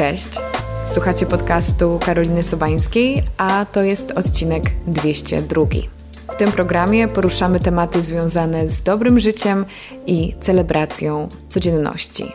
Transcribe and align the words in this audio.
Cześć. 0.00 0.30
Słuchacie 0.84 1.26
podcastu 1.26 1.98
Karoliny 2.04 2.42
Sobańskiej, 2.42 3.22
a 3.36 3.66
to 3.72 3.82
jest 3.82 4.10
odcinek 4.10 4.62
202. 4.86 5.62
W 6.32 6.36
tym 6.36 6.52
programie 6.52 7.08
poruszamy 7.08 7.60
tematy 7.60 8.02
związane 8.02 8.68
z 8.68 8.82
dobrym 8.82 9.20
życiem 9.20 9.64
i 10.06 10.34
celebracją 10.40 11.28
codzienności. 11.48 12.32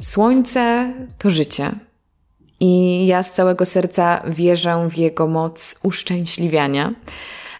Słońce 0.00 0.92
to 1.18 1.30
życie. 1.30 1.72
I 2.60 3.06
ja 3.06 3.22
z 3.22 3.32
całego 3.32 3.66
serca 3.66 4.22
wierzę 4.26 4.88
w 4.90 4.98
jego 4.98 5.26
moc 5.26 5.74
uszczęśliwiania 5.82 6.92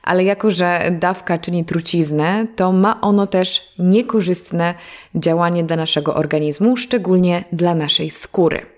ale 0.02 0.24
jako 0.24 0.50
że 0.50 0.90
dawka 1.00 1.38
czyni 1.38 1.64
truciznę, 1.64 2.46
to 2.56 2.72
ma 2.72 3.00
ono 3.00 3.26
też 3.26 3.74
niekorzystne 3.78 4.74
działanie 5.14 5.64
dla 5.64 5.76
naszego 5.76 6.14
organizmu, 6.14 6.76
szczególnie 6.76 7.44
dla 7.52 7.74
naszej 7.74 8.10
skóry. 8.10 8.75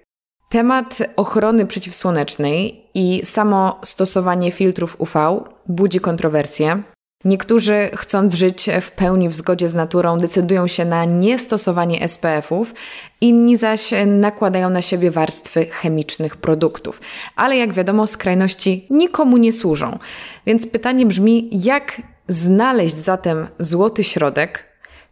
Temat 0.48 0.98
ochrony 1.16 1.66
przeciwsłonecznej 1.66 2.84
i 2.94 3.20
samo 3.24 3.80
stosowanie 3.84 4.52
filtrów 4.52 4.96
UV 4.98 5.44
budzi 5.66 6.00
kontrowersje. 6.00 6.82
Niektórzy, 7.24 7.90
chcąc 7.94 8.34
żyć 8.34 8.70
w 8.80 8.90
pełni 8.90 9.28
w 9.28 9.34
zgodzie 9.34 9.68
z 9.68 9.74
naturą, 9.74 10.18
decydują 10.18 10.66
się 10.66 10.84
na 10.84 11.04
niestosowanie 11.04 12.08
SPF-ów, 12.08 12.74
inni 13.20 13.56
zaś 13.56 13.90
nakładają 14.06 14.70
na 14.70 14.82
siebie 14.82 15.10
warstwy 15.10 15.64
chemicznych 15.64 16.36
produktów. 16.36 17.00
Ale 17.36 17.56
jak 17.56 17.72
wiadomo, 17.72 18.06
skrajności 18.06 18.86
nikomu 18.90 19.36
nie 19.36 19.52
służą. 19.52 19.98
Więc 20.46 20.66
pytanie 20.66 21.06
brzmi, 21.06 21.50
jak 21.52 22.02
znaleźć 22.28 22.96
zatem 22.96 23.46
złoty 23.58 24.04
środek, 24.04 24.67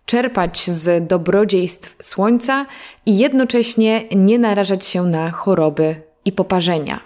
czerpać 0.07 0.71
z 0.71 1.07
dobrodziejstw 1.07 1.97
słońca 2.03 2.67
i 3.07 3.19
jednocześnie 3.19 4.05
nie 4.17 4.39
narażać 4.39 4.85
się 4.85 5.03
na 5.03 5.31
choroby 5.31 5.95
i 6.25 6.33
poparzenia. 6.33 7.01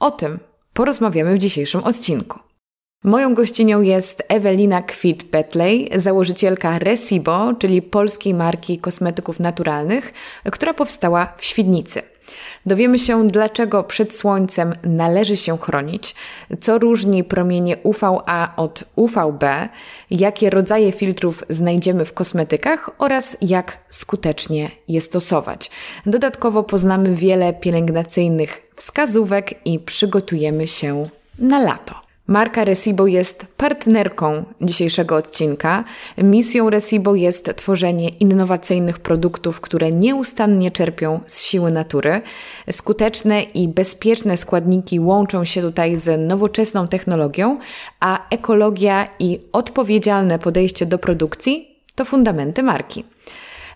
O 0.00 0.10
tym 0.10 0.38
porozmawiamy 0.72 1.34
w 1.34 1.38
dzisiejszym 1.38 1.84
odcinku. 1.84 2.38
Moją 3.04 3.34
gościnią 3.34 3.80
jest 3.80 4.22
Ewelina 4.28 4.82
Kwit-Betley, 4.82 5.98
założycielka 5.98 6.78
Resibo, 6.78 7.54
czyli 7.58 7.82
polskiej 7.82 8.34
marki 8.34 8.78
kosmetyków 8.78 9.40
naturalnych, 9.40 10.12
która 10.52 10.74
powstała 10.74 11.34
w 11.36 11.44
Świdnicy. 11.44 12.09
Dowiemy 12.66 12.98
się, 12.98 13.28
dlaczego 13.28 13.84
przed 13.84 14.16
słońcem 14.16 14.72
należy 14.84 15.36
się 15.36 15.58
chronić, 15.58 16.14
co 16.60 16.78
różni 16.78 17.24
promienie 17.24 17.76
UVA 17.76 18.52
od 18.56 18.84
UVB, 18.96 19.44
jakie 20.10 20.50
rodzaje 20.50 20.92
filtrów 20.92 21.44
znajdziemy 21.48 22.04
w 22.04 22.12
kosmetykach 22.12 22.90
oraz 22.98 23.36
jak 23.40 23.78
skutecznie 23.88 24.70
je 24.88 25.00
stosować. 25.00 25.70
Dodatkowo 26.06 26.62
poznamy 26.62 27.14
wiele 27.14 27.52
pielęgnacyjnych 27.52 28.62
wskazówek 28.76 29.66
i 29.66 29.78
przygotujemy 29.78 30.66
się 30.66 31.08
na 31.38 31.58
lato. 31.58 32.09
Marka 32.30 32.64
Resibo 32.64 33.06
jest 33.06 33.46
partnerką 33.56 34.44
dzisiejszego 34.60 35.16
odcinka. 35.16 35.84
Misją 36.18 36.70
Resibo 36.70 37.14
jest 37.14 37.56
tworzenie 37.56 38.08
innowacyjnych 38.08 38.98
produktów, 38.98 39.60
które 39.60 39.92
nieustannie 39.92 40.70
czerpią 40.70 41.20
z 41.26 41.42
siły 41.42 41.70
natury. 41.70 42.20
Skuteczne 42.70 43.42
i 43.42 43.68
bezpieczne 43.68 44.36
składniki 44.36 45.00
łączą 45.00 45.44
się 45.44 45.62
tutaj 45.62 45.96
z 45.96 46.28
nowoczesną 46.28 46.88
technologią, 46.88 47.58
a 48.00 48.28
ekologia 48.28 49.08
i 49.18 49.38
odpowiedzialne 49.52 50.38
podejście 50.38 50.86
do 50.86 50.98
produkcji 50.98 51.78
to 51.94 52.04
fundamenty 52.04 52.62
marki. 52.62 53.04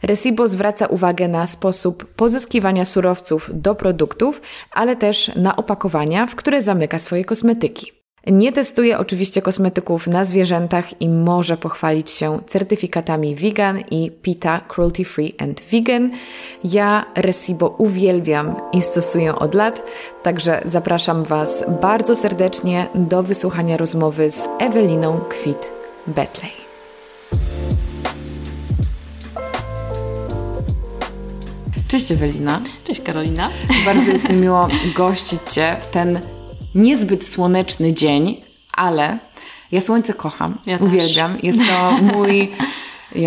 Resibo 0.02 0.48
zwraca 0.48 0.86
uwagę 0.86 1.28
na 1.28 1.46
sposób 1.46 2.04
pozyskiwania 2.04 2.84
surowców 2.84 3.50
do 3.52 3.74
produktów, 3.74 4.40
ale 4.72 4.96
też 4.96 5.30
na 5.36 5.56
opakowania, 5.56 6.26
w 6.26 6.34
które 6.34 6.62
zamyka 6.62 6.98
swoje 6.98 7.24
kosmetyki. 7.24 7.93
Nie 8.26 8.52
testuje 8.52 8.98
oczywiście 8.98 9.42
kosmetyków 9.42 10.06
na 10.06 10.24
zwierzętach 10.24 11.00
i 11.00 11.08
może 11.08 11.56
pochwalić 11.56 12.10
się 12.10 12.40
certyfikatami 12.46 13.36
vegan 13.36 13.80
i 13.90 14.10
PITA 14.22 14.60
Cruelty 14.68 15.04
Free 15.04 15.34
and 15.38 15.62
Vegan. 15.72 16.10
Ja 16.64 17.06
Resibo 17.14 17.68
uwielbiam 17.78 18.56
i 18.72 18.82
stosuję 18.82 19.34
od 19.34 19.54
lat, 19.54 19.82
także 20.22 20.62
zapraszam 20.64 21.24
Was 21.24 21.64
bardzo 21.82 22.16
serdecznie 22.16 22.86
do 22.94 23.22
wysłuchania 23.22 23.76
rozmowy 23.76 24.30
z 24.30 24.48
Eweliną 24.58 25.20
Kwit-Betley. 25.28 26.64
Cześć 31.88 32.12
Ewelina. 32.12 32.60
Cześć 32.84 33.00
Karolina. 33.00 33.50
Bardzo 33.86 34.12
jest 34.12 34.28
mi 34.28 34.36
miło 34.36 34.68
gościć 34.96 35.40
Cię 35.50 35.76
w 35.80 35.86
ten 35.86 36.33
niezbyt 36.74 37.26
słoneczny 37.26 37.92
dzień, 37.92 38.40
ale 38.72 39.18
ja 39.72 39.80
słońce 39.80 40.14
kocham, 40.14 40.58
ja 40.66 40.78
uwielbiam. 40.78 41.36
Jest 41.42 41.58
to 41.58 41.92
mój, 42.02 42.50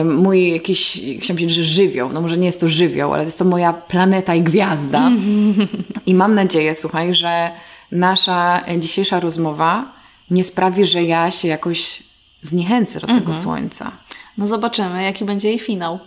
mój 0.05 0.51
jakiś, 0.51 0.91
chciałam 0.93 1.37
powiedzieć, 1.37 1.51
że 1.51 1.63
żywioł. 1.63 2.09
No 2.13 2.21
może 2.21 2.37
nie 2.37 2.45
jest 2.45 2.59
to 2.59 2.67
żywioł, 2.67 3.13
ale 3.13 3.25
jest 3.25 3.39
to 3.39 3.45
moja 3.45 3.73
planeta 3.73 4.35
i 4.35 4.41
gwiazda. 4.41 5.11
I 6.05 6.15
mam 6.15 6.33
nadzieję, 6.33 6.75
słuchaj, 6.75 7.13
że 7.13 7.51
nasza 7.91 8.63
dzisiejsza 8.79 9.19
rozmowa 9.19 9.97
nie 10.31 10.43
sprawi, 10.43 10.85
że 10.85 11.03
ja 11.03 11.31
się 11.31 11.47
jakoś 11.47 12.03
zniechęcę 12.41 12.99
do 12.99 13.07
tego 13.07 13.19
mhm. 13.19 13.37
słońca. 13.37 13.91
No 14.37 14.47
zobaczymy, 14.47 15.03
jaki 15.03 15.25
będzie 15.25 15.49
jej 15.49 15.59
finał. 15.59 15.99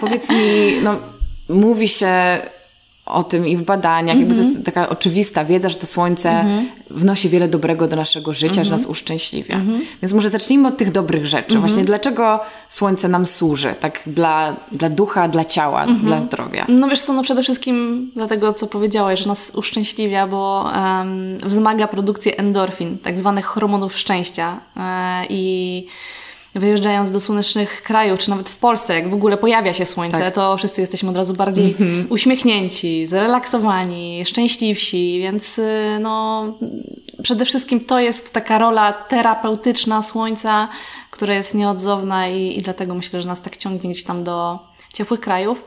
Powiedz 0.00 0.30
mi, 0.30 0.36
no 0.82 0.96
mówi 1.48 1.88
się 1.88 2.40
o 3.06 3.24
tym 3.24 3.46
i 3.46 3.56
w 3.56 3.62
badaniach. 3.62 4.16
Mm-hmm. 4.16 4.20
Jakby 4.20 4.34
to 4.34 4.40
jest 4.40 4.56
mhm. 4.56 4.64
taka 4.64 4.88
oczywista 4.88 5.44
wiedza, 5.44 5.68
że 5.68 5.76
to 5.76 5.86
słońce 5.86 6.30
mm-hmm. 6.30 6.64
wnosi 6.90 7.28
wiele 7.28 7.48
dobrego 7.48 7.88
do 7.88 7.96
naszego 7.96 8.34
życia, 8.34 8.54
mm-hmm. 8.54 8.64
że 8.64 8.70
nas 8.70 8.86
uszczęśliwia. 8.86 9.54
Mhm. 9.54 9.80
Więc 10.02 10.12
może 10.12 10.30
zacznijmy 10.30 10.68
od 10.68 10.76
tych 10.76 10.92
dobrych 10.92 11.26
rzeczy. 11.26 11.54
Mhm. 11.54 11.60
Właśnie 11.60 11.84
dlaczego 11.84 12.40
słońce 12.68 13.08
nam 13.08 13.26
służy? 13.26 13.74
Tak 13.80 14.00
dla, 14.06 14.56
dla 14.72 14.88
ducha, 14.88 15.28
dla 15.28 15.44
ciała, 15.44 15.86
dla 15.86 16.20
zdrowia. 16.20 16.66
No 16.68 16.88
wiesz 16.88 17.00
co, 17.00 17.12
no 17.12 17.22
przede 17.22 17.42
wszystkim 17.42 18.10
dlatego, 18.14 18.52
co 18.52 18.66
powiedziałaś, 18.66 19.20
że 19.20 19.28
nas 19.28 19.52
uszczęśliwia, 19.54 20.26
bo 20.26 20.70
um, 20.74 21.38
wzmaga 21.38 21.88
produkcję 21.88 22.36
endorfin, 22.36 22.98
tak 22.98 23.18
zwanych 23.18 23.44
hormonów 23.44 23.98
szczęścia. 23.98 24.60
E, 24.76 25.26
I 25.28 25.86
wyjeżdżając 26.60 27.10
do 27.10 27.20
słonecznych 27.20 27.82
krajów, 27.82 28.20
czy 28.20 28.30
nawet 28.30 28.50
w 28.50 28.56
Polsce, 28.56 28.94
jak 28.94 29.10
w 29.10 29.14
ogóle 29.14 29.36
pojawia 29.36 29.72
się 29.72 29.86
słońce, 29.86 30.18
tak. 30.18 30.34
to 30.34 30.56
wszyscy 30.56 30.80
jesteśmy 30.80 31.10
od 31.10 31.16
razu 31.16 31.34
bardziej 31.34 31.74
mm-hmm. 31.74 32.06
uśmiechnięci, 32.10 33.06
zrelaksowani, 33.06 34.24
szczęśliwsi, 34.24 35.18
więc 35.20 35.58
y, 35.58 35.98
no 36.00 36.44
przede 37.22 37.44
wszystkim 37.44 37.80
to 37.80 38.00
jest 38.00 38.32
taka 38.32 38.58
rola 38.58 38.92
terapeutyczna 38.92 40.02
słońca, 40.02 40.68
która 41.10 41.34
jest 41.34 41.54
nieodzowna 41.54 42.28
i, 42.28 42.58
i 42.58 42.62
dlatego 42.62 42.94
myślę, 42.94 43.22
że 43.22 43.28
nas 43.28 43.42
tak 43.42 43.56
ciągnie 43.56 43.90
gdzieś 43.90 44.04
tam 44.04 44.24
do 44.24 44.58
ciepłych 44.94 45.20
krajów. 45.20 45.64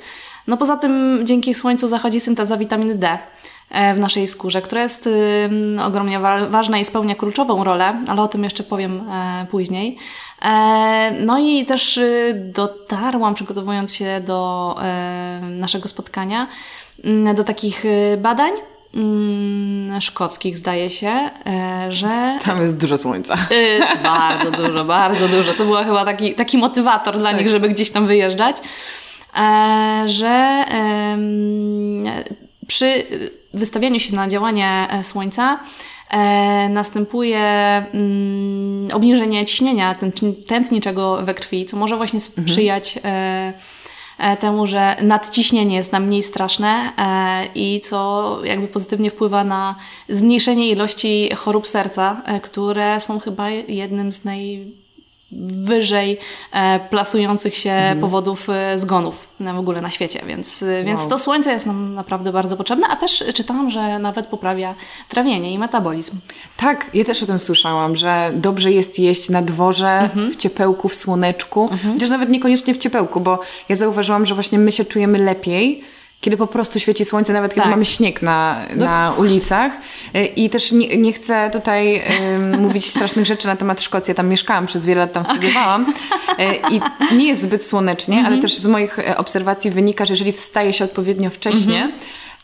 No 0.48 0.58
poza 0.58 0.78
tym 0.78 1.22
dzięki 1.24 1.54
słońcu 1.54 1.88
zachodzi 1.88 2.20
synteza 2.20 2.58
witaminy 2.58 2.96
D 2.96 3.18
e, 3.70 3.96
w 3.96 4.00
naszej 4.00 4.28
skórze, 4.28 4.62
która 4.62 4.82
jest 4.82 5.10
ogromnie 5.86 6.20
ważna 6.50 6.80
i 6.80 6.86
spełnia 6.86 7.16
kluczową 7.16 7.64
rolę, 7.64 8.02
ale 8.08 8.22
o 8.22 8.28
tym 8.28 8.44
jeszcze 8.44 8.64
powiem 8.64 9.10
e, 9.10 9.48
później. 9.52 9.98
E, 10.42 11.12
no 11.12 11.40
i 11.40 11.66
też 11.66 11.98
y, 11.98 12.52
dotarłam, 12.54 13.34
przygotowując 13.34 13.96
się 13.96 14.22
do 14.26 14.76
naszego 15.42 15.88
spotkania, 15.88 16.48
mm, 17.04 17.36
do 17.36 17.44
takich 17.44 17.86
y, 17.86 18.18
badań, 18.18 18.52
mm, 18.96 20.02
szkockich, 20.02 20.58
zdaje 20.58 20.90
się, 20.90 21.30
że. 21.90 22.31
Tam 22.46 22.62
jest 22.62 22.78
dużo 22.78 22.98
słońca. 22.98 23.36
bardzo 24.04 24.52
dużo, 24.52 24.86
bardzo 24.86 25.28
dużo. 25.28 25.54
To 25.54 25.66
był 25.66 25.75
chyba 25.75 26.06
taki, 26.06 26.34
taki 26.34 26.58
motywator 26.58 27.18
dla 27.18 27.31
tak. 27.31 27.40
nich, 27.40 27.50
żeby 27.50 27.69
gdzieś 27.69 27.92
tam 27.92 28.08
wyjeżdżać. 28.08 28.58
E, 29.36 30.04
że 30.06 30.66
przy 32.68 33.04
wystawianiu 33.54 34.00
się 34.00 34.16
na 34.16 34.28
działanie 34.28 34.88
e, 34.90 35.04
słońca 35.04 35.60
e, 35.60 35.60
następuje 36.70 37.40
mm, 37.40 38.88
obniżenie 38.94 39.46
ciśnienia 39.46 39.96
tętniczego 40.48 41.20
we 41.24 41.34
krwi, 41.34 41.66
co 41.66 41.78
może 41.78 41.98
właśnie 41.98 42.20
mhm. 42.20 42.48
sprzyjać 42.48 43.00
temu, 44.40 44.68
że 44.68 44.96
nadciśnienie 45.02 45.76
jest 45.76 45.92
nam 45.92 46.06
mniej 46.06 46.24
straszne 46.24 46.92
i 47.56 47.82
co 47.84 48.40
jakby 48.44 48.68
pozytywnie 48.68 49.12
wpływa 49.12 49.44
na 49.44 49.76
zmniejszenie 50.10 50.70
ilości 50.70 51.30
chorób 51.36 51.68
serca, 51.68 52.22
które 52.42 53.00
są 53.00 53.20
chyba 53.20 53.50
jednym 53.50 54.12
z 54.12 54.26
naj 54.26 54.74
wyżej 55.31 56.20
e, 56.52 56.80
plasujących 56.80 57.58
się 57.58 57.72
mhm. 57.72 58.00
powodów 58.00 58.50
e, 58.50 58.80
zgonów 58.80 59.28
w 59.40 59.60
ogóle 59.60 59.81
na 59.81 59.90
świecie, 59.90 60.22
więc, 60.28 60.64
e, 60.64 60.76
wow. 60.76 60.86
więc 60.86 61.08
to 61.08 61.20
słońce 61.20 61.52
jest 61.52 61.66
nam 61.66 61.96
naprawdę 61.96 62.31
bardzo 62.31 62.58
potrzebne, 62.58 62.88
a 62.88 62.96
też 62.96 63.24
czytałam, 63.34 63.70
że 63.70 64.00
nawet 64.00 64.28
poprawia 64.28 64.76
trawienie 65.10 65.52
i 65.52 65.60
metabolizm. 65.60 66.18
Tak, 66.58 66.90
ja 66.94 67.06
też 67.06 67.24
o 67.24 67.26
tym 67.26 67.40
słyszałam, 67.40 67.96
że 67.96 68.31
dobrze 68.34 68.72
jest 68.72 69.00
jeść 69.00 69.30
na 69.30 69.42
dworze, 69.42 69.90
mhm. 69.90 70.31
w 70.31 70.36
ciepełku, 70.36 70.90
w 70.90 70.96
słoneczku, 70.96 71.70
mhm. 71.72 71.94
chociaż 71.94 72.10
nawet 72.10 72.30
niekoniecznie 72.30 72.74
w 72.74 72.78
ciepełku, 72.78 73.20
bo 73.20 73.40
ja 73.70 73.75
zauważyłam, 73.75 74.25
że 74.25 74.34
właśnie 74.34 74.60
my 74.60 74.72
się 74.72 74.86
czujemy 74.86 75.20
lepiej, 75.20 75.84
kiedy 76.21 76.38
po 76.38 76.48
prostu 76.48 76.80
świeci 76.80 77.06
słońce, 77.06 77.33
nawet 77.33 77.51
kiedy 77.51 77.62
Tak. 77.62 77.71
mamy 77.71 77.86
śnieg 77.86 78.21
na, 78.21 78.60
na 78.75 79.13
ulicach. 79.18 79.74
Y, 80.16 80.25
I 80.25 80.50
też 80.50 80.71
nie, 80.71 80.98
nie 80.98 81.13
chcę 81.13 81.50
tutaj 81.54 82.01
ym, 82.36 82.60
mówić 82.66 82.89
strasznych 82.89 83.25
rzeczy 83.25 83.48
na 83.48 83.56
temat 83.56 83.81
Szkocji. 83.81 84.12
Ja 84.12 84.16
tam 84.16 84.27
mieszkałam 84.27 84.66
przez 84.66 84.86
wiele 84.86 85.01
lat, 85.01 85.12
tam 85.13 85.25
studiowałam. 85.25 85.86
Y, 85.89 85.95
I 86.75 86.81
nie 87.16 87.27
jest 87.27 87.42
zbyt 87.42 87.66
słonecznie, 87.66 88.18
Mhm. 88.18 88.33
ale 88.33 88.42
też 88.42 88.56
z 88.57 88.66
moich 88.66 89.00
e, 89.00 89.18
obserwacji 89.18 89.71
wynika, 89.71 90.06
że 90.06 90.13
jeżeli 90.13 90.31
wstaje 90.31 90.74
się 90.74 90.86
odpowiednio 90.86 91.30
wcześnie, 91.30 91.92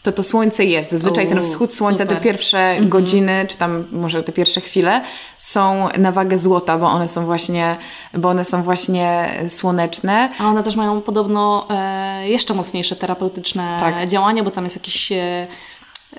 to 0.06 0.12
to 0.12 0.24
słońce 0.24 0.66
jest. 0.66 0.92
Zazwyczaj 0.92 1.28
ten 1.28 1.44
wschód 1.44 1.74
słońca, 1.74 1.98
te 1.98 2.04
Mhm. 2.04 2.20
super. 2.20 2.32
pierwsze 2.34 2.76
godziny, 2.82 3.46
czy 3.50 3.58
tam 3.58 3.86
może 3.92 4.24
te 4.24 4.32
pierwsze 4.32 4.62
chwile 4.62 5.02
są 5.38 5.88
na 5.98 6.12
wagę 6.12 6.38
złota, 6.38 6.78
bo 6.78 6.88
one 6.88 7.08
są 7.08 7.26
właśnie, 7.26 7.76
bo 8.14 8.30
one 8.30 8.46
są 8.46 8.64
właśnie 8.64 9.30
słoneczne. 9.50 10.30
A 10.40 10.46
one 10.48 10.64
też 10.64 10.76
mają 10.76 11.02
podobno 11.02 11.68
e, 11.70 12.30
jeszcze 12.30 12.54
mocniejsze 12.54 12.96
terapeutyczne 12.96 13.78
Tak. 13.80 14.08
działanie, 14.08 14.44
bo 14.44 14.52
tam 14.52 14.64
jest 14.64 14.76
jakieś 14.76 15.12
e, 15.12 15.48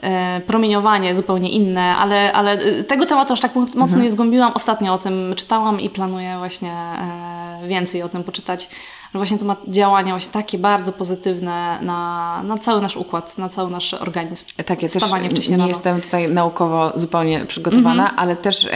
e, 0.02 0.40
promieniowanie 0.46 1.14
zupełnie 1.14 1.50
inne, 1.50 1.96
ale, 1.96 2.32
ale 2.32 2.52
e, 2.52 2.84
tego 2.84 3.06
tematu 3.06 3.32
aż 3.32 3.40
tak 3.40 3.54
mo- 3.54 3.60
mocno 3.60 3.82
Mhm. 3.82 4.02
nie 4.02 4.10
zgłębiłam. 4.10 4.52
Ostatnio 4.54 4.94
o 4.94 4.98
tym 4.98 5.34
czytałam 5.36 5.80
i 5.80 5.90
planuję 5.90 6.34
właśnie 6.38 6.72
e, 6.72 7.68
więcej 7.68 8.02
o 8.02 8.08
tym 8.08 8.24
poczytać. 8.24 8.68
Że 9.16 9.18
właśnie 9.20 9.38
to 9.38 9.44
ma 9.44 9.56
działania 9.68 10.12
właśnie 10.12 10.32
takie 10.32 10.58
bardzo 10.58 10.92
pozytywne 10.92 11.78
na, 11.82 12.42
na 12.42 12.58
cały 12.58 12.82
nasz 12.82 12.96
układ, 12.96 13.38
na 13.38 13.48
cały 13.48 13.70
nasz 13.70 13.94
organizm. 13.94 14.44
Tak, 14.66 14.82
ja 14.82 14.88
też 14.88 15.02
nie 15.48 15.56
rano. 15.56 15.68
jestem 15.68 16.00
tutaj 16.00 16.28
naukowo 16.28 16.92
zupełnie 16.94 17.44
przygotowana, 17.46 18.02
Mhm. 18.02 18.18
ale 18.18 18.36
też 18.36 18.64
e, 18.64 18.68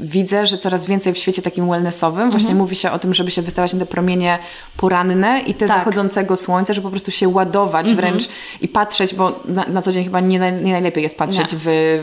widzę, 0.00 0.46
że 0.46 0.58
coraz 0.58 0.86
więcej 0.86 1.12
w 1.14 1.18
świecie 1.18 1.42
takim 1.42 1.70
wellnessowym 1.70 2.30
właśnie 2.30 2.48
Mhm. 2.48 2.58
mówi 2.58 2.76
się 2.76 2.90
o 2.90 2.98
tym, 2.98 3.14
żeby 3.14 3.30
się 3.30 3.42
wystawać 3.42 3.72
na 3.72 3.78
te 3.80 3.86
promienie 3.86 4.38
poranne 4.76 5.40
i 5.40 5.54
te 5.54 5.60
Tak. 5.60 5.62
Mhm. 5.62 5.80
zachodzącego 5.80 6.36
słońca, 6.36 6.72
żeby 6.74 6.84
po 6.84 6.90
prostu 6.90 7.10
się 7.10 7.28
ładować 7.28 7.94
wręcz 7.94 8.28
i 8.60 8.68
patrzeć, 8.68 9.14
bo 9.14 9.32
na, 9.44 9.64
na 9.68 9.82
co 9.82 9.92
dzień 9.92 10.04
chyba 10.04 10.20
nie, 10.20 10.38
nie 10.52 10.72
najlepiej 10.72 11.02
jest 11.02 11.18
patrzeć 11.18 11.52
Nie. 11.52 11.58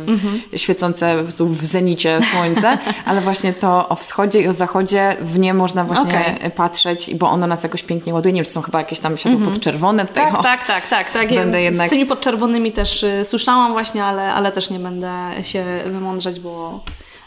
Mhm. 0.07 0.41
w 0.53 0.57
świecące 0.57 1.15
po 1.17 1.24
prostu 1.24 1.47
w 1.47 1.65
zenicie 1.65 2.19
słońce, 2.33 2.77
ale 3.06 3.21
właśnie 3.21 3.53
to 3.53 3.89
o 3.89 3.95
wschodzie 3.95 4.41
i 4.41 4.47
o 4.47 4.53
zachodzie 4.53 5.15
w 5.21 5.39
nie 5.39 5.53
można 5.53 5.83
właśnie 5.83 6.35
Okej. 6.38 6.51
patrzeć, 6.51 7.15
bo 7.15 7.29
ono 7.29 7.47
nas 7.47 7.60
jakoś 7.63 7.83
pięknie 7.83 8.13
ładuje. 8.13 8.33
Nie 8.33 8.37
wiem, 8.41 8.45
czy 8.45 8.51
są 8.51 8.61
chyba 8.61 8.79
jakieś 8.79 8.99
tam 8.99 9.17
światło 9.17 9.39
podczerwone 9.39 10.05
tutaj. 10.05 10.25
Tak, 10.25 10.39
o. 10.39 10.43
tak, 10.43 10.67
tak, 10.67 10.87
tak, 10.87 11.11
tak. 11.11 11.29
Będę 11.29 11.61
jednak- 11.61 11.87
Z 11.87 11.89
tymi 11.89 12.05
podczerwonymi 12.05 12.71
też 12.71 13.03
y, 13.03 13.25
słyszałam 13.25 13.71
właśnie, 13.71 14.03
ale, 14.03 14.33
ale 14.33 14.51
też 14.51 14.69
nie 14.69 14.79
będę 14.79 15.11
się 15.41 15.65
wymądrzać, 15.85 16.39
bo 16.39 16.83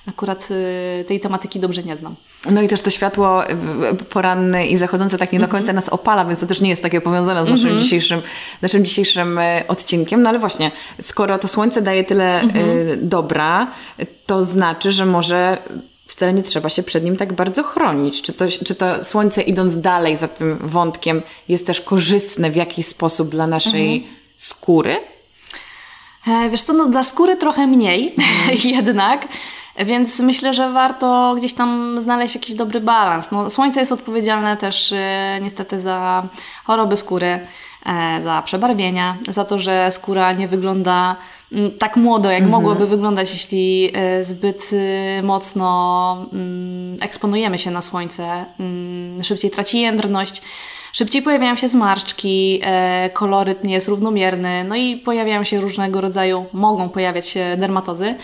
akurat 0.08 0.48
y, 0.50 1.04
tej 1.08 1.20
tematyki 1.20 1.60
dobrze 1.60 1.82
nie 1.82 1.96
znam. 1.96 2.14
No 2.50 2.62
i 2.62 2.68
też 2.68 2.82
to 2.82 2.90
światło 2.90 3.50
y, 3.50 3.54
poranne 4.08 4.66
i 4.66 4.76
zachodzące 4.76 5.18
tak 5.18 5.32
nie 5.32 5.40
do 5.40 5.48
końca 5.48 5.72
nas 5.72 5.88
opala, 5.88 6.24
więc 6.24 6.40
to 6.40 6.46
też 6.46 6.60
nie 6.60 6.70
jest 6.70 6.82
takie 6.82 7.00
powiązane 7.00 7.44
z 7.44 7.48
naszym 7.48 7.78
dzisiejszym, 7.78 8.22
naszym 8.62 8.84
dzisiejszym 8.84 9.38
odcinkiem. 9.68 10.22
No 10.22 10.28
ale 10.28 10.38
właśnie, 10.38 10.70
skoro 11.02 11.38
to 11.38 11.48
słońce 11.48 11.82
daje 11.82 12.04
tyle 12.04 12.40
e, 12.40 12.46
dobra, 12.96 13.66
to 14.26 14.44
znaczy, 14.44 14.92
że 14.92 15.06
może 15.06 15.58
wcale 16.06 16.32
nie 16.32 16.42
trzeba 16.42 16.68
się 16.68 16.82
przed 16.82 17.04
nim 17.04 17.16
tak 17.16 17.32
bardzo 17.32 17.62
chronić. 17.62 18.22
Czy 18.22 18.32
to, 18.32 18.44
czy 18.64 18.74
to 18.74 19.04
słońce 19.04 19.42
idąc 19.42 19.80
dalej 19.80 20.16
za 20.16 20.28
tym 20.28 20.58
wątkiem 20.62 21.22
jest 21.48 21.66
też 21.66 21.80
korzystne 21.80 22.50
w 22.50 22.56
jakiś 22.56 22.86
sposób 22.86 23.28
dla 23.28 23.46
naszej 23.46 24.06
skóry? 24.36 24.96
E, 26.26 26.50
Wiesz 26.50 26.62
co, 26.62 26.72
no 26.72 26.86
dla 26.86 27.02
skóry 27.02 27.36
trochę 27.36 27.66
mniej 27.66 28.14
jednak, 28.64 29.28
więc 29.78 30.20
myślę, 30.20 30.54
że 30.54 30.72
warto 30.72 31.34
gdzieś 31.38 31.54
tam 31.54 32.00
znaleźć 32.00 32.34
jakiś 32.34 32.54
dobry 32.54 32.80
balans. 32.80 33.30
No, 33.30 33.50
słońce 33.50 33.80
jest 33.80 33.92
odpowiedzialne 33.92 34.56
też 34.56 34.92
e, 34.92 35.38
niestety 35.42 35.80
za 35.80 36.28
choroby 36.64 36.96
skóry, 36.96 37.46
za 38.20 38.42
przebarwienia, 38.42 39.16
za 39.28 39.44
to, 39.44 39.58
że 39.58 39.90
skóra 39.90 40.32
nie 40.32 40.48
wygląda 40.48 41.16
mm, 41.52 41.70
tak 41.78 41.96
młodo, 41.96 42.30
jak 42.30 42.46
mogłaby 42.46 42.86
wyglądać, 42.86 43.32
jeśli 43.32 43.90
e, 43.94 44.24
zbyt 44.24 44.70
e, 44.72 45.22
mocno 45.22 46.26
mm, 46.32 46.96
eksponujemy 47.00 47.58
się 47.58 47.70
na 47.70 47.82
słońce. 47.82 48.44
Mm, 48.60 49.24
Szybciej 49.24 49.50
traci 49.50 49.80
jędrność. 49.80 50.42
Szybciej 50.92 51.22
pojawiają 51.22 51.56
się 51.56 51.68
zmarszczki, 51.68 52.60
e, 52.62 53.10
koloryt 53.10 53.64
nie 53.64 53.74
jest 53.74 53.88
równomierny, 53.88 54.64
no 54.68 54.76
i 54.76 54.96
pojawiają 54.96 55.44
się 55.44 55.60
różnego 55.60 56.00
rodzaju, 56.00 56.46
mogą 56.52 56.88
pojawiać 56.88 57.28
się 57.28 57.56
dermatozy, 57.58 58.14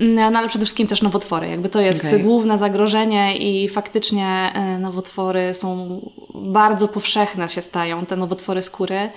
no 0.00 0.38
ale 0.38 0.48
przede 0.48 0.64
wszystkim 0.64 0.86
też 0.86 1.02
nowotwory. 1.02 1.48
Jakby 1.48 1.68
to 1.68 1.80
jest 1.80 2.04
Okej. 2.04 2.22
główne 2.22 2.58
zagrożenie 2.58 3.36
i 3.36 3.68
faktycznie 3.68 4.26
e, 4.54 4.78
nowotwory 4.78 5.54
są 5.54 6.00
bardzo 6.34 6.88
powszechne 6.88 7.48
się 7.48 7.62
stają, 7.62 8.06
te 8.06 8.16
nowotwory 8.16 8.62
skóry. 8.62 9.10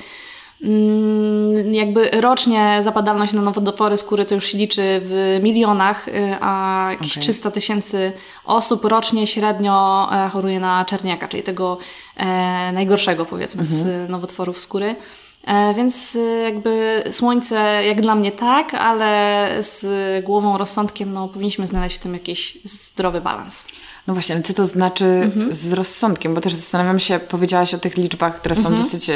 Mm, 0.64 1.74
Jakby 1.74 2.10
rocznie 2.10 2.80
zapadalność 2.82 3.34
na 3.34 3.42
nowotwory 3.42 3.98
skóry 3.98 4.26
to 4.26 4.36
już 4.36 4.46
się 4.46 4.58
liczy 4.58 5.02
w 5.04 5.40
milionach, 5.44 6.08
y, 6.08 6.38
a 6.42 6.88
jakieś 6.92 7.12
Okej. 7.12 7.24
300 7.24 7.52
tysięcy 7.52 8.12
osób 8.46 8.86
rocznie 8.86 9.28
średnio 9.28 10.10
e, 10.12 10.30
choruje 10.30 10.60
na 10.60 10.86
czerniaka, 10.86 11.28
czyli 11.28 11.44
tego 11.44 11.78
e, 12.18 12.26
najgorszego 12.72 13.26
powiedzmy 13.26 13.66
z 13.66 14.10
nowotworów 14.10 14.60
skóry. 14.60 14.96
E, 15.44 15.74
Więc 15.74 16.16
y, 16.16 16.42
jakby 16.44 17.04
słońce, 17.12 17.84
jak 17.86 18.02
dla 18.02 18.16
mnie 18.16 18.32
tak, 18.32 18.74
ale 18.74 19.48
z 19.60 19.86
głową, 20.26 20.58
rozsądkiem, 20.58 21.14
no 21.14 21.28
powinniśmy 21.28 21.68
znaleźć 21.68 21.96
w 21.96 22.00
tym 22.00 22.14
jakiś 22.14 22.58
zdrowy 22.64 23.22
balans. 23.22 23.66
No 24.08 24.14
właśnie, 24.14 24.36
ale 24.36 24.44
co 24.44 24.54
to 24.54 24.66
znaczy 24.66 25.32
z 25.50 25.74
rozsądkiem? 25.74 26.34
Bo 26.34 26.42
też 26.42 26.54
zastanawiam 26.54 27.00
się, 27.00 27.20
powiedziałaś 27.20 27.74
o 27.74 27.78
tych 27.80 27.98
liczbach, 27.98 28.36
które 28.36 28.56
są 28.56 28.76
dosyć 28.76 29.10
e, 29.10 29.16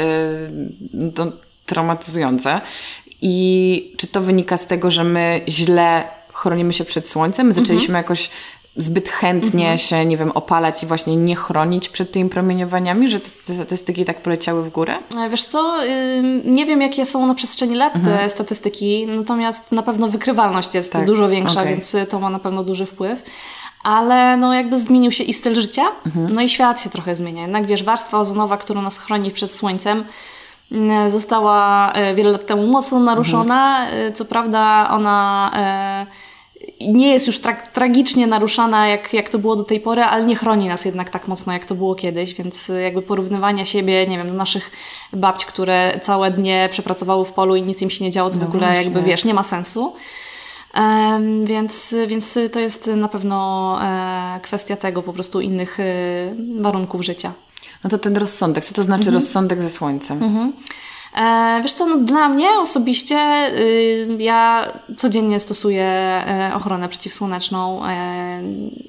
no, 0.94 1.26
traumatyzujące. 1.66 2.60
I 3.22 3.94
czy 3.96 4.06
to 4.06 4.20
wynika 4.20 4.56
z 4.56 4.66
tego, 4.66 4.90
że 4.90 5.04
my 5.04 5.40
źle 5.48 6.08
chronimy 6.32 6.72
się 6.72 6.84
przed 6.84 7.08
słońcem? 7.08 7.46
My 7.46 7.52
zaczęliśmy 7.52 7.98
jakoś 7.98 8.30
zbyt 8.76 9.08
chętnie 9.08 9.78
się, 9.78 10.04
nie 10.04 10.16
wiem, 10.16 10.30
opalać 10.30 10.82
i 10.82 10.86
właśnie 10.86 11.16
nie 11.16 11.36
chronić 11.36 11.88
przed 11.88 12.12
tymi 12.12 12.30
promieniowaniami, 12.30 13.08
że 13.08 13.20
te 13.20 13.54
statystyki 13.54 14.04
tak 14.04 14.22
poleciały 14.22 14.62
w 14.62 14.70
górę? 14.70 14.96
E, 15.26 15.28
Wiesz 15.30 15.44
co, 15.44 15.74
nie 16.44 16.66
wiem 16.66 16.82
jakie 16.82 17.06
są 17.06 17.26
na 17.26 17.34
przestrzeni 17.34 17.74
lat 17.76 17.94
te 18.04 18.28
statystyki, 18.30 19.06
natomiast 19.06 19.72
na 19.72 19.82
pewno 19.82 20.08
wykrywalność 20.08 20.74
jest 20.74 20.92
Tak, 20.92 21.06
dużo 21.06 21.28
większa, 21.28 21.60
okej. 21.60 21.72
więc 21.72 21.96
to 22.10 22.18
ma 22.20 22.30
na 22.30 22.38
pewno 22.38 22.64
duży 22.64 22.86
wpływ. 22.86 23.22
Ale 23.84 24.36
no 24.36 24.54
jakby 24.54 24.78
zmienił 24.78 25.10
się 25.10 25.24
i 25.24 25.32
styl 25.32 25.54
życia, 25.54 25.82
no 26.30 26.40
i 26.40 26.48
świat 26.48 26.80
się 26.80 26.90
trochę 26.90 27.16
zmienia. 27.16 27.42
Jednak 27.42 27.66
wiesz, 27.66 27.84
warstwa 27.84 28.18
ozonowa, 28.18 28.56
która 28.56 28.82
nas 28.82 28.98
chroni 28.98 29.30
przed 29.30 29.52
słońcem, 29.52 30.04
mm, 30.72 31.10
została 31.10 31.92
e, 31.92 32.14
wiele 32.14 32.30
lat 32.30 32.46
temu 32.46 32.66
mocno 32.66 33.00
naruszona. 33.00 33.88
E, 33.90 34.12
Co 34.12 34.24
prawda 34.24 34.88
ona 34.90 35.50
nie 36.80 37.12
jest 37.12 37.26
już 37.26 37.40
tra- 37.40 37.68
tragicznie 37.72 38.26
naruszana, 38.26 38.88
jak, 38.88 39.12
jak 39.12 39.28
to 39.28 39.38
było 39.38 39.56
do 39.56 39.64
tej 39.64 39.80
pory, 39.80 40.02
ale 40.02 40.24
nie 40.24 40.36
chroni 40.36 40.68
nas 40.68 40.84
jednak 40.84 41.10
tak 41.10 41.28
mocno, 41.28 41.52
jak 41.52 41.64
to 41.64 41.74
było 41.74 41.94
kiedyś, 41.94 42.34
więc 42.34 42.70
y, 42.70 42.82
jakby 42.82 43.02
porównywania 43.02 43.64
siebie, 43.64 44.06
nie 44.06 44.18
wiem, 44.18 44.28
do 44.28 44.34
naszych 44.34 44.70
babć, 45.12 45.44
które 45.44 46.00
całe 46.02 46.30
dnie 46.30 46.68
przepracowały 46.70 47.24
w 47.24 47.32
polu 47.32 47.56
i 47.56 47.62
nic 47.62 47.82
im 47.82 47.90
się 47.90 48.04
nie 48.04 48.10
działo, 48.10 48.30
to 48.30 48.38
w 48.38 48.42
ogóle 48.42 48.66
właśnie. 48.66 48.84
jakby, 48.84 49.02
wiesz, 49.02 49.24
nie 49.24 49.34
ma 49.34 49.42
sensu. 49.42 49.94
Em, 50.74 51.44
więc, 51.44 51.94
więc 52.06 52.38
to 52.52 52.60
jest 52.60 52.86
na 52.86 53.08
pewno 53.08 53.78
e, 53.82 54.40
kwestia 54.42 54.76
tego, 54.76 55.02
po 55.02 55.12
prostu 55.12 55.40
innych 55.40 55.80
e, 55.80 55.84
warunków 56.60 57.04
życia. 57.04 57.32
No 57.84 57.90
to 57.90 57.98
ten 57.98 58.16
rozsądek. 58.16 58.64
Co 58.64 58.74
to 58.74 58.82
znaczy 58.82 59.10
rozsądek 59.10 59.62
ze 59.62 59.70
słońcem? 59.70 60.22
E, 60.22 60.52
wiesz 61.62 61.72
co, 61.72 61.86
no 61.86 61.96
dla 61.96 62.28
mnie 62.28 62.50
osobiście 62.50 63.16
y, 63.58 64.16
ja 64.18 64.72
codziennie 64.96 65.40
stosuję 65.40 65.84
e, 65.84 66.52
ochronę 66.54 66.88
przeciwsłoneczną 66.88 67.86
e, 67.86 68.42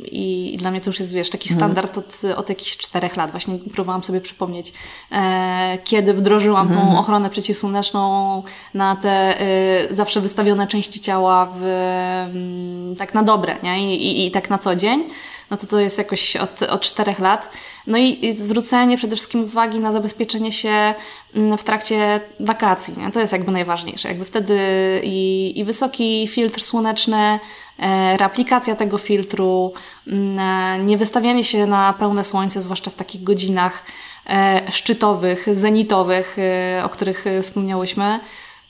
i, 0.05 0.55
dla 0.59 0.71
mnie 0.71 0.81
to 0.81 0.89
już 0.89 0.99
jest, 0.99 1.13
wiesz, 1.13 1.29
taki 1.29 1.49
standard 1.53 1.97
od, 1.97 2.21
od 2.37 2.49
jakichś 2.49 2.77
czterech 2.77 3.15
lat. 3.15 3.31
Właśnie 3.31 3.55
próbowałam 3.55 4.03
sobie 4.03 4.21
przypomnieć, 4.21 4.73
e, 5.11 5.77
kiedy 5.83 6.13
wdrożyłam 6.13 6.69
tą 6.69 6.99
ochronę 6.99 7.29
przeciwsłoneczną 7.29 8.43
na 8.73 8.95
te 8.95 9.41
e, 9.41 9.93
zawsze 9.93 10.21
wystawione 10.21 10.67
części 10.67 10.99
ciała 10.99 11.53
w, 11.55 11.63
mm, 11.63 12.95
tak 12.95 13.13
na 13.13 13.23
dobre, 13.23 13.55
nie? 13.63 13.95
I, 13.95 14.07
i, 14.07 14.27
i 14.27 14.31
tak 14.31 14.49
na 14.49 14.57
co 14.57 14.75
dzień 14.75 15.03
no 15.51 15.57
to 15.57 15.67
to 15.67 15.79
jest 15.79 15.97
jakoś 15.97 16.35
od, 16.35 16.61
od 16.61 16.81
czterech 16.81 17.19
lat. 17.19 17.49
No 17.87 17.97
i, 17.97 18.33
zwrócenie 18.33 18.97
przede 18.97 19.15
wszystkim 19.15 19.43
uwagi 19.43 19.79
na 19.79 19.91
zabezpieczenie 19.91 20.51
się 20.51 20.93
mm, 21.35 21.57
w 21.57 21.63
trakcie 21.63 22.21
wakacji. 22.39 22.93
Nie? 22.97 23.11
To 23.11 23.19
jest 23.19 23.33
jakby 23.33 23.51
najważniejsze. 23.51 24.07
Jakby 24.07 24.25
wtedy 24.25 24.59
i, 25.03 25.53
i 25.55 25.63
wysoki 25.63 26.27
filtr 26.27 26.61
słoneczny, 26.61 27.39
e, 27.79 28.17
reaplikacja 28.17 28.75
tego 28.75 28.97
filtru, 28.97 29.73
mm, 30.07 30.39
e, 30.39 30.83
nie 30.83 30.97
wystawianie 30.97 31.43
się 31.43 31.65
na 31.65 31.93
pełne 31.93 32.23
słońce, 32.23 32.61
zwłaszcza 32.61 32.91
w 32.91 32.95
takich 32.95 33.23
godzinach 33.23 33.83
e, 34.27 34.71
szczytowych, 34.71 35.47
zenitowych, 35.51 36.37
o 36.83 36.89
których 36.89 37.25
wspomniałyśmy. 37.41 38.19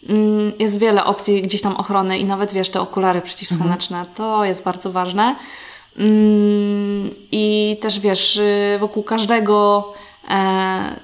Mm, 0.09 0.53
Jest 0.59 0.79
wiele 0.79 1.03
opcji 1.03 1.41
gdzieś 1.41 1.61
tam 1.61 1.75
ochrony 1.75 2.19
i 2.19 2.25
nawet 2.25 2.53
wiesz, 2.53 2.69
te 2.69 2.81
okulary 2.81 3.21
przeciwsłoneczne, 3.21 4.05
to 4.15 4.45
jest 4.45 4.63
bardzo 4.63 4.91
ważne. 4.91 5.35
Mm, 5.97 7.09
I 7.31 7.77
też 7.81 7.99
wiesz, 7.99 8.37
y, 8.37 8.77
wokół 8.79 9.03
każdego 9.03 9.93
e, 10.29 10.99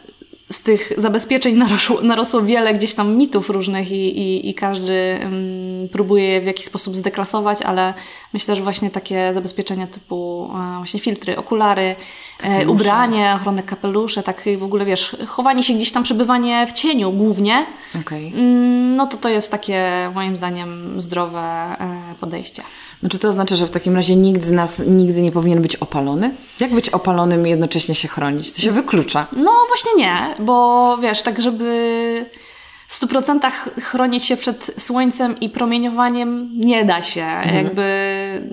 z 0.51 0.63
tych 0.63 0.93
zabezpieczeń 0.97 1.55
narosło, 1.63 2.01
narosło 2.01 2.41
wiele 2.41 2.73
gdzieś 2.73 2.93
tam 2.93 3.15
mitów 3.15 3.49
różnych 3.49 3.91
i, 3.91 4.19
i, 4.19 4.49
i 4.49 4.53
każdy 4.53 5.19
um, 5.23 5.89
próbuje 5.91 6.23
je 6.23 6.41
w 6.41 6.45
jakiś 6.45 6.65
sposób 6.65 6.95
zdeklasować, 6.95 7.61
ale 7.61 7.93
myślę, 8.33 8.55
że 8.55 8.63
właśnie 8.63 8.89
takie 8.89 9.33
zabezpieczenia 9.33 9.87
typu 9.87 10.49
e, 10.53 10.77
właśnie 10.77 10.99
filtry, 10.99 11.37
okulary, 11.37 11.95
e, 12.43 12.67
ubranie, 12.67 13.33
ochronne 13.35 13.63
kapelusze, 13.63 14.23
tak 14.23 14.43
w 14.57 14.63
ogóle 14.63 14.85
wiesz, 14.85 15.15
chowanie 15.27 15.63
się 15.63 15.73
gdzieś 15.73 15.91
tam, 15.91 16.03
przebywanie 16.03 16.67
w 16.67 16.73
cieniu 16.73 17.11
głównie, 17.11 17.65
okay. 18.01 18.31
mm, 18.35 18.95
no 18.95 19.07
to 19.07 19.17
to 19.17 19.29
jest 19.29 19.51
takie 19.51 20.11
moim 20.15 20.35
zdaniem 20.35 21.01
zdrowe 21.01 21.39
e, 21.39 22.15
podejście. 22.19 22.63
No 23.03 23.09
czy 23.09 23.19
to 23.19 23.29
oznacza, 23.29 23.55
że 23.55 23.67
w 23.67 23.71
takim 23.71 23.95
razie 23.95 24.15
nikt 24.15 24.45
z 24.45 24.51
nas 24.51 24.81
nigdy 24.87 25.21
nie 25.21 25.31
powinien 25.31 25.61
być 25.61 25.75
opalony? 25.75 26.31
Jak 26.59 26.73
być 26.73 26.89
opalonym 26.89 27.47
i 27.47 27.49
jednocześnie 27.49 27.95
się 27.95 28.07
chronić? 28.07 28.51
To 28.51 28.61
się 28.61 28.71
wyklucza. 28.71 29.27
No 29.31 29.51
właśnie 29.67 29.91
nie, 29.97 30.35
bo 30.39 30.97
wiesz, 30.97 31.21
tak 31.21 31.41
żeby 31.41 32.25
w 32.87 32.99
100% 32.99 33.51
chronić 33.81 34.25
się 34.25 34.37
przed 34.37 34.75
słońcem 34.77 35.39
i 35.39 35.49
promieniowaniem 35.49 36.49
nie 36.53 36.85
da 36.85 37.01
się. 37.01 37.23
Mhm. 37.23 37.55
Jakby 37.55 37.83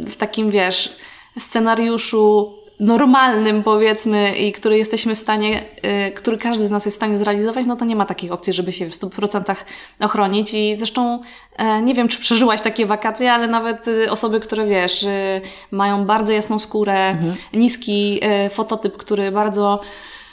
w 0.06 0.16
takim, 0.16 0.50
wiesz, 0.50 0.96
scenariuszu 1.38 2.57
normalnym, 2.80 3.62
powiedzmy, 3.62 4.36
i 4.36 4.52
który 4.52 4.78
jesteśmy 4.78 5.14
w 5.14 5.18
stanie, 5.18 5.62
y, 6.08 6.12
który 6.12 6.38
każdy 6.38 6.66
z 6.66 6.70
nas 6.70 6.84
jest 6.84 6.96
w 6.96 7.00
stanie 7.00 7.18
zrealizować, 7.18 7.66
no 7.66 7.76
to 7.76 7.84
nie 7.84 7.96
ma 7.96 8.06
takiej 8.06 8.30
opcji, 8.30 8.52
żeby 8.52 8.72
się 8.72 8.90
w 8.90 8.94
100% 8.94 9.56
ochronić. 10.00 10.54
I 10.54 10.76
zresztą 10.76 11.20
e, 11.56 11.82
nie 11.82 11.94
wiem, 11.94 12.08
czy 12.08 12.20
przeżyłaś 12.20 12.62
takie 12.62 12.86
wakacje, 12.86 13.32
ale 13.32 13.48
nawet 13.48 13.88
y, 13.88 14.10
osoby, 14.10 14.40
które 14.40 14.66
wiesz, 14.66 15.02
y, 15.02 15.40
mają 15.70 16.04
bardzo 16.04 16.32
jasną 16.32 16.58
skórę, 16.58 17.08
mhm. 17.08 17.36
niski 17.52 18.20
fototyp, 18.50 18.96
który 18.96 19.30
bardzo 19.30 19.80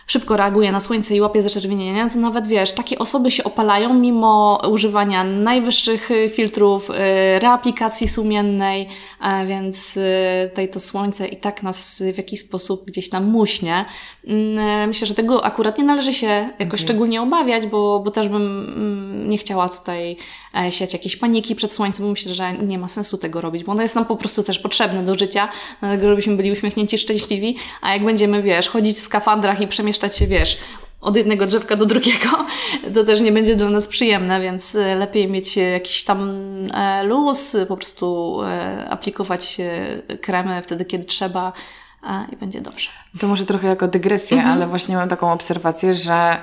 szybko 0.08 0.38
reaguje 0.38 0.72
na 0.72 0.80
słońce 0.80 1.16
i 1.16 1.22
łapie 1.22 1.42
zaczerwienienia, 1.42 2.10
to 2.10 2.20
nawet 2.20 2.48
wiesz, 2.48 2.72
takie 2.72 3.00
osoby 3.00 3.32
się 3.32 3.44
opalają 3.44 3.94
mimo 3.94 4.62
używania 4.72 5.24
najwyższych 5.24 6.12
y, 6.12 6.30
filtrów, 6.30 6.90
y, 6.90 6.94
reaplikacji 7.40 8.08
sumiennej, 8.08 8.90
więc 9.48 9.98
y, 9.98 10.04
tutaj 10.50 10.70
to 10.70 10.80
słońce 10.80 11.28
i 11.28 11.38
tak 11.38 11.64
nas 11.64 12.04
w 12.14 12.18
jakiś 12.18 12.40
sposób 12.40 12.86
gdzieś 12.86 13.10
tam 13.10 13.26
muśnie. 13.26 13.86
Mm, 14.28 14.88
myślę, 14.88 15.08
że 15.08 15.16
tego 15.16 15.46
akurat 15.46 15.78
nie 15.78 15.84
należy 15.84 16.14
się 16.14 16.28
jakoś 16.28 16.68
okay. 16.68 16.78
szczególnie 16.78 17.22
obawiać, 17.22 17.68
bo, 17.68 18.00
bo 18.00 18.12
też 18.12 18.30
bym 18.30 18.42
mm, 18.42 19.30
nie 19.30 19.38
chciała 19.38 19.70
tutaj 19.70 20.18
siać 20.70 20.94
jakiejś 20.94 21.16
paniki 21.16 21.56
przed 21.56 21.74
słońcem, 21.74 22.06
bo 22.06 22.12
myślę, 22.12 22.34
że 22.34 22.54
nie 22.54 22.80
ma 22.80 22.88
sensu 22.88 23.18
tego 23.18 23.42
robić, 23.42 23.64
bo 23.64 23.72
ono 23.72 23.82
jest 23.82 23.96
nam 23.96 24.06
po 24.06 24.16
prostu 24.16 24.44
też 24.44 24.60
potrzebne 24.60 25.04
do 25.04 25.16
życia, 25.16 25.50
dlatego 25.80 26.10
żebyśmy 26.10 26.36
byli 26.36 26.52
uśmiechnięci, 26.52 26.98
szczęśliwi, 26.98 27.58
a 27.82 27.94
jak 27.94 28.06
będziemy, 28.06 28.42
wiesz, 28.42 28.70
chodzić 28.70 28.98
w 28.98 29.00
skafandrach 29.00 29.62
i 29.62 29.68
przemieszczać 29.68 30.18
się, 30.18 30.28
wiesz, 30.28 30.58
od 31.02 31.16
jednego 31.16 31.48
drzewka 31.48 31.76
do 31.76 31.86
drugiego, 31.86 32.30
to 32.94 33.04
też 33.04 33.22
nie 33.22 33.32
będzie 33.32 33.56
dla 33.56 33.70
nas 33.70 33.88
przyjemne, 33.88 34.42
więc 34.42 34.76
e, 34.76 34.96
lepiej 34.96 35.28
mieć 35.28 35.58
jakiś 35.58 36.04
tam 36.04 36.30
e, 36.74 37.04
luz, 37.04 37.58
po 37.68 37.78
prostu 37.78 38.40
aplikować 38.90 39.58
kremy 40.22 40.62
wtedy, 40.62 40.86
kiedy 40.86 41.04
trzeba, 41.04 41.54
i 42.34 42.36
będzie 42.36 42.62
dobrze. 42.62 42.90
To 43.20 43.28
może 43.28 43.46
trochę 43.46 43.68
jako 43.68 43.88
dygresję, 43.88 44.38
mhm. 44.38 44.56
ale 44.56 44.68
właśnie 44.68 44.96
mam 44.96 45.10
taką 45.10 45.32
obserwację, 45.32 45.94
że 45.94 46.38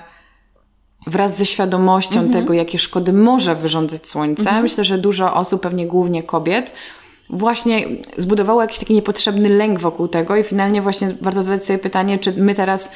wraz 1.07 1.37
ze 1.37 1.45
świadomością 1.45 2.21
mhm. 2.21 2.33
tego, 2.33 2.53
jakie 2.53 2.79
szkody 2.79 3.13
może 3.13 3.55
wyrządzać 3.55 4.09
słońce, 4.09 4.43
mhm. 4.43 4.63
myślę, 4.63 4.85
że 4.85 4.99
dużo 4.99 5.35
osób, 5.35 5.63
pewnie 5.63 5.87
głównie 5.87 6.23
kobiet, 6.23 6.73
właśnie 7.31 7.85
zbudowało 8.17 8.63
jakiś 8.63 8.79
taki 8.79 8.95
niepotrzebny 8.95 9.49
lęk 9.49 9.79
wokół 9.79 10.09
tego 10.09 10.37
i 10.37 10.45
finalnie 10.45 10.83
właśnie 10.83 11.15
warto 11.21 11.43
zadać 11.43 11.65
sobie 11.65 11.79
pytanie, 11.79 12.19
czy 12.19 12.33
my 12.33 12.55
teraz 12.55 12.91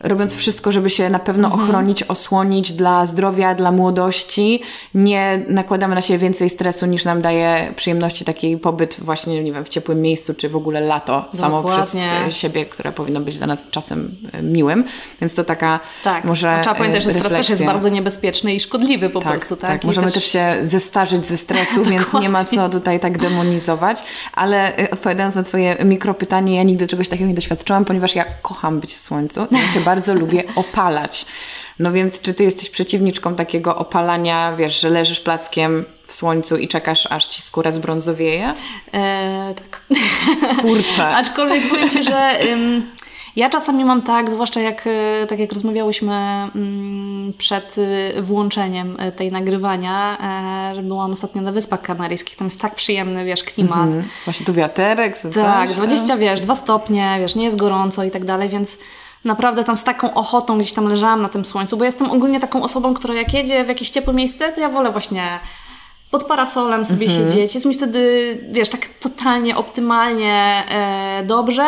robiąc 0.00 0.34
wszystko, 0.34 0.72
żeby 0.72 0.90
się 0.90 1.10
na 1.10 1.18
pewno 1.18 1.48
mhm. 1.48 1.64
ochronić, 1.64 2.02
osłonić 2.02 2.72
dla 2.72 3.06
zdrowia, 3.06 3.54
dla 3.54 3.72
młodości. 3.72 4.62
Nie 4.94 5.42
nakładamy 5.48 5.94
na 5.94 6.00
siebie 6.00 6.18
więcej 6.18 6.50
stresu 6.50 6.86
niż 6.86 7.04
nam 7.04 7.22
daje 7.22 7.72
przyjemności 7.76 8.24
taki 8.24 8.56
pobyt 8.56 8.96
właśnie, 8.98 9.42
nie 9.42 9.52
wiem, 9.52 9.64
w 9.64 9.68
ciepłym 9.68 10.02
miejscu, 10.02 10.34
czy 10.34 10.48
w 10.48 10.56
ogóle 10.56 10.80
lato 10.80 11.16
Dokładnie. 11.32 11.40
samo 11.40 11.62
przez 11.62 11.96
siebie, 12.36 12.66
które 12.66 12.92
powinno 12.92 13.20
być 13.20 13.38
dla 13.38 13.46
nas 13.46 13.66
czasem 13.70 14.16
e, 14.32 14.42
miłym. 14.42 14.84
Więc 15.20 15.34
to 15.34 15.44
taka 15.44 15.80
tak. 16.04 16.24
może 16.24 16.58
Trzeba 16.62 16.76
pamiętać, 16.76 17.04
że 17.04 17.10
stres 17.10 17.28
też 17.28 17.48
jest 17.48 17.64
bardzo 17.64 17.88
niebezpieczny 17.88 18.54
i 18.54 18.60
szkodliwy 18.60 19.10
po 19.10 19.20
tak, 19.20 19.32
prostu. 19.32 19.56
Tak, 19.56 19.70
tak. 19.70 19.84
możemy 19.84 20.06
też... 20.06 20.14
też... 20.14 20.32
się 20.32 20.56
zestarzyć 20.62 21.26
ze 21.26 21.36
stresu, 21.36 21.84
więc 21.90 22.12
nie 22.12 22.28
ma 22.28 22.44
co 22.44 22.68
tutaj 22.68 23.00
tak 23.00 23.18
demonizować. 23.18 24.02
Ale 24.34 24.76
e, 24.76 24.90
odpowiadając 24.90 25.34
na 25.34 25.42
twoje 25.42 25.76
mikropytanie, 25.84 26.56
ja 26.56 26.62
nigdy 26.62 26.86
czegoś 26.86 27.08
takiego 27.08 27.28
nie 27.28 27.34
doświadczyłam, 27.34 27.84
ponieważ 27.84 28.14
ja 28.14 28.24
kocham 28.42 28.80
być 28.80 28.94
w 28.94 29.00
słońcu. 29.00 29.46
Ja 29.50 29.68
się 29.68 29.80
bardzo 29.88 30.14
lubię 30.14 30.42
opalać. 30.56 31.26
No 31.78 31.92
więc 31.92 32.20
czy 32.20 32.34
ty 32.34 32.44
jesteś 32.44 32.70
przeciwniczką 32.70 33.34
takiego 33.34 33.76
opalania, 33.76 34.56
wiesz, 34.56 34.80
że 34.80 34.90
leżysz 34.90 35.20
plackiem 35.20 35.84
w 36.06 36.14
słońcu 36.14 36.56
i 36.56 36.68
czekasz, 36.68 37.06
aż 37.10 37.26
ci 37.26 37.42
skóra 37.42 37.72
zbrązowieje? 37.72 38.54
Eee, 38.92 39.54
tak. 39.54 39.86
Kurczę. 40.62 41.08
Aczkolwiek 41.22 41.68
powiem 41.68 41.90
ci, 41.90 42.04
że... 42.04 42.38
Ym... 42.52 42.98
Ja 43.36 43.50
czasami 43.50 43.84
mam 43.84 44.02
tak, 44.02 44.30
zwłaszcza 44.30 44.60
jak, 44.60 44.86
e, 44.86 45.26
tak 45.26 45.38
jak 45.38 45.52
rozmawiałyśmy 45.52 46.14
mm, 46.14 47.32
przed 47.38 47.76
e, 47.78 48.22
włączeniem 48.22 48.96
e, 48.98 49.12
tej 49.12 49.32
nagrywania, 49.32 50.18
że 50.74 50.82
byłam 50.82 51.12
ostatnio 51.12 51.42
na 51.42 51.52
Wyspach 51.52 51.82
Kanaryjskich, 51.82 52.36
tam 52.36 52.46
jest 52.46 52.60
tak 52.60 52.74
przyjemny, 52.74 53.24
wiesz, 53.24 53.44
klimat. 53.44 53.86
Mhm. 53.86 54.04
Właśnie 54.24 54.46
tu 54.46 54.54
wiaterek, 54.54 55.18
co 55.18 55.28
Tak, 55.28 55.72
20, 55.72 56.16
wiesz, 56.16 56.40
2 56.40 56.54
stopnie, 56.54 57.16
wiesz, 57.20 57.36
nie 57.36 57.44
jest 57.44 57.56
gorąco 57.56 58.04
i 58.04 58.10
tak 58.10 58.24
dalej, 58.24 58.48
więc 58.48 58.78
naprawdę 59.24 59.64
tam 59.64 59.76
z 59.76 59.84
taką 59.84 60.14
ochotą 60.14 60.58
gdzieś 60.58 60.72
tam 60.72 60.88
leżałam 60.88 61.22
na 61.22 61.28
tym 61.28 61.44
słońcu, 61.44 61.76
bo 61.76 61.84
jestem 61.84 62.10
ogólnie 62.10 62.40
taką 62.40 62.62
osobą, 62.62 62.94
która 62.94 63.14
jak 63.14 63.34
jedzie 63.34 63.64
w 63.64 63.68
jakieś 63.68 63.90
ciepłe 63.90 64.14
miejsce, 64.14 64.52
to 64.52 64.60
ja 64.60 64.68
wolę 64.68 64.92
właśnie 64.92 65.40
pod 66.10 66.24
parasolem 66.24 66.84
sobie 66.84 67.06
mhm. 67.06 67.28
siedzieć. 67.28 67.54
Jest 67.54 67.66
mi 67.66 67.74
wtedy, 67.74 68.48
wiesz, 68.52 68.68
tak 68.68 68.88
totalnie 69.00 69.56
optymalnie 69.56 70.64
e, 70.68 71.24
dobrze 71.26 71.66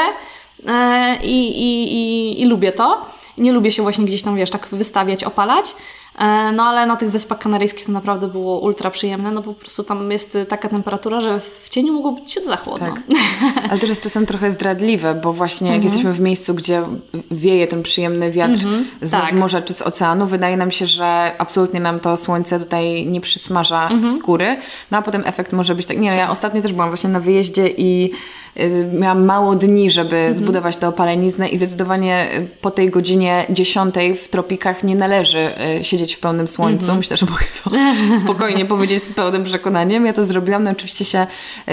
e, 0.67 1.17
i, 1.23 1.49
i, 1.49 1.95
i, 1.95 2.43
i 2.43 2.47
lubię 2.47 2.73
to. 2.73 3.07
Nie 3.39 3.53
lubię 3.53 3.71
się 3.71 3.83
właśnie 3.83 4.05
gdzieś 4.05 4.23
tam, 4.23 4.37
wiesz, 4.37 4.51
tak 4.51 4.67
wystawiać, 4.67 5.25
opalać. 5.25 5.75
E, 6.21 6.53
no 6.53 6.63
ale 6.63 6.87
na 6.87 6.97
tych 6.97 7.11
Wyspach 7.11 7.39
Kanaryjskich 7.39 7.87
to 7.87 7.93
naprawdę 7.93 8.29
było 8.29 8.61
ultra 8.61 8.91
przyjemne, 8.91 9.31
no 9.31 9.43
po 9.43 9.55
prostu 9.55 9.85
tam 9.85 10.11
jest 10.11 10.39
taka 10.49 10.69
temperatura, 10.69 11.21
że 11.21 11.41
w 11.41 11.69
cieniu 11.69 11.93
mogło 11.93 12.13
być 12.13 12.33
ciut 12.33 12.45
za 12.45 12.57
chłodno. 12.57 12.87
Tak. 12.87 13.03
Ale 13.71 13.81
też 13.81 13.89
jest 13.89 14.03
czasem 14.03 14.27
trochę 14.27 14.53
zdradliwe, 14.53 15.15
bo 15.15 15.33
właśnie 15.33 15.67
jak 15.67 15.77
mhm. 15.77 15.85
jesteśmy 15.85 16.13
w 16.13 16.21
miejscu, 16.21 16.55
gdzie 16.55 16.83
wieje 17.31 17.67
ten 17.67 17.83
przyjemny 17.83 18.31
wiatr 18.31 18.53
mhm. 18.53 18.87
z 19.03 19.11
tak. 19.11 19.33
morza 19.33 19.63
czy 19.63 19.75
z 19.75 19.83
oceanu, 19.83 20.27
wydaje 20.27 20.57
nam 20.57 20.71
się, 20.71 20.87
że 20.87 21.33
absolutnie 21.39 21.81
nam 21.81 22.01
to 22.01 22.17
słońce 22.17 22.59
tutaj 22.59 23.07
nie 23.07 23.21
przysmaża 23.21 23.89
mhm. 23.89 24.19
skóry, 24.19 24.57
no 24.91 24.99
a 24.99 25.03
potem 25.03 25.23
efekt 25.27 25.53
może 25.53 25.75
być 25.75 25.87
tak, 25.87 25.99
nie 25.99 26.11
no, 26.11 26.17
ja 26.17 26.31
ostatnio 26.31 26.63
też 26.63 26.73
byłam 26.73 26.89
właśnie 26.91 27.11
na 27.11 27.21
wyjeździe 27.21 27.69
i 27.69 28.11
y, 28.50 28.50
miałam 28.93 29.25
mało 29.25 29.55
dni, 29.55 29.91
żeby 29.91 30.17
mhm. 30.17 30.37
zbudować 30.37 30.77
tę 30.77 30.89
opaleniznę 30.89 31.49
i 31.49 31.57
zdecydowanie 31.57 32.29
po 32.61 32.71
tej 32.71 32.91
godzinie 32.91 33.47
dziesiątej 33.51 34.17
w 34.17 34.29
tropikach 34.29 34.85
nie 34.85 34.97
należy 34.97 35.51
y, 35.81 35.85
siedzieć 35.85 36.15
w 36.15 36.21
pełnym 36.21 36.49
słońcu. 36.49 36.87
-hmm. 36.87 36.97
Myślę, 36.97 37.17
że 37.17 37.27
mogę 37.27 37.45
to 37.65 37.71
spokojnie 38.25 38.65
powiedzieć 38.65 39.05
z 39.05 39.13
pełnym 39.13 39.45
przekonaniem. 39.45 40.07
Ja 40.07 40.13
to 40.13 40.25
zrobiłam, 40.25 40.65
no 40.65 40.71
oczywiście 40.71 41.05
się 41.05 41.27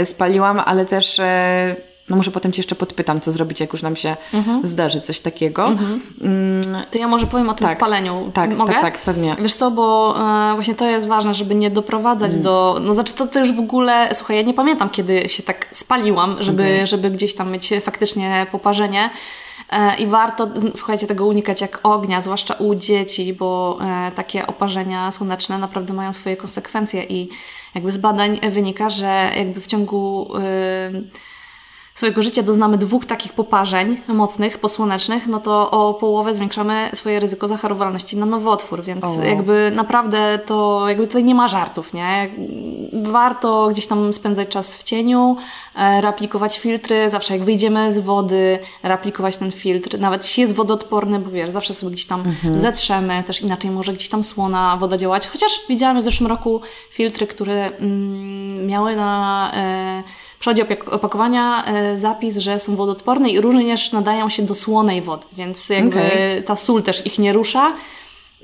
spaliłam, 0.04 0.60
ale 0.66 0.86
też 0.86 1.22
no 2.10 2.16
może 2.16 2.32
potem 2.32 2.52
Cię 2.52 2.60
jeszcze 2.60 2.76
podpytam, 2.76 3.22
co 3.22 3.32
zrobić, 3.32 3.60
jak 3.60 3.74
już 3.74 3.82
nam 3.82 3.96
się 3.96 4.16
mhm. 4.34 4.68
zdarzy 4.68 5.02
coś 5.02 5.20
takiego. 5.20 5.66
Mhm. 5.66 6.02
Mm. 6.22 6.62
To 6.92 6.98
ja 6.98 7.08
może 7.08 7.28
powiem 7.28 7.50
o 7.50 7.54
tym 7.54 7.68
tak, 7.68 7.78
spaleniu. 7.78 8.32
Tak, 8.34 8.56
Mogę? 8.56 8.74
tak, 8.74 8.82
tak, 8.82 8.98
pewnie. 8.98 9.36
Wiesz 9.40 9.54
co, 9.54 9.72
bo 9.72 10.16
e, 10.52 10.54
właśnie 10.54 10.76
to 10.76 10.86
jest 10.86 11.08
ważne, 11.08 11.34
żeby 11.34 11.56
nie 11.56 11.72
doprowadzać 11.72 12.32
mm. 12.32 12.44
do... 12.44 12.80
No 12.82 12.94
znaczy 12.94 13.14
to 13.14 13.28
też 13.28 13.52
w 13.54 13.60
ogóle... 13.60 14.10
Słuchaj, 14.14 14.36
ja 14.36 14.42
nie 14.42 14.54
pamiętam, 14.54 14.90
kiedy 14.90 15.30
się 15.30 15.44
tak 15.44 15.68
spaliłam, 15.72 16.36
żeby, 16.40 16.64
okay. 16.64 16.88
żeby 16.88 17.12
gdzieś 17.12 17.36
tam 17.36 17.52
mieć 17.52 17.74
faktycznie 17.82 18.48
poparzenie. 18.52 19.10
E, 19.70 19.96
I 19.96 20.08
warto, 20.08 20.48
słuchajcie, 20.76 21.08
tego 21.08 21.26
unikać 21.26 21.62
jak 21.62 21.80
ognia, 21.84 22.22
zwłaszcza 22.22 22.54
u 22.54 22.76
dzieci, 22.76 23.34
bo 23.34 23.80
e, 23.82 24.12
takie 24.12 24.48
oparzenia 24.48 25.12
słoneczne 25.12 25.58
naprawdę 25.58 25.94
mają 25.94 26.14
swoje 26.14 26.38
konsekwencje 26.38 27.04
i 27.04 27.30
jakby 27.76 27.92
z 27.92 27.98
badań 27.98 28.40
wynika, 28.52 28.90
że 28.90 29.32
jakby 29.38 29.62
w 29.62 29.68
ciągu 29.68 30.32
swojego 31.98 32.22
życia 32.22 32.44
doznamy 32.44 32.78
dwóch 32.78 33.06
takich 33.06 33.34
poparzeń 33.34 34.02
mocnych, 34.08 34.58
posłonecznych, 34.58 35.28
no 35.28 35.40
to 35.40 35.72
o 35.72 35.94
połowę 35.94 36.34
zwiększamy 36.34 36.90
swoje 36.94 37.20
ryzyko 37.20 37.48
zachorowalności 37.48 38.18
na 38.18 38.26
nowotwór, 38.26 38.84
więc 38.84 39.06
o. 39.06 39.24
jakby 39.24 39.72
naprawdę 39.76 40.40
to, 40.46 40.90
jakby 40.90 41.08
tutaj 41.08 41.24
nie 41.24 41.36
ma 41.36 41.48
żartów, 41.48 41.94
nie? 41.94 42.30
Warto 43.04 43.68
gdzieś 43.72 43.88
tam 43.88 44.14
spędzać 44.14 44.48
czas 44.48 44.78
w 44.78 44.84
cieniu, 44.84 45.38
e, 45.76 46.02
reaplikować 46.02 46.60
filtry, 46.60 47.10
zawsze 47.10 47.34
jak 47.34 47.44
wyjdziemy 47.44 47.94
z 47.94 48.00
wody, 48.00 48.60
reaplikować 48.84 49.38
ten 49.38 49.52
filtr, 49.52 50.00
nawet 50.00 50.24
jeśli 50.24 50.42
jest 50.42 50.56
wodoodporny, 50.56 51.20
bo 51.20 51.32
wiesz, 51.32 51.50
zawsze 51.50 51.74
sobie 51.74 51.92
gdzieś 51.92 52.06
tam 52.06 52.20
mhm. 52.20 52.60
zetrzemy, 52.60 53.24
też 53.24 53.42
inaczej 53.42 53.72
może 53.72 53.94
gdzieś 53.94 54.10
tam 54.10 54.24
słona 54.24 54.78
woda 54.78 54.98
działać, 54.98 55.28
chociaż 55.28 55.62
widziałam 55.70 56.00
w 56.00 56.04
zeszłym 56.04 56.30
roku 56.30 56.62
filtry, 56.92 57.28
które 57.28 57.66
mm, 57.66 58.68
miały 58.68 58.96
na... 58.96 59.52
E, 59.54 60.04
przodzie 60.40 60.66
opakowania 60.92 61.66
e, 61.66 61.98
zapis, 61.98 62.38
że 62.38 62.60
są 62.60 62.76
wodoodporne 62.76 63.30
i 63.30 63.42
również 63.42 63.92
nadają 63.92 64.30
się 64.30 64.44
do 64.44 64.56
słonej 64.56 65.02
wody, 65.02 65.26
więc 65.34 65.70
jakby 65.70 65.98
okay. 65.98 66.44
ta 66.46 66.56
sól 66.56 66.84
też 66.84 67.06
ich 67.06 67.20
nie 67.20 67.34
rusza. 67.34 67.74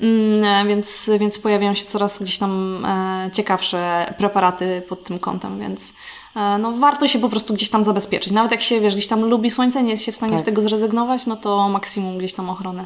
Mm, 0.02 0.68
więc, 0.68 1.12
więc 1.20 1.40
pojawiają 1.40 1.74
się 1.74 1.86
coraz 1.86 2.24
gdzieś 2.24 2.38
tam 2.38 2.86
e, 2.86 3.30
ciekawsze 3.34 4.14
preparaty 4.18 4.82
pod 4.90 5.04
tym 5.04 5.20
kątem, 5.20 5.60
więc 5.60 5.94
e, 6.36 6.58
no, 6.58 6.72
warto 6.72 7.08
się 7.08 7.20
po 7.20 7.30
prostu 7.30 7.54
gdzieś 7.54 7.70
tam 7.70 7.84
zabezpieczyć. 7.84 8.34
Nawet 8.34 8.52
jak 8.52 8.62
się, 8.62 8.82
wiesz, 8.82 8.94
gdzieś 8.94 9.08
tam 9.08 9.26
lubi 9.26 9.52
słońce, 9.52 9.84
nie 9.84 9.92
jest 9.92 10.04
się 10.04 10.12
w 10.12 10.16
stanie 10.16 10.34
Tak. 10.34 10.42
z 10.42 10.44
tego 10.44 10.62
zrezygnować, 10.62 11.26
no 11.26 11.36
to 11.36 11.70
maksimum 11.70 12.18
gdzieś 12.18 12.34
tam 12.34 12.50
ochronę. 12.50 12.86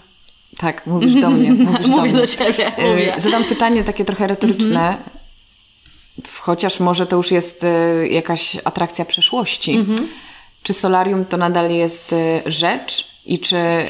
Tak, 0.57 0.87
mówisz 0.87 1.15
do 1.21 1.29
mnie. 1.29 1.51
Mówisz 1.65 1.89
do 1.89 1.97
Mówię 1.97 2.11
mnie. 2.11 2.21
do 2.21 2.27
ciebie, 2.27 2.77
E, 2.77 2.89
mówię. 2.89 3.13
Zadam 3.17 3.43
pytanie 3.43 3.83
takie 3.83 4.05
trochę 4.05 4.27
retoryczne, 4.27 4.97
chociaż 6.39 6.79
może 6.79 7.05
to 7.05 7.15
już 7.15 7.31
jest 7.31 7.63
e, 7.63 8.07
jakaś 8.07 8.57
atrakcja 8.63 9.05
przeszłości. 9.05 9.85
Czy 10.63 10.73
solarium 10.73 11.25
to 11.25 11.37
nadal 11.37 11.71
jest 11.71 12.13
e, 12.13 12.41
rzecz 12.45 13.07
i 13.25 13.39
czy 13.39 13.57
e, 13.57 13.85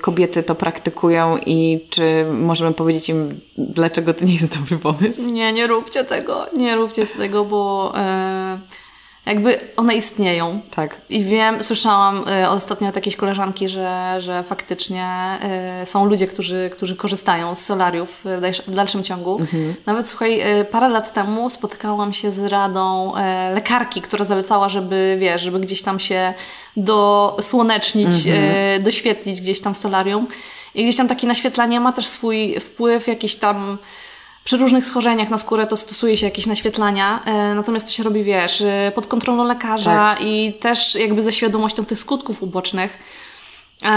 kobiety 0.00 0.42
to 0.42 0.54
praktykują 0.54 1.38
i 1.46 1.86
czy 1.90 2.26
możemy 2.32 2.74
powiedzieć 2.74 3.08
im, 3.08 3.40
dlaczego 3.58 4.14
to 4.14 4.24
nie 4.24 4.34
jest 4.34 4.58
dobry 4.58 4.78
pomysł? 4.78 5.32
Nie, 5.32 5.52
nie 5.52 5.66
róbcie 5.66 6.04
tego, 6.04 6.46
nie 6.56 6.76
róbcie 6.76 7.06
z 7.06 7.12
tego, 7.12 7.44
bo 7.44 7.92
e, 7.96 8.58
jakby 9.26 9.60
one 9.76 9.94
istnieją. 9.94 10.60
Tak. 10.70 10.96
I 11.08 11.24
wiem, 11.24 11.62
słyszałam 11.62 12.24
e, 12.28 12.50
ostatnio 12.50 12.88
od 12.88 12.96
jakiejś 12.96 13.16
koleżanki, 13.16 13.68
że, 13.68 14.16
że 14.18 14.42
faktycznie 14.42 15.04
e, 15.42 15.86
są 15.86 16.04
ludzie, 16.04 16.26
którzy, 16.26 16.70
którzy 16.72 16.96
korzystają 16.96 17.54
z 17.54 17.64
solariów 17.64 18.20
w, 18.24 18.40
dalsz, 18.40 18.62
w 18.62 18.74
dalszym 18.74 19.02
ciągu. 19.02 19.38
Nawet 19.86 20.08
słuchaj, 20.08 20.40
e, 20.40 20.64
parę 20.64 20.88
lat 20.88 21.12
temu 21.12 21.50
spotykałam 21.50 22.12
się 22.12 22.32
z 22.32 22.44
radą 22.44 23.16
e, 23.16 23.52
lekarki, 23.54 24.02
która 24.02 24.24
zalecała, 24.24 24.68
żeby 24.68 25.16
wiesz, 25.20 25.42
żeby 25.42 25.60
gdzieś 25.60 25.82
tam 25.82 26.00
się 26.00 26.34
dosłonecznić, 26.76 28.26
e, 28.26 28.78
doświetlić 28.78 29.40
gdzieś 29.40 29.60
tam 29.60 29.74
w 29.74 29.78
solarium. 29.78 30.26
I 30.74 30.82
gdzieś 30.82 30.96
tam 30.96 31.08
takie 31.08 31.26
naświetlanie 31.26 31.80
ma 31.80 31.92
też 31.92 32.06
swój 32.06 32.60
wpływ, 32.60 33.08
jakiś 33.08 33.36
tam 33.36 33.78
przy 34.44 34.56
różnych 34.56 34.86
schorzeniach 34.86 35.30
na 35.30 35.38
skórę 35.38 35.66
to 35.66 35.76
stosuje 35.76 36.16
się 36.16 36.26
jakieś 36.26 36.46
naświetlania, 36.46 37.20
e, 37.24 37.54
natomiast 37.54 37.86
to 37.86 37.92
się 37.92 38.02
robi, 38.02 38.24
wiesz, 38.24 38.60
e, 38.62 38.92
pod 38.94 39.06
kontrolą 39.06 39.44
lekarza 39.44 40.16
i 40.20 40.54
też 40.60 40.94
jakby 40.94 41.22
ze 41.22 41.32
świadomością 41.32 41.84
tych 41.84 41.98
skutków 41.98 42.42
ubocznych. 42.42 42.98
E, 43.82 43.88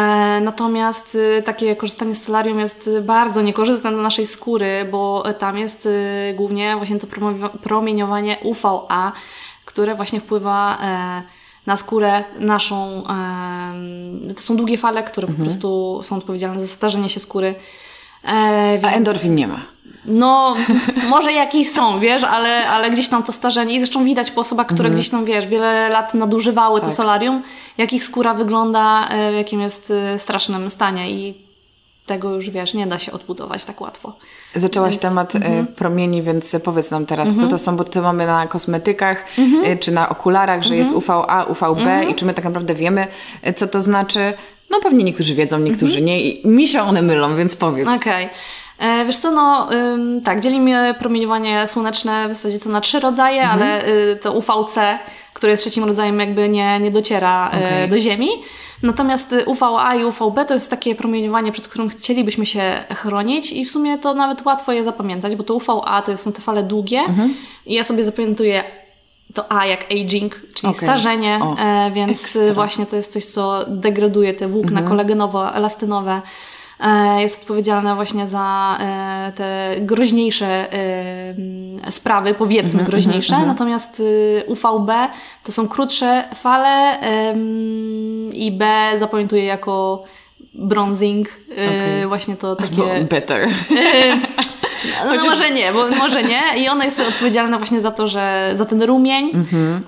natomiast 0.44 1.18
takie 1.46 1.76
korzystanie 1.76 2.16
z 2.16 2.24
solarium 2.24 2.60
jest 2.60 2.90
bardzo 3.02 3.42
niekorzystne 3.42 3.92
dla 3.92 4.02
naszej 4.02 4.28
skóry, 4.28 4.88
bo 4.92 5.24
tam 5.40 5.58
jest 5.58 5.90
głównie 6.36 6.76
właśnie 6.76 7.00
to 7.00 7.08
promieniowanie 7.64 8.38
UVA, 8.44 9.12
które 9.66 9.96
właśnie 9.96 10.20
wpływa 10.20 10.78
na 11.66 11.78
skórę 11.78 12.24
naszą. 12.40 13.04
To 14.36 14.42
są 14.42 14.56
długie 14.58 14.78
fale, 14.78 15.04
które 15.04 15.28
Mhm. 15.28 15.38
po 15.38 15.44
prostu 15.52 16.00
są 16.04 16.16
odpowiedzialne 16.18 16.60
za 16.62 16.68
starzenie 16.68 17.10
się 17.10 17.20
skóry. 17.20 17.56
E, 18.24 18.28
A 18.28 18.78
więc- 18.78 18.96
endorfin 18.98 19.36
nie 19.36 19.48
ma. 19.48 19.75
No, 20.08 20.56
może 21.10 21.34
jakieś 21.34 21.72
są, 21.72 22.00
wiesz, 22.00 22.24
ale, 22.24 22.68
ale 22.70 22.90
gdzieś 22.92 23.08
tam 23.08 23.24
to 23.24 23.32
starzenie 23.32 23.76
i 23.76 23.80
zresztą 23.80 24.06
widać 24.06 24.32
po 24.32 24.42
osobach, 24.42 24.68
które 24.68 24.90
gdzieś 24.90 25.10
tam, 25.10 25.26
wiesz, 25.26 25.48
wiele 25.48 25.90
lat 25.90 26.14
nadużywały 26.14 26.80
to 26.80 26.86
Tak. 26.86 26.96
solarium, 26.96 27.44
jak 27.78 27.94
ich 27.94 28.04
skóra 28.04 28.34
wygląda, 28.34 29.08
e, 29.10 29.32
w 29.32 29.36
jakim 29.36 29.62
jest 29.62 29.92
e, 29.92 30.20
strasznym 30.20 30.70
stanie 30.70 31.12
i 31.12 31.46
tego 32.06 32.36
już, 32.36 32.50
wiesz, 32.50 32.74
nie 32.74 32.88
da 32.88 33.00
się 33.00 33.12
odbudować 33.12 33.66
tak 33.66 33.82
łatwo. 33.82 34.16
Zaczęłaś 34.56 34.92
Więc- 34.92 35.02
temat 35.02 35.36
e, 35.36 35.66
promieni, 35.76 36.22
więc 36.22 36.56
powiedz 36.64 36.92
nam 36.92 37.06
teraz, 37.06 37.30
co 37.42 37.48
to 37.48 37.58
są, 37.58 37.78
bo 37.78 37.84
to 37.84 38.02
mamy 38.02 38.26
na 38.28 38.48
kosmetykach 38.48 39.26
e, 39.66 39.78
czy 39.78 39.92
na 39.92 40.10
okularach, 40.10 40.64
że 40.64 40.76
jest 40.76 40.92
UVA, 40.92 41.46
UVB 41.50 42.10
i 42.10 42.16
czy 42.16 42.26
my 42.26 42.34
tak 42.34 42.46
naprawdę 42.46 42.76
wiemy, 42.76 43.08
co 43.56 43.68
to 43.68 43.82
znaczy. 43.82 44.34
No 44.70 44.80
pewnie 44.80 45.04
niektórzy 45.04 45.36
wiedzą, 45.36 45.60
niektórzy 45.60 46.02
nie 46.02 46.22
i 46.22 46.48
mi 46.48 46.68
się 46.68 46.82
one 46.82 47.02
mylą, 47.02 47.36
więc 47.36 47.56
powiedz. 47.56 47.88
Okej. 47.88 48.26
E, 48.26 48.30
Wiesz 49.06 49.18
co, 49.18 49.32
no 49.32 49.70
tak, 50.24 50.42
dzielimy 50.42 50.96
promieniowanie 51.00 51.68
słoneczne 51.68 52.30
w 52.30 52.34
zasadzie 52.34 52.60
to 52.60 52.70
na 52.70 52.82
trzy 52.82 53.00
rodzaje, 53.00 53.48
ale 53.50 53.88
y, 53.88 54.20
to 54.22 54.34
UVC, 54.34 55.00
które 55.34 55.52
jest 55.52 55.64
trzecim 55.64 55.84
rodzajem, 55.84 56.20
jakby 56.20 56.50
nie, 56.50 56.80
nie 56.80 56.92
dociera 56.92 57.52
e, 57.54 57.58
Okej. 57.58 57.90
do 57.90 58.00
Ziemi. 58.00 58.30
Natomiast 58.84 59.34
y, 59.34 59.46
UVA 59.46 59.96
i 59.96 60.04
UVB 60.06 60.46
to 60.48 60.54
jest 60.54 60.70
takie 60.70 60.96
promieniowanie, 60.96 61.52
przed 61.52 61.68
którym 61.68 61.90
chcielibyśmy 61.90 62.46
się 62.46 62.84
chronić 62.96 63.52
i 63.52 63.66
w 63.66 63.72
sumie 63.72 63.98
to 63.98 64.14
nawet 64.14 64.46
łatwo 64.46 64.72
je 64.72 64.84
zapamiętać, 64.84 65.36
bo 65.36 65.44
to 65.44 65.54
UVA 65.54 66.02
to 66.02 66.18
są 66.18 66.32
te 66.32 66.42
fale 66.42 66.64
długie 66.64 67.02
i 67.66 67.74
ja 67.74 67.84
sobie 67.84 68.04
zapamiętuję 68.04 68.64
to 69.34 69.52
A 69.52 69.66
jak 69.66 69.86
aging, 69.92 70.42
czyli 70.54 70.70
Okej. 70.70 70.74
starzenie, 70.74 71.40
O, 71.44 71.58
e, 71.58 71.92
więc 71.92 72.12
ekstra. 72.12 72.42
Mhm. 72.42 72.56
właśnie 72.56 72.86
to 72.86 72.96
jest 72.96 73.14
coś, 73.14 73.26
co 73.26 73.66
degraduje 73.68 74.34
te 74.34 74.48
włókna 74.48 74.82
kolagenowo-elastynowe. 74.82 76.22
E, 76.80 77.22
jest 77.22 77.42
odpowiedzialna 77.42 77.96
właśnie 77.96 78.28
za 78.28 78.78
e, 78.80 79.32
te 79.36 79.76
groźniejsze 79.80 80.46
e, 80.74 81.30
m, 81.30 81.92
sprawy, 81.92 82.34
powiedzmy 82.34 82.80
Mhm, 82.80 82.86
groźniejsze. 82.86 83.46
Natomiast 83.46 84.00
y, 84.00 84.44
UVB 84.48 84.92
to 85.44 85.52
są 85.52 85.68
krótsze 85.68 86.24
fale 86.36 87.00
i 88.34 88.52
B 88.52 88.92
zapamiętuję 88.96 89.46
jako 89.46 90.04
bronzing. 90.54 91.28
E, 91.28 91.54
Okej. 91.54 92.08
Właśnie 92.08 92.36
to 92.36 92.56
takie... 92.56 93.04
better. 93.10 93.50
No, 95.06 95.14
no 95.16 95.24
może 95.26 95.52
nie, 95.52 95.74
bo 95.74 95.88
może 95.88 96.24
nie. 96.24 96.42
I 96.64 96.68
ona 96.70 96.86
jest 96.86 97.00
odpowiedzialna 97.00 97.58
właśnie 97.58 97.82
za 97.82 97.92
to, 97.92 98.08
że 98.08 98.50
za 98.54 98.66
ten 98.66 98.82
rumień, 98.84 99.32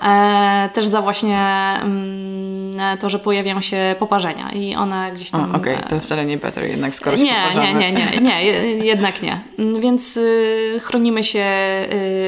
e, 0.04 0.70
też 0.74 0.86
za 0.86 1.02
właśnie 1.02 1.38
mm, 1.82 2.98
to, 3.00 3.10
że 3.10 3.20
pojawiają 3.20 3.62
się 3.62 3.96
poparzenia 4.00 4.52
i 4.52 4.76
one 4.76 5.12
gdzieś 5.12 5.32
tam... 5.32 5.56
Okej, 5.56 5.76
e, 5.76 5.80
to 5.90 6.00
wcale 6.00 6.26
nie 6.26 6.38
better 6.38 6.64
jednak, 6.64 6.96
skoro 6.96 7.18
się 7.18 7.24
nie, 7.24 7.32
nie, 7.32 7.38
poparzamy. 7.50 7.80
nie, 7.80 7.92
nie, 7.92 8.22
nie, 8.22 8.46
je- 8.46 8.78
jednak 8.86 9.22
nie. 9.22 9.40
Mm, 9.60 9.82
Więc 9.82 10.18
y, 10.18 10.80
chronimy 10.84 11.24
się 11.24 11.46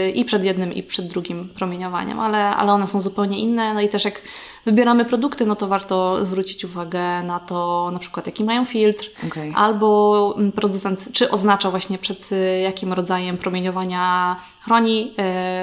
y, 0.08 0.12
i 0.15 0.26
przed 0.26 0.43
jednym, 0.43 0.74
i 0.74 0.84
przed 0.84 1.08
drugim 1.08 1.50
promieniowaniem, 1.50 2.19
ale, 2.19 2.45
ale 2.45 2.72
one 2.74 2.88
są 2.88 3.02
zupełnie 3.02 3.39
inne. 3.39 3.74
No 3.74 3.82
i 3.82 3.89
też 3.89 4.06
jak 4.06 4.22
wybieramy 4.65 5.06
produkty, 5.06 5.45
no 5.45 5.56
to 5.56 5.67
warto 5.67 6.26
zwrócić 6.26 6.65
uwagę 6.65 7.24
na 7.24 7.39
to, 7.39 7.89
na 7.93 8.00
przykład 8.00 8.26
jaki 8.26 8.43
mają 8.43 8.65
filtr, 8.65 9.10
Okej. 9.28 9.54
albo 9.56 10.34
mm, 10.38 10.52
producent, 10.52 11.10
czy 11.13 11.32
oznacza 11.32 11.72
właśnie 11.72 11.98
przed 11.98 12.32
y, 12.32 12.60
jakim 12.63 12.93
rodzajem 12.93 13.38
promieniowania 13.38 14.36
chroni, 14.60 15.12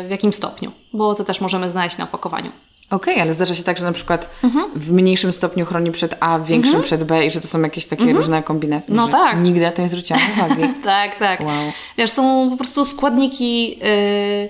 y, 0.04 0.06
w 0.06 0.10
jakim 0.10 0.32
stopniu, 0.32 0.72
bo 0.92 1.14
to 1.14 1.24
też 1.24 1.40
możemy 1.40 1.70
znaleźć 1.70 1.98
na 1.98 2.04
opakowaniu. 2.04 2.50
Okej, 2.90 3.20
ale 3.20 3.34
zdarza 3.34 3.54
się 3.54 3.62
tak, 3.62 3.78
że 3.78 3.84
na 3.84 3.92
przykład 3.92 4.30
Mhm. 4.44 4.70
w 4.76 4.92
mniejszym 4.92 5.32
stopniu 5.32 5.66
chroni 5.66 5.92
przed 5.92 6.16
A, 6.20 6.38
w 6.38 6.46
większym 6.46 6.82
przed 6.82 7.04
B 7.04 7.26
i 7.26 7.30
że 7.30 7.40
to 7.40 7.46
są 7.46 7.60
jakieś 7.62 7.86
takie 7.86 8.12
różne 8.12 8.42
kombinacje. 8.42 8.94
No 8.94 9.08
tak. 9.08 9.42
Nigdy 9.42 9.60
na 9.60 9.72
to 9.72 9.82
nie 9.82 9.88
zwróciłam 9.88 10.22
uwagi. 10.36 10.62
Tak, 10.84 11.18
tak. 11.18 11.40
Wow. 11.40 11.72
Wiesz, 11.98 12.10
są 12.10 12.50
po 12.50 12.56
prostu 12.56 12.84
składniki 12.84 13.78
yy, 13.78 14.48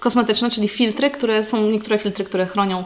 kosmetyczne, 0.00 0.50
czyli 0.50 0.68
filtry, 0.68 1.10
które 1.10 1.44
są 1.44 1.66
niektóre 1.70 1.98
filtry, 1.98 2.24
które 2.24 2.46
chronią 2.46 2.84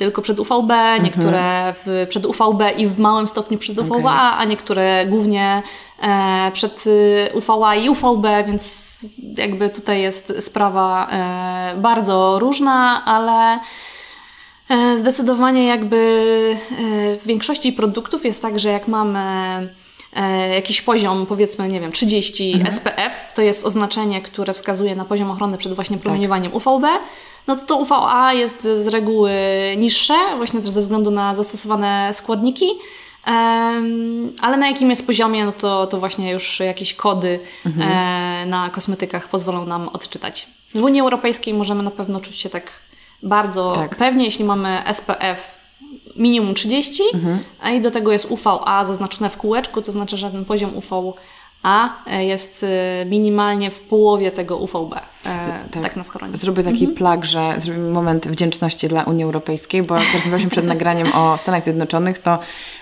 tylko 0.00 0.22
przed 0.22 0.38
UVB, 0.38 0.72
niektóre 1.02 1.74
w, 1.84 2.06
przed 2.08 2.26
UVB 2.26 2.62
i 2.76 2.86
w 2.86 2.98
małym 2.98 3.28
stopniu 3.28 3.58
przed 3.58 3.78
UVA, 3.78 3.96
Okej. 3.96 4.08
a 4.38 4.44
niektóre 4.44 5.06
głównie 5.06 5.62
e, 6.02 6.50
przed 6.52 6.86
y, 6.86 7.30
UVA 7.34 7.74
i 7.74 7.88
UVB, 7.88 8.26
więc 8.46 8.90
jakby 9.36 9.68
tutaj 9.68 10.00
jest 10.00 10.34
sprawa 10.40 11.08
e, 11.10 11.80
bardzo 11.80 12.38
różna, 12.38 13.04
ale 13.04 13.60
E, 14.70 14.96
Zdecydowanie 14.96 15.66
jakby 15.66 15.96
e, 15.96 17.16
w 17.16 17.26
większości 17.26 17.72
produktów 17.72 18.24
jest 18.24 18.42
tak, 18.42 18.60
że 18.60 18.68
jak 18.68 18.88
mamy 18.88 19.20
e, 20.12 20.54
jakiś 20.54 20.82
poziom, 20.82 21.26
powiedzmy, 21.26 21.68
nie 21.68 21.80
wiem, 21.80 21.92
30 21.92 22.62
SPF, 22.70 23.32
to 23.34 23.42
jest 23.42 23.66
oznaczenie, 23.66 24.22
które 24.22 24.54
wskazuje 24.54 24.96
na 24.96 25.04
poziom 25.04 25.30
ochrony 25.30 25.58
przed 25.58 25.74
właśnie 25.74 25.98
promieniowaniem 25.98 26.54
UVB, 26.54 26.84
no 27.46 27.56
to 27.56 27.66
to 27.66 27.76
UVA 27.76 28.32
jest 28.32 28.62
z 28.62 28.86
reguły 28.86 29.32
niższe, 29.76 30.14
właśnie 30.36 30.60
też 30.60 30.68
ze 30.68 30.80
względu 30.80 31.10
na 31.10 31.34
zastosowane 31.34 32.14
składniki, 32.14 32.66
Em, 33.26 34.32
ale 34.40 34.56
na 34.56 34.68
jakim 34.68 34.90
jest 34.90 35.06
poziomie, 35.06 35.44
no 35.44 35.52
to, 35.52 35.86
to 35.86 35.98
właśnie 35.98 36.30
już 36.30 36.60
jakieś 36.60 36.94
kody 36.94 37.40
e, 37.80 38.46
na 38.46 38.70
kosmetykach 38.70 39.28
pozwolą 39.28 39.66
nam 39.66 39.88
odczytać. 39.88 40.48
W 40.74 40.82
Unii 40.82 41.00
Europejskiej 41.00 41.54
możemy 41.54 41.82
na 41.82 41.90
pewno 41.90 42.20
czuć 42.20 42.36
się 42.36 42.50
tak 42.50 42.72
bardzo 43.22 43.72
Tak. 43.72 43.96
pewnie, 43.96 44.24
jeśli 44.24 44.44
mamy 44.44 44.82
SPF 44.92 45.58
minimum 46.16 46.54
30, 46.54 47.02
a 47.60 47.70
i 47.70 47.80
do 47.80 47.90
tego 47.90 48.12
jest 48.12 48.30
UVA 48.30 48.84
zaznaczone 48.84 49.30
w 49.30 49.36
kółeczku, 49.36 49.82
to 49.82 49.92
znaczy, 49.92 50.16
że 50.16 50.30
ten 50.30 50.44
poziom 50.44 50.76
UVA 50.76 51.12
e, 52.06 52.24
jest 52.24 52.64
e, 52.64 53.04
minimalnie 53.06 53.70
w 53.70 53.80
połowie 53.80 54.30
tego 54.30 54.56
UVB, 54.56 54.94
e, 54.94 55.80
tak. 55.82 55.96
na 55.96 56.02
schoronie. 56.02 56.36
Zrobię 56.36 56.62
taki 56.62 56.88
plag, 56.88 57.24
że 57.24 57.54
zrobimy 57.56 57.90
moment 57.90 58.28
wdzięczności 58.28 58.88
dla 58.88 59.04
Unii 59.04 59.24
Europejskiej, 59.24 59.82
bo 59.82 59.94
jak 59.94 60.14
rozmawialiśmy 60.14 60.50
przed 60.50 60.64
nagraniem 60.64 61.12
o 61.14 61.38
Stanach 61.38 61.64
Zjednoczonych, 61.64 62.18
to 62.18 62.38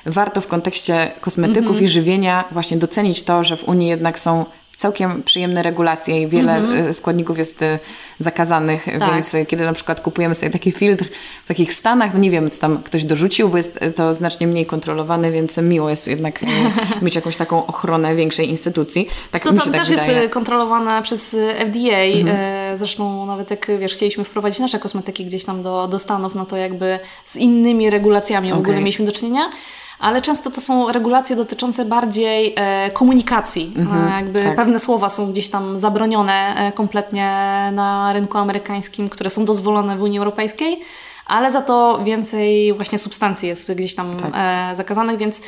warto 0.06 0.40
w 0.40 0.46
kontekście 0.46 1.10
kosmetyków 1.20 1.68
Mhm. 1.68 1.84
i 1.84 1.88
żywienia 1.88 2.44
właśnie 2.50 2.76
docenić 2.76 3.22
to, 3.22 3.44
że 3.44 3.56
w 3.56 3.64
Unii 3.64 3.88
jednak 3.88 4.18
są 4.18 4.44
całkiem 4.78 5.22
przyjemne 5.22 5.62
regulacje 5.62 6.22
i 6.22 6.28
wiele 6.28 6.60
mm-hmm. 6.60 6.92
składników 6.92 7.38
jest 7.38 7.62
e, 7.62 7.78
zakazanych, 8.18 8.84
tak. 8.98 9.12
więc 9.12 9.32
kiedy 9.48 9.64
na 9.64 9.72
przykład 9.72 10.00
kupujemy 10.00 10.34
sobie 10.34 10.50
taki 10.50 10.72
filtr 10.72 11.04
w 11.44 11.48
takich 11.48 11.74
Stanach, 11.74 12.14
no 12.14 12.20
nie 12.20 12.30
wiemy, 12.30 12.50
co 12.50 12.60
tam 12.60 12.82
ktoś 12.82 13.04
dorzucił, 13.04 13.48
bo 13.48 13.56
jest 13.56 13.80
to 13.96 14.14
znacznie 14.14 14.46
mniej 14.46 14.66
kontrolowane, 14.66 15.30
więc 15.30 15.56
miło 15.56 15.90
jest 15.90 16.08
jednak 16.08 16.40
mieć 17.02 17.14
jakąś 17.14 17.36
taką 17.36 17.66
ochronę 17.66 18.16
większej 18.16 18.48
instytucji. 18.48 19.08
Tak 19.30 19.42
to 19.42 19.52
mi 19.52 19.60
się 19.60 19.70
tak 19.70 19.80
też 19.80 19.88
wydaje. 19.88 20.12
jest 20.12 20.32
kontrolowane 20.32 21.02
przez 21.02 21.36
FDA, 21.58 22.04
mm-hmm. 22.04 22.76
zresztą 22.76 23.26
nawet 23.26 23.50
jak 23.50 23.70
wiesz, 23.78 23.92
chcieliśmy 23.92 24.24
wprowadzić 24.24 24.60
nasze 24.60 24.78
kosmetyki 24.78 25.24
gdzieś 25.26 25.44
tam 25.44 25.62
do, 25.62 25.88
do 25.88 25.98
Stanów, 25.98 26.34
no 26.34 26.46
to 26.46 26.56
jakby 26.56 26.98
z 27.26 27.36
innymi 27.36 27.90
regulacjami 27.90 28.48
okay. 28.48 28.58
w 28.58 28.60
ogóle 28.60 28.78
mieliśmy 28.78 29.06
do 29.06 29.12
czynienia 29.12 29.50
ale 29.98 30.22
często 30.22 30.50
to 30.50 30.60
są 30.60 30.92
regulacje 30.92 31.36
dotyczące 31.36 31.84
bardziej 31.84 32.54
e, 32.56 32.90
komunikacji. 32.90 33.72
Mhm, 33.76 34.08
e, 34.08 34.10
jakby 34.16 34.40
tak. 34.40 34.56
pewne 34.56 34.78
słowa 34.78 35.08
są 35.08 35.32
gdzieś 35.32 35.48
tam 35.48 35.78
zabronione 35.78 36.54
e, 36.56 36.72
kompletnie 36.72 37.26
na 37.72 38.12
rynku 38.12 38.38
amerykańskim, 38.38 39.08
które 39.08 39.30
są 39.30 39.44
dozwolone 39.44 39.96
w 39.96 40.02
Unii 40.02 40.18
Europejskiej, 40.18 40.80
ale 41.26 41.50
za 41.50 41.62
to 41.62 42.00
więcej 42.04 42.74
właśnie 42.74 42.98
substancji 42.98 43.48
jest 43.48 43.74
gdzieś 43.74 43.94
tam 43.94 44.16
tak. 44.16 44.76
zakazanych, 44.76 45.18
więc 45.18 45.42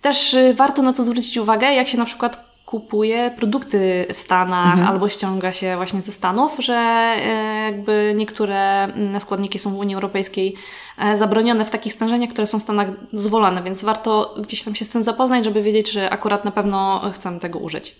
też 0.00 0.36
warto 0.54 0.82
na 0.82 0.92
to 0.92 1.04
zwrócić 1.04 1.36
uwagę, 1.36 1.72
jak 1.72 1.88
się 1.88 1.98
na 1.98 2.04
przykład 2.04 2.52
kupuje 2.66 3.30
produkty 3.36 4.06
w 4.14 4.18
Stanach 4.18 4.72
mhm. 4.72 4.88
albo 4.88 5.08
ściąga 5.08 5.52
się 5.52 5.76
właśnie 5.76 6.00
ze 6.00 6.12
Stanów, 6.12 6.56
że 6.58 7.14
jakby 7.66 8.12
niektóre 8.16 8.84
mm, 8.84 9.20
składniki 9.20 9.58
są 9.58 9.70
w 9.70 9.78
Unii 9.78 9.94
Europejskiej 9.94 10.54
zabronione 11.14 11.64
w 11.64 11.70
takich 11.70 11.92
stężeniach, 11.92 12.30
które 12.30 12.46
są 12.46 12.58
w 12.58 12.62
Stanach 12.62 12.88
dozwolone, 13.12 13.62
więc 13.62 13.84
warto 13.84 14.34
gdzieś 14.38 14.62
tam 14.62 14.74
się 14.74 14.84
z 14.84 14.90
tym 14.90 15.02
zapoznać, 15.02 15.44
żeby 15.44 15.62
wiedzieć, 15.62 15.90
że 15.90 16.10
akurat 16.10 16.44
na 16.44 16.50
pewno 16.50 17.10
chcemy 17.14 17.40
tego 17.40 17.58
użyć. 17.58 17.96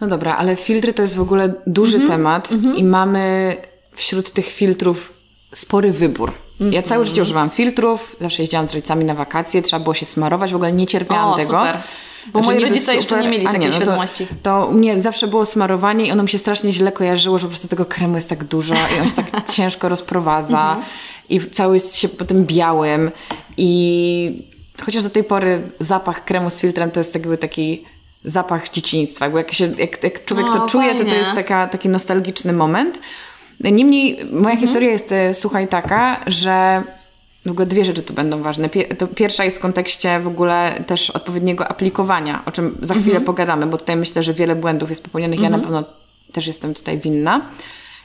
No 0.00 0.06
dobra, 0.06 0.36
ale 0.36 0.56
filtry 0.56 0.94
to 0.94 1.02
jest 1.02 1.16
w 1.16 1.20
ogóle 1.20 1.54
duży 1.66 1.96
mhm. 1.96 2.12
temat 2.12 2.52
mhm. 2.52 2.76
i 2.76 2.84
mamy 2.84 3.56
wśród 3.94 4.30
tych 4.30 4.46
filtrów 4.46 5.13
spory 5.54 5.92
wybór. 5.92 6.32
Ja 6.60 6.82
całe 6.82 7.00
mhm. 7.00 7.04
życie 7.04 7.22
używam 7.22 7.50
filtrów, 7.50 8.16
zawsze 8.20 8.42
jeździłam 8.42 8.68
z 8.68 8.72
rodzicami 8.72 9.04
na 9.04 9.14
wakacje, 9.14 9.62
trzeba 9.62 9.82
było 9.82 9.94
się 9.94 10.06
smarować, 10.06 10.52
w 10.52 10.54
ogóle 10.54 10.72
nie 10.72 10.86
cierpiałam 10.86 11.32
o, 11.32 11.36
tego. 11.36 11.58
Super. 11.58 11.76
Bo 12.32 12.42
znaczy, 12.42 12.54
moi 12.54 12.64
rodzice 12.64 12.80
super, 12.80 12.96
jeszcze 12.96 13.22
nie 13.22 13.28
mieli 13.28 13.44
takiej 13.44 13.60
nie, 13.60 13.66
no 13.66 13.72
świadomości. 13.72 14.26
To, 14.26 14.34
to 14.42 14.66
u 14.66 14.74
mnie 14.74 15.02
zawsze 15.02 15.26
było 15.26 15.46
smarowanie 15.46 16.06
i 16.06 16.12
ono 16.12 16.22
mi 16.22 16.28
się 16.28 16.38
strasznie 16.38 16.72
źle 16.72 16.92
kojarzyło, 16.92 17.38
że 17.38 17.46
po 17.46 17.48
prostu 17.48 17.68
tego 17.68 17.84
kremu 17.84 18.14
jest 18.14 18.28
tak 18.28 18.44
dużo 18.44 18.74
i 18.74 19.00
on 19.00 19.08
się 19.08 19.14
tak 19.14 19.44
ciężko 19.54 19.88
rozprowadza 19.88 20.60
mhm. 20.60 20.86
i 21.28 21.40
cały 21.40 21.74
jest 21.74 21.96
się 21.96 22.08
potem 22.08 22.44
białym 22.44 23.10
i 23.56 24.48
chociaż 24.84 25.02
do 25.02 25.10
tej 25.10 25.24
pory 25.24 25.62
zapach 25.80 26.24
kremu 26.24 26.50
z 26.50 26.60
filtrem 26.60 26.90
to 26.90 27.00
jest 27.00 27.14
jakby 27.14 27.38
taki 27.38 27.84
zapach 28.24 28.70
dzieciństwa. 28.70 29.24
Jakby 29.24 29.38
jak, 29.38 29.52
się, 29.52 29.68
jak, 29.78 30.02
jak 30.02 30.24
człowiek 30.24 30.46
to 30.52 30.68
czuje, 30.68 30.94
to 30.94 31.04
to 31.04 31.14
jest 31.14 31.34
taka, 31.34 31.68
taki 31.68 31.88
nostalgiczny 31.88 32.52
moment. 32.52 32.98
Niemniej 33.60 34.24
moja 34.24 34.54
mhm. 34.54 34.58
historia 34.58 34.90
jest, 34.90 35.12
e, 35.12 35.34
słuchaj, 35.34 35.68
taka, 35.68 36.20
że 36.26 36.82
w 37.46 37.50
ogóle 37.50 37.66
dwie 37.66 37.84
rzeczy 37.84 38.02
tu 38.02 38.12
będą 38.12 38.42
ważne. 38.42 38.68
to 38.98 39.06
pierwsza 39.06 39.44
jest 39.44 39.58
w 39.58 39.60
kontekście 39.60 40.20
w 40.20 40.26
ogóle 40.26 40.84
też 40.86 41.10
odpowiedniego 41.10 41.68
aplikowania, 41.68 42.42
o 42.46 42.52
czym 42.52 42.78
za 42.82 42.94
chwilę 42.94 43.06
mhm. 43.06 43.24
pogadamy, 43.24 43.66
bo 43.66 43.78
tutaj 43.78 43.96
myślę, 43.96 44.22
że 44.22 44.34
wiele 44.34 44.56
błędów 44.56 44.90
jest 44.90 45.04
popełnionych. 45.04 45.40
Ja 45.40 45.50
na 45.50 45.56
mhm. 45.56 45.62
pewno 45.62 45.94
też 46.32 46.46
jestem 46.46 46.74
tutaj 46.74 46.98
winna 46.98 47.40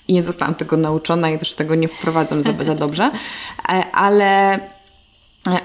i 0.07 0.13
nie 0.13 0.23
zostałam 0.23 0.55
tego 0.55 0.77
nauczona 0.77 1.29
i 1.29 1.39
też 1.39 1.53
tego 1.53 1.75
nie 1.75 1.87
wprowadzam 1.87 2.43
za, 2.43 2.53
za 2.61 2.75
dobrze, 2.75 3.11
e, 3.69 3.91
ale 3.91 4.59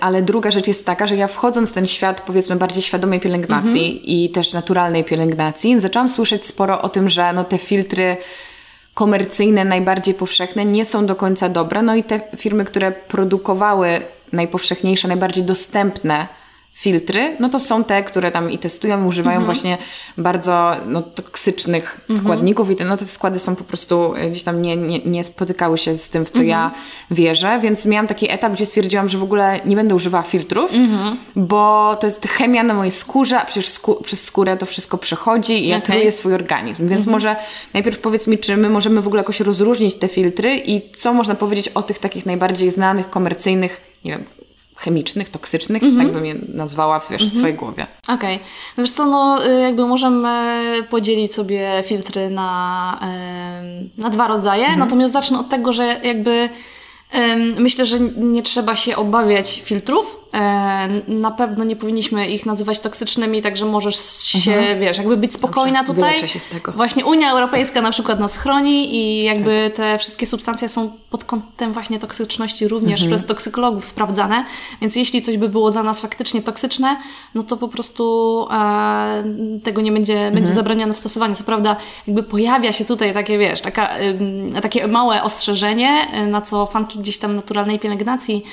ale 0.00 0.22
druga 0.22 0.50
rzecz 0.50 0.68
jest 0.68 0.86
taka, 0.86 1.06
że 1.06 1.16
ja 1.16 1.28
wchodząc 1.28 1.70
w 1.70 1.72
ten 1.72 1.86
świat, 1.86 2.20
powiedzmy, 2.20 2.56
bardziej 2.56 2.82
świadomej 2.82 3.20
pielęgnacji 3.20 3.86
mhm. 3.86 4.04
i 4.04 4.30
też 4.30 4.52
naturalnej 4.52 5.04
pielęgnacji, 5.04 5.80
zaczęłam 5.80 6.08
słyszeć 6.08 6.46
sporo 6.46 6.82
o 6.82 6.88
tym, 6.88 7.08
że 7.08 7.32
no, 7.32 7.44
te 7.44 7.58
filtry 7.58 8.16
komercyjne, 8.94 9.64
najbardziej 9.64 10.14
powszechne, 10.14 10.64
nie 10.64 10.84
są 10.84 11.06
do 11.06 11.16
końca 11.16 11.48
dobre. 11.48 11.82
No 11.82 11.94
i 11.94 12.04
te 12.04 12.20
firmy, 12.36 12.64
które 12.64 12.92
produkowały 12.92 13.88
najpowszechniejsze, 14.32 15.08
najbardziej 15.08 15.44
dostępne 15.44 16.28
filtry, 16.74 17.36
no 17.40 17.48
to 17.48 17.60
są 17.60 17.84
te, 17.84 18.02
które 18.02 18.30
tam 18.30 18.50
i 18.50 18.58
testują 18.58 19.04
i 19.04 19.08
używają 19.08 19.38
mhm. 19.38 19.44
właśnie 19.44 19.78
bardzo 20.18 20.76
no, 20.86 21.02
toksycznych 21.02 22.00
mhm. 22.00 22.20
składników 22.20 22.70
i 22.70 22.76
te, 22.76 22.84
no, 22.84 22.96
te 22.96 23.06
składy 23.06 23.38
są 23.38 23.56
po 23.56 23.64
prostu 23.64 24.14
e, 24.16 24.30
gdzieś 24.30 24.42
tam 24.42 24.62
nie, 24.62 24.76
nie, 24.76 24.98
nie 24.98 25.24
spotykały 25.24 25.78
się 25.78 25.96
z 25.96 26.10
tym, 26.10 26.24
w 26.24 26.30
co 26.30 26.40
mhm. 26.40 26.48
ja 26.48 26.70
wierzę, 27.10 27.58
więc 27.62 27.86
miałam 27.86 28.06
taki 28.06 28.30
etap, 28.30 28.52
gdzie 28.52 28.66
stwierdziłam, 28.66 29.08
że 29.08 29.18
w 29.18 29.22
ogóle 29.22 29.60
nie 29.64 29.76
będę 29.76 29.94
używała 29.94 30.22
filtrów, 30.24 30.74
mhm. 30.74 31.16
bo 31.36 31.96
to 32.00 32.06
jest 32.06 32.28
chemia 32.28 32.62
na 32.62 32.74
mojej 32.74 32.92
skórze, 32.92 33.40
a 33.40 33.44
przecież 33.44 33.68
skó 33.68 33.94
przez 33.94 34.24
skórę 34.24 34.56
to 34.56 34.66
wszystko 34.66 34.98
przechodzi 34.98 35.64
i 35.64 35.68
ja 35.68 35.76
okay. 35.76 35.96
truję 35.96 36.12
swój 36.12 36.34
organizm, 36.34 36.88
więc 36.88 37.06
mhm. 37.06 37.12
może 37.12 37.36
najpierw 37.74 37.98
powiedz 37.98 38.26
mi, 38.26 38.38
czy 38.38 38.56
my 38.56 38.70
możemy 38.70 39.02
w 39.02 39.06
ogóle 39.06 39.20
jakoś 39.20 39.40
rozróżnić 39.40 39.94
te 39.94 40.08
filtry 40.08 40.56
i 40.56 40.92
co 40.92 41.14
można 41.14 41.34
powiedzieć 41.34 41.68
o 41.68 41.82
tych 41.82 41.98
takich 41.98 42.26
najbardziej 42.26 42.70
znanych, 42.70 43.10
komercyjnych, 43.10 43.80
nie 44.04 44.10
wiem, 44.10 44.24
chemicznych, 44.76 45.30
toksycznych, 45.30 45.82
mm 45.82 45.94
-hmm. 45.94 45.98
tak 45.98 46.12
bym 46.12 46.26
je 46.26 46.34
nazwała 46.48 47.00
wiesz, 47.00 47.08
mm 47.08 47.18
-hmm. 47.18 47.20
w 47.20 47.22
mhm. 47.22 47.40
swojej 47.40 47.54
głowie. 47.54 47.86
Okej. 48.08 48.36
Okay. 48.36 48.48
No 48.76 48.82
wiesz 48.82 48.90
co, 48.90 49.06
no 49.06 49.46
y, 49.46 49.60
jakby 49.60 49.86
możemy 49.86 50.86
podzielić 50.90 51.34
sobie 51.34 51.82
filtry 51.86 52.30
na, 52.30 53.00
na 53.98 54.10
dwa 54.10 54.26
rodzaje, 54.28 54.64
mm 54.64 54.76
-hmm. 54.76 54.78
natomiast 54.78 55.12
zacznę 55.12 55.38
od 55.38 55.48
tego, 55.48 55.72
że 55.72 56.00
jakby 56.02 56.48
myślę, 57.58 57.86
że 57.86 58.00
nie 58.00 58.42
trzeba 58.42 58.76
się 58.76 58.96
obawiać 58.96 59.62
filtrów, 59.64 60.23
na 61.08 61.30
pewno 61.30 61.64
nie 61.64 61.76
powinniśmy 61.76 62.26
ich 62.26 62.46
nazywać 62.46 62.80
toksycznymi, 62.80 63.42
także 63.42 63.66
możesz 63.66 63.96
się, 64.24 64.52
mhm. 64.52 64.80
wiesz, 64.80 64.98
jakby 64.98 65.16
być 65.16 65.32
spokojna 65.32 65.84
Dobrze, 65.84 65.94
tutaj. 65.94 66.28
Się 66.28 66.38
z 66.38 66.46
tego. 66.46 66.72
Właśnie 66.72 67.04
Unia 67.04 67.32
Europejska 67.32 67.82
na 67.82 67.90
przykład 67.90 68.20
nas 68.20 68.36
chroni 68.36 68.96
i 68.96 69.24
jakby 69.24 69.64
tak. 69.66 69.76
te 69.76 69.98
wszystkie 69.98 70.26
substancje 70.26 70.68
są 70.68 70.92
pod 71.10 71.24
kątem 71.24 71.72
właśnie 71.72 71.98
toksyczności 71.98 72.68
również 72.68 73.00
mhm. 73.02 73.16
przez 73.16 73.28
toksykologów 73.28 73.86
sprawdzane, 73.86 74.44
więc 74.80 74.96
jeśli 74.96 75.22
coś 75.22 75.36
by 75.36 75.48
było 75.48 75.70
dla 75.70 75.82
nas 75.82 76.00
faktycznie 76.00 76.42
toksyczne, 76.42 76.96
no 77.34 77.42
to 77.42 77.56
po 77.56 77.68
prostu 77.68 78.46
e, 78.50 79.24
tego 79.64 79.80
nie 79.80 79.92
będzie, 79.92 80.14
mhm. 80.14 80.34
będzie 80.34 80.52
zabraniane 80.52 80.94
w 80.94 80.98
stosowaniu. 80.98 81.34
Co 81.34 81.44
prawda 81.44 81.76
jakby 82.06 82.22
pojawia 82.22 82.72
się 82.72 82.84
tutaj 82.84 83.14
takie, 83.14 83.38
wiesz, 83.38 83.60
taka, 83.60 83.98
y, 84.00 84.60
takie 84.62 84.88
małe 84.88 85.22
ostrzeżenie, 85.22 86.06
na 86.26 86.40
co 86.40 86.66
fanki 86.66 86.98
gdzieś 86.98 87.18
tam 87.18 87.36
naturalnej 87.36 87.78
pielęgnacji 87.78 88.44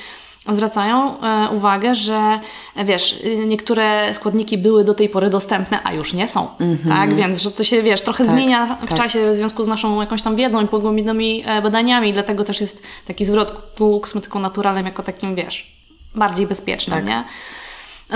zwracają 0.48 1.20
e, 1.20 1.48
uwagę, 1.50 1.94
że 1.94 2.40
wiesz, 2.84 3.22
niektóre 3.46 4.14
składniki 4.14 4.58
były 4.58 4.84
do 4.84 4.94
tej 4.94 5.08
pory 5.08 5.30
dostępne, 5.30 5.78
a 5.84 5.92
już 5.92 6.12
nie 6.14 6.28
są. 6.28 6.48
Mm 6.60 6.76
-hmm. 6.76 6.88
Tak, 6.88 7.14
więc 7.14 7.42
że 7.42 7.50
to 7.50 7.64
się 7.64 7.82
wiesz, 7.82 8.02
trochę 8.02 8.24
tak, 8.24 8.32
zmienia 8.32 8.76
w 8.80 8.88
tak. 8.88 8.98
czasie 8.98 9.30
w 9.30 9.34
związku 9.34 9.64
z 9.64 9.68
naszą 9.68 10.00
jakąś 10.00 10.22
tam 10.22 10.36
wiedzą 10.36 10.64
i 10.64 10.68
pogłębionymi 10.68 11.42
e, 11.46 11.62
badaniami, 11.62 12.12
dlatego 12.12 12.44
też 12.44 12.60
jest 12.60 12.82
taki 13.06 13.24
zwrot 13.24 13.52
ku 13.78 14.00
kosmetyką 14.00 14.40
naturalnym 14.40 14.86
jako 14.86 15.02
takim, 15.02 15.34
wiesz, 15.34 15.76
bardziej 16.14 16.46
bezpiecznym, 16.46 16.98
tak. 16.98 17.06
nie? 17.06 17.24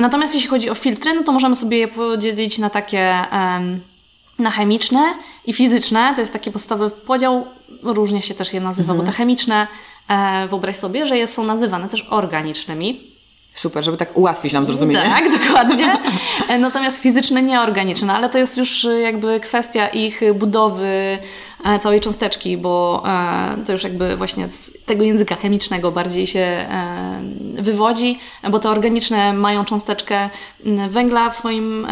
Natomiast 0.01 0.35
jeśli 0.35 0.51
chodzi 0.51 0.71
o 0.71 0.75
filtry, 0.75 1.15
no 1.15 1.23
to 1.23 1.33
możemy 1.33 1.57
sobie 1.57 1.79
je 1.79 1.89
podzielić 1.89 2.59
na 2.59 2.71
takie 2.71 3.25
um, 3.33 3.81
na 4.39 4.51
chemiczne 4.51 5.15
i 5.45 5.53
fizyczne. 5.53 6.13
To 6.15 6.21
jest 6.21 6.33
taki 6.33 6.51
podstawowy 6.51 6.91
podział. 6.91 7.47
Różnie 7.83 8.23
się 8.23 8.35
też 8.35 8.53
je 8.53 8.61
nazywa, 8.61 8.93
mm 8.93 8.97
-hmm. 8.97 9.07
bo 9.07 9.13
te 9.13 9.13
mhm. 9.13 9.17
chemiczne 9.17 9.67
E, 9.67 9.96
wyobraź 10.49 10.77
sobie, 10.77 11.07
że 11.07 11.27
są 11.27 11.45
nazywane 11.45 11.89
też 11.89 12.07
organicznymi. 12.11 13.17
Super, 13.55 13.85
żeby 13.85 13.97
tak 13.97 14.17
ułatwić 14.17 14.53
nam 14.53 14.67
zrozumienie. 14.67 15.03
Tak, 15.03 15.25
dokładnie. 15.47 15.99
E, 16.49 16.59
natomiast 16.59 17.03
fizyczne 17.03 17.43
nieorganiczne, 17.43 18.15
ale 18.15 18.29
to 18.29 18.39
jest 18.39 18.57
już 18.57 18.87
jakby 19.03 19.41
kwestia 19.41 19.89
ich 19.89 20.21
budowy, 20.35 21.19
E, 21.56 21.56
całej 21.81 22.01
cząsteczki, 22.01 22.57
bo 22.57 23.03
e, 23.07 23.65
to 23.67 23.73
już 23.73 23.85
jakby 23.85 24.17
właśnie 24.17 24.49
z 24.49 24.85
tego 24.85 25.05
języka 25.05 25.37
chemicznego 25.37 25.93
bardziej 25.93 26.27
się 26.27 26.41
e, 26.41 27.23
wywodzi, 27.55 28.19
bo 28.51 28.59
te 28.59 28.71
organiczne 28.71 29.33
mają 29.33 29.65
cząsteczkę 29.65 30.31
węgla 30.91 31.31
w 31.31 31.37
swoim 31.37 31.87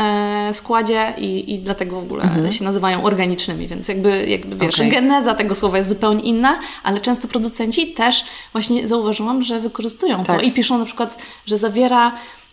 składzie 0.52 1.14
i, 1.18 1.54
i 1.54 1.58
dlatego 1.58 2.00
w 2.00 2.04
ogóle 2.04 2.22
mhm. 2.22 2.52
się 2.52 2.64
nazywają 2.64 3.04
organicznymi, 3.04 3.66
więc 3.66 3.88
jakby, 3.88 4.26
jakby 4.26 4.56
wiesz, 4.56 4.74
okay. 4.74 4.90
geneza 4.90 5.34
tego 5.34 5.54
słowa 5.54 5.78
jest 5.78 5.88
zupełnie 5.88 6.22
inna, 6.22 6.58
ale 6.82 7.00
często 7.00 7.28
producenci 7.28 7.92
też 7.92 8.24
właśnie 8.52 8.88
zauważyłam, 8.88 9.42
że 9.42 9.60
wykorzystują 9.60 10.24
tak. 10.24 10.40
to 10.40 10.46
i 10.46 10.52
piszą 10.52 10.78
na 10.78 10.84
przykład, 10.84 11.18
że 11.46 11.58
zawiera 11.58 12.12
E, 12.12 12.43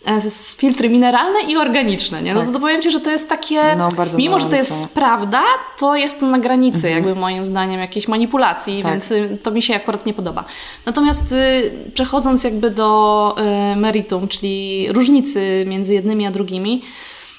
filtry 0.56 0.88
mineralne 0.90 1.40
i 1.40 1.56
organiczne, 1.56 2.22
nie? 2.22 2.34
No 2.34 2.42
tak. 2.42 2.52
to 2.52 2.60
powiem 2.60 2.82
Ci, 2.82 2.90
że 2.90 3.00
to 3.00 3.10
jest 3.10 3.28
takie, 3.28 3.76
no, 3.76 3.88
mimo 4.16 4.40
że 4.40 4.46
to 4.46 4.56
jest 4.56 4.94
prawda, 4.94 5.42
to 5.78 5.96
jest 5.96 6.20
to 6.20 6.26
na 6.26 6.38
granicy 6.38 6.76
mhm. 6.76 6.94
jakby 6.94 7.20
moim 7.20 7.46
zdaniem 7.46 7.80
jakiejś 7.80 8.08
manipulacji, 8.08 8.82
tak. 8.82 8.92
więc 8.92 9.10
y, 9.10 9.38
to 9.42 9.50
mi 9.50 9.62
się 9.62 9.74
akurat 9.74 10.06
nie 10.06 10.14
podoba. 10.14 10.44
Natomiast 10.86 11.32
y, 11.32 11.90
przechodząc 11.94 12.44
jakby 12.44 12.70
do 12.70 13.34
y, 13.72 13.76
meritum, 13.76 14.28
czyli 14.28 14.86
różnicy 14.92 15.64
między 15.68 15.94
jednymi 15.94 16.26
a 16.26 16.30
drugimi, 16.30 16.82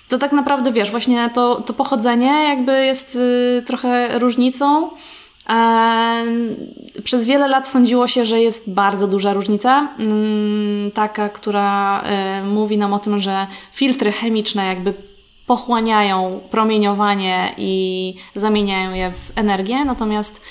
to 0.09 0.17
tak 0.17 0.31
naprawdę 0.31 0.71
wiesz, 0.71 0.91
właśnie 0.91 1.29
to, 1.33 1.55
to 1.55 1.73
pochodzenie 1.73 2.43
jakby 2.43 2.85
jest 2.85 3.17
trochę 3.65 4.19
różnicą, 4.19 4.89
przez 7.03 7.25
wiele 7.25 7.47
lat 7.47 7.67
sądziło 7.69 8.07
się, 8.07 8.25
że 8.25 8.41
jest 8.41 8.73
bardzo 8.73 9.07
duża 9.07 9.33
różnica, 9.33 9.87
mm, 9.99 10.91
taka, 10.91 11.29
która 11.29 12.03
mówi 12.43 12.77
nam 12.77 12.93
o 12.93 12.99
tym, 12.99 13.19
że 13.19 13.47
filtry 13.71 14.11
chemiczne 14.11 14.65
jakby 14.65 14.93
pochłaniają 15.47 16.39
promieniowanie 16.51 17.53
i 17.57 18.15
zamieniają 18.35 18.93
je 18.93 19.11
w 19.11 19.31
energię, 19.35 19.85
natomiast 19.85 20.45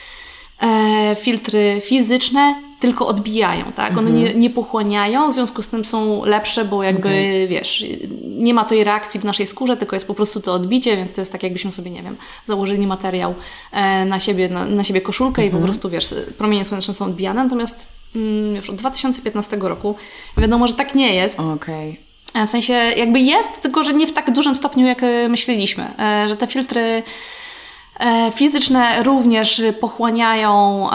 e, 0.60 1.16
filtry 1.16 1.80
fizyczne 1.84 2.54
tylko 2.82 3.06
odbijają, 3.06 3.72
tak? 3.72 3.98
One 3.98 4.10
nie, 4.10 4.34
nie 4.34 4.50
pochłaniają, 4.50 5.30
w 5.30 5.34
związku 5.34 5.62
z 5.62 5.68
tym 5.68 5.84
są 5.84 6.24
lepsze, 6.24 6.64
bo 6.64 6.82
jakby, 6.82 7.08
okay. 7.08 7.48
wiesz, 7.48 7.84
nie 8.24 8.54
ma 8.54 8.64
tej 8.64 8.84
reakcji 8.84 9.20
w 9.20 9.24
naszej 9.24 9.46
skórze, 9.46 9.76
tylko 9.76 9.96
jest 9.96 10.06
po 10.06 10.14
prostu 10.14 10.40
to 10.40 10.52
odbicie, 10.52 10.96
więc 10.96 11.12
to 11.12 11.20
jest 11.20 11.32
tak 11.32 11.42
jakbyśmy 11.42 11.72
sobie, 11.72 11.90
nie 11.90 12.02
wiem, 12.02 12.16
założyli 12.44 12.86
materiał 12.86 13.34
e, 13.72 14.04
na 14.04 14.20
siebie, 14.20 14.48
na, 14.48 14.64
na 14.64 14.84
siebie 14.84 15.00
koszulkę 15.00 15.46
i 15.46 15.50
po 15.50 15.56
mhm. 15.56 15.64
prostu, 15.64 15.90
wiesz, 15.90 16.14
promienie 16.38 16.64
słoneczne 16.64 16.94
są 16.94 17.04
odbijane, 17.04 17.44
natomiast 17.44 17.88
mm, 18.16 18.56
już 18.56 18.70
od 18.70 18.76
2015 18.76 19.56
roku 19.56 19.94
wiadomo, 20.36 20.66
że 20.66 20.74
tak 20.74 20.94
nie 20.94 21.14
jest. 21.14 21.40
Okej. 21.40 22.00
Okay. 22.30 22.46
W 22.46 22.50
sensie 22.50 22.72
jakby 22.72 23.20
jest, 23.20 23.62
tylko 23.62 23.84
że 23.84 23.94
nie 23.94 24.06
w 24.06 24.12
tak 24.12 24.32
dużym 24.32 24.56
stopniu, 24.56 24.86
jak 24.86 25.02
e, 25.02 25.28
myśleliśmy. 25.28 25.98
E, 25.98 26.28
że 26.28 26.36
te 26.36 26.46
filtry 26.46 26.82
E, 26.82 27.02
fizyczne 28.34 29.02
również 29.02 29.62
pochłaniają 29.80 30.86
e, 30.90 30.94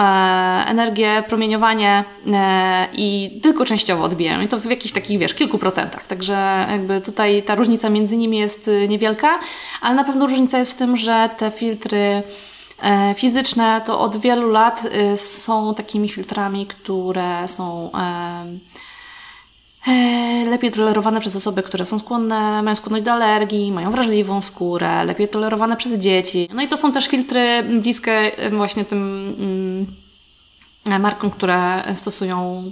energię, 0.67 1.23
promieniowanie 1.27 2.03
e, 2.27 2.87
i 2.93 3.39
tylko 3.43 3.65
częściowo 3.65 4.03
odbijają. 4.03 4.41
I 4.41 4.47
to 4.47 4.59
w 4.59 4.65
jakichś 4.65 4.93
takich, 4.93 5.19
wiesz, 5.19 5.33
kilku 5.33 5.57
procentach. 5.57 6.07
Także 6.07 6.67
jakby 6.71 7.01
tutaj 7.01 7.43
ta 7.43 7.55
różnica 7.55 7.89
między 7.89 8.17
nimi 8.17 8.37
jest 8.37 8.69
niewielka, 8.87 9.39
ale 9.81 9.95
na 9.95 10.03
pewno 10.03 10.27
różnica 10.27 10.59
jest 10.59 10.71
w 10.71 10.75
tym, 10.75 10.97
że 10.97 11.29
te 11.37 11.51
filtry 11.51 12.23
fizyczne 13.15 13.81
to 13.85 13.99
od 13.99 14.17
wielu 14.17 14.49
lat 14.49 14.83
są 15.15 15.75
takimi 15.75 16.09
filtrami, 16.09 16.67
które 16.67 17.47
są 17.47 17.91
E, 17.93 18.86
lepiej 20.49 20.71
tolerowane 20.71 21.19
przez 21.19 21.35
osoby, 21.35 21.63
które 21.63 21.85
są 21.85 21.99
skłonne, 21.99 22.63
mają 22.63 22.75
skłonność 22.75 23.05
do 23.05 23.11
alergii, 23.11 23.71
mają 23.71 23.91
wrażliwą 23.91 24.41
skórę, 24.41 25.05
lepiej 25.05 25.27
tolerowane 25.27 25.77
przez 25.77 25.99
dzieci. 25.99 26.49
No 26.53 26.61
i 26.61 26.67
to 26.67 26.77
są 26.77 26.91
też 26.91 27.07
filtry 27.07 27.63
bliskie 27.81 28.37
e, 28.37 28.49
właśnie 28.49 28.85
tym 28.85 29.35
mm, 30.85 31.01
markom, 31.01 31.31
które 31.31 31.83
stosują, 31.93 32.63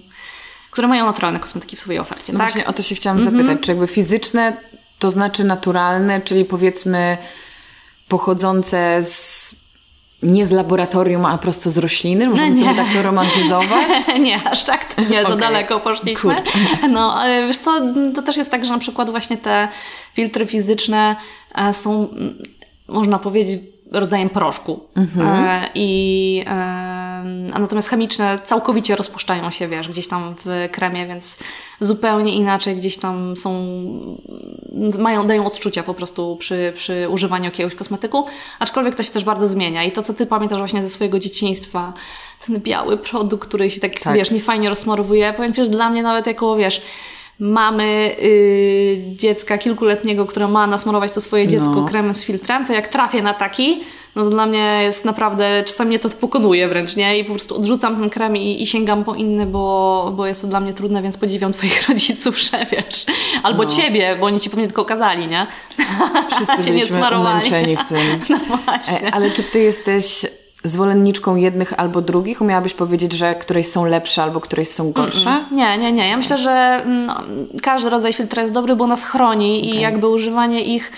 które 0.71 0.88
mają 0.88 1.06
naturalne 1.06 1.39
kosmetyki 1.39 1.75
w 1.75 1.80
swojej 1.80 1.99
ofercie. 1.99 2.34
No 2.34 2.39
tak? 2.39 2.47
właśnie 2.47 2.67
o 2.67 2.73
to 2.73 2.84
się 2.84 2.95
chciałam 2.95 3.21
zapytać, 3.21 3.45
mm 3.45 3.58
-hmm. 3.58 3.62
czy 3.62 3.71
jakby 3.71 3.88
fizyczne 3.88 4.58
to 4.99 5.12
znaczy 5.12 5.43
naturalne, 5.43 6.21
czyli 6.21 6.45
powiedzmy 6.45 7.17
pochodzące 8.08 9.04
z 9.04 9.56
nie 10.25 10.45
z 10.45 10.51
laboratorium, 10.51 11.25
a 11.25 11.38
prosto 11.38 11.69
z 11.69 11.77
rośliny? 11.77 12.29
Możemy 12.29 12.49
no 12.49 12.55
sobie 12.55 12.75
tak 12.75 12.93
to 12.93 13.01
romantyzować? 13.01 13.88
nie, 14.19 14.43
aż 14.43 14.63
tak 14.63 14.95
to 14.95 15.01
nie, 15.01 15.21
okay. 15.21 15.25
za 15.25 15.35
daleko 15.35 15.79
poszliśmy. 15.79 16.35
Kurczę. 16.35 16.59
No, 16.89 17.19
wiesz 17.47 17.57
co, 17.57 17.81
to 18.15 18.21
też 18.21 18.38
jest 18.38 18.51
tak, 18.51 18.65
że 18.65 18.73
na 18.73 18.79
przykład 18.79 19.09
właśnie 19.09 19.38
te 19.38 19.67
filtry 20.13 20.45
fizyczne 20.45 21.15
e, 21.55 21.73
są, 21.73 22.07
można 22.88 23.19
powiedzieć, 23.19 23.59
rodzajem 23.91 24.29
proszku. 24.29 24.79
Mhm. 24.95 25.27
E, 25.27 25.69
I, 25.75 26.43
a 26.47 27.59
natomiast 27.59 27.89
chemiczne 27.89 28.39
całkowicie 28.45 28.95
rozpuszczają 28.95 29.51
się, 29.51 29.67
wiesz, 29.67 29.87
gdzieś 29.87 30.07
tam 30.07 30.35
w 30.45 30.69
kremie, 30.71 31.07
więc 31.07 31.39
zupełnie 31.79 32.35
inaczej 32.35 32.75
gdzieś 32.75 32.97
tam 32.97 33.37
są, 33.37 33.65
mają, 34.99 35.27
dają 35.27 35.45
odczucia 35.45 35.83
po 35.83 35.93
prostu 35.93 36.37
przy, 36.39 36.73
przy 36.75 37.09
używaniu 37.09 37.45
jakiegoś 37.45 37.75
kosmetyku, 37.75 38.25
aczkolwiek 38.59 38.95
to 38.95 39.03
się 39.03 39.11
też 39.11 39.23
bardzo 39.23 39.47
zmienia. 39.47 39.83
I 39.83 39.91
to, 39.91 40.03
co 40.03 40.13
Ty 40.13 40.25
pamiętasz 40.25 40.59
właśnie 40.59 40.81
ze 40.81 40.89
swojego 40.89 41.19
dzieciństwa, 41.19 41.93
ten 42.45 42.59
biały 42.59 42.97
produkt, 42.97 43.47
który 43.47 43.69
się 43.69 43.81
tak, 43.81 43.99
tak. 43.99 44.15
wiesz, 44.15 44.31
niefajnie 44.31 44.69
rozsmarowuje, 44.69 45.33
powiem 45.33 45.53
Ci, 45.53 45.65
że 45.65 45.71
dla 45.71 45.89
mnie 45.89 46.03
nawet 46.03 46.27
jako, 46.27 46.55
wiesz, 46.55 46.81
mamy 47.39 48.15
yy, 48.21 49.15
dziecka 49.15 49.57
kilkuletniego, 49.57 50.25
które 50.25 50.47
ma 50.47 50.67
nasmarować 50.67 51.11
to 51.11 51.21
swoje 51.21 51.47
dziecko 51.47 51.75
no. 51.75 51.85
kremem 51.85 52.13
z 52.13 52.23
filtrem, 52.23 52.65
to 52.65 52.73
jak 52.73 52.87
trafię 52.87 53.21
na 53.21 53.33
taki, 53.33 53.83
no 54.15 54.23
to 54.23 54.29
dla 54.29 54.45
mnie 54.45 54.79
jest 54.83 55.05
naprawdę, 55.05 55.63
czasami 55.65 55.87
mnie 55.87 55.99
to 55.99 56.09
pokonuje 56.09 56.67
wręcz, 56.67 56.95
nie? 56.95 57.19
I 57.19 57.23
po 57.23 57.29
prostu 57.31 57.55
odrzucam 57.55 57.99
ten 57.99 58.09
krem 58.09 58.37
i, 58.37 58.61
i 58.61 58.67
sięgam 58.67 59.03
po 59.03 59.15
inny, 59.15 59.45
bo, 59.45 60.13
bo 60.15 60.25
jest 60.25 60.41
to 60.41 60.47
dla 60.47 60.59
mnie 60.59 60.73
trudne, 60.73 61.01
więc 61.01 61.17
podziwiam 61.17 61.53
Twoich 61.53 61.83
rodziców, 61.89 62.39
że 62.39 62.65
wiesz. 62.65 63.05
Albo 63.43 63.63
no. 63.63 63.69
Ciebie, 63.69 64.17
bo 64.19 64.25
oni 64.25 64.39
Ci 64.39 64.49
pewnie 64.49 64.65
tylko 64.65 64.85
kazali, 64.85 65.27
nie? 65.27 65.47
Wszyscy 66.35 66.63
Cię 66.63 66.71
nie 66.71 66.85
smarowali. 66.85 67.77
w 67.77 67.89
tym. 67.89 68.19
No 68.29 68.37
właśnie. 68.37 69.07
E, 69.07 69.13
ale 69.13 69.31
czy 69.31 69.43
Ty 69.43 69.59
jesteś 69.59 70.25
zwolenniczką 70.67 71.36
jednych 71.36 71.80
albo 71.80 72.01
drugich? 72.01 72.41
Umiałabyś 72.41 72.73
powiedzieć, 72.73 73.13
że 73.13 73.36
któreś 73.36 73.67
są 73.67 73.86
lepsze 73.86 74.23
albo 74.23 74.41
któreś 74.41 74.67
są 74.67 74.91
gorsze? 74.91 75.30
Mm 75.30 75.43
-mm. 75.43 75.51
Nie, 75.51 75.78
nie, 75.78 75.91
nie. 75.91 76.10
Ja 76.10 76.17
myślę, 76.17 76.38
że 76.38 76.84
no, 76.86 77.23
każdy 77.62 77.89
rodzaj 77.89 78.13
filtra 78.13 78.41
jest 78.41 78.54
dobry, 78.54 78.75
bo 78.75 78.88
nas 78.88 79.06
chroni 79.06 79.60
okay. 79.60 79.71
i 79.71 79.82
jakby 79.82 80.08
używanie 80.08 80.63
ich 80.63 80.91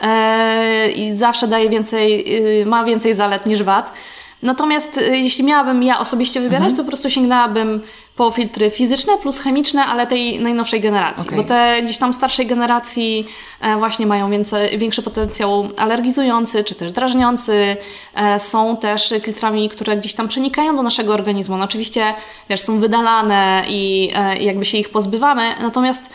e, 0.00 0.90
i 0.90 1.16
zawsze 1.16 1.48
daje 1.48 1.68
więcej, 1.68 2.24
y, 2.60 2.66
ma 2.66 2.84
więcej 2.84 3.14
zalet 3.14 3.46
niż 3.46 3.62
wad. 3.62 3.92
Natomiast 4.42 4.98
y, 4.98 5.18
jeśli 5.18 5.44
miałabym 5.44 5.82
ja 5.82 5.98
osobiście 5.98 6.40
wybierać, 6.40 6.70
mhm. 6.70 6.76
to 6.76 6.82
po 6.82 6.88
prostu 6.88 7.10
sięgnęłabym 7.10 7.80
po 8.16 8.30
filtry 8.30 8.70
fizyczne 8.70 9.18
plus 9.18 9.38
chemiczne, 9.38 9.84
ale 9.84 10.06
tej 10.06 10.40
najnowszej 10.40 10.80
generacji, 10.80 11.24
okay. 11.24 11.36
bo 11.36 11.44
te 11.44 11.82
gdzieś 11.82 11.98
tam 11.98 12.14
starszej 12.14 12.46
generacji 12.46 13.26
e, 13.60 13.76
właśnie 13.76 14.06
mają 14.06 14.30
więcej, 14.30 14.78
większy 14.78 15.02
potencjał 15.02 15.68
alergizujący 15.76 16.64
czy 16.64 16.74
też 16.74 16.92
drażniący. 16.92 17.76
E, 18.14 18.38
są 18.38 18.76
też 18.76 19.14
filtrami, 19.22 19.68
które 19.68 19.96
gdzieś 19.96 20.14
tam 20.14 20.28
przenikają 20.28 20.76
do 20.76 20.82
naszego 20.82 21.14
organizmu. 21.14 21.56
No 21.56 21.64
oczywiście, 21.64 22.14
wiesz, 22.50 22.60
są 22.60 22.80
wydalane 22.80 23.64
i 23.68 24.10
e, 24.14 24.38
jakby 24.38 24.64
się 24.64 24.78
ich 24.78 24.88
pozbywamy, 24.88 25.54
natomiast 25.60 26.12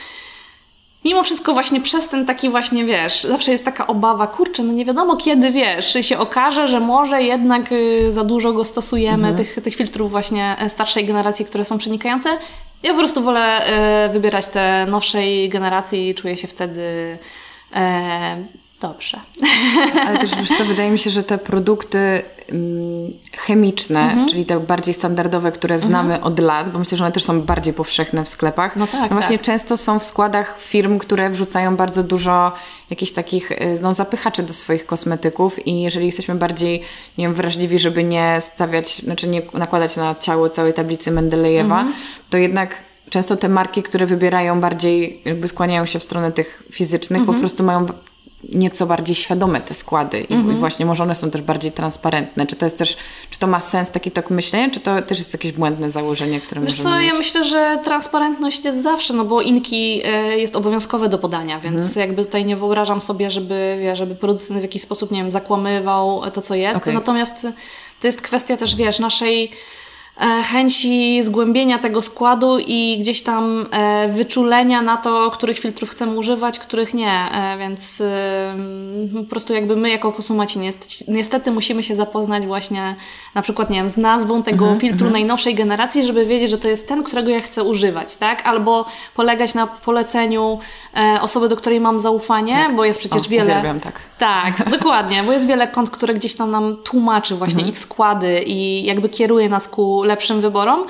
mimo 1.07 1.23
wszystko 1.23 1.53
właśnie 1.53 1.81
przez 1.81 2.09
ten 2.09 2.25
taki 2.25 2.49
właśnie, 2.49 2.85
wiesz, 2.85 3.23
zawsze 3.23 3.51
jest 3.51 3.65
taka 3.65 3.87
obawa, 3.87 4.27
kurczę, 4.27 4.63
no 4.63 4.73
nie 4.73 4.85
wiadomo 4.85 5.15
kiedy, 5.15 5.51
wiesz, 5.51 5.97
się 6.01 6.19
okaże, 6.19 6.67
że 6.67 6.79
może 6.79 7.23
jednak 7.23 7.71
y, 7.71 8.11
za 8.11 8.23
dużo 8.23 8.53
go 8.53 8.65
stosujemy, 8.65 9.27
mhm. 9.27 9.35
tych, 9.35 9.63
tych 9.63 9.75
filtrów 9.75 10.11
właśnie 10.11 10.55
e, 10.59 10.69
starszej 10.69 11.05
generacji, 11.05 11.45
które 11.45 11.65
są 11.65 11.77
przenikające. 11.77 12.29
Ja 12.83 12.91
po 12.91 12.99
prostu 12.99 13.23
wolę 13.23 13.67
y, 14.05 14.09
wybierać 14.09 14.47
te 14.47 14.85
nowszej 14.89 15.49
generacji 15.49 16.09
i 16.09 16.15
czuję 16.15 16.37
się 16.37 16.47
wtedy 16.47 16.81
y, 16.81 17.77
dobrze. 18.81 19.19
Ale 20.07 20.19
też 20.19 20.35
wiesz 20.35 20.57
co, 20.57 20.65
wydaje 20.65 20.91
mi 20.91 20.99
się, 20.99 21.09
że 21.09 21.23
te 21.23 21.37
produkty 21.37 22.21
chemiczne, 23.37 23.99
mhm. 23.99 24.29
czyli 24.29 24.45
te 24.45 24.59
bardziej 24.59 24.93
standardowe, 24.93 25.51
które 25.51 25.75
mhm. 25.75 25.91
znamy 25.91 26.15
mhm. 26.15 26.33
od 26.33 26.39
lat, 26.39 26.71
bo 26.71 26.79
myślę, 26.79 26.97
że 26.97 27.03
one 27.03 27.13
też 27.13 27.23
są 27.23 27.41
bardziej 27.41 27.73
powszechne 27.73 28.25
w 28.25 28.29
sklepach. 28.29 28.75
No 28.75 28.87
tak. 28.87 29.01
No 29.01 29.15
właśnie 29.17 29.37
tak. 29.37 29.45
często 29.45 29.77
są 29.77 29.99
w 29.99 30.03
składach 30.03 30.55
firm, 30.59 30.97
które 30.97 31.29
wrzucają 31.29 31.75
bardzo 31.75 32.03
dużo 32.03 32.51
jakichś 32.89 33.11
takich 33.11 33.51
y, 33.51 33.79
no, 33.81 33.93
zapychaczy 33.93 34.43
do 34.43 34.53
swoich 34.53 34.85
kosmetyków 34.85 35.67
i 35.67 35.81
jeżeli 35.81 36.05
jesteśmy 36.05 36.35
bardziej, 36.35 36.81
nie 37.17 37.25
wiem, 37.25 37.33
wrażliwi, 37.33 37.79
żeby 37.79 38.03
nie 38.03 38.37
stawiać, 38.41 38.95
znaczy 38.95 39.27
nie 39.27 39.41
nakładać 39.53 39.95
na 39.95 40.15
ciało 40.15 40.49
całej 40.49 40.73
tablicy 40.73 41.11
Mendelejewa, 41.11 41.79
mhm. 41.79 41.93
to 42.29 42.37
jednak 42.37 42.75
często 43.09 43.37
te 43.37 43.49
marki, 43.49 43.83
które 43.83 44.05
wybierają 44.05 44.61
bardziej, 44.61 45.21
jakby 45.25 45.47
skłaniają 45.47 45.85
się 45.85 45.99
w 45.99 46.03
stronę 46.03 46.31
tych 46.31 46.63
fizycznych, 46.71 47.19
po 47.19 47.31
mhm. 47.31 47.39
prostu 47.39 47.63
mają 47.63 47.85
nieco 48.43 48.85
bardziej 48.85 49.15
świadome 49.15 49.61
te 49.61 49.73
składy 49.73 50.19
i 50.19 50.33
mm 50.33 50.47
-hmm. 50.47 50.59
właśnie 50.59 50.85
może 50.85 51.03
one 51.03 51.15
są 51.15 51.31
też 51.31 51.41
bardziej 51.41 51.71
transparentne. 51.71 52.47
Czy 52.47 52.55
to 52.55 52.65
jest 52.65 52.77
też, 52.77 52.97
czy 53.29 53.39
to 53.39 53.47
ma 53.47 53.61
sens 53.61 53.91
taki 53.91 54.11
tok 54.11 54.29
myślenia, 54.29 54.69
czy 54.69 54.79
to 54.79 55.01
też 55.01 55.17
jest 55.17 55.33
jakieś 55.33 55.51
błędne 55.51 55.91
założenie, 55.91 56.41
które 56.41 56.61
Wiesz 56.61 56.77
możemy 56.77 56.95
co, 56.95 57.01
mieć? 57.01 57.11
ja 57.11 57.17
myślę, 57.17 57.45
że 57.45 57.79
transparentność 57.83 58.65
jest 58.65 58.83
zawsze, 58.83 59.13
no 59.13 59.25
bo 59.25 59.41
inki 59.41 60.01
e, 60.05 60.39
jest 60.39 60.55
obowiązkowe 60.55 61.09
do 61.09 61.17
podania, 61.17 61.59
więc 61.59 61.75
mm 61.75 61.87
-hmm. 61.87 61.99
jakby 61.99 62.25
tutaj 62.25 62.45
nie 62.45 62.55
wyobrażam 62.55 63.01
sobie, 63.01 63.31
żeby, 63.31 63.91
żeby 63.93 64.15
producent 64.15 64.59
w 64.59 64.61
jakiś 64.61 64.81
sposób, 64.81 65.11
nie 65.11 65.21
wiem, 65.21 65.31
zakłamywał 65.31 66.21
to, 66.31 66.41
co 66.41 66.55
jest. 66.55 66.77
Okay. 66.77 66.93
Natomiast 66.93 67.47
to 67.99 68.07
jest 68.07 68.21
kwestia 68.21 68.57
też, 68.57 68.75
wiesz, 68.75 68.99
naszej 68.99 69.51
chęci 70.43 71.23
zgłębienia 71.23 71.79
tego 71.79 72.01
składu 72.01 72.57
i 72.59 72.97
gdzieś 72.99 73.23
tam 73.23 73.65
e, 73.71 74.07
wyczulenia 74.07 74.81
na 74.81 74.97
to, 74.97 75.31
których 75.31 75.59
filtrów 75.59 75.89
chcemy 75.89 76.17
używać, 76.17 76.59
których 76.59 76.93
nie. 76.93 77.11
E, 77.31 77.57
więc 77.59 78.03
po 79.13 79.29
prostu 79.29 79.53
jakby 79.53 79.75
my 79.75 79.89
jako 79.89 80.11
konsumaci 80.11 80.59
niestety 81.07 81.51
musimy 81.51 81.83
się 81.83 81.95
zapoznać 81.95 82.45
właśnie 82.45 82.95
na 83.35 83.41
przykład, 83.41 83.69
nie 83.69 83.77
wiem, 83.77 83.89
z 83.89 83.97
nazwą 83.97 84.43
tego 84.43 84.65
mhm, 84.65 84.79
filtru 84.79 85.07
mhm. 85.07 85.11
najnowszej 85.11 85.55
generacji, 85.55 86.03
żeby 86.03 86.25
wiedzieć, 86.25 86.49
że 86.49 86.57
to 86.57 86.67
jest 86.67 86.87
ten, 86.87 87.03
którego 87.03 87.31
ja 87.31 87.41
chcę 87.41 87.63
używać, 87.63 88.15
tak? 88.15 88.47
Albo 88.47 88.85
polegać 89.15 89.53
na 89.53 89.67
poleceniu 89.67 90.59
osoby, 91.21 91.49
do 91.49 91.55
której 91.57 91.79
mam 91.79 91.99
zaufanie, 91.99 92.53
tak. 92.53 92.75
bo 92.75 92.85
jest 92.85 92.99
przecież 92.99 93.21
o, 93.27 93.29
wiele... 93.29 93.51
Uwielbiam, 93.51 93.79
tak. 93.79 93.99
Tak, 94.17 94.53
dokładnie, 94.79 95.23
bo 95.23 95.31
jest 95.33 95.47
wiele 95.47 95.67
kont, 95.67 95.89
które 95.89 96.13
gdzieś 96.13 96.35
tam 96.35 96.51
nam 96.51 96.77
tłumaczy 96.83 97.35
właśnie 97.35 97.59
mhm. 97.59 97.71
ich 97.71 97.77
składy 97.77 98.43
i 98.45 98.83
jakby 98.83 99.09
kieruje 99.09 99.49
nas 99.49 99.67
ku 99.67 100.03
lepszym 100.07 100.41
wyborom. 100.41 100.85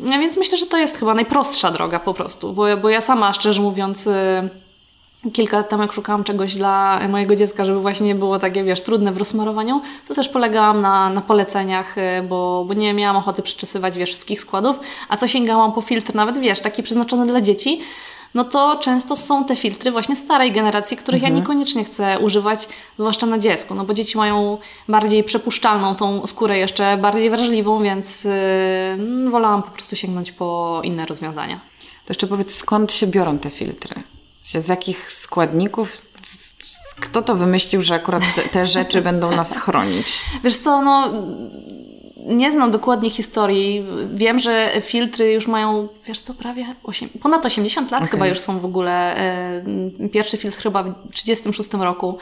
No 0.00 0.18
więc 0.18 0.36
myślę, 0.36 0.58
że 0.58 0.66
to 0.66 0.78
jest 0.78 0.98
chyba 0.98 1.14
najprostsza 1.14 1.70
droga 1.70 2.00
po 2.00 2.14
prostu, 2.14 2.52
bo, 2.52 2.76
bo 2.76 2.88
ja 2.88 3.00
sama, 3.00 3.32
szczerze 3.32 3.62
mówiąc, 3.62 4.06
y, 4.06 5.30
kilka 5.32 5.56
lat 5.56 5.68
temu, 5.68 5.82
jak 5.82 5.92
szukałam 5.92 6.24
czegoś 6.24 6.54
dla 6.54 7.00
mojego 7.08 7.36
dziecka, 7.36 7.64
żeby 7.64 7.80
właśnie 7.80 8.06
nie 8.06 8.14
było 8.14 8.38
takie, 8.38 8.64
wiesz, 8.64 8.80
trudne 8.80 9.12
w 9.12 9.16
rozsmarowaniu, 9.16 9.82
to 10.08 10.14
też 10.14 10.28
polegałam 10.28 10.80
na, 10.80 11.10
na 11.10 11.20
poleceniach, 11.20 11.98
y, 11.98 12.22
bo, 12.28 12.64
bo 12.68 12.74
nie 12.74 12.94
miałam 12.94 13.16
ochoty 13.16 13.42
przeczesywać, 13.42 13.98
wiesz, 13.98 14.10
wszystkich 14.10 14.40
składów, 14.40 14.80
a 15.08 15.16
co 15.16 15.28
sięgałam 15.28 15.72
po 15.72 15.80
filtr 15.80 16.14
nawet, 16.14 16.38
wiesz, 16.38 16.60
taki 16.60 16.82
przeznaczony 16.82 17.26
dla 17.26 17.40
dzieci, 17.40 17.80
no 18.34 18.44
to 18.44 18.78
często 18.80 19.16
są 19.16 19.44
te 19.44 19.56
filtry 19.56 19.90
właśnie 19.90 20.16
starej 20.16 20.52
generacji, 20.52 20.96
których 20.96 21.22
ja 21.22 21.28
niekoniecznie 21.28 21.84
chcę 21.84 22.18
używać, 22.18 22.68
zwłaszcza 22.96 23.26
na 23.26 23.38
dziecku, 23.38 23.74
no 23.74 23.84
bo 23.84 23.94
dzieci 23.94 24.18
mają 24.18 24.58
bardziej 24.88 25.24
przepuszczalną 25.24 25.94
tą 25.94 26.26
skórę 26.26 26.58
jeszcze, 26.58 26.96
bardziej 26.96 27.30
wrażliwą, 27.30 27.82
więc 27.82 28.24
yy, 28.24 29.30
wolałam 29.30 29.62
po 29.62 29.70
prostu 29.70 29.96
sięgnąć 29.96 30.32
po 30.32 30.80
inne 30.84 31.06
rozwiązania. 31.06 31.60
To 31.80 32.12
jeszcze 32.12 32.26
powiedz, 32.26 32.54
skąd 32.54 32.92
się 32.92 33.06
biorą 33.06 33.38
te 33.38 33.50
filtry? 33.50 34.02
Z 34.44 34.68
jakich 34.68 35.12
składników? 35.12 36.02
Kto 37.00 37.22
to 37.22 37.34
wymyślił, 37.34 37.82
że 37.82 37.94
akurat 37.94 38.22
te, 38.36 38.42
te 38.42 38.66
rzeczy 38.66 39.02
będą 39.02 39.30
nas 39.30 39.56
chronić? 39.56 40.06
Wiesz 40.44 40.56
co, 40.56 40.82
no 40.82 41.12
nie 42.28 42.52
znam 42.52 42.70
dokładnie 42.70 43.10
historii. 43.10 43.86
Wiem, 44.14 44.38
że 44.38 44.72
filtry 44.80 45.32
już 45.32 45.46
mają, 45.46 45.88
wiesz 46.06 46.20
co, 46.20 46.34
prawie 46.34 46.66
8, 46.82 47.08
ponad 47.08 47.46
80 47.46 47.90
lat 47.90 48.02
okay. 48.02 48.10
chyba 48.10 48.26
już 48.26 48.40
są 48.40 48.58
w 48.58 48.64
ogóle. 48.64 49.16
E, 49.16 50.08
pierwszy 50.12 50.36
filtr 50.36 50.58
chyba 50.58 50.82
w 50.82 50.86
1936 50.86 51.72
roku. 51.72 52.18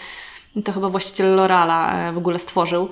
To 0.65 0.73
chyba 0.73 0.89
właściciel 0.89 1.35
Lorala 1.35 2.09
e, 2.09 2.13
w 2.13 2.19
ogóle 2.19 2.39
stworzył. 2.39 2.89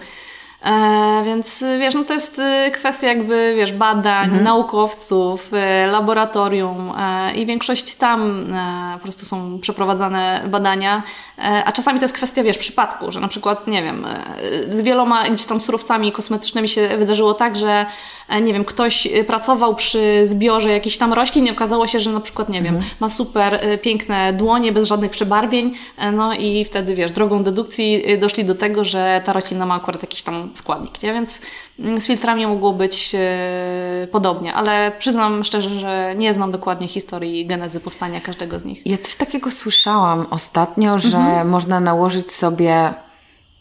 E, 0.65 1.23
więc 1.25 1.65
wiesz, 1.79 1.95
no 1.95 2.05
to 2.05 2.15
jest 2.15 2.39
y, 2.39 2.71
kwestia 2.71 3.07
jakby, 3.07 3.55
wiesz, 3.57 3.73
badań, 3.73 4.25
mhm. 4.25 4.45
naukowców, 4.45 5.51
y, 5.53 5.87
laboratorium 5.87 6.93
e, 6.99 7.35
i 7.35 7.47
większość 7.47 7.95
tam 7.95 8.53
e, 8.55 8.95
po 8.95 9.03
prostu 9.03 9.27
są 9.27 9.59
przeprowadzane 9.61 10.45
badania, 10.47 11.03
a 11.65 11.73
czasami 11.73 11.99
to 11.99 12.05
jest 12.05 12.15
kwestia, 12.15 12.43
wiesz, 12.43 12.59
przypadku, 12.59 13.11
że 13.11 13.21
na 13.21 13.29
przykład, 13.29 13.67
nie 13.67 13.83
wiem, 13.83 14.07
z 14.71 14.81
wieloma 14.81 15.31
gdzieś 15.31 15.47
tam 15.47 15.61
surowcami 15.61 16.13
kosmetycznymi 16.13 16.69
się 16.69 16.89
wydarzyło 16.89 17.35
tak, 17.35 17.57
że 17.57 17.87
nie 18.43 18.53
wiem, 18.53 18.65
ktoś 18.65 19.09
pracował 19.27 19.75
przy 19.75 20.27
zbiorze 20.27 20.71
jakichś 20.71 20.97
tam 20.97 21.13
roślin 21.13 21.47
i 21.47 21.51
okazało 21.51 21.87
się, 21.87 22.01
że 22.01 22.11
na 22.11 22.21
przykład, 22.21 22.49
nie 22.49 22.63
wiem, 22.63 22.75
mhm. 22.75 22.95
ma 23.01 23.09
super 23.09 23.61
piękne 23.83 24.33
dłonie 24.33 24.73
bez 24.73 24.89
żadnych 24.89 25.11
przebarwień, 25.11 25.75
no 26.13 26.35
i 26.35 26.65
wtedy, 26.65 26.95
wiesz, 26.95 27.11
drogą 27.13 27.43
dedukcji 27.43 28.19
doszli 28.19 28.45
do 28.45 28.55
tego, 28.55 28.85
że 28.85 29.23
ta 29.25 29.33
roślina 29.33 29.67
ma 29.67 29.75
akurat 29.75 30.03
jakiś 30.03 30.23
tam 30.23 30.54
składnik, 30.59 31.03
nie? 31.03 31.13
więc 31.13 31.43
mm, 31.79 32.01
z 32.01 32.07
filtrami 32.07 32.47
mogło 32.47 32.73
być 32.73 33.15
e, 33.15 34.09
podobnie, 34.13 34.55
ale 34.55 34.93
przyznam 34.99 35.45
szczerze, 35.45 35.81
że 35.81 36.15
nie 36.17 36.35
znam 36.35 36.53
dokładnie 36.53 36.89
historii 36.89 37.47
genezy 37.47 37.81
powstania 37.81 38.21
każdego 38.21 38.61
z 38.61 38.65
nich. 38.65 38.87
Ja 38.87 38.99
coś 38.99 39.15
takiego 39.15 39.51
słyszałam 39.51 40.27
ostatnio, 40.31 40.99
że 40.99 41.19
mhm. 41.19 41.49
można 41.49 41.81
nałożyć 41.81 42.33
sobie 42.33 42.95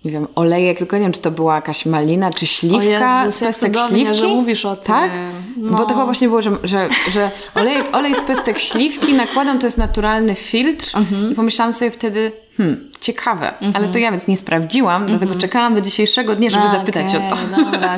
nie 0.06 0.12
wiem, 0.12 0.28
olejek, 0.36 0.78
tylko 0.78 0.98
nie 0.98 1.04
wiem, 1.04 1.12
czy 1.12 1.22
to 1.22 1.32
była 1.32 1.56
jakaś 1.56 1.86
malina, 1.86 2.32
czy 2.32 2.48
śliwka, 2.48 3.22
o 3.22 3.26
Jezus, 3.26 3.40
pestek 3.40 3.78
śliwki. 3.90 4.16
że 4.16 4.28
mówisz 4.28 4.66
o 4.66 4.76
tym. 4.76 4.86
Tak? 4.86 5.12
No. 5.58 5.78
Bo 5.78 5.86
to 5.86 5.94
chyba 5.94 6.06
właśnie 6.06 6.28
było, 6.28 6.42
że, 6.42 6.52
że, 6.64 6.90
że 7.12 7.32
olejek, 7.56 7.96
olej 7.96 8.16
z 8.16 8.22
pestek 8.22 8.60
śliwki 8.60 9.14
nakładam, 9.14 9.60
to 9.60 9.68
jest 9.68 9.78
naturalny 9.78 10.36
filtr 10.36 10.98
mhm. 10.98 11.32
i 11.32 11.36
pomyślałam 11.36 11.74
sobie 11.74 11.92
wtedy, 11.92 12.32
hmm, 12.58 12.92
ciekawe, 13.02 13.54
mhm. 13.54 13.74
ale 13.76 13.88
to 13.88 13.98
ja 13.98 14.12
więc 14.12 14.28
nie 14.28 14.38
sprawdziłam, 14.38 15.02
mhm. 15.02 15.20
dlatego 15.20 15.42
czekałam 15.42 15.74
do 15.74 15.82
dzisiejszego 15.82 16.36
dnia, 16.36 16.50
żeby 16.50 16.64
okay, 16.64 16.80
zapytać 16.80 17.16
o 17.16 17.20
to. 17.30 17.62
Dobra. 17.64 17.96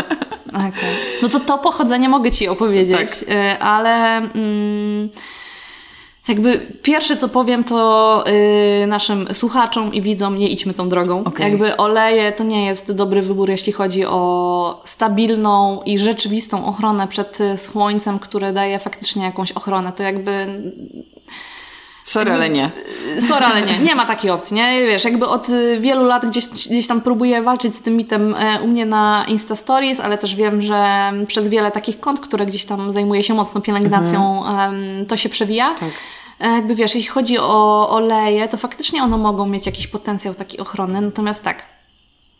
Okay. 0.50 0.72
No 1.22 1.30
to 1.30 1.40
to 1.40 1.58
pochodzenie 1.58 2.10
mogę 2.10 2.32
Ci 2.32 2.48
opowiedzieć, 2.48 3.20
tak. 3.20 3.30
Y, 3.30 3.60
ale... 3.60 4.18
Mm, 4.18 5.10
jakby 6.28 6.60
pierwsze 6.82 7.18
co 7.18 7.30
powiem 7.30 7.64
to 7.64 8.24
yy, 8.80 8.88
naszym 8.88 9.34
słuchaczom 9.34 9.94
i 9.94 10.02
widzom 10.02 10.38
nie 10.38 10.50
idźmy 10.50 10.74
tą 10.74 10.90
drogą. 10.90 11.24
Okay. 11.24 11.50
Jakby 11.50 11.78
oleje 11.78 12.32
to 12.32 12.44
nie 12.44 12.66
jest 12.66 12.92
dobry 12.92 13.22
wybór, 13.22 13.50
jeśli 13.50 13.74
chodzi 13.74 14.06
o 14.06 14.82
stabilną 14.86 15.82
i 15.86 16.00
rzeczywistą 16.00 16.66
ochronę 16.66 17.08
przed 17.08 17.40
słońcem, 17.58 18.20
które 18.20 18.54
daje 18.54 18.80
faktycznie 18.80 19.24
jakąś 19.24 19.52
ochronę. 19.52 19.92
To 19.92 20.04
jakby 20.04 20.64
Sorry, 22.06 22.32
ale 22.32 22.50
nie. 22.50 22.72
Sorry, 23.28 23.46
ale 23.46 23.62
nie. 23.62 23.80
Nie 23.80 23.96
ma 23.96 24.06
takiej 24.06 24.32
opcji, 24.32 24.56
nie? 24.56 24.82
Wiesz, 24.88 25.04
jakby 25.04 25.28
od 25.28 25.48
wielu 25.80 26.04
lat 26.04 26.26
gdzieś, 26.26 26.48
gdzieś 26.48 26.88
tam 26.88 27.02
próbuję 27.02 27.42
walczyć 27.42 27.76
z 27.76 27.82
tym 27.82 27.96
mitem 27.96 28.36
e, 28.36 28.62
u 28.62 28.68
mnie 28.68 28.86
na 28.86 29.26
Insta 29.28 29.56
Stories, 29.56 30.00
ale 30.00 30.18
też 30.18 30.36
wiem, 30.36 30.62
że 30.62 31.12
przez 31.28 31.48
wiele 31.48 31.72
takich 31.72 32.00
kont, 32.00 32.20
które 32.20 32.46
gdzieś 32.46 32.66
tam 32.66 32.92
zajmuje 32.92 33.24
się 33.24 33.34
mocno 33.34 33.62
pielęgnacją, 33.62 34.46
mhm. 34.46 35.06
to 35.06 35.18
się 35.18 35.30
przewija. 35.30 35.76
Tak. 35.80 35.90
E, 36.40 36.50
jakby 36.50 36.76
wiesz, 36.76 36.96
jeśli 36.96 37.12
chodzi 37.12 37.38
o 37.40 37.90
oleje, 37.90 38.48
to 38.48 38.58
faktycznie 38.58 39.04
one 39.04 39.18
mogą 39.18 39.46
mieć 39.46 39.66
jakiś 39.66 39.88
potencjał 39.88 40.34
taki 40.34 40.58
ochronny, 40.58 41.02
natomiast 41.02 41.44
tak, 41.44 41.64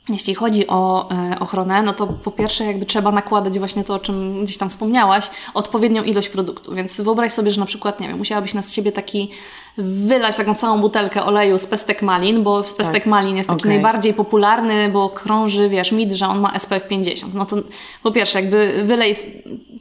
jeśli 0.10 0.36
chodzi 0.36 0.68
o 0.68 1.12
e, 1.12 1.40
ochronę, 1.40 1.84
no 1.84 1.94
to 1.94 2.08
po 2.08 2.32
pierwsze 2.32 2.66
jakby 2.66 2.86
trzeba 2.86 3.12
nakładać 3.12 3.60
właśnie 3.60 3.84
to, 3.84 3.94
o 3.94 4.00
czym 4.00 4.44
gdzieś 4.44 4.58
tam 4.58 4.70
wspomniałaś, 4.70 5.30
odpowiednią 5.54 6.04
ilość 6.04 6.30
produktu. 6.30 6.76
Więc 6.76 7.02
wyobraź 7.02 7.32
sobie, 7.32 7.52
że 7.52 7.60
na 7.60 7.66
przykład, 7.66 8.00
nie 8.00 8.08
wiem, 8.08 8.18
musiałabyś 8.18 8.54
na 8.54 8.62
siebie 8.62 8.92
taki 8.92 9.30
wylać 9.78 10.38
taką 10.38 10.56
całą 10.56 10.82
butelkę 10.82 11.24
oleju 11.24 11.60
z 11.60 11.68
pestek 11.68 12.02
malin, 12.02 12.44
bo 12.44 12.64
z 12.64 12.74
pestek 12.74 13.04
tak. 13.04 13.06
malin 13.06 13.38
jest 13.38 13.50
taki 13.50 13.62
okay. 13.62 13.72
najbardziej 13.72 14.14
popularny, 14.14 14.90
bo 14.90 15.10
krąży, 15.10 15.70
wiesz, 15.70 15.92
mit, 15.92 16.14
że 16.14 16.28
on 16.28 16.40
ma 16.40 16.60
SPF 16.60 16.88
50. 16.88 17.34
No 17.34 17.46
to 17.46 17.56
po 18.04 18.12
pierwsze 18.12 18.42
jakby 18.42 18.84
wylej 18.86 19.16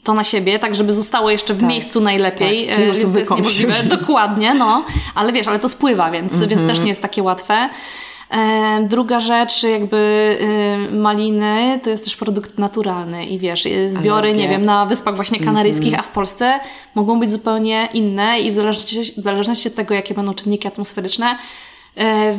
to 0.03 0.15
na 0.15 0.25
siebie, 0.25 0.59
tak 0.59 0.75
żeby 0.75 0.93
zostało 0.93 1.31
jeszcze 1.31 1.55
w 1.55 1.61
tak. 1.61 1.69
miejscu 1.69 2.01
najlepiej. 2.01 2.67
Tak. 2.67 2.75
Czyli 2.75 2.93
to 2.93 3.19
jest 3.19 3.31
niemożliwe. 3.31 3.75
Dokładnie, 3.99 4.55
no. 4.55 4.85
Ale 5.15 5.33
wiesz, 5.33 5.49
ale 5.49 5.59
to 5.59 5.69
spływa, 5.69 6.11
więc, 6.11 6.33
mm 6.33 6.45
-hmm. 6.45 6.49
więc 6.49 6.67
też 6.67 6.81
nie 6.81 6.89
jest 6.89 7.03
takie 7.03 7.23
łatwe. 7.23 7.69
Druga 8.89 9.21
rzecz, 9.21 9.63
jakby 9.63 9.97
y, 10.91 10.95
maliny 10.95 11.81
to 11.83 11.91
jest 11.91 12.05
też 12.05 12.17
produkt 12.17 12.59
naturalny 12.59 13.27
i 13.27 13.39
wiesz, 13.39 13.67
y, 13.67 13.91
zbiory, 13.91 14.33
nie 14.33 14.49
wiem, 14.49 14.65
na 14.65 14.87
Wyspach 14.87 15.17
właśnie 15.17 15.41
Kanaryjskich, 15.41 15.89
mm 15.89 16.01
-hmm. 16.01 16.05
a 16.05 16.11
w 16.11 16.13
Polsce 16.13 16.61
mogą 16.95 17.21
być 17.21 17.31
zupełnie 17.31 17.89
inne 17.95 18.41
i 18.41 18.51
w 18.51 18.55
zależności, 18.55 19.03
w 19.03 19.23
zależności 19.23 19.69
od 19.69 19.75
tego, 19.75 19.95
jakie 19.95 20.15
będą 20.15 20.35
czynniki 20.35 20.69
atmosferyczne, 20.69 21.39
e, 21.97 22.35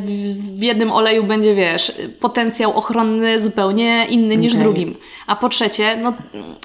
w 0.54 0.62
jednym 0.62 0.92
oleju 0.92 1.24
będzie, 1.24 1.54
wiesz, 1.54 1.92
potencjał 2.20 2.78
ochronny 2.78 3.40
zupełnie 3.40 4.06
inny 4.10 4.26
okay. 4.26 4.36
niż 4.36 4.56
w 4.56 4.58
drugim. 4.58 4.96
A 5.26 5.36
po 5.36 5.48
trzecie, 5.48 5.96
no, 6.02 6.12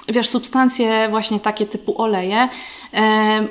wiesz, 0.08 0.28
substancje 0.28 1.08
właśnie 1.10 1.40
takie 1.40 1.66
typu 1.66 2.02
oleje 2.02 2.48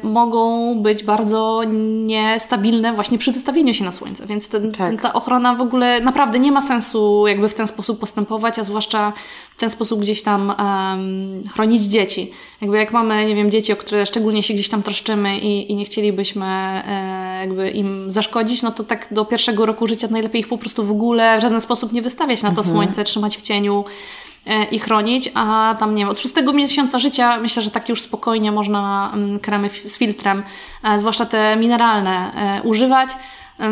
mogą 0.03 0.75
być 0.81 1.03
bardzo 1.03 1.61
niestabilne 2.05 2.93
właśnie 2.93 3.17
przy 3.17 3.31
wystawieniu 3.31 3.73
się 3.73 3.83
na 3.83 3.91
słońce, 3.91 4.27
więc 4.27 4.49
ten, 4.49 4.71
tak. 4.71 4.77
ten, 4.77 4.97
ta 4.97 5.13
ochrona 5.13 5.55
w 5.55 5.61
ogóle 5.61 6.01
naprawdę 6.01 6.39
nie 6.39 6.51
ma 6.51 6.61
sensu 6.61 7.27
jakby 7.27 7.49
w 7.49 7.53
ten 7.53 7.67
sposób 7.67 7.99
postępować, 7.99 8.59
a 8.59 8.63
zwłaszcza 8.63 9.13
w 9.57 9.59
ten 9.59 9.69
sposób 9.69 10.01
gdzieś 10.01 10.23
tam 10.23 10.49
um, 10.49 11.43
chronić 11.53 11.83
dzieci. 11.83 12.31
Jakby 12.61 12.77
jak 12.77 12.91
mamy, 12.91 13.25
nie 13.25 13.35
wiem, 13.35 13.51
dzieci, 13.51 13.73
o 13.73 13.75
które 13.75 14.05
szczególnie 14.05 14.43
się 14.43 14.53
gdzieś 14.53 14.69
tam 14.69 14.83
troszczymy 14.83 15.39
i, 15.39 15.71
i 15.71 15.75
nie 15.75 15.85
chcielibyśmy 15.85 16.45
e, 16.45 17.37
jakby 17.39 17.69
im 17.69 18.11
zaszkodzić, 18.11 18.61
no 18.61 18.71
to 18.71 18.83
tak 18.83 19.07
do 19.11 19.25
pierwszego 19.25 19.65
roku 19.65 19.87
życia 19.87 20.07
najlepiej 20.11 20.41
ich 20.41 20.47
po 20.47 20.57
prostu 20.57 20.85
w 20.85 20.91
ogóle 20.91 21.37
w 21.37 21.41
żaden 21.41 21.61
sposób 21.61 21.93
nie 21.93 22.01
wystawiać 22.01 22.41
na 22.41 22.49
to 22.49 22.61
mhm. 22.61 22.67
słońce, 22.67 23.03
trzymać 23.03 23.37
w 23.37 23.41
cieniu, 23.41 23.85
E, 23.85 24.30
i 24.71 24.79
chronić, 24.79 25.31
a 25.35 25.75
tam 25.79 25.95
nie 25.95 26.03
wiem, 26.03 26.09
od 26.09 26.21
szóstego 26.21 26.53
miesiąca 26.53 26.99
życia 26.99 27.37
myślę, 27.37 27.63
że 27.63 27.71
tak 27.71 27.89
już 27.89 28.01
spokojnie 28.01 28.51
można 28.51 29.11
mm, 29.13 29.39
kremy 29.39 29.69
z 29.69 29.97
filtrem, 29.97 30.43
e, 30.83 30.99
zwłaszcza 30.99 31.25
te 31.25 31.55
mineralne, 31.55 32.33
e, 32.35 32.61
używać. 32.61 33.09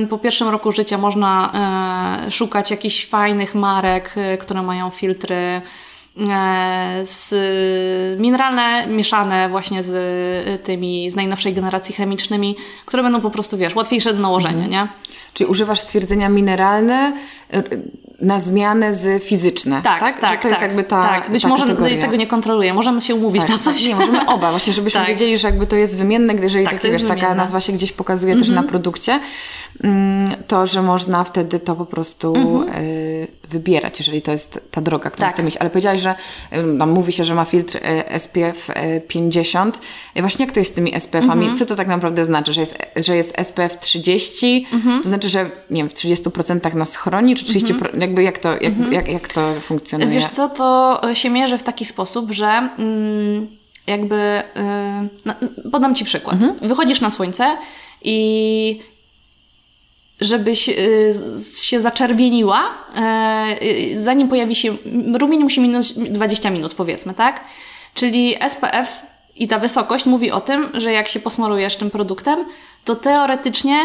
Po 0.10 0.17
pierwszym 0.17 0.49
roku 0.49 0.71
życia 0.71 0.97
można 0.97 1.51
szukać 2.29 2.71
jakichś 2.71 3.05
fajnych 3.05 3.55
marek, 3.55 4.15
które 4.39 4.62
mają 4.62 4.89
filtry 4.89 5.62
z 7.01 7.34
mineralne 8.19 8.88
mieszane 8.88 9.49
właśnie 9.49 9.84
z 9.84 10.63
tymi 10.63 11.12
z 11.12 11.15
najnowszej 11.15 11.53
generacji 11.53 11.95
chemicznymi, 11.95 12.55
które 12.86 13.03
będą 13.03 13.21
po 13.21 13.29
prostu, 13.29 13.58
wiesz, 13.58 13.75
łatwiejsze 13.75 14.13
do 14.13 14.19
nałożenia, 14.19 14.65
mhm. 14.65 14.71
nie? 14.71 14.88
Czyli 15.34 15.49
używasz 15.49 15.79
stwierdzenia 15.79 16.29
mineralne 16.29 17.13
na 18.21 18.39
zmianę 18.39 18.93
z 18.93 19.23
fizyczne. 19.23 19.82
Tak, 19.82 19.99
tak. 19.99 20.19
tak 20.19 20.41
to 20.41 20.47
jest 20.47 20.60
tak, 20.60 20.69
jakby 20.69 20.84
ta. 20.84 21.03
Tak, 21.03 21.32
być 21.32 21.41
ta 21.41 21.47
może 21.47 21.63
kategoria. 21.67 22.01
tego 22.01 22.15
nie 22.15 22.27
kontroluję. 22.27 22.73
Możemy 22.73 23.01
się 23.01 23.15
umówić 23.15 23.41
tak, 23.41 23.51
na 23.51 23.58
coś. 23.58 23.88
Nie, 23.88 23.95
możemy 23.95 24.25
oba, 24.25 24.51
właśnie, 24.51 24.73
żebyśmy 24.73 24.99
tak. 24.99 25.10
wiedzieli, 25.10 25.38
że 25.38 25.47
jakby 25.47 25.67
to 25.67 25.75
jest 25.75 25.97
wymienne, 25.97 26.34
jeżeli 26.34 26.65
tak, 26.65 26.73
taki, 26.73 26.91
wiesz, 26.91 27.03
taka 27.03 27.36
nazwa 27.36 27.60
się 27.60 27.73
gdzieś 27.73 27.91
pokazuje 27.91 28.36
też 28.36 28.47
na 28.47 28.53
mhm. 28.53 28.67
produkcie, 28.67 29.19
mm, 29.84 30.36
to, 30.47 30.67
że 30.67 30.82
można 30.82 31.23
wtedy 31.23 31.60
to 31.60 31.75
po 31.75 31.86
prostu 31.86 32.35
mhm. 32.35 32.83
y, 32.83 33.27
wybierać, 33.50 34.00
jeżeli 34.00 34.21
to 34.21 34.31
jest 34.31 34.60
ta 34.71 34.81
droga, 34.81 35.10
którą 35.10 35.27
tak. 35.27 35.33
chcemy 35.33 35.50
iść. 35.50 35.58
Ale 35.58 35.69
powiedziałaś, 35.69 36.02
że 36.02 36.15
y, 36.54 36.85
mówi 36.85 37.12
się, 37.12 37.25
że 37.25 37.35
ma 37.35 37.46
filtr 37.46 37.77
y, 37.77 38.19
SPF 38.19 38.71
50. 39.08 39.79
I 40.15 40.21
właśnie 40.21 40.46
jak 40.46 40.54
to 40.54 40.60
jest 40.60 40.71
z 40.71 40.73
tymi 40.73 41.00
SPF-ami? 41.00 41.41
Mhm. 41.41 41.56
Co 41.56 41.65
to 41.65 41.75
tak 41.75 41.87
naprawdę 41.87 42.25
znaczy? 42.25 42.54
Że 42.54 42.62
jest, 42.62 42.77
że 42.96 43.15
jest 43.15 43.33
SPF 43.43 43.79
30? 43.79 44.67
To 45.04 45.10
znaczy, 45.10 45.29
że 45.29 45.50
nie 45.69 45.81
wiem, 45.81 45.89
w 45.89 45.93
30% 45.93 46.75
nas 46.75 46.96
chroni, 46.96 47.35
czy 47.35 47.46
30%? 47.46 48.08
Jakby 48.10 48.23
jak 48.23 48.37
to, 48.37 48.53
jak, 48.53 48.63
mhm. 48.63 48.93
jak, 48.93 49.07
jak 49.07 49.27
to 49.27 49.53
funkcjonuje? 49.62 50.12
Wiesz 50.12 50.27
co, 50.27 50.49
to 50.49 51.01
się 51.13 51.29
mierzy 51.29 51.57
w 51.57 51.63
taki 51.63 51.85
sposób, 51.85 52.31
że 52.31 52.69
mm, 52.77 53.47
jakby... 53.87 54.43
Yy, 55.25 55.71
podam 55.71 55.95
Ci 55.95 56.05
przykład. 56.05 56.35
Mhm. 56.35 56.69
Wychodzisz 56.69 57.01
na 57.01 57.10
słońce 57.10 57.57
i 58.01 58.81
żebyś 60.21 60.67
yy, 60.67 60.75
się 61.62 61.79
zaczerwieniła, 61.79 62.73
yy, 63.62 64.03
zanim 64.03 64.27
pojawi 64.27 64.55
się... 64.55 64.75
Rumień 65.13 65.43
musi 65.43 65.62
minąć 65.62 65.93
20 65.93 66.49
minut, 66.49 66.73
powiedzmy, 66.75 67.13
tak? 67.13 67.43
Czyli 67.93 68.35
SPF 68.49 69.01
i 69.35 69.47
ta 69.47 69.60
wysokość 69.60 70.05
mówi 70.05 70.31
o 70.31 70.41
tym, 70.41 70.69
że 70.73 70.91
jak 70.91 71.07
się 71.07 71.19
posmarujesz 71.19 71.75
tym 71.75 71.91
produktem, 71.91 72.45
to 72.85 72.95
teoretycznie 72.95 73.75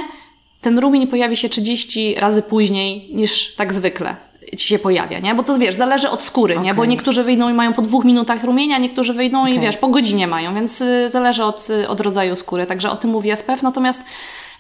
ten 0.65 0.79
rumień 0.79 1.07
pojawi 1.07 1.37
się 1.37 1.49
30 1.49 2.15
razy 2.15 2.43
później 2.43 3.09
niż 3.12 3.55
tak 3.55 3.73
zwykle 3.73 4.17
ci 4.57 4.69
się 4.69 4.79
pojawia, 4.79 5.19
nie? 5.19 5.35
Bo 5.35 5.43
to 5.43 5.59
wiesz, 5.59 5.75
zależy 5.75 6.11
od 6.11 6.23
skóry, 6.23 6.55
okay. 6.55 6.65
nie? 6.65 6.75
Bo 6.75 6.85
niektórzy 6.85 7.25
wyjdą 7.25 7.49
i 7.49 7.53
mają 7.53 7.73
po 7.73 7.83
dwóch 7.83 8.05
minutach 8.05 8.45
rumienia, 8.45 8.79
niektórzy 8.79 9.15
wyjdą 9.15 9.41
okay. 9.41 9.53
i 9.53 9.59
wiesz, 9.59 9.77
po 9.77 9.89
godzinie 9.89 10.27
mają, 10.27 10.55
więc 10.55 10.81
y, 10.81 11.09
zależy 11.09 11.45
od, 11.45 11.71
y, 11.71 11.89
od 11.89 12.01
rodzaju 12.01 12.37
skóry. 12.37 12.67
Także 12.67 12.91
o 12.91 12.97
tym 12.97 13.11
mówi 13.11 13.37
SPF. 13.37 13.62
Natomiast 13.62 14.05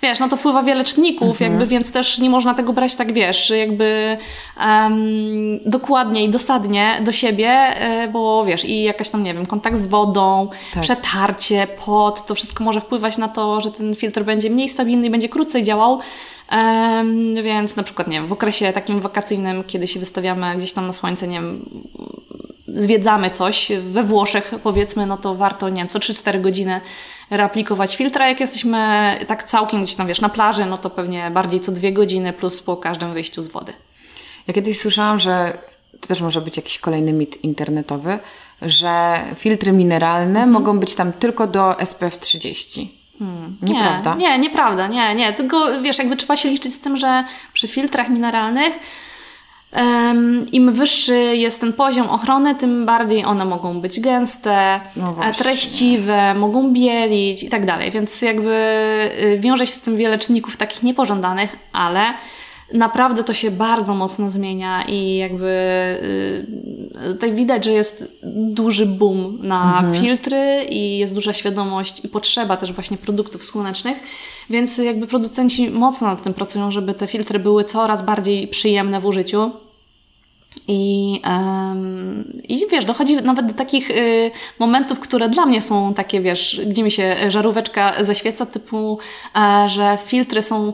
wiesz, 0.02 0.20
no 0.20 0.28
to 0.28 0.36
wpływa 0.36 0.62
wiele 0.62 0.84
czynników, 0.84 1.28
mhm. 1.28 1.50
jakby, 1.50 1.66
więc 1.66 1.92
też 1.92 2.18
nie 2.18 2.30
można 2.30 2.54
tego 2.54 2.72
brać 2.72 2.94
tak, 2.94 3.12
wiesz, 3.12 3.50
jakby 3.50 4.18
um, 4.60 5.60
dokładnie 5.66 6.24
i 6.24 6.30
dosadnie 6.30 7.00
do 7.04 7.12
siebie, 7.12 7.74
y, 8.04 8.08
bo 8.08 8.44
wiesz, 8.44 8.64
i 8.64 8.82
jakaś 8.82 9.10
tam, 9.10 9.22
nie 9.22 9.34
wiem, 9.34 9.46
kontakt 9.46 9.76
z 9.76 9.86
wodą, 9.86 10.48
tak. 10.74 10.82
przetarcie, 10.82 11.66
pot, 11.84 12.26
to 12.26 12.34
wszystko 12.34 12.64
może 12.64 12.80
wpływać 12.80 13.18
na 13.18 13.28
to, 13.28 13.60
że 13.60 13.70
ten 13.70 13.94
filtr 13.94 14.24
będzie 14.24 14.50
mniej 14.50 14.68
stabilny 14.68 15.06
i 15.06 15.10
będzie 15.10 15.28
krócej 15.28 15.62
działał, 15.62 16.00
Um, 16.52 17.34
więc 17.42 17.76
na 17.76 17.82
przykład, 17.82 18.08
nie 18.08 18.16
wiem, 18.16 18.26
w 18.26 18.32
okresie 18.32 18.72
takim 18.72 19.00
wakacyjnym, 19.00 19.64
kiedy 19.64 19.86
się 19.86 20.00
wystawiamy 20.00 20.56
gdzieś 20.56 20.72
tam 20.72 20.86
na 20.86 20.92
słońce, 20.92 21.28
nie 21.28 21.36
wiem, 21.36 21.68
zwiedzamy 22.76 23.30
coś 23.30 23.72
we 23.80 24.02
Włoszech, 24.02 24.54
powiedzmy, 24.62 25.06
no 25.06 25.16
to 25.16 25.34
warto, 25.34 25.68
nie 25.68 25.76
wiem, 25.76 25.88
co 25.88 25.98
3-4 25.98 26.40
godziny 26.40 26.80
reaplikować 27.30 27.96
filtra. 27.96 28.28
Jak 28.28 28.40
jesteśmy 28.40 28.78
tak 29.26 29.44
całkiem 29.44 29.82
gdzieś 29.82 29.94
tam, 29.94 30.06
wiesz, 30.06 30.20
na 30.20 30.28
plaży, 30.28 30.66
no 30.66 30.78
to 30.78 30.90
pewnie 30.90 31.30
bardziej 31.30 31.60
co 31.60 31.72
dwie 31.72 31.92
godziny 31.92 32.32
plus 32.32 32.60
po 32.60 32.76
każdym 32.76 33.12
wyjściu 33.12 33.42
z 33.42 33.48
wody. 33.48 33.72
Ja 34.46 34.54
kiedyś 34.54 34.80
słyszałam, 34.80 35.18
że 35.18 35.58
to 36.00 36.08
też 36.08 36.20
może 36.20 36.40
być 36.40 36.56
jakiś 36.56 36.78
kolejny 36.78 37.12
mit 37.12 37.44
internetowy, 37.44 38.18
że 38.62 39.20
filtry 39.36 39.72
mineralne 39.72 40.40
mhm. 40.40 40.50
mogą 40.50 40.78
być 40.78 40.94
tam 40.94 41.12
tylko 41.12 41.46
do 41.46 41.76
SPF 41.84 42.18
30. 42.18 42.98
Hmm. 43.18 43.56
Nieprawda? 43.62 44.14
Nie, 44.14 44.28
nie, 44.28 44.38
nieprawda, 44.38 44.86
nie, 44.86 45.14
nie. 45.14 45.32
Tylko 45.32 45.80
wiesz, 45.82 45.98
jakby 45.98 46.16
trzeba 46.16 46.36
się 46.36 46.48
liczyć 46.48 46.74
z 46.74 46.80
tym, 46.80 46.96
że 46.96 47.24
przy 47.52 47.68
filtrach 47.68 48.08
mineralnych 48.08 48.78
im 50.52 50.72
wyższy 50.72 51.16
jest 51.16 51.60
ten 51.60 51.72
poziom 51.72 52.08
ochrony, 52.08 52.54
tym 52.54 52.86
bardziej 52.86 53.24
one 53.24 53.44
mogą 53.44 53.80
być 53.80 54.00
gęste, 54.00 54.80
no 54.96 55.16
treściwe, 55.38 56.34
mogą 56.34 56.72
bielić 56.72 57.42
i 57.42 57.48
tak 57.48 57.66
dalej. 57.66 57.90
Więc 57.90 58.22
jakby 58.22 58.54
y, 59.22 59.38
wiąże 59.38 59.66
się 59.66 59.72
z 59.72 59.80
tym 59.80 59.96
wiele 59.96 60.18
czynników 60.18 60.56
takich 60.56 60.82
niepożądanych, 60.82 61.56
ale 61.72 62.14
naprawdę 62.72 63.24
to 63.24 63.34
się 63.34 63.50
bardzo 63.50 63.94
mocno 63.94 64.30
zmienia 64.30 64.84
i 64.88 65.16
jakby 65.16 65.54
tutaj 67.12 67.32
widać, 67.34 67.64
że 67.64 67.72
jest 67.72 68.18
duży 68.22 68.86
boom 68.86 69.38
na 69.42 69.78
mhm. 69.78 70.02
filtry 70.02 70.64
i 70.70 70.98
jest 70.98 71.14
duża 71.14 71.32
świadomość 71.32 72.04
i 72.04 72.08
potrzeba 72.08 72.56
też 72.56 72.72
właśnie 72.72 72.96
produktów 72.96 73.44
słonecznych, 73.44 73.98
więc 74.50 74.78
jakby 74.78 75.06
producenci 75.06 75.70
mocno 75.70 76.06
nad 76.06 76.22
tym 76.22 76.34
pracują, 76.34 76.70
żeby 76.70 76.94
te 76.94 77.06
filtry 77.06 77.38
były 77.38 77.64
coraz 77.64 78.04
bardziej 78.04 78.48
przyjemne 78.48 79.00
w 79.00 79.06
użyciu. 79.06 79.50
I, 80.68 81.20
um, 81.24 82.42
I 82.48 82.58
wiesz, 82.70 82.84
dochodzi 82.84 83.16
nawet 83.16 83.46
do 83.46 83.54
takich 83.54 83.90
y, 83.90 84.30
momentów, 84.58 85.00
które 85.00 85.28
dla 85.28 85.46
mnie 85.46 85.60
są 85.60 85.94
takie, 85.94 86.20
wiesz, 86.20 86.60
gdzie 86.66 86.82
mi 86.82 86.90
się 86.90 87.16
żaróweczka 87.28 88.04
zaświeca, 88.04 88.46
typu, 88.46 88.98
y, 89.36 89.68
że 89.68 89.98
filtry 90.04 90.42
są 90.42 90.72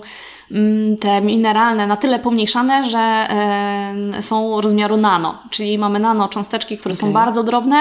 te 1.00 1.20
mineralne 1.20 1.86
na 1.86 1.96
tyle 1.96 2.18
pomniejszane, 2.18 2.90
że 2.90 2.98
e, 2.98 4.22
są 4.22 4.60
rozmiaru 4.60 4.96
nano, 4.96 5.38
czyli 5.50 5.78
mamy 5.78 5.98
nano 5.98 6.28
cząsteczki, 6.28 6.78
które 6.78 6.92
okay. 6.92 7.08
są 7.08 7.12
bardzo 7.12 7.42
drobne. 7.42 7.76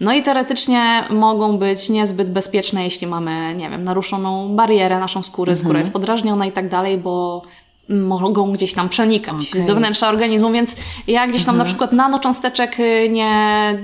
No 0.00 0.12
i 0.12 0.22
teoretycznie 0.22 1.04
mogą 1.10 1.58
być 1.58 1.88
niezbyt 1.88 2.30
bezpieczne, 2.30 2.84
jeśli 2.84 3.06
mamy, 3.06 3.54
nie 3.54 3.70
wiem, 3.70 3.84
naruszoną 3.84 4.56
barierę 4.56 4.98
naszą 4.98 5.22
skóry, 5.22 5.52
mhm. 5.52 5.64
skóra 5.64 5.78
jest 5.78 5.92
podrażniona 5.92 6.46
i 6.46 6.52
tak 6.52 6.68
dalej, 6.68 6.98
bo 6.98 7.42
mogą 7.88 8.52
gdzieś 8.52 8.74
tam 8.74 8.88
przenikać 8.88 9.34
okay. 9.50 9.66
do 9.66 9.74
wnętrza 9.74 10.08
organizmu, 10.08 10.52
więc 10.52 10.76
ja 11.06 11.26
gdzieś 11.26 11.44
tam 11.44 11.54
mhm. 11.54 11.58
na 11.58 11.64
przykład 11.64 11.92
nanocząsteczek 11.92 12.80
y, 12.80 13.08
nie 13.08 13.78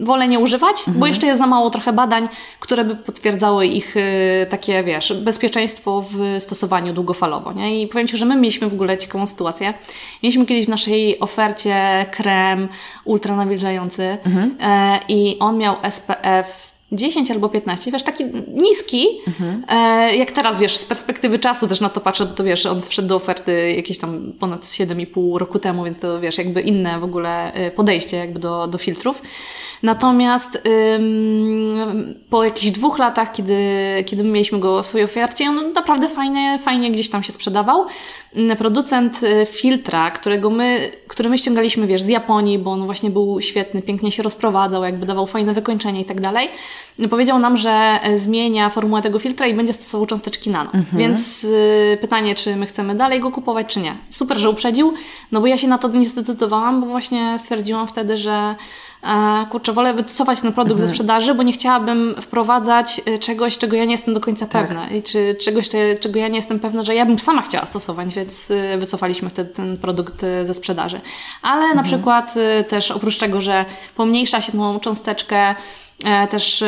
wolę 0.00 0.28
nie 0.28 0.38
używać, 0.38 0.78
mhm. 0.78 0.98
bo 0.98 1.06
jeszcze 1.06 1.26
jest 1.26 1.38
za 1.38 1.46
mało 1.46 1.70
trochę 1.70 1.92
badań, 1.92 2.28
które 2.60 2.84
by 2.84 2.96
potwierdzały 2.96 3.66
ich 3.66 3.96
y, 3.96 4.00
takie, 4.50 4.84
wiesz, 4.84 5.12
bezpieczeństwo 5.12 6.04
w 6.10 6.42
stosowaniu 6.42 6.92
długofalowo, 6.92 7.52
nie? 7.52 7.82
I 7.82 7.86
powiem 7.86 8.08
Ci, 8.08 8.16
że 8.16 8.24
my 8.24 8.36
mieliśmy 8.36 8.68
w 8.68 8.72
ogóle 8.72 8.98
ciekawą 8.98 9.26
sytuację. 9.26 9.74
Mieliśmy 10.22 10.46
kiedyś 10.46 10.66
w 10.66 10.68
naszej 10.68 11.20
ofercie 11.20 12.06
krem 12.10 12.68
ultranawilżający 13.04 14.18
mhm. 14.24 14.56
E, 14.60 15.00
i 15.08 15.36
on 15.38 15.58
miał 15.58 15.76
SPF 15.90 16.67
10 16.92 17.30
albo 17.30 17.48
15, 17.48 17.92
wiesz, 17.92 18.02
taki 18.02 18.24
niski, 18.54 19.06
mhm. 19.26 19.64
e, 19.68 20.16
jak 20.16 20.32
teraz, 20.32 20.60
wiesz, 20.60 20.76
z 20.76 20.84
perspektywy 20.84 21.38
czasu 21.38 21.68
też 21.68 21.80
na 21.80 21.88
to 21.88 22.00
patrzę, 22.00 22.26
bo 22.26 22.32
to 22.32 22.44
wiesz, 22.44 22.66
on 22.66 22.80
wszedł 22.80 23.08
do 23.08 23.16
oferty 23.16 23.72
jakieś 23.76 23.98
tam 23.98 24.32
ponad 24.38 24.62
7,5 24.62 25.38
roku 25.38 25.58
temu, 25.58 25.84
więc 25.84 26.00
to 26.00 26.20
wiesz, 26.20 26.38
jakby 26.38 26.60
inne 26.60 27.00
w 27.00 27.04
ogóle 27.04 27.52
e, 27.52 27.70
podejście 27.70 28.16
jakby 28.16 28.38
do, 28.38 28.66
do 28.66 28.78
filtrów. 28.78 29.22
Natomiast 29.82 30.62
ym, 30.96 32.14
po 32.30 32.44
jakichś 32.44 32.70
dwóch 32.70 32.98
latach, 32.98 33.32
kiedy, 33.32 33.56
kiedy 34.06 34.24
mieliśmy 34.24 34.58
go 34.58 34.82
w 34.82 34.86
swojej 34.86 35.04
ofercie, 35.04 35.44
on 35.44 35.72
naprawdę 35.72 36.08
fajnie, 36.08 36.58
fajnie 36.62 36.90
gdzieś 36.90 37.10
tam 37.10 37.22
się 37.22 37.32
sprzedawał. 37.32 37.86
Producent 38.58 39.22
y, 39.22 39.46
filtra, 39.46 40.10
którego 40.10 40.50
my, 40.50 40.90
który 41.08 41.28
my 41.28 41.38
ściągaliśmy, 41.38 41.86
wiesz, 41.86 42.02
z 42.02 42.08
Japonii, 42.08 42.58
bo 42.58 42.72
on 42.72 42.86
właśnie 42.86 43.10
był 43.10 43.40
świetny, 43.40 43.82
pięknie 43.82 44.12
się 44.12 44.22
rozprowadzał, 44.22 44.84
jakby 44.84 45.06
dawał 45.06 45.26
fajne 45.26 45.54
wykończenie 45.54 46.00
i 46.00 46.04
tak 46.04 46.20
dalej, 46.20 46.48
powiedział 47.10 47.38
nam, 47.38 47.56
że 47.56 48.00
zmienia 48.14 48.68
formułę 48.68 49.02
tego 49.02 49.18
filtra 49.18 49.46
i 49.46 49.54
będzie 49.54 49.72
stosował 49.72 50.06
cząsteczki 50.06 50.50
nano. 50.50 50.70
Mhm. 50.74 50.98
Więc 50.98 51.44
y, 51.44 51.98
pytanie, 52.00 52.34
czy 52.34 52.56
my 52.56 52.66
chcemy 52.66 52.94
dalej 52.94 53.20
go 53.20 53.30
kupować, 53.30 53.66
czy 53.66 53.80
nie. 53.80 53.94
Super, 54.10 54.38
że 54.38 54.50
uprzedził, 54.50 54.94
no 55.32 55.40
bo 55.40 55.46
ja 55.46 55.56
się 55.56 55.68
na 55.68 55.78
to 55.78 55.88
nie 55.88 56.08
zdecydowałam, 56.08 56.80
bo 56.80 56.86
właśnie 56.86 57.38
stwierdziłam 57.38 57.88
wtedy, 57.88 58.16
że 58.16 58.54
E, 58.54 58.87
kurczę, 59.50 59.72
wolę 59.72 59.94
wycofać 59.94 60.40
ten 60.40 60.52
produkt 60.52 60.72
mhm. 60.72 60.88
ze 60.88 60.94
sprzedaży, 60.94 61.34
bo 61.34 61.42
nie 61.42 61.52
chciałabym 61.52 62.14
wprowadzać 62.20 63.00
e, 63.06 63.18
czegoś, 63.18 63.58
czego 63.58 63.76
ja 63.76 63.84
nie 63.84 63.92
jestem 63.92 64.14
do 64.14 64.20
końca 64.20 64.46
tak. 64.46 64.66
pewna. 64.66 64.90
I 64.90 65.02
czy 65.02 65.36
czegoś, 65.40 65.68
czego 66.00 66.18
ja 66.18 66.28
nie 66.28 66.36
jestem 66.36 66.60
pewna, 66.60 66.84
że 66.84 66.94
ja 66.94 67.06
bym 67.06 67.18
sama 67.18 67.42
chciała 67.42 67.66
stosować, 67.66 68.14
więc 68.14 68.50
e, 68.50 68.78
wycofaliśmy 68.78 69.30
wtedy 69.30 69.54
ten 69.54 69.76
produkt 69.76 70.20
ze 70.44 70.54
sprzedaży. 70.54 71.00
Ale 71.42 71.60
mhm. 71.60 71.76
na 71.76 71.82
przykład 71.82 72.34
też 72.68 72.90
oprócz 72.90 73.18
tego, 73.18 73.40
że 73.40 73.64
pomniejsza 73.96 74.40
się 74.40 74.52
tą 74.52 74.80
cząsteczkę, 74.80 75.54
też 76.30 76.64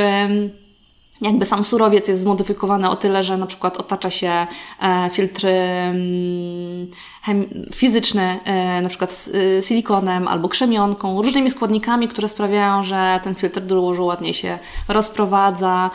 jakby 1.21 1.45
sam 1.45 1.65
surowiec 1.65 2.09
jest 2.09 2.21
zmodyfikowany 2.21 2.91
o 2.91 2.97
tyle, 2.97 3.23
że 3.23 3.37
na 3.37 3.47
przykład 3.47 3.77
otacza 3.77 4.11
się 4.11 4.47
e, 4.83 5.11
filtry 5.13 5.51
mm, 5.51 6.91
fizyczne, 7.73 8.41
e, 8.45 8.81
na 8.83 8.89
przykład 8.89 9.29
e, 9.59 9.63
silikonem 9.63 10.29
albo 10.29 10.49
krzemionką, 10.49 11.23
różnymi 11.23 11.51
składnikami, 11.51 12.09
które 12.09 12.29
sprawiają, 12.29 12.85
że 12.85 13.21
ten 13.25 13.35
filtr 13.35 13.61
dużo 13.61 14.05
ładniej 14.05 14.35
się 14.35 14.59
rozprowadza, 14.89 15.91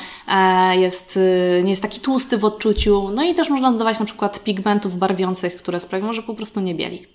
jest, 0.72 1.20
nie 1.64 1.70
jest 1.70 1.82
taki 1.82 2.00
tłusty 2.00 2.38
w 2.38 2.46
odczuciu, 2.46 3.10
no 3.14 3.24
i 3.24 3.36
też 3.36 3.50
można 3.50 3.72
dodawać 3.72 4.00
na 4.00 4.06
przykład 4.06 4.44
pigmentów 4.44 4.98
barwiących, 4.98 5.58
które 5.58 5.80
sprawią, 5.80 6.14
że 6.14 6.24
po 6.24 6.36
prostu 6.36 6.60
nie 6.60 6.76
bieli. 6.76 7.08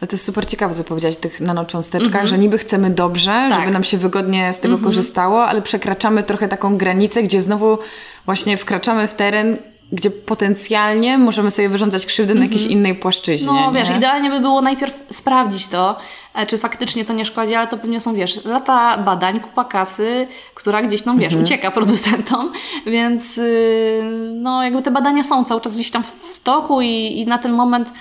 Ale 0.00 0.08
to 0.08 0.14
jest 0.14 0.24
super 0.24 0.46
ciekawe, 0.46 0.74
co 0.74 0.84
powiedziałeś 0.84 1.16
o 1.16 1.20
tych 1.20 1.40
nanocząsteczkach, 1.40 2.14
mm 2.14 2.26
-hmm. 2.26 2.30
że 2.30 2.38
niby 2.38 2.58
chcemy 2.58 2.90
dobrze, 2.90 3.46
tak. 3.50 3.60
żeby 3.60 3.70
nam 3.70 3.84
się 3.84 3.98
wygodnie 3.98 4.52
z 4.52 4.60
tego 4.60 4.74
mm 4.74 4.80
-hmm. 4.80 4.84
korzystało, 4.84 5.46
ale 5.46 5.62
przekraczamy 5.62 6.22
trochę 6.22 6.48
taką 6.48 6.76
granicę, 6.76 7.22
gdzie 7.22 7.40
znowu 7.40 7.78
właśnie 8.26 8.56
wkraczamy 8.56 9.08
w 9.08 9.14
teren, 9.14 9.56
gdzie 9.92 10.10
potencjalnie 10.10 11.18
możemy 11.18 11.50
sobie 11.50 11.68
wyrządzać 11.68 12.06
krzywdę 12.06 12.34
na 12.34 12.42
jakiejś 12.42 12.62
mhm. 12.62 12.78
innej 12.78 12.94
płaszczyźnie. 12.94 13.46
No 13.46 13.72
nie? 13.72 13.78
wiesz, 13.78 13.90
idealnie 13.96 14.30
by 14.30 14.40
było 14.40 14.62
najpierw 14.62 15.02
sprawdzić 15.10 15.68
to, 15.68 15.96
e, 16.34 16.46
czy 16.46 16.58
faktycznie 16.58 17.04
to 17.04 17.12
nie 17.12 17.24
szkodzi, 17.24 17.54
ale 17.54 17.68
to 17.68 17.78
pewnie 17.78 18.00
są, 18.00 18.14
wiesz, 18.14 18.44
lata 18.44 18.98
badań, 18.98 19.40
kupa 19.40 19.64
kasy, 19.64 20.26
która 20.54 20.82
gdzieś 20.82 21.02
tam, 21.02 21.18
wiesz, 21.18 21.32
mhm. 21.32 21.44
ucieka 21.44 21.70
producentom, 21.80 22.52
więc 22.86 23.38
y, 23.38 24.02
no 24.34 24.62
jakby 24.62 24.82
te 24.82 24.90
badania 24.90 25.24
są 25.24 25.44
cały 25.44 25.60
czas 25.60 25.74
gdzieś 25.74 25.90
tam 25.90 26.02
w 26.02 26.40
toku 26.42 26.80
i, 26.80 27.20
i 27.20 27.26
na 27.26 27.38
ten 27.38 27.52
moment 27.52 27.88
Mm, 27.88 27.94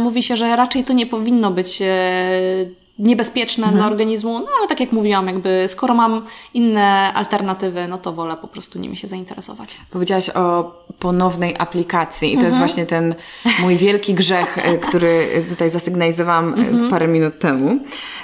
mówi 0.00 0.22
się, 0.22 0.36
że 0.36 0.56
raczej 0.56 0.84
to 0.84 0.92
nie 0.92 1.06
powinno 1.06 1.50
być 1.50 1.82
e, 1.82 1.86
niebezpieczne 2.98 3.64
mhm. 3.64 3.76
dla 3.78 3.86
organizmu, 3.86 4.38
no 4.38 4.46
ale 4.58 4.68
tak 4.68 4.80
jak 4.80 4.92
mówiłam, 4.92 5.26
jakby 5.26 5.64
skoro 5.68 5.94
mam 5.94 6.26
inne 6.54 7.12
alternatywy, 7.14 7.88
no 7.88 7.98
to 7.98 8.12
wolę 8.12 8.36
po 8.36 8.48
prostu 8.48 8.78
nimi 8.78 8.96
się 8.96 9.08
zainteresować. 9.08 9.76
Powiedziałaś 9.90 10.30
o 10.30 10.74
ponownej 10.98 11.54
aplikacji 11.58 12.28
i 12.28 12.32
to 12.32 12.44
mhm. 12.44 12.46
jest 12.46 12.58
właśnie 12.58 12.86
ten 12.86 13.14
mój 13.62 13.76
wielki 13.76 14.14
grzech, 14.14 14.58
e, 14.58 14.78
który 14.78 15.28
tutaj 15.48 15.70
zasygnalizowałam 15.70 16.54
e, 16.54 16.56
mhm. 16.56 16.90
parę 16.90 17.08
minut 17.08 17.38
temu, 17.38 17.78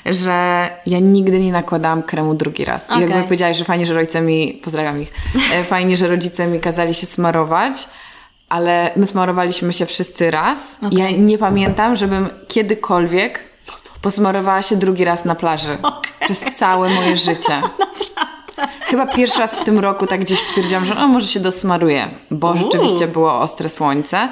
że 0.06 0.68
ja 0.86 0.98
nigdy 0.98 1.40
nie 1.40 1.52
nakładałam 1.52 2.02
kremu 2.02 2.34
drugi 2.34 2.64
raz. 2.64 2.90
Okay. 2.90 2.98
I 2.98 3.10
jakby 3.10 3.24
powiedziałaś, 3.24 3.56
że 3.56 3.64
fajnie, 3.64 3.86
że 3.86 3.94
rodzice 3.94 4.20
mi, 4.20 4.60
pozdrawiam 4.64 5.02
ich, 5.02 5.12
fajnie, 5.68 5.96
że 5.96 6.08
rodzice 6.08 6.46
mi 6.46 6.60
kazali 6.60 6.94
się 6.94 7.06
smarować, 7.06 7.88
ale 8.48 8.90
my 8.96 9.06
smarowaliśmy 9.06 9.72
się 9.72 9.86
wszyscy 9.86 10.30
raz. 10.30 10.78
Okay. 10.82 10.98
Ja 10.98 11.10
nie 11.10 11.38
pamiętam, 11.38 11.96
żebym 11.96 12.28
kiedykolwiek 12.48 13.40
posmarowała 14.02 14.62
się 14.62 14.76
drugi 14.76 15.04
raz 15.04 15.24
na 15.24 15.34
plaży. 15.34 15.78
Okay. 15.82 16.12
Przez 16.20 16.40
całe 16.56 16.88
moje 16.88 17.16
życie. 17.16 17.60
Naprawdę. 17.78 18.33
Chyba 18.80 19.06
pierwszy 19.06 19.38
raz 19.38 19.60
w 19.60 19.64
tym 19.64 19.78
roku 19.78 20.06
tak 20.06 20.20
gdzieś 20.20 20.38
stwierdziłam, 20.48 20.84
że 20.84 20.96
o, 20.96 21.08
może 21.08 21.26
się 21.26 21.40
dosmaruję, 21.40 22.08
bo 22.30 22.48
Uuu. 22.48 22.56
rzeczywiście 22.56 23.06
było 23.08 23.40
ostre 23.40 23.68
słońce 23.68 24.28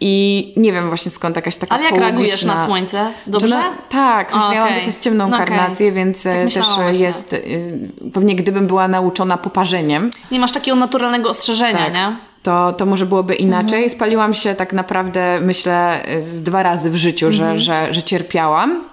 i 0.00 0.52
nie 0.56 0.72
wiem 0.72 0.88
właśnie 0.88 1.10
skąd 1.10 1.36
jakaś 1.36 1.56
taka 1.56 1.74
Ale 1.74 1.84
jak 1.84 1.94
reagujesz 1.94 2.44
na 2.44 2.66
słońce? 2.66 3.10
Dobrze? 3.26 3.48
No, 3.58 3.62
tak, 3.88 4.28
w 4.30 4.32
sensie 4.32 4.48
A, 4.50 4.54
ja 4.54 4.64
mam 4.64 4.74
dosyć 4.74 4.96
ciemną 4.96 5.28
No 5.28 5.36
okej. 5.36 5.48
karnację, 5.48 5.92
więc 5.92 6.22
Tak 6.22 6.32
e, 6.36 6.44
też 6.44 6.54
właśnie. 6.66 7.04
jest, 7.06 7.32
y, 7.32 7.90
pewnie 8.12 8.36
gdybym 8.36 8.66
była 8.66 8.88
nauczona 8.88 9.36
poparzeniem, 9.36 10.10
Nie 10.30 10.38
masz 10.40 10.52
takiego 10.52 10.76
naturalnego 10.76 11.30
ostrzeżenia, 11.30 11.78
tak, 11.84 11.94
nie? 11.94 12.16
to, 12.42 12.72
to 12.72 12.86
może 12.86 13.06
byłoby 13.06 13.34
inaczej. 13.34 13.78
Mhm. 13.78 13.90
Spaliłam 13.90 14.34
się 14.34 14.54
tak 14.54 14.72
naprawdę, 14.72 15.38
myślę, 15.42 16.00
z 16.20 16.42
dwa 16.42 16.62
razy 16.62 16.90
w 16.90 16.96
życiu, 16.96 17.26
Mhm. 17.26 17.58
że, 17.58 17.64
że, 17.64 17.92
że 17.92 18.02
cierpiałam. 18.02 18.84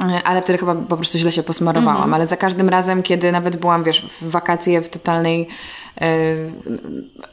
E, 0.00 0.22
Ale 0.24 0.42
wtedy 0.42 0.58
chyba 0.58 0.74
po 0.74 0.96
prostu 0.96 1.18
źle 1.18 1.32
się 1.32 1.42
posmarowałam. 1.42 1.96
Mhm. 1.96 2.14
Ale 2.14 2.26
za 2.26 2.36
każdym 2.36 2.68
razem, 2.68 3.02
kiedy 3.02 3.32
nawet 3.32 3.56
byłam, 3.56 3.84
wiesz, 3.84 4.02
w 4.20 4.30
wakacje 4.30 4.82
w 4.82 4.88
totalnej 4.88 5.48
e, 6.00 6.08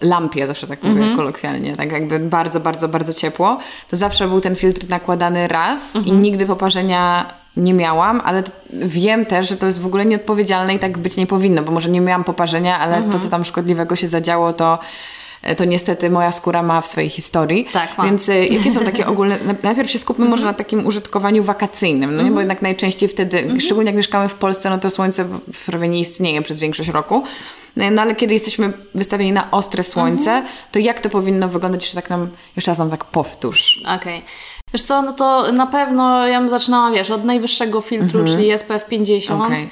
lampie, 0.02 0.48
zawsze 0.48 0.68
tak 0.68 0.84
mówię 0.84 0.98
Mhm. 1.00 1.16
kolokwialnie, 1.18 1.76
tak 1.76 1.92
jakby 1.92 2.20
bardzo, 2.20 2.60
bardzo, 2.60 2.88
bardzo 2.88 3.14
ciepło, 3.14 3.58
to 3.90 3.98
zawsze 3.98 4.28
był 4.28 4.42
ten 4.42 4.56
filtr 4.56 4.90
nakładany 4.90 5.48
raz 5.48 5.96
i 5.96 5.98
Mhm. 5.98 6.22
nigdy 6.22 6.46
poparzenia 6.46 7.34
nie 7.58 7.74
miałam, 7.74 8.22
ale 8.26 8.44
wiem 8.74 9.26
też, 9.26 9.50
że 9.50 9.58
to 9.58 9.66
jest 9.66 9.82
w 9.82 9.86
ogóle 9.86 10.06
nieodpowiedzialne 10.06 10.76
i 10.76 10.80
tak 10.80 10.98
być 10.98 11.18
nie 11.18 11.28
powinno, 11.28 11.64
bo 11.64 11.72
może 11.72 11.90
nie 11.90 12.02
miałam 12.02 12.24
poparzenia, 12.24 12.80
ale 12.80 12.96
Mhm. 12.96 13.12
to, 13.12 13.20
co 13.20 13.30
tam 13.30 13.46
szkodliwego 13.46 13.96
się 13.96 14.08
zadziało, 14.08 14.54
to 14.54 14.80
to 15.58 15.66
niestety 15.66 16.10
moja 16.10 16.32
skóra 16.32 16.64
ma 16.64 16.82
w 16.82 16.88
swojej 16.88 17.10
historii. 17.10 17.66
Tak, 17.74 17.98
ma. 17.98 18.04
Więc 18.06 18.30
y, 18.30 18.46
jakie 18.48 18.72
są 18.72 18.80
takie 18.86 19.08
ogólne... 19.14 19.38
na- 19.46 19.56
Najpierw 19.64 19.92
się 19.92 20.00
skupmy 20.00 20.26
może 20.26 20.46
na 20.46 20.54
takim 20.54 20.88
użytkowaniu 20.88 21.44
wakacyjnym, 21.44 22.10
no 22.10 22.16
nie? 22.16 22.20
Mhm. 22.20 22.34
bo 22.34 22.40
jednak 22.40 22.62
najczęściej 22.62 23.10
wtedy, 23.10 23.48
szczególnie 23.62 23.88
jak 23.90 23.96
mieszkamy 23.98 24.30
w 24.30 24.34
Polsce, 24.36 24.70
no 24.70 24.78
to 24.78 24.90
słońce 24.90 25.26
prawie 25.66 25.88
nie 25.88 26.00
istnieje 26.00 26.42
przez 26.42 26.60
większość 26.60 26.90
roku. 26.90 27.24
No 27.76 28.02
ale 28.02 28.16
kiedy 28.16 28.34
jesteśmy 28.34 28.74
wystawieni 28.96 29.32
na 29.32 29.52
ostre 29.52 29.84
słońce, 29.84 30.32
Mhm. 30.32 30.46
to 30.72 30.80
jak 30.80 31.00
to 31.00 31.10
powinno 31.10 31.48
wyglądać, 31.50 31.90
że 31.90 31.96
tak 31.96 32.10
nam, 32.10 32.30
jeszcze 32.56 32.72
raz 32.72 32.78
nam 32.80 32.90
tak 32.90 33.06
powtórz. 33.06 33.84
Okej. 33.96 34.22
Wiesz 34.74 34.82
co, 34.82 35.02
no 35.02 35.12
to 35.14 35.52
na 35.52 35.68
pewno 35.68 36.28
ja 36.28 36.40
bym 36.40 36.50
zaczynała, 36.50 36.92
wiesz, 36.92 37.12
od 37.12 37.26
najwyższego 37.26 37.82
filtru, 37.82 38.26
czyli 38.26 38.52
SPF 38.58 38.86
50. 38.88 39.46
Okej. 39.46 39.70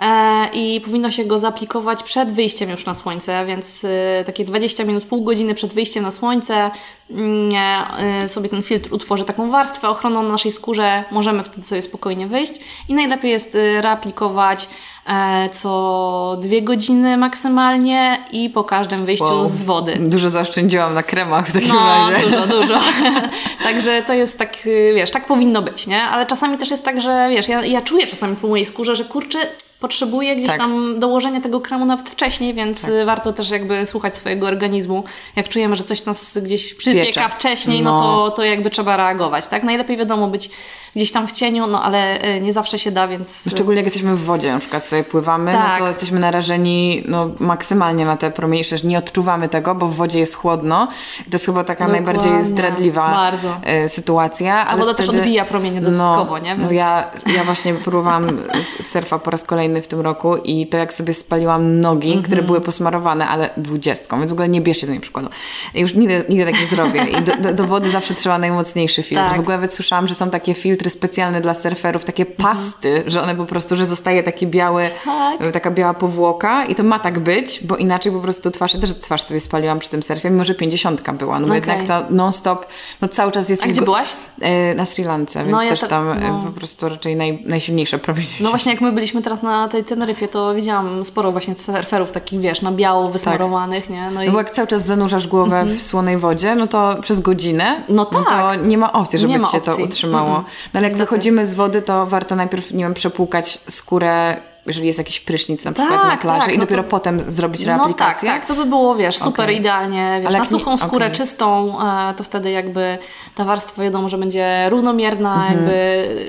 E, 0.00 0.48
I 0.52 0.80
powinno 0.80 1.10
się 1.10 1.24
go 1.24 1.38
zaaplikować 1.38 2.02
przed 2.02 2.32
wyjściem 2.32 2.70
już 2.70 2.86
na 2.86 2.94
słońce, 2.94 3.46
więc 3.46 3.84
y, 3.84 3.88
takie 4.26 4.44
20 4.44 4.84
minut, 4.84 5.04
pół 5.04 5.22
godziny 5.24 5.54
przed 5.54 5.72
wyjściem 5.72 6.02
na 6.02 6.10
słońce 6.10 6.70
mm, 7.10 7.50
e, 7.54 8.22
y, 8.24 8.28
sobie 8.28 8.48
ten 8.48 8.62
filtr 8.62 8.94
utworzy 8.94 9.24
taką 9.24 9.50
warstwę 9.50 9.88
ochronną 9.88 10.22
na 10.22 10.28
naszej 10.28 10.52
skórze, 10.52 11.04
możemy 11.10 11.42
wtedy 11.42 11.62
sobie 11.66 11.82
spokojnie 11.82 12.26
wyjść 12.26 12.52
i 12.88 12.94
najlepiej 12.94 13.30
jest 13.30 13.54
y, 13.54 13.80
reaplikować 13.82 14.68
e, 15.06 15.48
co 15.50 16.36
dwie 16.40 16.62
godziny 16.62 17.16
maksymalnie 17.16 18.18
i 18.32 18.50
po 18.50 18.64
każdym 18.64 19.06
wyjściu 19.06 19.24
Wow. 19.24 19.46
z 19.46 19.62
wody. 19.62 19.96
Dużo 20.00 20.30
zaoszczędziłam 20.30 20.94
na 20.94 21.02
kremach 21.02 21.48
w 21.48 21.52
takim 21.52 21.68
No, 21.68 22.10
razie. 22.10 22.26
dużo, 22.26 22.46
dużo. 22.60 22.74
Także 23.64 24.02
to 24.06 24.14
jest 24.14 24.38
tak, 24.38 24.56
wiesz, 24.94 25.10
tak 25.10 25.26
powinno 25.26 25.62
być, 25.62 25.86
nie? 25.86 26.02
Ale 26.02 26.26
czasami 26.26 26.58
też 26.58 26.70
jest 26.70 26.84
tak, 26.84 27.00
że 27.00 27.28
wiesz, 27.30 27.48
ja, 27.48 27.64
ja 27.64 27.82
czuję 27.82 28.06
czasami 28.06 28.36
po 28.36 28.48
mojej 28.48 28.66
skórze, 28.66 28.96
że 28.96 29.04
kurczę, 29.04 29.38
potrzebuję 29.84 30.36
gdzieś 30.36 30.46
Tak. 30.48 30.58
tam 30.58 31.00
dołożenia 31.00 31.40
tego 31.40 31.60
kremu 31.60 31.84
nawet 31.84 32.08
wcześniej, 32.08 32.54
więc 32.54 32.88
y, 32.88 33.04
warto 33.04 33.32
też 33.32 33.50
jakby 33.50 33.86
słuchać 33.86 34.16
swojego 34.16 34.46
organizmu. 34.46 35.04
Jak 35.36 35.48
czujemy, 35.48 35.76
że 35.76 35.84
coś 35.84 36.04
nas 36.04 36.38
gdzieś 36.42 36.74
przypieka 36.74 37.06
Piecze. 37.06 37.28
wcześniej, 37.28 37.82
no, 37.82 37.92
No. 37.92 38.00
to, 38.00 38.30
to 38.36 38.44
jakby 38.44 38.70
trzeba 38.70 38.96
reagować, 38.96 39.46
tak? 39.46 39.64
Najlepiej 39.64 39.96
wiadomo 39.96 40.28
być 40.28 40.50
gdzieś 40.96 41.12
tam 41.12 41.26
w 41.28 41.32
cieniu, 41.32 41.66
no 41.66 41.82
ale 41.82 42.24
y, 42.36 42.40
nie 42.40 42.52
zawsze 42.52 42.78
się 42.78 42.90
da, 42.90 43.08
więc... 43.08 43.48
Szczególnie 43.50 43.76
jak 43.76 43.84
jesteśmy 43.86 44.16
w 44.16 44.24
wodzie, 44.24 44.52
na 44.52 44.58
przykład 44.58 44.84
sobie 44.84 45.04
pływamy, 45.04 45.52
Tak. 45.52 45.68
no 45.70 45.84
to 45.84 45.88
jesteśmy 45.88 46.20
narażeni 46.20 47.02
no, 47.08 47.30
maksymalnie 47.40 48.04
na 48.04 48.16
te 48.16 48.30
promienie, 48.30 48.62
przecież 48.64 48.84
nie 48.84 48.98
odczuwamy 48.98 49.48
tego, 49.48 49.74
bo 49.74 49.86
w 49.86 49.94
wodzie 49.94 50.18
jest 50.18 50.34
chłodno. 50.34 50.88
I 51.20 51.24
to 51.30 51.34
jest 51.34 51.46
chyba 51.46 51.64
taka 51.64 51.84
Dokładnie. 51.86 52.06
najbardziej 52.06 52.42
zdradliwa 52.44 53.08
Bardzo. 53.10 53.56
e, 53.64 53.88
sytuacja. 53.88 54.66
A 54.66 54.76
woda 54.76 54.94
też 54.94 55.08
odbija 55.08 55.44
promienie 55.44 55.80
dodatkowo, 55.80 56.30
no, 56.32 56.38
nie? 56.38 56.54
No 56.54 56.62
Więc- 56.68 56.76
ja, 56.78 57.04
ja 57.36 57.44
właśnie 57.44 57.74
próbowałam 57.74 58.38
surfa 58.82 59.18
po 59.18 59.30
raz 59.30 59.42
kolejny 59.42 59.82
w 59.82 59.88
tym 59.88 60.00
roku 60.00 60.36
i 60.36 60.66
to 60.66 60.76
jak 60.76 60.92
sobie 60.92 61.14
spaliłam 61.14 61.80
nogi, 61.80 62.08
Mhm. 62.08 62.24
które 62.24 62.42
były 62.42 62.60
posmarowane, 62.60 63.28
ale 63.28 63.50
dwudziestką, 63.56 64.18
więc 64.18 64.30
w 64.30 64.34
ogóle 64.34 64.48
nie 64.48 64.60
bierzcie 64.60 64.86
z 64.86 64.90
niej 64.90 65.00
przykładu. 65.00 65.28
Ja 65.74 65.80
już 65.80 65.94
nigdy, 65.94 66.24
nigdy 66.28 66.44
tak 66.52 66.60
nie 66.60 66.66
zrobię 66.66 67.04
i 67.04 67.22
do, 67.22 67.36
do, 67.36 67.54
do 67.54 67.64
wody 67.64 67.90
zawsze 67.90 68.14
trzeba 68.14 68.38
najmocniejszy 68.38 69.02
filtr. 69.02 69.24
Tak. 69.24 69.36
W 69.36 69.40
ogóle 69.40 69.56
nawet 69.56 69.74
słyszałam, 69.74 70.08
że 70.08 70.14
są 70.14 70.30
takie 70.30 70.54
filtry 70.54 70.83
specjalne 70.90 71.40
dla 71.40 71.54
surferów, 71.54 72.04
takie 72.04 72.26
pasty, 72.26 73.02
że 73.06 73.22
one 73.22 73.34
po 73.34 73.44
prostu, 73.44 73.76
że 73.76 73.86
zostaje 73.86 74.22
taki 74.22 74.46
biały, 74.46 74.82
Mhm. 74.84 75.38
Tak. 75.38 75.52
taka 75.52 75.70
biała 75.70 75.94
powłoka 75.94 76.64
i 76.64 76.74
to 76.74 76.82
ma 76.82 76.98
tak 76.98 77.18
być, 77.18 77.60
bo 77.66 77.76
inaczej 77.76 78.12
po 78.12 78.20
prostu 78.20 78.50
twarz, 78.50 78.74
ja 78.74 78.80
też 78.80 78.94
twarz 78.94 79.22
sobie 79.22 79.40
spaliłam 79.40 79.78
przy 79.78 79.90
tym 79.90 80.02
surfie, 80.02 80.30
mimo 80.30 80.44
że 80.44 80.54
pięćdziesiątka 80.54 81.12
była, 81.12 81.40
no 81.40 81.46
bo 81.48 81.54
Okej. 81.54 81.70
jednak 81.70 81.86
to 82.06 82.14
non-stop, 82.14 82.66
no 83.00 83.08
cały 83.08 83.32
czas 83.32 83.48
jest... 83.48 83.64
A 83.64 83.66
gdzie 83.66 83.80
go- 83.80 83.84
byłaś? 83.84 84.08
E, 84.40 84.74
Na 84.74 84.86
Sri 84.86 85.04
Lance, 85.04 85.38
więc 85.38 85.52
No, 85.52 85.62
ja 85.62 85.70
też 85.70 85.80
tam 85.80 86.08
e, 86.12 86.14
no. 86.28 86.42
po 86.46 86.52
prostu 86.52 86.88
raczej 86.88 87.16
naj, 87.16 87.42
najsilniejsze 87.46 87.98
promienie. 87.98 88.26
No 88.40 88.48
właśnie 88.50 88.72
jak 88.72 88.80
my 88.80 88.92
byliśmy 88.92 89.22
teraz 89.22 89.42
na 89.42 89.68
tej 89.68 89.84
Teneryfie, 89.84 90.28
to 90.28 90.54
widziałam 90.54 91.04
sporo 91.04 91.32
właśnie 91.32 91.54
surferów 91.54 92.12
takich, 92.12 92.40
wiesz, 92.40 92.62
na 92.62 92.72
biało 92.72 93.08
wysmarowanych, 93.10 93.90
nie? 93.90 94.10
No 94.10 94.22
i 94.22 94.26
No 94.26 94.32
bo 94.32 94.38
jak 94.38 94.50
cały 94.50 94.68
czas 94.68 94.86
zanurzasz 94.86 95.28
głowę 95.28 95.64
w 95.64 95.82
słonej 95.82 96.18
wodzie, 96.18 96.54
no 96.54 96.66
to 96.66 96.96
przez 97.00 97.20
godzinę, 97.20 97.64
Mhm. 97.64 97.84
No 97.88 98.04
to 98.04 98.24
tak. 98.24 98.66
nie 98.66 98.78
ma 98.78 98.92
opcji, 98.92 99.18
żeby 99.18 99.32
się 99.52 99.60
to 99.60 99.76
utrzymało. 99.76 100.36
Mm-mm. 100.38 100.44
No 100.74 100.78
ale 100.78 100.88
jak 100.88 100.96
wychodzimy 100.96 101.46
z 101.46 101.54
wody, 101.54 101.82
to 101.82 102.06
warto 102.06 102.36
najpierw, 102.36 102.72
nie 102.72 102.84
wiem, 102.84 102.94
przepłukać 102.94 103.60
skórę, 103.68 104.36
jeżeli 104.66 104.86
jest 104.86 104.98
jakiś 104.98 105.20
prysznic 105.20 105.64
na 105.64 105.72
przykład 105.72 106.00
Tak, 106.02 106.08
na 106.10 106.16
plaży 106.16 106.46
tak, 106.46 106.54
i 106.54 106.58
no 106.58 106.64
dopiero 106.64 106.82
to- 106.82 106.88
potem 106.88 107.20
zrobić 107.28 107.60
No 107.60 107.66
tak, 107.66 107.76
reaplikację. 107.78 108.28
tak, 108.30 108.46
to 108.46 108.54
by 108.54 108.64
było, 108.64 108.94
wiesz, 108.94 109.16
super 109.18 109.44
Okej. 109.44 109.56
idealnie, 109.60 110.16
wiesz, 110.20 110.26
Ale 110.28 110.38
na 110.38 110.44
nie- 110.44 110.50
suchą 110.50 110.76
skórę 110.76 111.06
okej. 111.06 111.16
czystą, 111.16 111.76
e, 112.10 112.14
to 112.14 112.24
wtedy 112.24 112.50
jakby 112.50 112.98
ta 113.34 113.44
warstwa 113.44 113.82
wiadomo, 113.82 114.08
że 114.08 114.18
będzie 114.18 114.68
równomierna, 114.70 115.34
Mhm. 115.34 115.52
jakby 115.54 115.74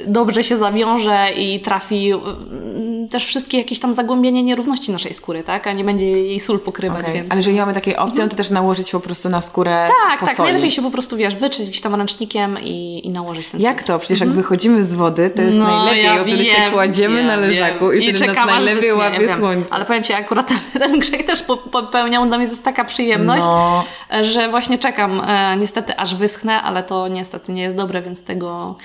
dobrze 0.07 0.43
się 0.43 0.57
zawiąże 0.57 1.27
i 1.38 1.59
trafi 1.59 2.11
mm, 2.11 3.07
też 3.09 3.25
wszystkie 3.25 3.57
jakieś 3.57 3.79
tam 3.79 3.93
zagłębienie 3.93 4.43
nierówności 4.43 4.91
naszej 4.91 5.13
skóry, 5.13 5.43
tak, 5.43 5.67
a 5.67 5.73
nie 5.73 5.83
będzie 5.83 6.05
jej 6.11 6.39
sól 6.39 6.59
pokrywać, 6.59 7.01
Okej. 7.01 7.13
więc... 7.13 7.31
Ale 7.31 7.39
jeżeli 7.39 7.53
nie 7.55 7.61
mamy 7.61 7.73
takiej 7.73 7.95
opcji, 7.97 8.19
no 8.21 8.27
to 8.27 8.36
też 8.36 8.49
nałożyć 8.49 8.91
po 8.91 8.99
prostu 8.99 9.29
na 9.29 9.41
skórę 9.41 9.88
tak, 10.09 10.29
tak, 10.29 10.39
najlepiej 10.39 10.71
się 10.71 10.81
po 10.81 10.91
prostu, 10.91 11.17
wiesz, 11.17 11.36
wyczyć 11.36 11.69
gdzieś 11.69 11.81
tam 11.81 11.95
ręcznikiem 11.95 12.57
i, 12.63 13.01
i 13.07 13.09
nałożyć 13.09 13.47
ten 13.47 13.61
Jak 13.61 13.83
to? 13.83 13.99
Przecież 13.99 14.19
jak 14.19 14.29
wychodzimy 14.29 14.83
z 14.83 14.93
wody, 14.93 15.29
to 15.36 15.41
jest 15.41 15.57
No, 15.57 15.63
najlepiej, 15.65 16.03
ja 16.03 16.17
bo 16.17 16.23
wtedy 16.23 16.45
się 16.45 16.61
wiem, 16.61 16.71
kładziemy 16.71 17.17
wiem, 17.17 17.27
na 17.27 17.36
leżaku 17.36 17.89
wiem. 17.89 17.99
i 18.01 18.03
wtedy 18.03 18.24
aż 18.32 18.45
najlepiej 18.45 18.76
wyschnie, 18.82 18.95
łapie 18.95 19.36
słońce. 19.36 19.73
Ale 19.76 19.86
powiem 19.86 20.03
Ci, 20.03 20.13
akurat 20.13 20.47
ten, 20.47 20.57
ten 20.82 20.99
grzech 20.99 21.26
też 21.26 21.43
po- 21.43 21.57
popełniał, 21.57 22.26
dla 22.28 22.38
mnie 22.38 22.47
to 22.47 22.53
jest 22.53 22.65
taka 22.65 22.86
przyjemność, 22.86 23.41
No. 23.43 23.84
że 24.21 24.49
właśnie 24.49 24.78
czekam 24.78 25.21
e, 25.28 25.57
niestety 25.57 25.97
aż 25.97 26.15
wyschnę, 26.15 26.61
ale 26.61 26.84
to 26.84 27.07
niestety 27.07 27.51
nie 27.51 27.61
jest 27.61 27.78
dobre, 27.78 28.01
więc 28.01 28.23
tego 28.23 28.76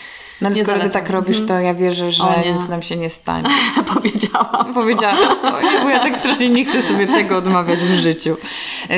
No 0.41 0.47
ale 0.49 0.57
nie 0.57 0.63
skoro 0.63 0.77
ty 0.77 0.83
zalecam. 0.83 1.03
tak 1.03 1.11
robisz, 1.11 1.47
to 1.47 1.59
ja 1.59 1.75
wierzę, 1.75 2.11
że 2.13 2.25
nic 2.59 2.69
nam 2.69 2.83
się 2.83 2.97
nie 2.97 3.11
stanie. 3.11 3.49
powiedziałam. 3.95 4.75
Powiedziałaś 4.75 5.19
to, 5.43 5.53
bo 5.83 5.89
ja 5.89 5.99
tak 6.01 6.19
strasznie 6.19 6.49
nie 6.49 6.65
chcę 6.65 6.83
sobie 6.83 7.07
tego 7.07 7.37
odmawiać 7.39 7.81
w 7.81 7.95
życiu. 7.95 8.37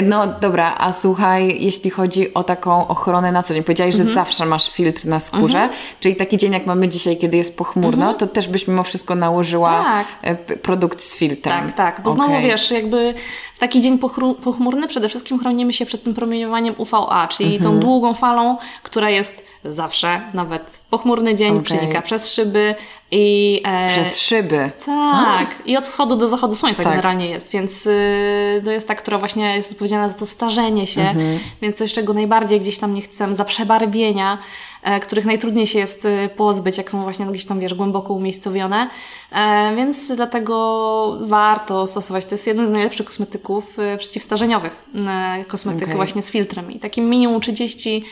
No 0.03 0.27
dobra, 0.41 0.75
a 0.79 0.93
słuchaj, 0.93 1.57
jeśli 1.61 1.91
chodzi 1.91 2.35
o 2.35 2.45
taką 2.45 2.89
ochronę 2.89 3.33
na 3.33 3.43
co 3.43 3.55
dzień, 3.55 3.63
powiedziałaś, 3.63 3.95
Mhm. 3.95 4.09
że 4.09 4.15
zawsze 4.15 4.47
masz 4.47 4.71
filtr 4.71 5.07
na 5.07 5.21
skórze, 5.21 5.69
czyli 6.01 6.17
taki 6.17 6.37
dzień 6.37 6.53
jak 6.53 6.67
mamy 6.67 6.89
dzisiaj, 6.89 7.17
kiedy 7.17 7.37
jest 7.37 7.57
pochmurno, 7.57 8.15
to 8.15 8.27
też 8.27 8.49
byś 8.49 8.69
mimo 8.69 8.83
wszystko 8.83 9.15
nałożyła 9.15 9.79
Mhm. 9.79 10.05
Tak. 10.05 10.15
e, 10.23 10.57
produkt 10.57 11.01
z 11.03 11.17
filtrem. 11.17 11.67
Tak, 11.67 11.77
tak, 11.77 12.03
bo 12.03 12.11
znowu 12.11 12.33
Okej. 12.33 12.45
wiesz, 12.47 12.71
jakby 12.71 13.15
w 13.55 13.59
taki 13.59 13.81
dzień 13.81 13.99
pochmurny 14.45 14.89
przede 14.89 15.09
wszystkim 15.09 15.39
chronimy 15.39 15.73
się 15.73 15.87
przed 15.87 16.05
tym 16.05 16.15
promieniowaniem 16.15 16.75
UVA, 16.79 17.29
czyli 17.29 17.55
Mhm. 17.57 17.75
tą 17.75 17.81
długą 17.81 18.15
falą, 18.15 18.57
która 18.83 19.11
jest 19.11 19.52
zawsze, 19.65 20.21
nawet 20.35 20.83
pochmurny 20.91 21.35
dzień, 21.35 21.51
Okej. 21.53 21.63
przenika 21.63 22.03
przez 22.03 22.33
szyby 22.35 22.75
i... 23.11 23.61
E, 23.65 23.89
Przez 23.89 24.21
szyby. 24.21 24.71
Tak, 24.87 25.49
i 25.67 25.77
od 25.77 25.87
wschodu 25.87 26.17
do 26.17 26.29
zachodu 26.29 26.57
słońca 26.57 26.83
Tak. 26.83 26.93
generalnie 26.93 27.27
jest, 27.27 27.51
więc 27.51 27.87
y, 27.87 28.63
to 28.65 28.71
jest 28.71 28.89
ta, 28.89 28.95
która 28.95 29.19
właśnie 29.19 29.57
jest 29.57 29.73
odpowiedzialna 29.73 30.09
za 30.09 30.15
to 30.19 30.27
starzenie 30.27 30.87
się, 30.87 31.01
Mhm. 31.01 31.39
więc 31.63 31.77
coś, 31.79 31.93
czego 31.93 32.13
najbardziej 32.15 32.61
gdzieś 32.61 32.79
tam 32.79 32.95
nie 32.95 33.03
chcę, 33.03 33.35
za 33.35 33.45
przebarwienia, 33.45 34.39
e, 34.83 35.01
których 35.01 35.25
najtrudniej 35.25 35.67
się 35.67 35.79
jest 35.79 36.05
y, 36.05 36.31
pozbyć, 36.37 36.79
jak 36.79 36.91
są 36.91 37.03
właśnie 37.03 37.27
gdzieś 37.27 37.45
tam, 37.47 37.61
wiesz, 37.61 37.75
głęboko 37.75 38.15
umiejscowione, 38.15 38.91
e, 39.33 39.77
więc 39.77 40.17
dlatego 40.17 41.19
warto 41.21 41.87
stosować, 41.87 42.25
to 42.27 42.35
jest 42.35 42.47
jeden 42.47 42.67
z 42.67 42.71
najlepszych 42.71 43.07
kosmetyków 43.07 43.79
y, 43.79 43.99
przeciwstarzeniowych, 43.99 44.73
e, 45.09 45.45
kosmetyk 45.49 45.83
Okej. 45.83 45.97
właśnie 45.97 46.23
z 46.23 46.31
filtrem 46.31 46.73
i 46.73 46.79
takim 46.79 47.11
minimum 47.11 47.41
30 47.41 48.05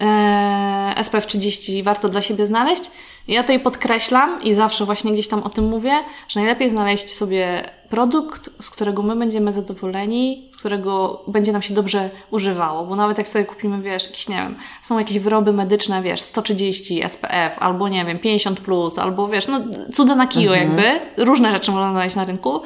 e, 0.00 0.94
SPF 1.02 1.26
30 1.26 1.82
warto 1.82 2.08
dla 2.08 2.22
siebie 2.22 2.46
znaleźć. 2.46 2.90
Ja 3.28 3.42
tutaj 3.42 3.60
podkreślam 3.60 4.42
i 4.42 4.54
zawsze 4.54 4.84
właśnie 4.84 5.12
gdzieś 5.12 5.28
tam 5.28 5.42
o 5.42 5.48
tym 5.48 5.64
mówię, 5.64 5.92
że 6.28 6.40
najlepiej 6.40 6.70
znaleźć 6.70 7.14
sobie 7.14 7.70
produkt, 7.90 8.50
z 8.58 8.70
którego 8.70 9.02
my 9.02 9.16
będziemy 9.16 9.52
zadowoleni, 9.52 10.50
z 10.52 10.56
którego 10.56 11.22
będzie 11.26 11.52
nam 11.52 11.62
się 11.62 11.74
dobrze 11.74 12.10
używało, 12.30 12.86
bo 12.86 12.96
nawet 12.96 13.18
jak 13.18 13.28
sobie 13.28 13.44
kupimy, 13.44 13.82
wiesz, 13.82 14.06
jakieś, 14.06 14.28
nie 14.28 14.36
wiem, 14.36 14.56
są 14.82 14.98
jakieś 14.98 15.18
wyroby 15.18 15.52
medyczne, 15.52 16.02
wiesz, 16.02 16.20
130 16.20 17.02
SPF, 17.08 17.58
albo 17.58 17.88
nie 17.88 18.04
wiem, 18.04 18.18
50+, 18.18 18.54
plus, 18.54 18.98
albo 18.98 19.28
wiesz, 19.28 19.48
no 19.48 19.60
cuda 19.94 20.14
na 20.14 20.26
kilo 20.26 20.54
jakby, 20.54 21.00
różne 21.16 21.52
rzeczy 21.52 21.70
można 21.70 21.90
znaleźć 21.90 22.16
na 22.16 22.24
rynku, 22.24 22.62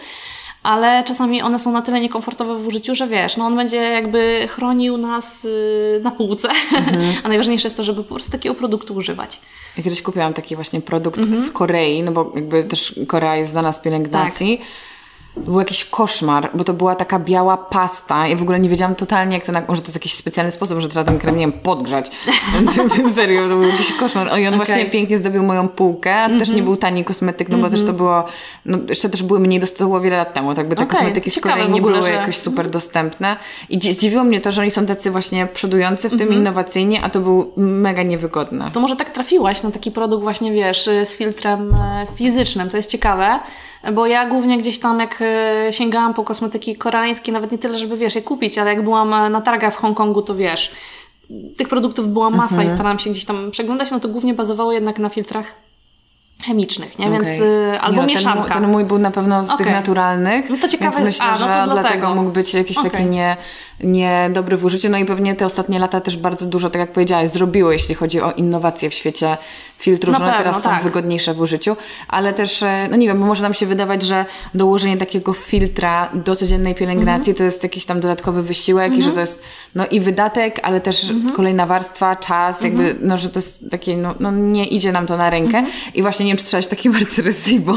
ale 0.67 1.05
czasami 1.05 1.43
one 1.43 1.59
są 1.59 1.73
na 1.73 1.83
tyle 1.83 2.01
niekomfortowe 2.01 2.57
w 2.57 2.67
użyciu, 2.67 2.95
że 2.95 3.07
wiesz, 3.07 3.37
no 3.37 3.47
on 3.47 3.57
będzie 3.57 3.77
jakby 3.77 4.49
chronił 4.51 4.97
nas 4.97 5.45
y, 5.45 6.01
na 6.03 6.11
półce, 6.11 6.49
mhm. 6.49 7.15
a 7.25 7.29
najważniejsze 7.29 7.69
jest 7.69 7.77
to, 7.77 7.83
żeby 7.83 8.05
po 8.05 8.15
prostu 8.15 8.33
takiego 8.33 8.55
produktu 8.55 8.95
używać. 8.95 9.41
Ja 9.77 9.83
kiedyś 9.83 10.03
kupiłam 10.03 10.35
taki 10.35 10.55
właśnie 10.55 10.81
produkt 10.81 11.19
mhm. 11.19 11.41
z 11.41 11.51
Korei, 11.51 12.03
no 12.03 12.13
bo 12.13 12.33
jakby 12.35 12.65
też 12.65 13.01
Korea 13.07 13.37
jest 13.37 13.51
znana 13.51 13.73
z 13.73 13.79
pielęgnacji. 13.79 14.59
Tak 14.59 14.67
był 15.37 15.59
jakiś 15.59 15.85
koszmar, 15.85 16.51
bo 16.55 16.65
to 16.65 16.73
była 16.73 16.95
taka 16.95 17.19
biała 17.19 17.57
pasta 17.57 18.29
i 18.29 18.37
w 18.37 18.43
ogóle 18.43 18.61
nie 18.61 18.69
wiedziałam 18.69 18.95
totalnie 18.95 19.35
jak 19.37 19.47
to, 19.47 19.53
na... 19.53 19.63
może 19.69 19.83
to 19.83 19.87
jest 19.87 19.97
jakiś 19.97 20.15
specjalny 20.15 20.53
sposób, 20.53 20.81
że 20.81 20.89
trzeba 20.89 21.05
ten 21.05 21.19
krem, 21.19 21.37
nie 21.37 21.41
wiem, 21.41 21.53
podgrzać. 21.53 22.11
Serio, 23.15 23.43
to 23.43 23.49
był 23.49 23.63
jakiś 23.63 23.93
koszmar. 23.93 24.27
I 24.27 24.31
on 24.31 24.55
okay. 24.55 24.57
właśnie 24.57 24.85
pięknie 24.85 25.19
zdobił 25.19 25.43
moją 25.43 25.69
półkę, 25.69 26.13
mm 26.13 26.37
-hmm. 26.37 26.39
też 26.39 26.49
nie 26.49 26.55
mhm. 26.55 26.65
był 26.65 26.77
tani 26.77 27.05
kosmetyk, 27.05 27.49
no 27.49 27.59
bo 27.59 27.59
mm 27.59 27.71
-hmm. 27.71 27.75
też 27.75 27.81
to 27.81 27.91
mhm. 27.91 27.97
było, 27.97 28.25
no 28.65 28.79
jeszcze 28.89 29.09
też 29.09 29.23
były 29.23 29.41
mniej 29.41 29.61
dostępne 29.61 30.01
wiele 30.01 30.17
lat 30.17 30.35
temu, 30.35 30.55
tak 30.55 30.69
by 30.69 30.75
te 30.75 30.83
okay. 30.83 30.97
kosmetyki 30.97 31.31
z 31.31 31.41
Korei 31.41 31.73
nie 31.73 31.81
były 31.81 32.03
że... 32.03 32.11
jakoś 32.11 32.37
super 32.37 32.71
dostępne. 32.71 33.37
I 33.69 33.93
zdziwiło 33.93 34.25
mnie 34.25 34.41
to, 34.41 34.53
że 34.53 34.61
oni 34.61 34.71
są 34.71 34.87
tacy 34.87 35.11
właśnie 35.11 35.47
przodujący 35.47 36.09
w 36.09 36.11
tym 36.11 36.21
mm 36.21 36.35
-hmm. 36.35 36.39
innowacyjnie, 36.39 37.03
a 37.03 37.11
to 37.11 37.21
był 37.21 37.53
mega 37.57 38.03
niewygodne. 38.03 38.71
To 38.73 38.81
może 38.81 38.97
tak 38.97 39.11
trafiłaś 39.11 39.63
na 39.63 39.71
taki 39.71 39.91
produkt 39.91 40.23
właśnie, 40.23 40.53
wiesz, 40.53 40.91
z 41.05 41.17
filtrem 41.17 41.75
e, 41.75 42.07
fizycznym, 42.17 42.71
to 42.71 42.77
jest 42.77 42.91
ciekawe, 42.91 43.41
bo 43.93 44.07
ja 44.07 44.27
głównie 44.27 44.59
gdzieś 44.59 44.79
tam, 44.79 45.01
jak 45.01 45.19
e, 45.23 45.73
sięgałam 45.73 46.15
po 46.15 46.25
kosmetyki 46.25 46.77
koreańskie, 46.77 47.33
nawet 47.33 47.53
nie 47.53 47.59
tyle, 47.59 47.79
żeby 47.79 47.97
wiesz, 47.97 48.15
je 48.15 48.23
kupić, 48.23 48.59
ale 48.59 48.71
jak 48.75 48.85
byłam 48.85 49.15
e, 49.15 49.31
na 49.31 49.41
targach 49.41 49.75
w 49.75 49.77
Hongkongu, 49.77 50.23
to 50.23 50.35
wiesz, 50.35 50.73
tych 51.57 51.69
produktów 51.69 52.09
była 52.09 52.31
masa 52.31 52.55
mhm. 52.55 52.67
i 52.67 52.71
starałam 52.71 52.99
się 52.99 53.11
gdzieś 53.11 53.25
tam 53.25 53.51
przeglądać, 53.51 53.91
no 53.91 54.01
to 54.01 54.09
głównie 54.09 54.35
bazowało 54.35 54.73
jednak 54.73 54.99
na 54.99 55.09
filtrach 55.09 55.67
chemicznych, 56.45 56.99
nie? 56.99 57.07
Okay. 57.07 57.19
Więc 57.19 57.41
y, 57.41 57.81
albo 57.81 58.01
nie, 58.01 58.15
mieszanka. 58.15 58.55
Ten, 58.55 58.63
ten 58.63 58.71
mój 58.71 58.85
był 58.85 58.99
na 58.99 59.11
pewno 59.11 59.45
z 59.45 59.51
okay. 59.51 59.59
tych 59.59 59.75
naturalnych. 59.75 60.51
No 60.51 60.57
to 60.57 60.69
ciekawe, 60.69 60.91
więc 60.91 61.07
myślę, 61.07 61.25
a, 61.25 61.33
no 61.33 61.39
że 61.39 61.45
dlatego. 61.45 61.81
dlatego 61.81 62.15
mógł 62.15 62.31
być 62.31 62.55
jakiś 62.55 62.79
okay. 62.79 62.91
taki 62.91 63.05
nie, 63.05 63.37
niedobry 63.81 64.57
w 64.57 64.65
użyciu. 64.65 64.89
No 64.89 64.99
i 64.99 65.05
pewnie 65.05 65.35
te 65.35 65.47
ostatnie 65.47 65.79
lata 65.79 66.01
też 66.01 66.17
bardzo 66.17 66.47
dużo, 66.47 66.71
tak 66.71 66.81
jak 66.81 66.93
powiedziałaś, 66.93 67.31
zrobiło, 67.31 67.73
jeśli 67.73 67.95
chodzi 67.95 68.21
o 68.21 68.33
innowacje 68.33 68.91
w 68.91 68.95
świecie 68.95 69.37
filtrów, 69.79 70.15
że 70.15 70.21
pewno, 70.21 70.39
teraz 70.39 70.63
tak. 70.63 70.79
są 70.79 70.85
wygodniejsze 70.85 71.35
w 71.35 71.41
użyciu, 71.41 71.77
ale 72.09 72.33
też, 72.33 72.63
e, 72.63 72.89
no 72.91 72.97
nie 72.97 73.07
wiem, 73.07 73.21
bo 73.21 73.27
może 73.27 73.43
nam 73.43 73.55
się 73.55 73.67
wydawać, 73.67 74.03
że 74.03 74.25
dołożenie 74.55 74.97
takiego 74.97 75.33
filtra 75.33 76.11
do 76.15 76.37
codziennej 76.37 76.75
pielęgnacji 76.75 77.35
mm-hmm. 77.35 77.39
to 77.39 77.45
jest 77.45 77.63
jakiś 77.63 77.85
tam 77.85 78.01
dodatkowy 78.01 78.43
wysiłek 78.43 78.93
mm-hmm. 78.93 78.99
i 78.99 79.03
że 79.03 79.13
to 79.13 79.21
jest 79.21 79.43
no 79.75 79.87
i 79.87 80.01
wydatek, 80.01 80.61
ale 80.63 80.81
też 80.81 81.05
mm-hmm. 81.05 81.33
kolejna 81.33 81.67
warstwa, 81.67 82.17
czas, 82.17 82.61
jakby, 82.61 82.83
mhm. 82.83 83.09
no 83.09 83.19
że 83.19 83.29
to 83.29 83.39
jest 83.39 83.71
takie, 83.71 83.97
no, 83.97 84.15
no 84.21 84.31
nie 84.31 84.67
idzie 84.67 84.93
nam 84.93 85.07
to 85.07 85.17
na 85.17 85.31
rękę 85.31 85.59
mhm. 85.59 85.77
i 85.95 86.03
właśnie 86.03 86.27
nie 86.27 86.31
wiem, 86.31 86.39
czy 86.39 86.45
trzeba 86.45 86.63
się 86.63 86.69
takiej 86.69 86.93
marce 86.97 87.23
Recibo, 87.23 87.75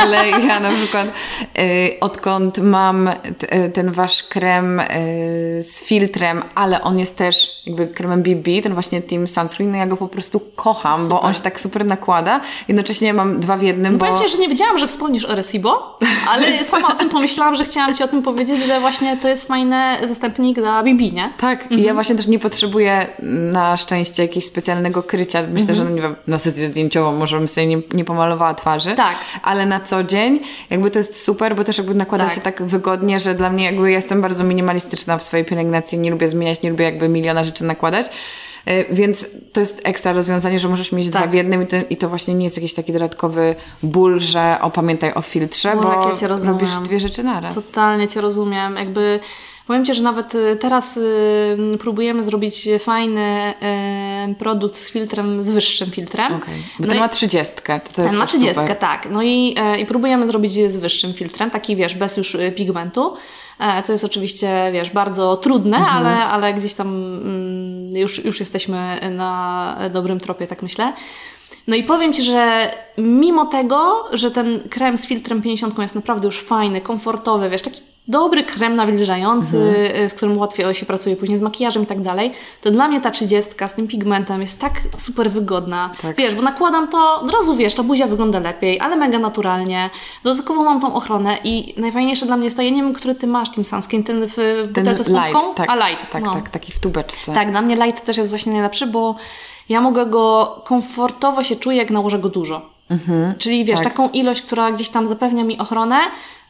ale 0.00 0.30
ja 0.30 0.60
na 0.60 0.72
przykład 0.72 1.08
y, 1.58 2.00
odkąd 2.00 2.58
mam 2.58 3.10
t, 3.38 3.70
ten 3.70 3.92
wasz 3.92 4.22
krem 4.22 4.80
y, 4.80 4.84
z 5.62 5.82
filtrem, 5.84 6.42
ale 6.54 6.82
on 6.82 6.98
jest 6.98 7.16
też 7.16 7.62
jakby 7.66 7.86
kremem 7.86 8.22
BB, 8.22 8.62
ten 8.62 8.74
właśnie 8.74 9.02
Team 9.02 9.26
Sunscreen, 9.26 9.70
no 9.70 9.76
ja 9.76 9.86
go 9.86 9.96
po 9.96 10.08
prostu 10.08 10.40
kocham, 10.56 11.03
super. 11.04 11.18
bo 11.18 11.22
on 11.22 11.34
się 11.34 11.40
tak 11.40 11.60
super 11.60 11.86
nakłada. 11.86 12.40
Jednocześnie 12.68 13.14
mam 13.14 13.40
dwa 13.40 13.56
w 13.56 13.62
jednym, 13.62 13.92
no 13.92 13.98
bo... 13.98 14.06
Powiem 14.06 14.22
Ci, 14.22 14.28
że 14.28 14.38
nie 14.38 14.48
wiedziałam, 14.48 14.78
że 14.78 14.86
wspomnisz 14.86 15.24
o 15.24 15.34
Recibo, 15.34 15.98
ale 16.28 16.64
sama 16.64 16.88
o 16.88 16.94
tym 16.94 17.08
pomyślałam, 17.08 17.56
że 17.56 17.64
chciałam 17.64 17.94
Ci 17.94 18.04
o 18.04 18.08
tym 18.08 18.22
powiedzieć, 18.22 18.64
że 18.66 18.80
właśnie 18.80 19.16
to 19.16 19.28
jest 19.28 19.48
fajny 19.48 19.96
zastępnik 20.02 20.60
dla 20.60 20.82
BB, 20.82 21.10
nie? 21.12 21.32
Tak, 21.38 21.62
mhm. 21.62 21.80
i 21.80 21.84
ja 21.84 21.90
mhm. 21.90 21.96
właśnie 21.96 22.14
też 22.16 22.26
nie 22.26 22.38
potrzebuję 22.38 23.06
na 23.52 23.76
szczęście 23.76 24.22
jakiegoś 24.22 24.44
specjalnego 24.44 25.02
krycia. 25.02 25.42
Myślę, 25.42 25.70
mhm. 25.70 25.76
że 25.76 25.84
no 25.84 25.90
nie 25.90 26.02
wiem, 26.02 26.16
na 26.26 26.38
sesję 26.38 26.68
zdjęciową 26.68 27.12
może 27.12 27.38
bym 27.38 27.48
sobie 27.48 27.66
nie, 27.66 27.78
nie 27.94 28.04
pomalowała 28.04 28.54
twarzy, 28.54 28.96
tak. 28.96 29.16
ale 29.42 29.66
na 29.66 29.80
co 29.80 30.04
dzień 30.04 30.40
jakby 30.70 30.90
to 30.90 30.98
jest 30.98 31.24
super, 31.24 31.56
bo 31.56 31.64
też 31.64 31.78
jakby 31.78 31.94
nakłada 31.94 32.24
tak. 32.24 32.34
się 32.34 32.40
tak 32.40 32.62
wygodnie, 32.62 33.20
że 33.20 33.34
dla 33.34 33.50
mnie 33.50 33.64
jakby 33.64 33.90
jestem 33.90 34.20
bardzo 34.22 34.44
minimalistyczna 34.44 35.18
w 35.18 35.22
swojej 35.22 35.46
pielęgnacji, 35.46 35.98
nie 35.98 36.10
lubię 36.10 36.28
zmieniać, 36.28 36.62
nie 36.62 36.70
lubię 36.70 36.84
jakby 36.84 37.08
miliona 37.08 37.44
rzeczy 37.44 37.64
nakładać. 37.64 38.06
E, 38.66 38.94
więc 38.94 39.26
to 39.52 39.60
jest 39.60 39.80
ekstra 39.84 40.12
rozwiązanie, 40.12 40.58
że 40.58 40.68
możesz 40.68 40.92
mieć 40.92 41.10
tak. 41.10 41.22
dwa 41.22 41.30
w 41.30 41.34
jednym 41.34 41.62
i 41.62 41.66
to, 41.66 41.76
i 41.90 41.96
to, 41.96 42.08
właśnie 42.08 42.34
nie 42.34 42.44
jest 42.44 42.56
jakiś 42.56 42.74
taki 42.74 42.92
dodatkowy 42.92 43.54
ból, 43.82 44.20
że 44.20 44.58
opamiętaj 44.60 45.14
o 45.14 45.22
filtrze, 45.22 45.76
bo 45.82 46.08
ja 46.08 46.16
cię 46.16 46.28
robisz 46.28 46.70
dwie 46.84 47.00
rzeczy 47.00 47.22
naraz. 47.22 47.54
Totalnie 47.54 48.08
Cię 48.08 48.20
rozumiem. 48.20 48.76
Jakby 48.76 49.20
Powiem 49.66 49.84
Ci, 49.84 49.94
że 49.94 50.02
nawet 50.02 50.34
y, 50.34 50.56
teraz 50.56 50.96
y, 50.96 51.78
próbujemy 51.80 52.22
zrobić 52.22 52.68
fajny 52.78 53.54
y, 54.30 54.34
produkt 54.34 54.76
z 54.76 54.90
filtrem, 54.90 55.42
z 55.42 55.50
wyższym 55.50 55.90
filtrem. 55.90 56.34
Okay. 56.34 56.54
Bo 56.78 56.86
no 56.86 56.88
ten 56.88 56.96
i, 56.96 57.00
ma 57.00 57.08
trzydziestkę. 57.08 57.80
To, 57.80 57.92
ten 57.92 58.16
ma 58.16 58.26
trzydziestkę, 58.26 58.74
tak. 58.74 59.08
No 59.10 59.22
i, 59.22 59.56
i 59.78 59.86
próbujemy 59.86 60.26
zrobić 60.26 60.72
z 60.72 60.76
wyższym 60.76 61.14
filtrem, 61.14 61.50
taki 61.50 61.76
wiesz, 61.76 61.94
bez 61.94 62.16
już 62.16 62.36
pigmentu 62.56 63.14
e, 63.14 63.18
co 63.84 63.92
jest 63.92 64.04
oczywiście, 64.04 64.70
wiesz, 64.72 64.90
bardzo 64.90 65.36
trudne, 65.36 65.76
mhm. 65.76 65.96
ale, 65.96 66.24
ale 66.24 66.54
gdzieś 66.54 66.74
tam 66.74 66.88
mm, 66.88 67.96
już, 67.96 68.24
już 68.24 68.40
jesteśmy 68.40 69.10
na 69.10 69.78
dobrym 69.92 70.20
tropie, 70.20 70.46
tak 70.46 70.62
myślę. 70.62 70.92
No 71.66 71.76
i 71.76 71.84
powiem 71.84 72.12
Ci, 72.12 72.22
że 72.22 72.74
mimo 72.98 73.46
tego, 73.46 74.04
że 74.12 74.30
ten 74.30 74.68
krem 74.68 74.98
z 74.98 75.06
filtrem 75.06 75.42
50 75.42 75.78
jest 75.78 75.94
naprawdę 75.94 76.28
już 76.28 76.40
fajny, 76.40 76.80
komfortowy, 76.80 77.50
wiesz, 77.50 77.62
taki 77.62 77.93
dobry 78.08 78.44
krem 78.44 78.76
nawilżający, 78.76 79.58
mhm. 79.58 80.08
z 80.08 80.14
którym 80.14 80.38
łatwiej 80.38 80.74
się 80.74 80.86
pracuje 80.86 81.16
później 81.16 81.38
z 81.38 81.42
makijażem 81.42 81.82
i 81.82 81.86
tak 81.86 82.02
dalej, 82.02 82.32
to 82.60 82.70
dla 82.70 82.88
mnie 82.88 83.00
ta 83.00 83.10
trzydziestka 83.10 83.68
z 83.68 83.74
tym 83.74 83.88
pigmentem 83.88 84.40
jest 84.40 84.60
tak 84.60 84.72
super 84.96 85.30
wygodna. 85.30 85.90
Tak. 86.02 86.16
Wiesz, 86.16 86.34
bo 86.34 86.42
nakładam 86.42 86.88
to, 86.88 87.20
od 87.20 87.30
razu 87.30 87.56
wiesz, 87.56 87.74
ta 87.74 87.82
buzia 87.82 88.06
wygląda 88.06 88.40
lepiej, 88.40 88.80
ale 88.80 88.96
mega 88.96 89.18
naturalnie. 89.18 89.90
Dodatkowo 90.24 90.64
mam 90.64 90.80
tą 90.80 90.94
ochronę 90.94 91.38
i 91.44 91.74
najfajniejsze 91.80 92.26
dla 92.26 92.36
mnie 92.36 92.44
jest 92.44 92.56
to, 92.56 92.62
ja 92.62 92.70
nie 92.70 92.82
wiem, 92.82 92.92
który 92.92 93.14
ty 93.14 93.26
masz 93.26 93.50
tym 93.50 93.64
sunscreen, 93.64 94.04
ten 94.04 94.26
w 94.28 94.66
butelce 94.68 95.04
z 95.04 95.08
light, 95.08 95.54
tak, 95.56 95.70
A 95.70 95.88
light. 95.88 96.10
Tak, 96.10 96.22
no. 96.22 96.32
tak, 96.32 96.48
taki 96.48 96.72
w 96.72 96.78
tubeczce. 96.78 97.34
Tak, 97.34 97.50
dla 97.50 97.62
mnie 97.62 97.76
light 97.76 98.04
też 98.04 98.16
jest 98.16 98.30
właśnie 98.30 98.52
najlepszy, 98.52 98.86
bo 98.86 99.14
ja 99.68 99.80
mogę 99.80 100.06
go 100.06 100.56
komfortowo 100.64 101.42
się 101.42 101.56
czuję, 101.56 101.76
jak 101.76 101.90
nałożę 101.90 102.18
go 102.18 102.28
dużo. 102.28 102.74
Mhm, 102.90 103.34
Czyli 103.38 103.64
wiesz, 103.64 103.76
tak. 103.80 103.84
taką 103.84 104.08
ilość, 104.08 104.42
która 104.42 104.72
gdzieś 104.72 104.88
tam 104.88 105.08
zapewnia 105.08 105.44
mi 105.44 105.58
ochronę, 105.58 105.96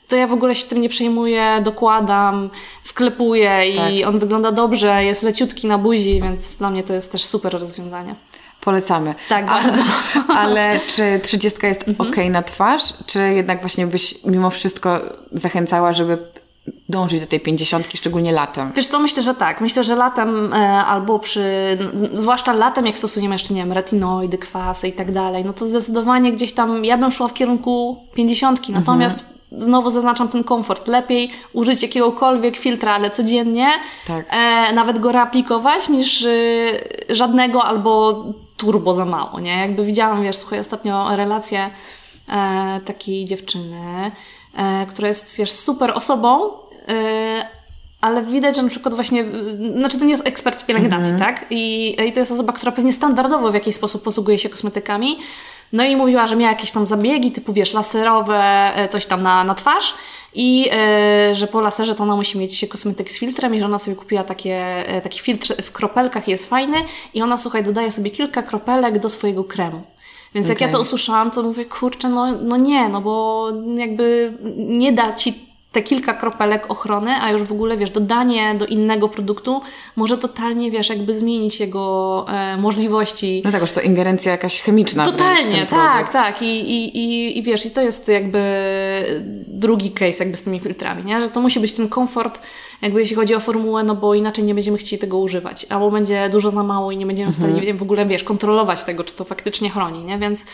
to 0.09 0.17
ja 0.17 0.27
w 0.27 0.33
ogóle 0.33 0.55
się 0.55 0.67
tym 0.67 0.81
nie 0.81 0.89
przejmuję, 0.89 1.61
dokładam, 1.63 2.51
wklepuję 2.83 3.71
i 3.71 3.77
tak. 3.77 4.09
on 4.09 4.19
wygląda 4.19 4.53
dobrze, 4.53 5.05
jest 5.05 5.23
leciutki 5.23 5.67
na 5.67 5.79
buzi, 5.79 6.21
więc 6.23 6.57
dla 6.59 6.71
mnie 6.71 6.83
to 6.83 6.95
jest 6.95 7.13
też 7.13 7.25
super 7.25 7.53
rozwiązanie. 7.53 8.15
Polecamy. 8.61 9.15
Tak, 9.29 9.47
bardzo. 9.47 9.83
Ale 10.41 10.81
czy 10.89 11.21
30 11.23 11.67
jest 11.67 11.89
mhm. 11.89 12.11
ok 12.11 12.17
na 12.31 12.43
twarz, 12.43 12.83
czy 13.07 13.19
jednak 13.19 13.61
właśnie 13.61 13.87
byś 13.87 14.15
mimo 14.25 14.51
wszystko 14.51 15.01
zachęcała, 15.33 15.93
żeby 15.93 16.19
dążyć 16.89 17.21
do 17.21 17.27
tej 17.27 17.41
pięćdziesiątki, 17.41 17.99
szczególnie 17.99 18.33
latem? 18.33 18.73
Wiesz 18.77 18.87
co, 18.87 18.99
myślę, 18.99 19.23
że 19.23 19.35
tak. 19.35 19.61
Myślę, 19.61 19.85
że 19.85 19.97
latem 19.97 20.53
e, 20.53 20.57
albo 20.85 21.19
przy, 21.19 21.43
zwłaszcza 22.13 22.53
latem, 22.53 22.87
jak 22.87 22.99
stosujemy 22.99 23.35
jeszcze, 23.35 23.55
nie 23.55 23.61
wiem, 23.61 23.73
retinoidy, 23.73 24.39
kwasy 24.39 24.89
i 24.89 24.93
tak 24.93 25.13
dalej, 25.13 25.45
no 25.45 25.53
to 25.53 25.69
zdecydowanie 25.69 26.33
gdzieś 26.33 26.53
tam, 26.53 26.85
ja 26.85 26.99
bym 26.99 27.11
szła 27.11 27.29
w 27.29 27.35
kierunku 27.35 28.05
pięćdziesiątki, 28.15 28.73
mhm. 28.73 28.85
natomiast 28.85 29.19
mhm 29.19 29.34
znowu 29.53 29.91
zaznaczam 29.91 30.29
ten 30.29 30.45
komfort. 30.45 30.89
Lepiej 30.89 31.31
użyć 31.53 31.83
jakiegokolwiek 31.83 32.57
filtra, 32.57 32.95
ale 32.95 33.11
codziennie, 33.11 33.69
tak. 34.07 34.27
e, 34.31 34.73
nawet 34.73 34.99
go 34.99 35.13
reaplikować, 35.13 35.89
niż 35.89 36.23
y, 36.23 36.81
żadnego 37.09 37.65
albo 37.65 38.25
turbo 38.57 38.95
za 38.95 39.05
mało, 39.05 39.41
nie? 39.41 39.61
Jakby 39.61 39.85
widziałam, 39.85 40.23
wiesz, 40.23 40.37
słuchaj, 40.37 40.59
ostatnio 40.59 41.17
relację 41.17 41.71
e, 42.31 42.81
takiej 42.85 43.25
dziewczyny, 43.25 44.13
e, 44.57 44.87
która 44.87 45.09
jest, 45.09 45.37
wiesz, 45.37 45.51
super 45.51 45.93
osobą, 45.95 46.51
e, 46.89 47.65
ale 48.01 48.23
widać, 48.23 48.57
że 48.57 48.63
na 48.63 48.69
przykład 48.69 48.95
właśnie, 48.95 49.25
znaczy 49.77 49.99
to 49.99 50.05
nie 50.05 50.11
jest 50.11 50.29
ekspert 50.29 50.63
w 50.63 50.67
pielęgnacji, 50.67 51.15
-hmm. 51.15 51.19
tak? 51.19 51.47
I, 51.51 51.97
I 52.09 52.13
to 52.13 52.21
jest 52.21 52.33
osoba, 52.33 52.53
która 52.53 52.73
pewnie 52.73 52.93
standardowo 52.93 53.51
w 53.51 53.55
jakiś 53.55 53.75
sposób 53.75 54.03
posługuje 54.03 54.39
się 54.39 54.49
kosmetykami, 54.49 55.19
no 55.75 55.85
i 55.85 55.97
mówiła, 55.97 56.27
że 56.27 56.37
miała 56.37 56.53
jakieś 56.53 56.71
tam 56.71 56.87
zabiegi, 56.87 57.33
typu 57.33 57.53
wiesz, 57.53 57.75
laserowe, 57.75 58.43
e, 58.77 58.89
coś 58.89 59.07
tam 59.07 59.23
na, 59.23 59.45
na 59.45 59.55
twarz 59.55 59.95
i 60.35 60.69
e, 60.73 61.35
że 61.35 61.47
po 61.47 61.61
laserze 61.61 61.95
to 61.95 62.03
ona 62.03 62.17
musi 62.17 62.39
mieć 62.39 62.67
kosmetyk 62.69 63.11
z 63.11 63.19
filtrem 63.19 63.55
i 63.55 63.61
że 63.61 63.67
ona 63.67 63.79
sobie 63.79 63.97
kupiła 63.97 64.25
takie, 64.25 64.89
e, 64.89 65.01
taki 65.01 65.21
filtr 65.21 65.63
w 65.63 65.73
kropelkach 65.73 66.29
jest 66.29 66.49
fajny 66.49 66.77
i 67.15 67.23
ona, 67.23 67.39
słuchaj, 67.39 67.65
dodaje 67.65 67.91
sobie 67.91 68.11
kilka 68.11 68.43
kropelek 68.43 68.99
do 68.99 69.09
swojego 69.09 69.45
kremu. 69.45 69.83
Więc 70.35 70.47
okay. 70.47 70.55
jak 70.55 70.61
ja 70.61 70.69
to 70.69 70.81
usłyszałam, 70.81 71.31
to 71.31 71.43
mówię, 71.43 71.65
kurczę, 71.65 72.09
no, 72.09 72.33
no 72.33 72.57
nie, 72.57 72.89
no 72.89 73.01
bo 73.01 73.49
jakby 73.77 74.39
nie 74.57 74.93
da 74.93 75.13
ci 75.13 75.54
te 75.75 75.83
kilka 75.83 76.15
kropelek 76.15 76.71
ochrony, 76.71 77.11
a 77.21 77.31
już 77.31 77.43
w 77.43 77.53
ogóle, 77.53 77.77
wiesz, 77.77 77.91
dodanie 77.91 78.55
do 78.59 78.67
innego 78.67 79.09
produktu 79.09 79.61
może 79.97 80.19
totalnie, 80.19 80.71
wiesz, 80.71 80.89
jakby 80.89 81.15
zmienić 81.15 81.61
jego 81.61 82.27
e, 82.29 82.57
możliwości. 82.57 83.43
No 83.45 83.53
tak, 83.53 83.61
już 83.61 83.73
to 83.73 83.81
ingerencja 83.81 84.33
jakaś 84.33 84.63
chemiczna. 84.63 85.05
Totalnie, 85.05 85.67
tak, 85.67 86.13
tak. 86.13 86.43
I, 86.43 86.47
i, 86.47 86.99
i, 86.99 87.39
I 87.39 87.43
wiesz, 87.43 87.67
i 87.67 87.71
to 87.71 87.83
jest 87.83 88.09
jakby 88.09 88.41
drugi 89.47 89.91
case 89.91 90.25
jakby 90.25 90.37
z 90.37 90.43
tymi 90.43 90.61
filtrami, 90.61 91.05
nie? 91.05 91.21
Że 91.21 91.29
to 91.29 91.41
musi 91.41 91.61
być 91.61 91.73
ten 91.73 91.89
komfort, 91.89 92.41
jakby 92.83 93.01
jeśli 93.01 93.17
chodzi 93.17 93.35
o 93.35 93.41
formułę, 93.41 93.83
no 93.83 93.95
bo 93.95 94.15
inaczej 94.15 94.45
nie 94.45 94.55
będziemy 94.55 94.79
chcieli 94.79 95.01
tego 95.01 95.19
używać. 95.19 95.67
Albo 95.69 95.91
będzie 95.91 96.29
dużo 96.29 96.51
za 96.51 96.63
mało 96.63 96.93
i 96.93 96.97
nie 96.97 97.07
będziemy 97.07 97.29
mhm. 97.29 97.53
w 97.53 97.57
stanie 97.57 97.75
w 97.75 97.83
ogóle, 97.83 98.07
wiesz, 98.07 98.25
kontrolować 98.25 98.85
tego, 98.85 99.05
czy 99.05 99.15
to 99.15 99.25
faktycznie 99.25 99.71
chroni, 99.71 100.05
nie? 100.05 100.19
Więc 100.19 100.47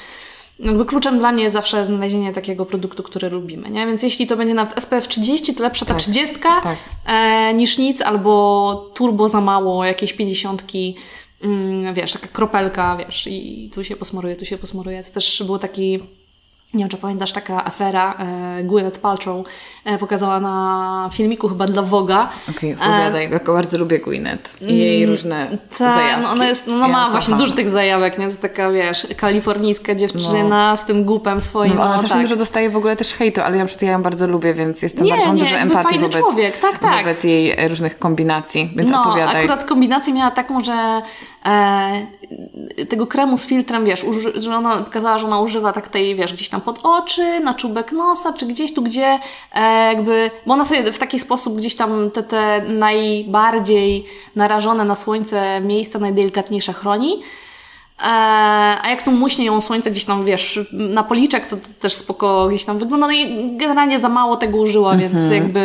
jakby 0.60 0.84
kluczem 0.84 1.18
dla 1.18 1.32
mnie 1.32 1.42
jest 1.42 1.52
zawsze 1.52 1.86
znalezienie 1.86 2.32
takiego 2.32 2.66
produktu, 2.66 3.02
który 3.02 3.30
lubimy, 3.30 3.70
nie? 3.70 3.86
Więc 3.86 4.02
jeśli 4.02 4.26
to 4.26 4.36
będzie 4.36 4.54
nawet 4.54 4.82
SPF 4.82 5.08
30, 5.08 5.54
to 5.54 5.62
lepsza 5.62 5.86
ta 5.86 5.94
Tak, 5.94 6.02
30 6.02 6.36
tak. 6.62 6.76
e, 7.06 7.54
niż 7.54 7.78
nic, 7.78 8.02
albo 8.02 8.90
turbo 8.94 9.28
za 9.28 9.40
mało, 9.40 9.84
jakieś 9.84 10.12
50. 10.12 10.62
Mm, 11.44 11.94
wiesz, 11.94 12.12
taka 12.12 12.28
kropelka, 12.28 12.96
wiesz, 12.96 13.26
i 13.26 13.70
tu 13.74 13.84
się 13.84 13.96
posmaruje, 13.96 14.36
tu 14.36 14.44
się 14.44 14.58
posmaruje. 14.58 15.04
To 15.04 15.10
też 15.10 15.42
był 15.46 15.58
taki 15.58 16.00
nie 16.74 16.78
wiem, 16.80 16.88
czy 16.88 16.96
pamiętasz, 16.96 17.32
taka 17.32 17.64
afera 17.64 18.14
e, 18.18 18.62
Gwyneth 18.64 18.98
Paltrow 19.00 19.46
e, 19.84 19.98
pokazała 19.98 20.40
na 20.40 21.08
filmiku 21.12 21.48
chyba 21.48 21.66
dla 21.66 21.82
Voga. 21.82 22.28
Okej, 22.50 22.74
opowiadaj, 22.74 23.24
E, 23.26 23.30
jako 23.30 23.52
bardzo 23.54 23.78
lubię 23.78 23.98
Gwyneth 23.98 24.62
i 24.62 24.78
jej 24.78 25.06
różne 25.06 25.48
tak, 25.78 25.78
zajawki. 25.78 26.22
no 26.22 26.30
ona 26.30 26.46
jest, 26.48 26.66
no, 26.66 26.74
no 26.74 26.80
Ja 26.80 26.88
ma 26.88 26.98
kocham. 26.98 27.10
właśnie 27.12 27.34
dużo 27.34 27.54
tych 27.54 27.68
zajawek, 27.68 28.12
nie? 28.18 28.24
To 28.24 28.30
jest 28.30 28.42
taka, 28.42 28.70
wiesz, 28.70 29.06
kalifornijska 29.16 29.94
dziewczyna 29.94 30.76
z 30.76 30.84
tym 30.84 31.04
głupem 31.04 31.40
swoim. 31.40 31.74
No, 31.76 31.82
ona 31.82 31.96
no, 31.96 32.08
tak. 32.08 32.22
dużo 32.22 32.36
dostaje 32.36 32.70
w 32.70 32.76
ogóle 32.76 32.96
też 32.96 33.12
hejtu, 33.12 33.40
ale 33.40 33.56
ja, 33.56 33.66
przecież 33.66 33.82
ja 33.86 33.92
ją 33.92 34.02
bardzo 34.02 34.26
lubię, 34.26 34.54
więc 34.54 34.82
jestem 34.82 35.04
Nie, 35.04 35.10
bardzo, 35.12 35.26
mam 35.26 35.36
nie, 35.36 35.42
dużo 35.42 35.56
empatii 35.56 35.88
fajny 35.88 36.02
wobec, 36.02 36.18
człowiek, 36.20 36.58
tak, 36.58 36.78
tak. 36.78 37.04
wobec 37.04 37.24
jej 37.24 37.50
e, 37.50 37.68
różnych 37.68 37.98
kombinacji, 37.98 38.70
więc 38.76 38.90
no, 38.90 39.00
opowiadaj. 39.02 39.36
akurat 39.44 39.64
kombinację 39.64 40.12
miała 40.14 40.30
taką, 40.30 40.64
że 40.64 41.02
e, 41.46 42.86
tego 42.88 43.06
kremu 43.06 43.38
z 43.38 43.46
filtrem, 43.46 43.84
wiesz, 43.84 44.04
uży, 44.04 44.40
że 44.40 44.56
ona 44.56 44.76
pokazała, 44.76 45.18
że 45.18 45.26
ona 45.26 45.40
używa 45.40 45.72
tak 45.72 45.88
tej, 45.88 46.16
wiesz, 46.16 46.32
gdzieś 46.32 46.48
tam 46.48 46.60
pod 46.60 46.80
oczy, 46.82 47.40
na 47.40 47.54
czubek 47.54 47.92
nosa, 47.92 48.32
czy 48.32 48.46
gdzieś 48.46 48.74
tu, 48.74 48.82
gdzie 48.82 49.18
e, 49.54 49.94
jakby, 49.94 50.30
bo 50.46 50.54
ona 50.54 50.64
sobie 50.64 50.92
w 50.92 50.98
taki 50.98 51.18
sposób 51.18 51.56
gdzieś 51.56 51.76
tam 51.76 52.10
te, 52.10 52.22
te 52.22 52.62
najbardziej 52.68 54.06
narażone 54.36 54.84
na 54.84 54.94
słońce 54.94 55.60
miejsca, 55.60 55.98
najdelikatniejsze 55.98 56.72
chroni. 56.72 57.22
E, 58.02 58.06
a 58.82 58.90
jak 58.90 59.02
tu 59.02 59.10
muśnie 59.12 59.44
ją 59.44 59.60
słońce 59.60 59.90
gdzieś 59.90 60.04
tam, 60.04 60.24
wiesz, 60.24 60.60
na 60.72 61.02
policzek, 61.02 61.46
to, 61.46 61.56
to 61.56 61.68
też 61.80 61.94
spoko 61.94 62.48
gdzieś 62.48 62.64
tam 62.64 62.78
wygląda. 62.78 63.06
No 63.06 63.12
i 63.12 63.50
generalnie 63.56 64.00
za 64.00 64.08
mało 64.08 64.36
tego 64.36 64.58
użyła, 64.58 64.96
więc 64.96 65.30
jakby, 65.30 65.60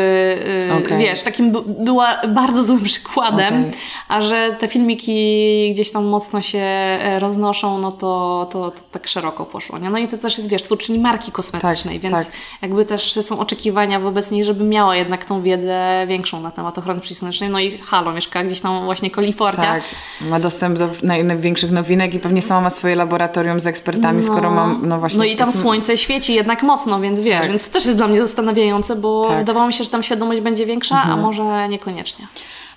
y, 0.69 0.85
Okej. 0.85 0.97
wiesz, 0.97 1.23
takim 1.23 1.51
była 1.79 2.21
bardzo 2.27 2.63
złym 2.63 2.83
przykładem. 2.83 3.61
Okej. 3.61 3.79
A 4.07 4.21
że 4.21 4.55
te 4.59 4.67
filmiki 4.67 5.71
gdzieś 5.73 5.91
tam 5.91 6.05
mocno 6.05 6.41
się 6.41 6.59
e, 6.59 7.19
roznoszą, 7.19 7.77
no 7.77 7.91
to, 7.91 8.47
to, 8.51 8.71
to 8.71 8.81
tak 8.91 9.07
szeroko 9.07 9.45
poszło. 9.45 9.79
Nie? 9.79 9.89
No 9.89 9.97
i 9.97 10.07
to 10.07 10.17
też 10.17 10.37
jest, 10.37 10.49
wiesz, 10.49 10.63
twórczyni 10.63 10.99
marki 10.99 11.31
kosmetycznej, 11.31 11.99
Tak, 11.99 12.11
więc 12.11 12.25
tak. 12.25 12.35
jakby 12.61 12.85
też 12.85 13.11
są 13.11 13.39
oczekiwania 13.39 13.99
wobec 13.99 14.31
niej, 14.31 14.45
żeby 14.45 14.63
miała 14.63 14.95
jednak 14.95 15.25
tą 15.25 15.41
wiedzę 15.41 16.05
większą 16.07 16.41
na 16.41 16.51
temat 16.51 16.77
ochrony 16.77 17.01
przeciwsłonecznej. 17.01 17.49
No 17.49 17.59
i 17.59 17.77
halo, 17.77 18.13
mieszka 18.13 18.43
gdzieś 18.43 18.61
tam 18.61 18.85
właśnie 18.85 19.09
Kalifornia. 19.11 19.63
Tak, 19.63 19.83
ma 20.21 20.39
dostęp 20.39 20.77
do 20.77 20.89
naj, 21.03 21.23
największych 21.23 21.71
nowinek 21.71 22.13
i 22.13 22.19
pewnie 22.25 22.41
sama 22.41 22.61
ma 22.61 22.69
swoje 22.69 22.95
laboratorium 22.95 23.59
z 23.59 23.67
ekspertami, 23.67 24.21
skoro 24.21 24.51
mam, 24.51 24.79
no 24.87 24.99
właśnie... 24.99 25.17
No 25.19 25.25
i 25.25 25.35
tam 25.35 25.47
jest- 25.47 25.61
słońce 25.61 25.97
świeci 25.97 26.33
jednak 26.33 26.63
mocno, 26.63 26.99
więc 26.99 27.19
wiesz, 27.19 27.39
Tak. 27.41 27.49
więc 27.49 27.67
to 27.67 27.73
też 27.73 27.85
jest 27.85 27.97
dla 27.97 28.07
mnie 28.07 28.21
zastanawiające, 28.21 28.95
bo 28.95 29.21
Tak. 29.21 29.25
Mhm. 29.29 29.45
wydawało 29.45 29.67
mi 29.67 29.73
się, 29.73 29.83
że 29.83 29.89
tam 29.89 30.03
świadomość 30.03 30.41
będzie 30.41 30.65
większa, 30.65 31.01
a 31.03 31.15
może 31.17 31.67
niekoniecznie. 31.69 32.27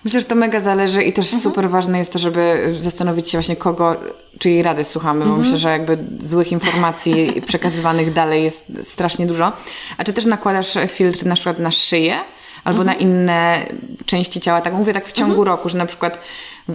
Myślę, 0.05 0.21
że 0.21 0.27
to 0.27 0.35
mega 0.35 0.61
zależy 0.61 1.03
i 1.03 1.13
też 1.13 1.25
Mhm. 1.27 1.43
super 1.43 1.71
ważne 1.71 1.99
jest 1.99 2.13
to, 2.13 2.19
żeby 2.19 2.75
zastanowić 2.79 3.29
się 3.31 3.39
właśnie 3.39 3.57
kogo, 3.57 3.97
czyjej 4.39 4.63
rady 4.63 4.85
słuchamy, 4.85 5.19
bo 5.21 5.25
Mhm. 5.31 5.41
myślę, 5.43 5.59
że 5.59 5.69
jakby 5.71 5.99
złych 6.21 6.53
informacji 6.53 7.33
przekazywanych 7.47 8.13
dalej 8.13 8.45
jest 8.45 8.65
strasznie 8.83 9.27
dużo. 9.27 9.53
A 9.99 10.05
czy 10.05 10.13
też 10.13 10.27
nakładasz 10.27 10.79
filtr 10.89 11.27
na 11.27 11.35
przykład 11.35 11.59
na 11.59 11.71
szyję 11.71 12.15
albo 12.65 12.85
na 12.85 12.93
Mhm. 12.93 13.11
inne 13.11 13.67
części 14.07 14.41
ciała, 14.41 14.61
tak 14.61 14.73
mówię 14.75 14.93
tak 14.93 15.07
w 15.09 15.13
ciągu 15.13 15.45
roku, 15.45 15.69
że 15.69 15.79
na 15.79 15.87
przykład 15.87 16.19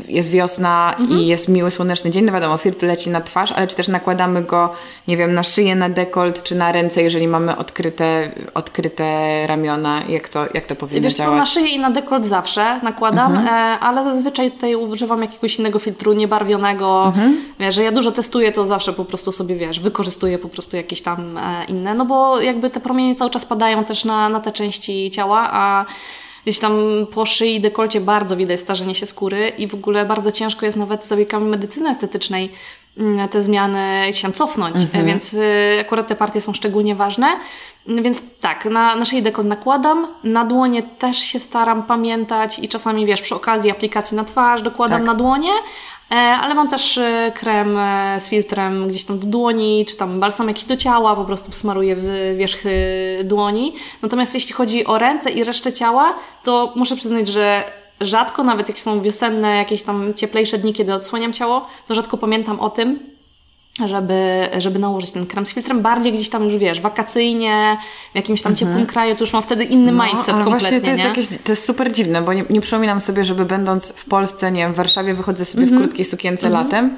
jest 0.08 0.32
wiosna 0.32 0.96
Mhm. 1.00 1.20
i 1.20 1.28
jest 1.28 1.50
miły, 1.50 1.72
słoneczny 1.72 2.12
dzień, 2.12 2.26
no 2.26 2.32
wiadomo, 2.34 2.58
filtr 2.58 2.86
leci 2.86 3.10
na 3.10 3.22
twarz, 3.22 3.52
ale 3.52 3.68
czy 3.68 3.76
też 3.76 3.88
nakładamy 3.88 4.42
go, 4.44 4.74
nie 5.08 5.18
wiem, 5.18 5.34
na 5.34 5.44
szyję, 5.44 5.76
na 5.76 5.90
dekolt, 5.90 6.44
czy 6.44 6.56
na 6.56 6.72
ręce, 6.72 7.04
jeżeli 7.04 7.28
mamy 7.28 7.58
odkryte, 7.58 8.32
odkryte 8.54 9.04
ramiona, 9.48 10.02
jak 10.10 10.30
to, 10.30 10.46
jak 10.54 10.66
to 10.66 10.76
powinno 10.76 11.02
Wiesz 11.04 11.16
co, 11.16 11.24
działać? 11.24 11.38
na 11.40 11.46
szyję 11.46 11.68
i 11.68 11.80
na 11.80 11.92
dekolt 11.92 12.26
zawsze 12.26 12.80
nakładam, 12.84 13.36
Mhm. 13.36 13.48
e, 13.48 13.80
ale 13.80 14.04
zazwyczaj 14.04 14.52
tutaj 14.52 14.76
używam 14.76 15.22
jakiegoś 15.22 15.60
innego 15.60 15.80
filtru, 15.80 16.14
niebarwionego. 16.14 17.04
Mhm. 17.06 17.38
Wiesz, 17.60 17.76
że 17.76 17.84
ja 17.84 17.92
dużo 17.92 18.12
testuję, 18.12 18.52
to 18.52 18.66
zawsze 18.66 18.94
po 18.94 19.06
prostu 19.06 19.32
sobie, 19.32 19.56
wiesz, 19.56 19.80
wykorzystuję 19.80 20.40
po 20.40 20.50
prostu 20.50 20.78
jakieś 20.78 21.02
tam 21.02 21.38
e, 21.38 21.66
inne, 21.68 21.94
no 21.94 22.06
bo 22.06 22.42
jakby 22.42 22.70
te 22.70 22.80
promienie 22.80 23.16
cały 23.16 23.32
czas 23.32 23.46
padają 23.46 23.84
też 23.84 24.06
na, 24.06 24.30
na 24.30 24.40
te 24.40 24.52
części 24.52 25.12
ciała, 25.12 25.50
a 25.52 25.86
gdzieś 26.44 26.60
tam 26.60 26.74
po 27.12 27.26
szyi 27.26 27.56
i 27.56 27.62
dekolcie 27.62 28.02
bardzo 28.02 28.38
widać 28.38 28.60
starzenie 28.60 28.96
się 28.96 29.06
skóry 29.06 29.50
i 29.58 29.68
w 29.68 29.74
ogóle 29.74 30.06
bardzo 30.06 30.32
ciężko 30.32 30.66
jest 30.66 30.78
nawet 30.78 31.06
zabiegami 31.06 31.50
medycyny 31.50 31.90
estetycznej 31.90 32.52
te 33.32 33.44
zmiany 33.44 34.14
się 34.14 34.32
cofnąć, 34.34 34.76
Mhm. 34.76 35.04
e, 35.04 35.08
więc 35.08 35.34
y, 35.34 35.42
akurat 35.82 36.08
te 36.08 36.16
partie 36.16 36.42
są 36.42 36.54
szczególnie 36.54 36.96
ważne. 36.96 37.28
Mm, 37.88 38.04
Więc 38.04 38.22
tak, 38.40 38.66
na, 38.66 38.96
na 38.96 39.06
szyję 39.06 39.22
dekolt 39.22 39.48
nakładam, 39.48 40.08
na 40.24 40.46
dłonie 40.46 40.84
też 40.84 41.18
się 41.18 41.40
staram 41.40 41.84
pamiętać 41.84 42.60
i 42.60 42.70
czasami, 42.70 43.06
wiesz, 43.06 43.22
przy 43.22 43.36
okazji 43.36 43.72
aplikacji 43.72 44.18
na 44.18 44.24
twarz 44.24 44.62
dokładam 44.62 44.98
Tak. 45.00 45.06
na 45.08 45.14
dłonie, 45.14 45.50
e, 46.12 46.16
ale 46.16 46.54
mam 46.56 46.68
też 46.68 46.98
e, 46.98 47.32
krem 47.36 47.78
e, 47.78 48.20
z 48.20 48.30
filtrem 48.30 48.88
gdzieś 48.88 49.04
tam 49.04 49.20
do 49.20 49.28
dłoni, 49.28 49.86
czy 49.90 49.98
tam 49.98 50.20
balsam 50.20 50.48
jakiś 50.48 50.64
do 50.66 50.78
ciała, 50.78 51.16
po 51.16 51.26
prostu 51.26 51.52
wsmaruję 51.52 51.96
w 51.96 52.34
wierzchy 52.38 52.72
dłoni. 53.24 53.76
Natomiast 54.02 54.34
jeśli 54.34 54.54
chodzi 54.54 54.86
o 54.86 54.98
ręce 54.98 55.32
i 55.32 55.44
resztę 55.44 55.74
ciała, 55.74 56.14
to 56.44 56.74
muszę 56.76 56.96
przyznać, 56.96 57.28
że 57.28 57.64
rzadko, 58.02 58.44
nawet 58.44 58.68
jak 58.68 58.80
są 58.80 59.02
wiosenne, 59.02 59.56
jakieś 59.56 59.84
tam 59.84 60.14
cieplejsze 60.14 60.58
dni, 60.58 60.74
kiedy 60.74 60.94
odsłaniam 60.94 61.34
ciało, 61.34 61.68
to 61.88 61.96
rzadko 61.96 62.18
pamiętam 62.18 62.60
o 62.60 62.70
tym, 62.70 63.00
żeby, 63.86 64.50
żeby 64.58 64.80
nałożyć 64.80 65.12
ten 65.12 65.26
krem 65.26 65.46
z 65.46 65.54
filtrem. 65.54 65.82
Bardziej 65.82 66.14
gdzieś 66.14 66.30
tam 66.30 66.44
już 66.44 66.58
wiesz, 66.58 66.82
wakacyjnie, 66.82 67.78
w 68.12 68.16
jakimś 68.16 68.42
tam 68.42 68.56
ciepłym 68.56 68.86
kraju, 68.86 69.16
to 69.16 69.24
już 69.24 69.34
mam 69.34 69.44
wtedy 69.44 69.64
inny 69.64 69.92
mindset 69.92 70.20
Mhm. 70.20 70.28
No, 70.28 70.34
ale 70.34 70.44
kompletnie, 70.44 70.70
właśnie 70.70 70.82
to 70.82 70.90
jest, 70.90 71.04
nie? 71.04 71.10
jakieś, 71.10 71.28
to 71.44 71.52
jest 71.52 71.66
super 71.66 71.92
dziwne, 71.92 72.22
bo 72.22 72.34
nie, 72.34 72.46
nie 72.50 72.62
przypominam 72.62 73.02
sobie, 73.02 73.26
żeby 73.26 73.46
będąc 73.46 73.94
w 73.94 74.06
Polsce, 74.06 74.52
nie 74.52 74.62
wiem, 74.62 74.74
w 74.74 74.76
Warszawie 74.76 75.14
wychodzę 75.14 75.46
sobie 75.46 75.66
w 75.66 75.78
krótkiej 75.78 76.06
sukience 76.06 76.50
latem. 76.50 76.98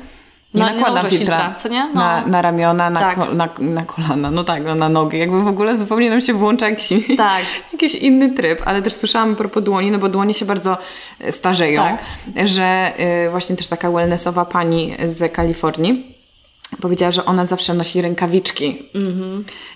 Nie 0.56 0.62
No, 0.62 0.70
nie 0.70 0.76
nakładam 0.76 0.96
nałożysz 0.96 1.18
filtra, 1.20 1.38
filtra, 1.38 1.60
co 1.60 1.70
nie? 1.70 1.88
No. 1.88 1.94
na, 1.94 2.26
na 2.28 2.42
ramiona, 2.42 2.90
na, 2.90 3.00
Tak. 3.00 3.16
ko, 3.16 3.26
na, 3.34 3.50
na 3.60 3.86
kolana, 3.86 4.32
no 4.32 4.44
tak, 4.44 4.64
no, 4.66 4.76
na 4.76 4.90
nogi. 4.90 5.20
Jakby 5.20 5.44
w 5.44 5.48
ogóle 5.48 5.78
zupełnie 5.78 6.10
nam 6.10 6.22
się 6.22 6.34
włącza 6.34 6.70
jakiś, 6.70 6.90
Tak. 7.18 7.42
jakiś 7.74 7.96
inny 7.96 8.34
tryb, 8.34 8.62
ale 8.66 8.82
też 8.82 8.94
słyszałam 8.94 9.32
a 9.34 9.36
propos 9.36 9.64
dłoni, 9.64 9.92
no 9.92 9.98
bo 10.00 10.10
dłonie 10.10 10.34
się 10.34 10.46
bardzo 10.46 10.78
e, 11.20 11.32
starzeją, 11.32 11.82
Tak. 11.82 12.04
że 12.48 12.92
y, 13.26 13.30
właśnie 13.30 13.56
też 13.56 13.68
taka 13.68 13.92
wellnessowa 13.92 14.46
pani 14.46 14.94
z 15.06 15.34
Kalifornii 15.34 16.16
powiedziała, 16.82 17.12
że 17.12 17.26
ona 17.26 17.46
zawsze 17.46 17.74
nosi 17.74 18.02
rękawiczki 18.02 18.90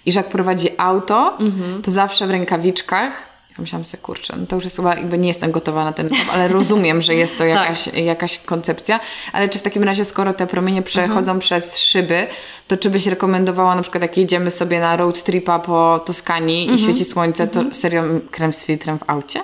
i 0.06 0.12
że 0.12 0.20
jak 0.20 0.30
prowadzi 0.30 0.70
auto, 0.78 1.38
to 1.84 1.92
zawsze 1.92 2.28
w 2.28 2.32
rękawiczkach 2.32 3.29
myślałam 3.60 3.86
sobie, 3.86 4.03
kurczę, 4.03 4.36
no 4.39 4.45
to 4.45 4.55
już 4.55 4.64
jest 4.64 4.76
chyba, 4.76 4.95
jakby 4.95 5.18
nie 5.18 5.28
jestem 5.28 5.51
gotowa 5.51 5.86
na 5.86 5.93
ten 5.93 6.05
etap, 6.14 6.34
ale 6.34 6.47
rozumiem, 6.47 7.01
że 7.01 7.16
jest 7.16 7.38
to 7.38 7.45
jakaś, 7.45 7.88
jakaś 7.88 8.38
koncepcja. 8.38 8.99
Ale 9.34 9.49
czy 9.49 9.60
w 9.60 9.62
takim 9.62 9.84
razie, 9.84 10.05
skoro 10.05 10.34
te 10.34 10.47
promienie 10.47 10.82
przechodzą 10.82 11.39
przez 11.39 11.80
szyby, 11.80 12.28
to 12.68 12.78
czy 12.78 12.89
byś 12.89 13.07
rekomendowała 13.07 13.76
na 13.76 13.82
przykład, 13.82 14.01
jak 14.01 14.18
jedziemy 14.18 14.51
sobie 14.51 14.80
na 14.80 14.97
road 14.97 15.24
tripa 15.24 15.60
po 15.60 15.99
Toskanii 16.05 16.74
i 16.74 16.80
świeci 16.80 17.05
słońce, 17.05 17.47
to 17.47 17.64
serio 17.72 18.03
krem 18.32 18.53
z 18.53 18.66
filtrem 18.66 18.99
w 18.99 19.03
aucie? 19.07 19.41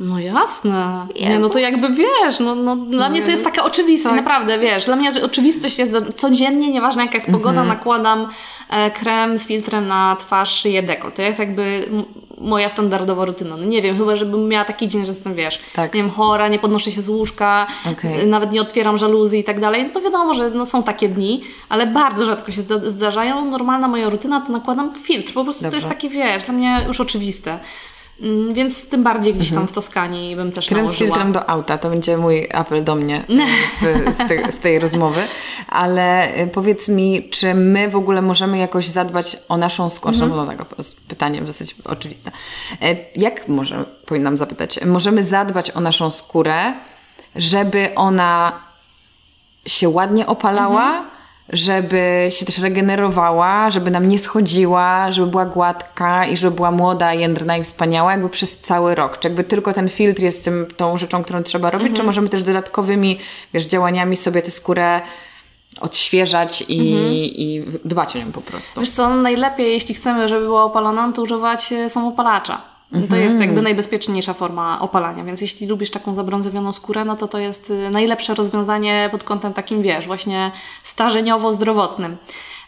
No 0.00 0.18
jasne. 0.18 1.06
Nie, 1.20 1.38
no 1.38 1.48
to 1.48 1.58
jakby 1.58 1.88
wiesz, 1.88 2.40
no, 2.40 2.54
no 2.54 2.76
dla 2.76 3.08
mnie 3.08 3.22
to 3.22 3.30
jest 3.30 3.44
taka 3.44 3.64
oczywistość, 3.64 4.14
Tak. 4.14 4.24
naprawdę, 4.24 4.58
wiesz, 4.58 4.84
dla 4.86 4.96
mnie 4.96 5.12
oczywistość 5.24 5.78
jest, 5.78 5.96
codziennie, 6.16 6.70
nieważne 6.70 7.02
jaka 7.02 7.14
jest 7.14 7.30
pogoda, 7.30 7.60
Mhm. 7.60 7.68
nakładam 7.68 8.28
e, 8.70 8.90
krem 8.90 9.38
z 9.38 9.46
filtrem 9.46 9.86
na 9.86 10.16
twarz, 10.16 10.60
szyję, 10.60 10.82
deko. 10.82 11.10
To 11.10 11.22
jest 11.22 11.38
jakby 11.38 11.88
moja 12.38 12.68
standardowa 12.68 13.24
rutyna. 13.24 13.56
No 13.56 13.64
nie 13.64 13.82
wiem, 13.82 13.98
chyba 13.98 14.16
żebym 14.16 14.48
miała 14.48 14.64
taki 14.64 14.88
dzień, 14.88 15.04
że 15.04 15.10
jestem, 15.12 15.34
wiesz, 15.34 15.60
Tak. 15.74 15.94
nie 15.94 16.02
wiem, 16.02 16.10
chora, 16.10 16.48
nie 16.48 16.58
podnoszę 16.58 16.90
się 16.92 17.02
z 17.02 17.08
łóżka, 17.08 17.66
Okej. 17.92 18.20
e, 18.20 18.26
nawet 18.26 18.52
nie 18.52 18.60
otwieram 18.60 18.98
żaluzji 18.98 19.40
i 19.40 19.44
tak 19.44 19.60
dalej, 19.60 19.84
no 19.84 19.88
to 19.90 20.00
wiadomo, 20.00 20.34
że 20.34 20.50
no, 20.50 20.66
są 20.66 20.82
takie 20.82 21.08
dni, 21.08 21.40
ale 21.68 21.86
bardzo 21.86 22.24
rzadko 22.24 22.52
się 22.52 22.60
zda- 22.62 22.90
zdarzają. 22.90 23.44
Normalna 23.44 23.88
moja 23.88 24.10
rutyna 24.10 24.40
to 24.40 24.52
nakładam 24.52 24.94
filtr, 25.02 25.32
po 25.32 25.44
prostu 25.44 25.60
to 25.60 25.64
Dobrze. 25.66 25.76
jest 25.76 25.88
takie, 25.88 26.08
wiesz, 26.08 26.42
dla 26.42 26.54
mnie 26.54 26.84
już 26.86 27.00
oczywiste. 27.00 27.58
Mm, 28.20 28.54
Więc 28.54 28.88
tym 28.88 29.02
bardziej 29.02 29.34
gdzieś 29.34 29.52
tam 29.52 29.68
w 29.68 29.72
Toskanii 29.72 30.36
bym 30.36 30.52
też 30.52 30.68
Mhm. 30.72 30.76
Krem 30.86 30.86
z 30.86 31.00
nałożyła. 31.00 31.08
filtrem 31.16 31.32
do 31.32 31.50
auta, 31.50 31.78
to 31.78 31.90
będzie 31.90 32.16
mój 32.16 32.48
apel 32.52 32.84
do 32.84 32.94
mnie 32.94 33.24
w, 33.80 34.14
z, 34.14 34.28
tej, 34.28 34.52
z 34.52 34.58
tej 34.58 34.78
rozmowy. 34.78 35.20
Ale 35.68 36.36
y, 36.42 36.46
powiedz 36.46 36.88
mi, 36.88 37.28
czy 37.30 37.54
my 37.54 37.88
w 37.88 37.96
ogóle 37.96 38.22
możemy 38.22 38.58
jakoś 38.58 38.86
zadbać 38.86 39.36
o 39.48 39.56
naszą 39.56 39.90
skórę? 39.90 40.14
Mhm. 40.14 40.30
No 40.36 40.46
tak, 40.46 40.64
pytanie 41.08 41.42
dosyć 41.42 41.74
oczywiste. 41.84 42.30
E, 42.82 42.96
Jak 43.16 43.48
może, 43.48 43.84
powinnam 44.06 44.36
zapytać, 44.36 44.80
możemy 44.84 45.24
zadbać 45.24 45.70
o 45.70 45.80
naszą 45.80 46.10
skórę, 46.10 46.72
żeby 47.36 47.88
ona 47.96 48.60
się 49.66 49.88
ładnie 49.88 50.26
opalała, 50.26 50.88
Mhm. 50.88 51.13
Żeby 51.48 52.28
się 52.30 52.46
też 52.46 52.58
regenerowała, 52.58 53.70
żeby 53.70 53.90
nam 53.90 54.08
nie 54.08 54.18
schodziła, 54.18 55.10
żeby 55.10 55.30
była 55.30 55.46
gładka 55.46 56.26
i 56.26 56.36
żeby 56.36 56.56
była 56.56 56.70
młoda, 56.70 57.14
jędrna 57.14 57.56
i 57.56 57.64
wspaniała 57.64 58.12
jakby 58.12 58.28
przez 58.28 58.58
cały 58.58 58.94
rok. 58.94 59.18
Czy 59.18 59.28
jakby 59.28 59.44
tylko 59.44 59.72
ten 59.72 59.88
filtr 59.88 60.22
jest 60.22 60.44
tym, 60.44 60.66
tą 60.76 60.98
rzeczą, 60.98 61.22
którą 61.24 61.42
trzeba 61.42 61.70
robić, 61.70 61.86
Mhm. 61.88 61.96
czy 61.96 62.06
możemy 62.06 62.28
też 62.28 62.42
dodatkowymi 62.42 63.18
wiesz, 63.54 63.64
działaniami 63.66 64.16
sobie 64.16 64.42
tę 64.42 64.50
skórę 64.50 65.00
odświeżać 65.80 66.64
i, 66.68 66.92
mhm. 66.92 67.12
i 67.14 67.64
dbać 67.84 68.16
o 68.16 68.18
nią 68.18 68.32
po 68.32 68.40
prostu. 68.40 68.80
Wiesz 68.80 68.90
co, 68.90 69.16
najlepiej, 69.16 69.72
jeśli 69.72 69.94
chcemy, 69.94 70.28
żeby 70.28 70.44
była 70.44 70.64
opalona, 70.64 71.12
to 71.12 71.22
używać 71.22 71.72
e, 71.72 71.90
Mhm. 72.92 73.08
To 73.08 73.16
jest 73.16 73.40
jakby 73.40 73.62
najbezpieczniejsza 73.62 74.34
forma 74.34 74.80
opalania, 74.80 75.24
więc 75.24 75.40
jeśli 75.40 75.66
lubisz 75.66 75.90
taką 75.90 76.14
zabrązowioną 76.14 76.72
skórę, 76.72 77.04
no 77.04 77.16
to 77.16 77.28
to 77.28 77.38
jest 77.38 77.70
e, 77.70 77.90
najlepsze 77.90 78.34
rozwiązanie 78.34 79.08
pod 79.12 79.24
kątem 79.24 79.52
takim, 79.52 79.82
wiesz, 79.82 80.06
właśnie 80.06 80.50
starzeniowo-zdrowotnym. 80.84 82.16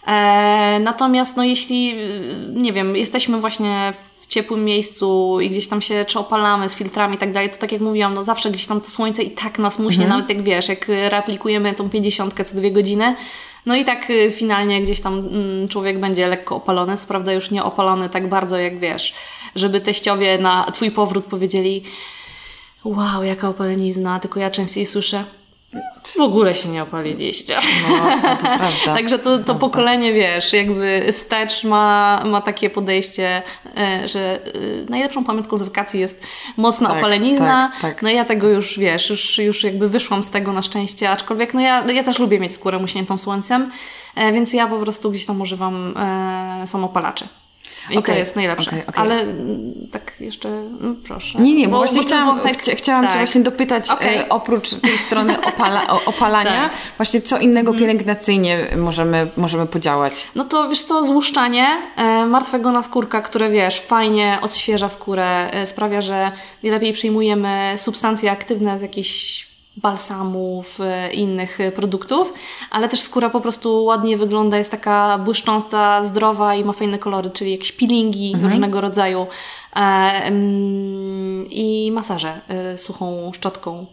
E, 0.07 0.81
natomiast 0.81 1.37
no 1.37 1.45
jeśli, 1.45 1.95
nie 2.55 2.73
wiem, 2.73 2.97
jesteśmy 2.97 3.41
właśnie 3.41 3.93
w 4.21 4.27
ciepłym 4.27 4.65
miejscu 4.65 5.39
i 5.41 5.51
gdzieś 5.51 5.69
tam 5.69 5.83
się 5.83 6.05
czy 6.05 6.19
opalamy 6.19 6.69
z 6.69 6.75
filtrami 6.75 7.17
i 7.17 7.19
tak 7.19 7.33
dalej, 7.33 7.51
to 7.51 7.57
tak 7.57 7.73
jak 7.73 7.81
mówiłam, 7.81 8.15
no 8.15 8.25
zawsze 8.25 8.51
gdzieś 8.51 8.67
tam 8.67 8.81
to 8.81 8.91
słońce 8.91 9.23
i 9.23 9.31
tak 9.31 9.59
nas 9.59 9.79
muśnie, 9.79 10.05
mhm. 10.05 10.21
nawet 10.21 10.37
jak 10.37 10.45
wiesz, 10.45 10.69
jak 10.69 10.89
reaplikujemy 10.89 11.75
tą 11.75 11.91
50 11.91 12.35
co 12.45 12.57
dwie 12.57 12.71
godziny, 12.71 13.17
no 13.67 13.77
i 13.77 13.85
tak 13.85 14.11
y, 14.11 14.31
finalnie 14.33 14.83
gdzieś 14.83 15.01
tam 15.01 15.19
mm, 15.19 15.69
człowiek 15.69 16.01
będzie 16.01 16.29
lekko 16.29 16.57
opalony, 16.57 16.97
co 16.97 17.07
prawda 17.07 17.33
już 17.33 17.51
nie 17.51 17.65
opalony 17.65 18.11
tak 18.11 18.29
bardzo 18.29 18.59
jak 18.59 18.79
wiesz, 18.81 19.15
żeby 19.57 19.81
teściowie 19.81 20.39
na 20.39 20.65
Twój 20.65 20.91
powrót 20.91 21.25
powiedzieli 21.25 21.83
wow, 22.85 23.25
jaka 23.25 23.49
opalenizna, 23.49 24.21
tylko 24.21 24.41
ja 24.41 24.51
częściej 24.51 24.87
słyszę 24.87 25.25
w 26.17 26.21
ogóle 26.21 26.55
się 26.55 26.69
nie 26.69 26.83
opaliliście. 26.83 27.59
No, 27.89 27.97
to 28.37 28.37
prawda. 28.37 28.95
Także 28.97 29.19
to, 29.19 29.39
to 29.39 29.55
pokolenie, 29.55 30.13
wiesz, 30.13 30.53
jakby 30.53 31.13
wstecz 31.13 31.65
ma, 31.65 32.23
ma 32.27 32.41
takie 32.41 32.71
podejście, 32.71 33.43
e, 33.77 34.09
że 34.09 34.21
e, 34.21 34.51
najlepszą 34.89 35.25
pamiątką 35.25 35.59
z 35.59 35.63
wakacji 35.63 36.01
jest 36.01 36.23
mocna 36.57 36.89
tak, 36.89 36.99
opalenizna. 36.99 37.73
Tak, 37.73 37.81
tak. 37.81 38.03
No 38.03 38.09
ja 38.09 38.25
tego 38.25 38.49
już, 38.49 38.79
wiesz, 38.79 39.11
już, 39.11 39.39
już 39.39 39.65
jakby 39.65 39.89
wyszłam 39.89 40.25
z 40.25 40.31
tego 40.31 40.53
na 40.53 40.63
szczęście, 40.63 41.11
aczkolwiek 41.11 41.55
no 41.55 41.61
ja, 41.61 41.91
ja 41.91 42.05
też 42.05 42.19
lubię 42.19 42.41
mieć 42.41 42.55
skórę 42.55 42.79
muśniętą 42.79 43.19
słońcem, 43.19 43.71
e, 44.15 44.33
więc 44.33 44.53
ja 44.53 44.67
po 44.67 44.79
prostu 44.79 45.11
gdzieś 45.11 45.27
tam 45.27 45.41
używam 45.41 45.95
samopalaczy. 46.67 47.29
I 47.91 47.99
okay, 47.99 48.15
to 48.15 48.19
jest 48.19 48.37
najlepsze. 48.37 48.71
Okay, 48.71 48.87
okay. 48.87 49.05
Ale 49.05 49.21
mm, 49.21 49.89
tak 49.93 50.13
jeszcze, 50.21 50.49
no 50.81 50.95
proszę. 51.05 51.39
Nie, 51.39 51.55
nie, 51.55 51.69
bo, 51.69 51.71
bo 51.71 51.79
właśnie 51.79 52.01
bo 52.01 52.07
chciałam, 52.07 52.39
wątek... 52.39 52.63
chcia, 52.63 52.75
chciałam 52.75 53.05
tak. 53.05 53.13
Cię 53.13 53.19
właśnie 53.19 53.41
dopytać 53.41 53.89
e, 53.91 54.29
oprócz 54.29 54.71
tej 54.71 54.99
strony 54.99 55.41
opala, 55.49 55.87
o, 55.87 56.05
opalania, 56.05 56.69
tak. 56.69 56.73
właśnie 56.97 57.21
co 57.21 57.39
innego 57.39 57.71
mm. 57.71 57.81
pielęgnacyjnie 57.81 58.67
możemy, 58.77 59.31
możemy 59.37 59.67
podziałać? 59.67 60.27
No 60.35 60.45
to 60.45 60.69
wiesz 60.69 60.83
co, 60.83 61.05
złuszczanie 61.05 61.67
e, 61.97 62.27
martwego 62.27 62.73
naskórka, 62.73 63.23
które 63.23 63.51
wiesz, 63.51 63.81
fajnie 63.81 64.39
odświeża 64.43 64.89
skórę, 64.89 65.51
e, 65.51 65.67
sprawia, 65.67 66.03
że 66.03 66.33
lepiej 66.63 66.93
przyjmujemy 66.93 67.73
substancje 67.77 68.31
aktywne 68.31 68.79
z 68.79 68.83
jakichś 68.83 69.46
balsamów, 69.77 70.81
e, 70.81 71.13
innych 71.13 71.61
e, 71.61 71.73
produktów, 71.73 72.33
ale 72.71 72.89
też 72.89 73.01
skóra 73.01 73.31
po 73.31 73.41
prostu 73.41 73.85
ładnie 73.85 74.17
wygląda, 74.17 74.59
jest 74.59 74.71
taka 74.71 75.19
błyszcząca, 75.19 76.05
zdrowa 76.05 76.55
i 76.55 76.65
ma 76.65 76.73
fajne 76.73 76.99
kolory, 76.99 77.31
czyli 77.31 77.53
jakieś 77.53 77.73
peelingi 77.73 78.33
mhm. 78.35 78.51
różnego 78.51 78.81
rodzaju 78.81 79.27
e, 79.77 79.79
mm, 79.79 81.47
i 81.51 81.91
masaże 81.95 82.41
suchą 82.77 83.31
szczotką. 83.35 83.87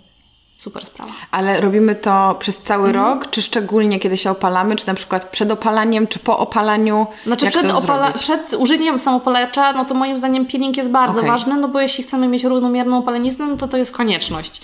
Super 0.58 0.86
sprawa. 0.86 1.12
Ale 1.32 1.62
robimy 1.62 1.96
to 1.96 2.36
przez 2.40 2.58
cały 2.58 2.88
mhm. 2.88 3.06
rok, 3.06 3.30
czy 3.30 3.42
szczególnie 3.42 4.00
kiedy 4.00 4.18
się 4.18 4.32
opalamy, 4.32 4.76
czy 4.76 4.88
na 4.88 4.94
przykład 4.94 5.30
przed 5.30 5.52
opalaniem, 5.52 6.08
czy 6.08 6.20
po 6.20 6.40
opalaniu? 6.40 7.08
Znaczy 7.26 7.48
przed, 7.48 7.66
opala- 7.66 8.14
przed 8.14 8.54
użyciem 8.54 9.00
samopalacza, 9.00 9.74
no 9.74 9.86
to 9.86 9.94
moim 9.94 10.18
zdaniem 10.18 10.46
peeling 10.46 10.78
jest 10.78 10.90
bardzo 10.90 11.20
okay. 11.20 11.32
ważny, 11.32 11.58
no 11.58 11.68
bo 11.68 11.80
jeśli 11.80 12.04
chcemy 12.04 12.28
mieć 12.28 12.44
równomierną 12.44 12.98
opaleniznę, 12.98 13.48
no 13.48 13.58
to 13.58 13.68
to 13.68 13.78
jest 13.78 13.98
konieczność. 13.98 14.62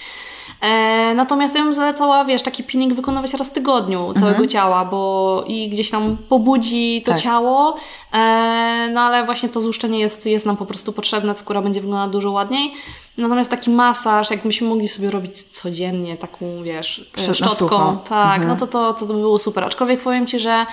E, 0.61 1.13
natomiast 1.15 1.55
ja 1.55 1.63
bym 1.63 1.73
zalecała, 1.73 2.25
wiesz, 2.25 2.41
taki 2.41 2.63
peeling 2.63 2.93
wykonywać 2.93 3.33
raz 3.33 3.49
w 3.49 3.53
tygodniu 3.53 4.13
całego 4.13 4.29
mhm. 4.29 4.49
ciała, 4.49 4.85
bo 4.85 5.43
i 5.47 5.69
gdzieś 5.69 5.89
tam 5.89 6.17
pobudzi 6.29 7.01
to 7.05 7.11
tak. 7.11 7.21
ciało, 7.21 7.75
e, 8.13 8.89
no 8.93 9.01
ale 9.01 9.25
właśnie 9.25 9.49
to 9.49 9.61
złuszczenie 9.61 9.99
jest, 9.99 10.25
jest 10.25 10.45
nam 10.45 10.57
po 10.57 10.65
prostu 10.65 10.93
potrzebne, 10.93 11.35
skóra 11.35 11.61
będzie 11.61 11.81
wyglądała 11.81 12.07
dużo 12.07 12.31
ładniej. 12.31 12.73
Natomiast 13.17 13.51
taki 13.51 13.69
masaż, 13.69 14.31
jakbyśmy 14.31 14.67
mogli 14.69 14.87
sobie 14.87 15.11
robić 15.11 15.43
codziennie, 15.43 16.17
taką, 16.17 16.63
wiesz, 16.63 17.11
szczotką, 17.33 17.97
tak, 18.09 18.41
mhm. 18.41 18.47
no 18.47 18.55
to, 18.55 18.67
to, 18.67 18.93
to 18.93 19.05
by 19.05 19.13
było 19.13 19.39
super. 19.39 19.63
Aczkolwiek 19.63 20.01
powiem 20.01 20.27
Ci, 20.27 20.39
że 20.39 20.65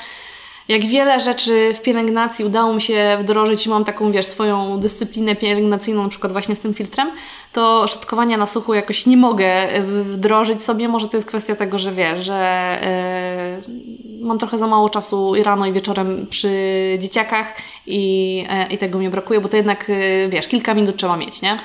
jak 0.68 0.86
wiele 0.86 1.20
rzeczy 1.20 1.74
w 1.74 1.82
pielęgnacji 1.82 2.44
udało 2.44 2.74
mi 2.74 2.80
się 2.80 3.16
wdrożyć 3.20 3.66
i 3.66 3.70
mam 3.70 3.84
taką, 3.84 4.12
wiesz, 4.12 4.26
swoją 4.26 4.80
dyscyplinę 4.80 5.36
pielęgnacyjną, 5.36 6.02
na 6.02 6.08
przykład 6.08 6.32
właśnie 6.32 6.56
z 6.56 6.60
tym 6.60 6.74
filtrem, 6.74 7.10
to 7.52 7.86
szczotkowania 7.86 8.36
na 8.36 8.46
suchu 8.46 8.74
jakoś 8.74 9.06
nie 9.06 9.16
mogę 9.16 9.68
wdrożyć 10.02 10.62
sobie. 10.62 10.88
Może 10.88 11.08
to 11.08 11.16
jest 11.16 11.28
kwestia 11.28 11.56
tego, 11.56 11.78
że 11.78 11.92
wiesz, 11.92 12.24
że 12.24 13.60
yy, 13.68 14.26
mam 14.26 14.38
trochę 14.38 14.58
za 14.58 14.66
mało 14.66 14.88
czasu 14.88 15.36
i 15.36 15.42
rano 15.42 15.66
i 15.66 15.72
wieczorem 15.72 16.26
przy 16.30 16.50
dzieciakach 16.98 17.54
i, 17.86 18.36
yy, 18.36 18.74
i 18.74 18.78
tego 18.78 18.98
mi 18.98 19.10
brakuje, 19.10 19.40
bo 19.40 19.48
to 19.48 19.56
jednak, 19.56 19.88
yy, 19.88 20.28
wiesz, 20.28 20.46
kilka 20.46 20.74
minut 20.74 20.96
trzeba 20.96 21.16
mieć, 21.16 21.42
nie? 21.42 21.58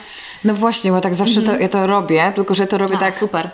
No 0.44 0.54
właśnie, 0.54 0.92
bo 0.92 1.02
tak 1.02 1.16
zawsze 1.16 1.42
to, 1.42 1.52
mhm. 1.52 1.62
ja 1.62 1.70
to 1.70 1.88
robię, 1.88 2.32
tylko 2.36 2.56
że 2.56 2.68
to 2.68 2.78
robię 2.78 2.96
A, 2.96 3.00
tak 3.00 3.16
super. 3.16 3.50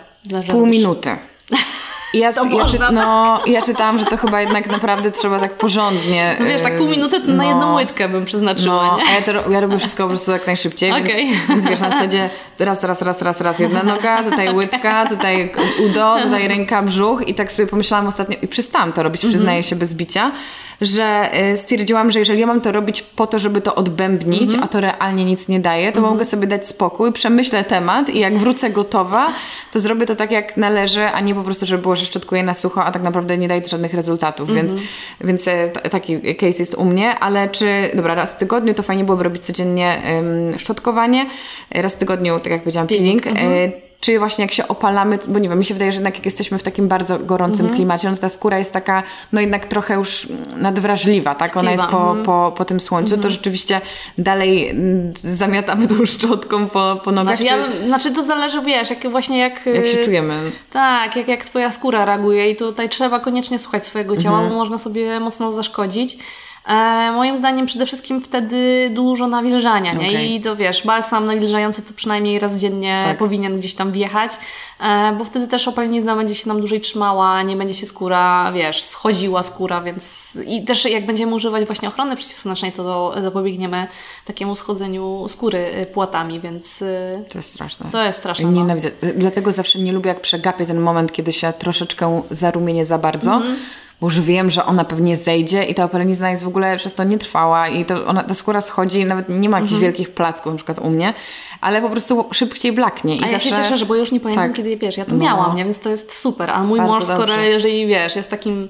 pół 0.50 0.66
minuty. 0.66 1.10
Ja, 2.14 2.30
ja, 2.50 2.64
czy, 2.64 2.78
no, 2.92 3.40
ja 3.46 3.62
czytałam, 3.62 3.98
że 3.98 4.04
to 4.04 4.16
chyba 4.16 4.40
jednak 4.40 4.66
naprawdę 4.66 5.10
trzeba 5.10 5.40
tak 5.40 5.54
porządnie. 5.54 6.36
No 6.40 6.46
wiesz, 6.46 6.62
tak 6.62 6.78
pół 6.78 6.88
minuty 6.88 7.20
to 7.20 7.26
no, 7.26 7.34
na 7.34 7.44
jedną 7.44 7.74
łydkę 7.74 8.08
bym 8.08 8.24
przeznaczyła, 8.24 8.86
no, 8.86 8.96
nie? 8.96 9.02
A 9.10 9.14
ja, 9.14 9.42
to, 9.42 9.50
ja 9.50 9.60
robię 9.60 9.78
wszystko 9.78 10.02
po 10.02 10.08
prostu 10.08 10.32
jak 10.32 10.46
najszybciej, 10.46 10.92
okay. 11.00 11.06
więc, 11.06 11.48
więc 11.48 11.68
wiesz, 11.68 11.80
na 11.80 11.90
zasadzie 11.90 12.30
raz, 12.60 12.82
raz, 12.82 13.02
raz, 13.02 13.22
raz, 13.22 13.40
raz, 13.40 13.58
jedna 13.58 13.82
noga, 13.82 14.22
tutaj 14.22 14.54
łydka, 14.54 15.06
tutaj 15.06 15.52
udo, 15.86 16.16
tutaj 16.22 16.48
ręka, 16.48 16.82
brzuch 16.82 17.28
i 17.28 17.34
tak 17.34 17.52
sobie 17.52 17.68
pomyślałam 17.68 18.06
ostatnio 18.06 18.36
i 18.42 18.48
przestałam 18.48 18.92
to 18.92 19.02
robić, 19.02 19.26
przyznaję 19.26 19.62
się 19.62 19.76
bez 19.76 19.94
bicia, 19.94 20.32
że 20.80 21.30
y, 21.52 21.56
stwierdziłam, 21.56 22.10
że 22.10 22.18
jeżeli 22.18 22.40
ja 22.40 22.46
mam 22.46 22.60
to 22.60 22.72
robić 22.72 23.02
po 23.02 23.26
to, 23.26 23.38
żeby 23.38 23.60
to 23.60 23.74
odbębnić, 23.74 24.50
-hmm. 24.50 24.64
a 24.64 24.68
to 24.68 24.80
realnie 24.80 25.24
nic 25.24 25.48
nie 25.48 25.60
daje, 25.60 25.92
to 25.92 26.00
-hmm. 26.00 26.10
mogę 26.10 26.24
sobie 26.24 26.46
dać 26.46 26.66
spokój, 26.66 27.12
przemyślę 27.12 27.64
temat 27.64 28.08
i 28.08 28.18
jak 28.18 28.38
wrócę 28.38 28.70
gotowa, 28.70 29.32
to 29.72 29.80
zrobię 29.80 30.06
to 30.06 30.14
tak 30.14 30.30
jak 30.30 30.56
należy, 30.56 31.06
a 31.06 31.20
nie 31.20 31.34
po 31.34 31.42
prostu, 31.42 31.66
żeby 31.66 31.82
było, 31.82 31.96
że 31.96 32.06
szczotkuję 32.06 32.42
na 32.42 32.54
sucho, 32.54 32.84
a 32.84 32.92
tak 32.92 33.02
naprawdę 33.02 33.38
nie 33.38 33.48
daje 33.48 33.62
to 33.62 33.68
żadnych 33.68 33.94
rezultatów, 33.94 34.54
więc, 34.54 34.72
więc 35.20 35.48
e, 35.48 35.68
taki 35.68 36.34
case 36.34 36.58
jest 36.58 36.74
u 36.74 36.84
mnie, 36.84 37.18
ale 37.18 37.48
czy, 37.48 37.90
dobra, 37.94 38.14
raz 38.14 38.32
w 38.32 38.36
tygodniu 38.36 38.74
to 38.74 38.82
fajnie 38.82 39.04
byłoby 39.04 39.24
robić 39.24 39.44
codziennie 39.44 40.02
um, 40.16 40.58
szczotkowanie, 40.58 41.26
raz 41.70 41.94
w 41.94 41.98
tygodniu, 41.98 42.40
tak 42.48 42.52
jak 42.52 42.62
powiedziałam, 42.62 42.88
peeling, 42.88 43.22
peeling. 43.22 43.42
Mhm 43.42 43.88
czy 44.00 44.18
właśnie 44.18 44.42
jak 44.42 44.52
się 44.52 44.68
opalamy, 44.68 45.18
bo 45.28 45.38
nie 45.38 45.48
wiem, 45.48 45.58
mi 45.58 45.64
się 45.64 45.74
wydaje, 45.74 45.92
że 45.92 45.96
jednak 45.96 46.14
jak 46.14 46.24
jesteśmy 46.24 46.58
w 46.58 46.62
takim 46.62 46.88
bardzo 46.88 47.18
gorącym 47.18 47.60
mhm. 47.60 47.76
klimacie, 47.76 48.08
no 48.08 48.14
to 48.14 48.20
ta 48.20 48.28
skóra 48.28 48.58
jest 48.58 48.72
taka, 48.72 49.02
no 49.32 49.40
jednak 49.40 49.66
trochę 49.66 49.94
już 49.94 50.28
nadwrażliwa, 50.56 51.34
tak? 51.34 51.56
Ona 51.56 51.72
jest 51.72 51.84
po, 51.84 52.16
po, 52.24 52.52
po 52.56 52.64
tym 52.64 52.80
słońcu, 52.80 53.10
to 53.10 53.14
mhm. 53.14 53.34
rzeczywiście 53.34 53.80
dalej 54.18 54.68
mm, 54.68 55.12
zamiatamy 55.16 55.88
tą 55.88 56.06
szczotką 56.06 56.68
po, 56.68 57.00
po 57.04 57.12
nogach. 57.12 57.36
Znaczy, 57.36 57.56
ja, 57.56 57.86
znaczy 57.86 58.14
to 58.14 58.22
zależy, 58.22 58.62
wiesz, 58.62 58.90
jak 58.90 59.10
właśnie 59.10 59.38
jak... 59.38 59.66
Jak 59.66 59.86
się 59.86 60.04
czujemy. 60.04 60.34
Tak, 60.72 61.16
jak, 61.16 61.28
jak 61.28 61.44
twoja 61.44 61.70
skóra 61.70 62.04
reaguje 62.04 62.50
i 62.50 62.56
tutaj 62.56 62.88
trzeba 62.88 63.20
koniecznie 63.20 63.58
słuchać 63.58 63.86
swojego 63.86 64.16
ciała, 64.16 64.36
mhm. 64.36 64.52
bo 64.52 64.58
można 64.58 64.78
sobie 64.78 65.20
mocno 65.20 65.52
zaszkodzić. 65.52 66.18
E, 66.66 67.12
moim 67.12 67.36
zdaniem 67.36 67.66
przede 67.66 67.86
wszystkim 67.86 68.20
wtedy 68.20 68.90
dużo 68.94 69.26
nawilżania, 69.26 69.92
nie? 69.92 70.08
Okay. 70.08 70.24
I 70.24 70.40
to 70.40 70.56
wiesz, 70.56 70.86
balsam 70.86 71.26
nawilżający 71.26 71.82
to 71.82 71.92
przynajmniej 71.94 72.38
raz 72.38 72.56
dziennie 72.56 73.02
tak. 73.04 73.18
powinien 73.18 73.58
gdzieś 73.58 73.74
tam 73.74 73.92
wjechać, 73.92 74.32
e, 74.80 75.12
bo 75.18 75.24
wtedy 75.24 75.48
też 75.48 75.68
opalenizna 75.68 76.16
będzie 76.16 76.34
się 76.34 76.48
nam 76.48 76.58
dłużej 76.58 76.80
trzymała, 76.80 77.42
nie 77.42 77.56
będzie 77.56 77.74
się 77.74 77.86
skóra, 77.86 78.52
wiesz, 78.52 78.82
schodziła 78.82 79.42
skóra, 79.42 79.80
więc 79.80 80.38
i 80.46 80.64
też 80.64 80.84
jak 80.84 81.06
będziemy 81.06 81.34
używać 81.34 81.64
właśnie 81.64 81.88
ochrony 81.88 82.16
przeciwsłonecznej, 82.16 82.72
to 82.72 83.14
zapobiegniemy 83.22 83.86
takiemu 84.24 84.54
schodzeniu 84.54 85.24
skóry 85.28 85.58
y, 85.58 85.86
płatami, 85.86 86.40
więc... 86.40 86.82
Y, 86.82 87.24
to 87.28 87.38
jest 87.38 87.50
straszne. 87.50 87.90
To 87.90 88.04
jest 88.04 88.18
straszne. 88.18 88.50
Nienawidzę. 88.50 88.90
No. 89.02 89.08
Dlatego 89.16 89.52
zawsze 89.52 89.78
nie 89.78 89.92
lubię, 89.92 90.08
jak 90.08 90.20
przegapię 90.20 90.66
ten 90.66 90.80
moment, 90.80 91.12
kiedy 91.12 91.32
się 91.32 91.52
troszeczkę 91.52 92.22
zarumienię 92.30 92.86
za 92.86 92.98
bardzo, 92.98 93.34
mm 93.34 93.42
-hmm 93.42 93.87
bo 94.00 94.06
już 94.06 94.20
wiem, 94.20 94.50
że 94.50 94.64
ona 94.64 94.84
pewnie 94.84 95.16
zejdzie 95.16 95.64
i 95.64 95.74
ta 95.74 95.84
operenizna 95.84 96.30
jest 96.30 96.44
w 96.44 96.48
ogóle 96.48 96.76
przez 96.76 96.94
to 96.94 97.04
nietrwała 97.04 97.68
i 97.68 97.84
to 97.84 98.06
ona, 98.06 98.22
ta 98.22 98.34
skóra 98.34 98.60
schodzi, 98.60 99.04
nawet 99.04 99.28
nie 99.28 99.48
ma 99.48 99.56
jakichś 99.56 99.74
mhm. 99.74 99.92
wielkich 99.92 100.10
placków, 100.10 100.52
na 100.52 100.56
przykład 100.56 100.78
u 100.78 100.90
mnie, 100.90 101.14
ale 101.60 101.82
po 101.82 101.90
prostu 101.90 102.24
szybciej 102.32 102.72
blaknie. 102.72 103.16
I 103.16 103.24
a 103.24 103.28
zawsze... 103.28 103.48
ja 103.48 103.56
się 103.56 103.62
cieszę, 103.62 103.78
że 103.78 103.86
bo 103.86 103.94
już 103.94 104.12
nie 104.12 104.20
pamiętam, 104.20 104.48
tak. 104.48 104.56
kiedy, 104.56 104.76
wiesz, 104.76 104.96
ja 104.96 105.04
to 105.04 105.14
no. 105.14 105.24
miałam, 105.24 105.56
nie? 105.56 105.64
więc 105.64 105.80
to 105.80 105.90
jest 105.90 106.18
super, 106.18 106.50
a 106.50 106.62
mój 106.62 106.78
Bardzo 106.78 106.94
mąż, 106.94 107.04
skoro, 107.04 107.26
dobrze. 107.26 107.46
jeżeli, 107.46 107.86
wiesz, 107.86 108.16
jest 108.16 108.30
takim 108.30 108.68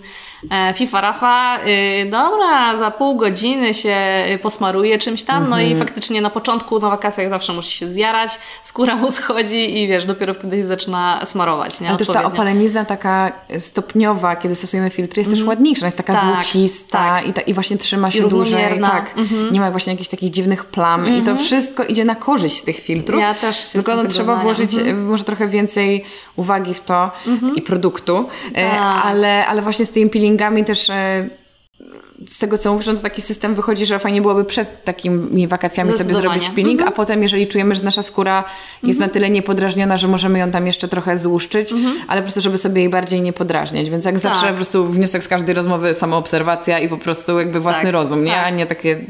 e, 0.51 0.75
FIFA 0.75 1.01
Rafa, 1.01 1.59
y, 1.67 2.11
dobra, 2.11 2.77
za 2.77 2.91
pół 2.91 3.17
godziny 3.17 3.75
się 3.75 3.97
posmaruje 4.43 4.99
czymś 4.99 5.23
tam, 5.23 5.45
-hmm. 5.45 5.49
no 5.49 5.61
i 5.61 5.73
mhm. 5.73 5.87
faktycznie 5.87 6.21
na 6.21 6.31
początku, 6.31 6.79
na 6.79 6.89
wakacjach 6.89 7.29
zawsze 7.29 7.53
musi 7.53 7.79
się 7.79 7.89
zjarać, 7.89 8.39
skóra 8.63 8.97
mu 8.97 9.11
schodzi 9.21 9.83
i 9.83 9.89
wiesz, 9.89 10.05
dopiero 10.05 10.35
wtedy 10.35 10.57
się 10.57 10.67
zaczyna 10.67 11.21
smarować, 11.25 11.81
nie? 11.81 11.89
Ale 11.89 11.99
też 11.99 12.09
ta 12.09 12.25
opalenizna 12.25 12.85
taka 12.85 13.33
stopniowa, 13.59 14.37
kiedy 14.37 14.55
stosujemy 14.55 14.91
filtry, 14.91 15.18
jest 15.21 15.31
też 15.31 15.45
ładniejsza, 15.45 15.81
ona 15.81 15.87
jest 15.87 15.97
taka 15.97 16.13
Tak, 16.13 16.25
złocista 16.25 16.99
tak. 16.99 17.27
I, 17.27 17.33
ta, 17.33 17.41
i 17.41 17.55
właśnie 17.55 17.79
trzyma 17.79 18.11
się 18.11 18.21
dłużej. 18.29 18.39
równomierna. 18.41 18.91
Tak. 18.91 19.15
Nie 19.53 19.61
ma 19.61 19.71
właśnie 19.71 19.93
jakichś 19.93 20.09
takich 20.09 20.31
dziwnych 20.31 20.65
plam 20.65 21.07
i 21.19 21.23
to 21.23 21.37
wszystko 21.37 21.85
idzie 21.85 22.05
na 22.05 22.15
korzyść 22.15 22.63
tych 22.63 22.77
filtrów. 22.81 23.21
Ja 23.21 23.35
też 23.35 23.57
się 23.73 23.73
Tylko 23.73 23.97
no, 23.97 24.05
trzeba 24.09 24.37
włożyć 24.37 24.75
e, 24.75 24.95
może 24.95 25.25
trochę 25.25 25.49
więcej 25.49 26.05
uwagi 26.37 26.75
w 26.75 26.81
to 26.81 27.11
i 27.55 27.63
produktu, 27.63 28.29
e, 28.55 28.71
Tak. 28.71 29.05
ale, 29.05 29.47
ale 29.47 29.63
właśnie 29.63 29.85
z 29.85 29.91
tymi 29.91 30.11
peelingami 30.11 30.65
też 30.65 30.91
e, 30.91 31.29
z 32.27 32.39
tego 32.39 32.59
co 32.59 32.73
mówisz, 32.73 32.87
no 32.87 32.95
to 32.95 33.01
taki 33.01 33.23
system 33.23 33.55
wychodzi, 33.55 33.87
że 33.87 33.99
fajnie 33.99 34.23
byłoby 34.23 34.45
przed 34.45 34.85
takimi 34.85 35.49
wakacjami 35.49 35.93
sobie 35.93 36.15
zrobić 36.15 36.49
peeling, 36.49 36.83
a 36.83 36.91
potem 36.91 37.23
jeżeli 37.23 37.47
czujemy, 37.47 37.75
że 37.75 37.83
nasza 37.83 38.03
skóra 38.03 38.45
jest 38.83 39.01
na 39.01 39.09
tyle 39.09 39.31
niepodrażniona, 39.31 39.97
że 39.97 40.09
możemy 40.09 40.39
ją 40.39 40.51
tam 40.51 40.67
jeszcze 40.67 40.89
trochę 40.89 41.19
złuszczyć, 41.19 41.69
ale 42.09 42.21
po 42.21 42.25
prostu, 42.25 42.41
żeby 42.41 42.59
sobie 42.59 42.81
jej 42.81 42.91
bardziej 42.91 43.21
nie 43.23 43.33
podrażniać. 43.33 43.91
Więc 43.91 44.05
jak 44.05 44.19
zawsze 44.19 44.49
po 44.49 44.55
prostu 44.55 44.87
wniosek 44.89 45.23
z 45.23 45.29
każdej 45.29 45.55
rozmowy 45.55 45.95
samoobserwacja 45.95 46.79
i 46.79 46.89
po 46.89 46.97
prostu 46.99 47.39
jakby 47.39 47.61
własny 47.61 47.83
Tak, 47.83 47.93
rozum, 47.93 48.25
nie? 48.25 48.31
tak. 48.31 48.45
A 48.47 48.51
nie 48.51 48.67
takie 48.67 49.01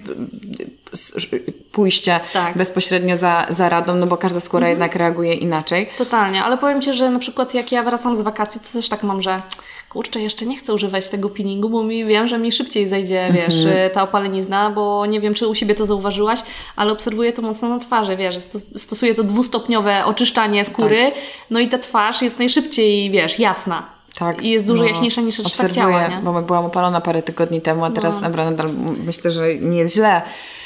pójście 1.72 2.20
Tak. 2.32 2.56
bezpośrednio 2.56 3.16
za, 3.16 3.46
za 3.48 3.68
radą, 3.68 3.94
no 3.94 4.06
bo 4.06 4.16
każda 4.16 4.40
skóra 4.40 4.68
jednak 4.68 4.94
reaguje 4.94 5.34
inaczej. 5.34 5.88
Totalnie, 5.98 6.42
ale 6.42 6.58
powiem 6.58 6.82
Ci, 6.82 6.94
że 6.94 7.10
na 7.10 7.18
przykład 7.18 7.54
jak 7.54 7.72
ja 7.72 7.82
wracam 7.82 8.16
z 8.16 8.20
wakacji, 8.20 8.60
to 8.60 8.72
też 8.72 8.88
tak 8.88 9.02
mam, 9.02 9.22
że 9.22 9.42
kurczę, 9.88 10.20
jeszcze 10.20 10.46
nie 10.46 10.56
chcę 10.56 10.74
używać 10.74 11.08
tego 11.08 11.28
peelingu, 11.28 11.68
bo 11.68 11.82
mi 11.82 12.04
wiem, 12.04 12.28
że 12.28 12.38
mi 12.38 12.52
szybciej 12.52 12.88
zejdzie, 12.88 13.28
wiesz, 13.32 13.64
Mhm. 13.64 13.90
ta 13.90 14.02
opalenizna, 14.02 14.70
bo 14.70 15.06
nie 15.06 15.20
wiem, 15.20 15.34
czy 15.34 15.46
u 15.48 15.54
siebie 15.54 15.74
to 15.74 15.86
zauważyłaś, 15.86 16.40
ale 16.76 16.92
obserwuję 16.92 17.32
to 17.32 17.42
mocno 17.42 17.68
na 17.68 17.78
twarzy, 17.78 18.16
wiesz, 18.16 18.36
sto- 18.36 18.58
stosuję 18.76 19.14
to 19.14 19.24
dwustopniowe 19.24 20.04
oczyszczanie 20.04 20.64
skóry, 20.64 21.12
no 21.50 21.60
i 21.60 21.68
ta 21.68 21.78
twarz 21.78 22.22
jest 22.22 22.38
najszybciej, 22.38 23.10
wiesz, 23.10 23.38
jasna. 23.38 23.98
Tak. 24.18 24.42
I 24.42 24.50
jest 24.50 24.66
dużo 24.66 24.82
no, 24.82 24.88
jaśniejsza 24.88 25.20
niż 25.20 25.40
obserwuję, 25.40 25.74
ciała, 25.74 26.08
nie? 26.08 26.20
No. 26.24 26.32
bo 26.32 26.42
byłam 26.42 26.64
opalona 26.64 27.00
parę 27.00 27.22
tygodni 27.22 27.60
temu, 27.60 27.84
a 27.84 27.90
teraz 27.90 28.20
naprawdę 28.20 28.50
nadal 28.50 28.70
myślę, 29.06 29.30
że 29.30 29.54
nie 29.54 29.78
jest 29.78 29.94
źle. 29.94 30.22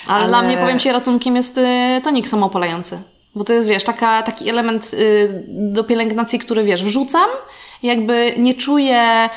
Ale, 0.07 0.29
dla 0.29 0.43
mnie, 0.43 0.57
powiem 0.57 0.79
Ci, 0.79 0.93
ratunkiem 0.93 1.37
jest 1.37 1.59
y, 1.59 1.62
tonik 2.05 2.29
samoopalający. 2.29 2.99
Bo 3.35 3.45
to 3.45 3.53
jest, 3.53 3.68
wiesz, 3.68 3.85
taka, 3.85 4.23
taki 4.23 4.49
element 4.51 4.95
y, 4.95 5.45
do 5.49 5.85
pielęgnacji, 5.85 6.39
który, 6.39 6.64
wiesz, 6.64 6.85
wrzucam, 6.85 7.27
jakby 7.83 8.35
nie 8.39 8.55
czuję, 8.55 9.30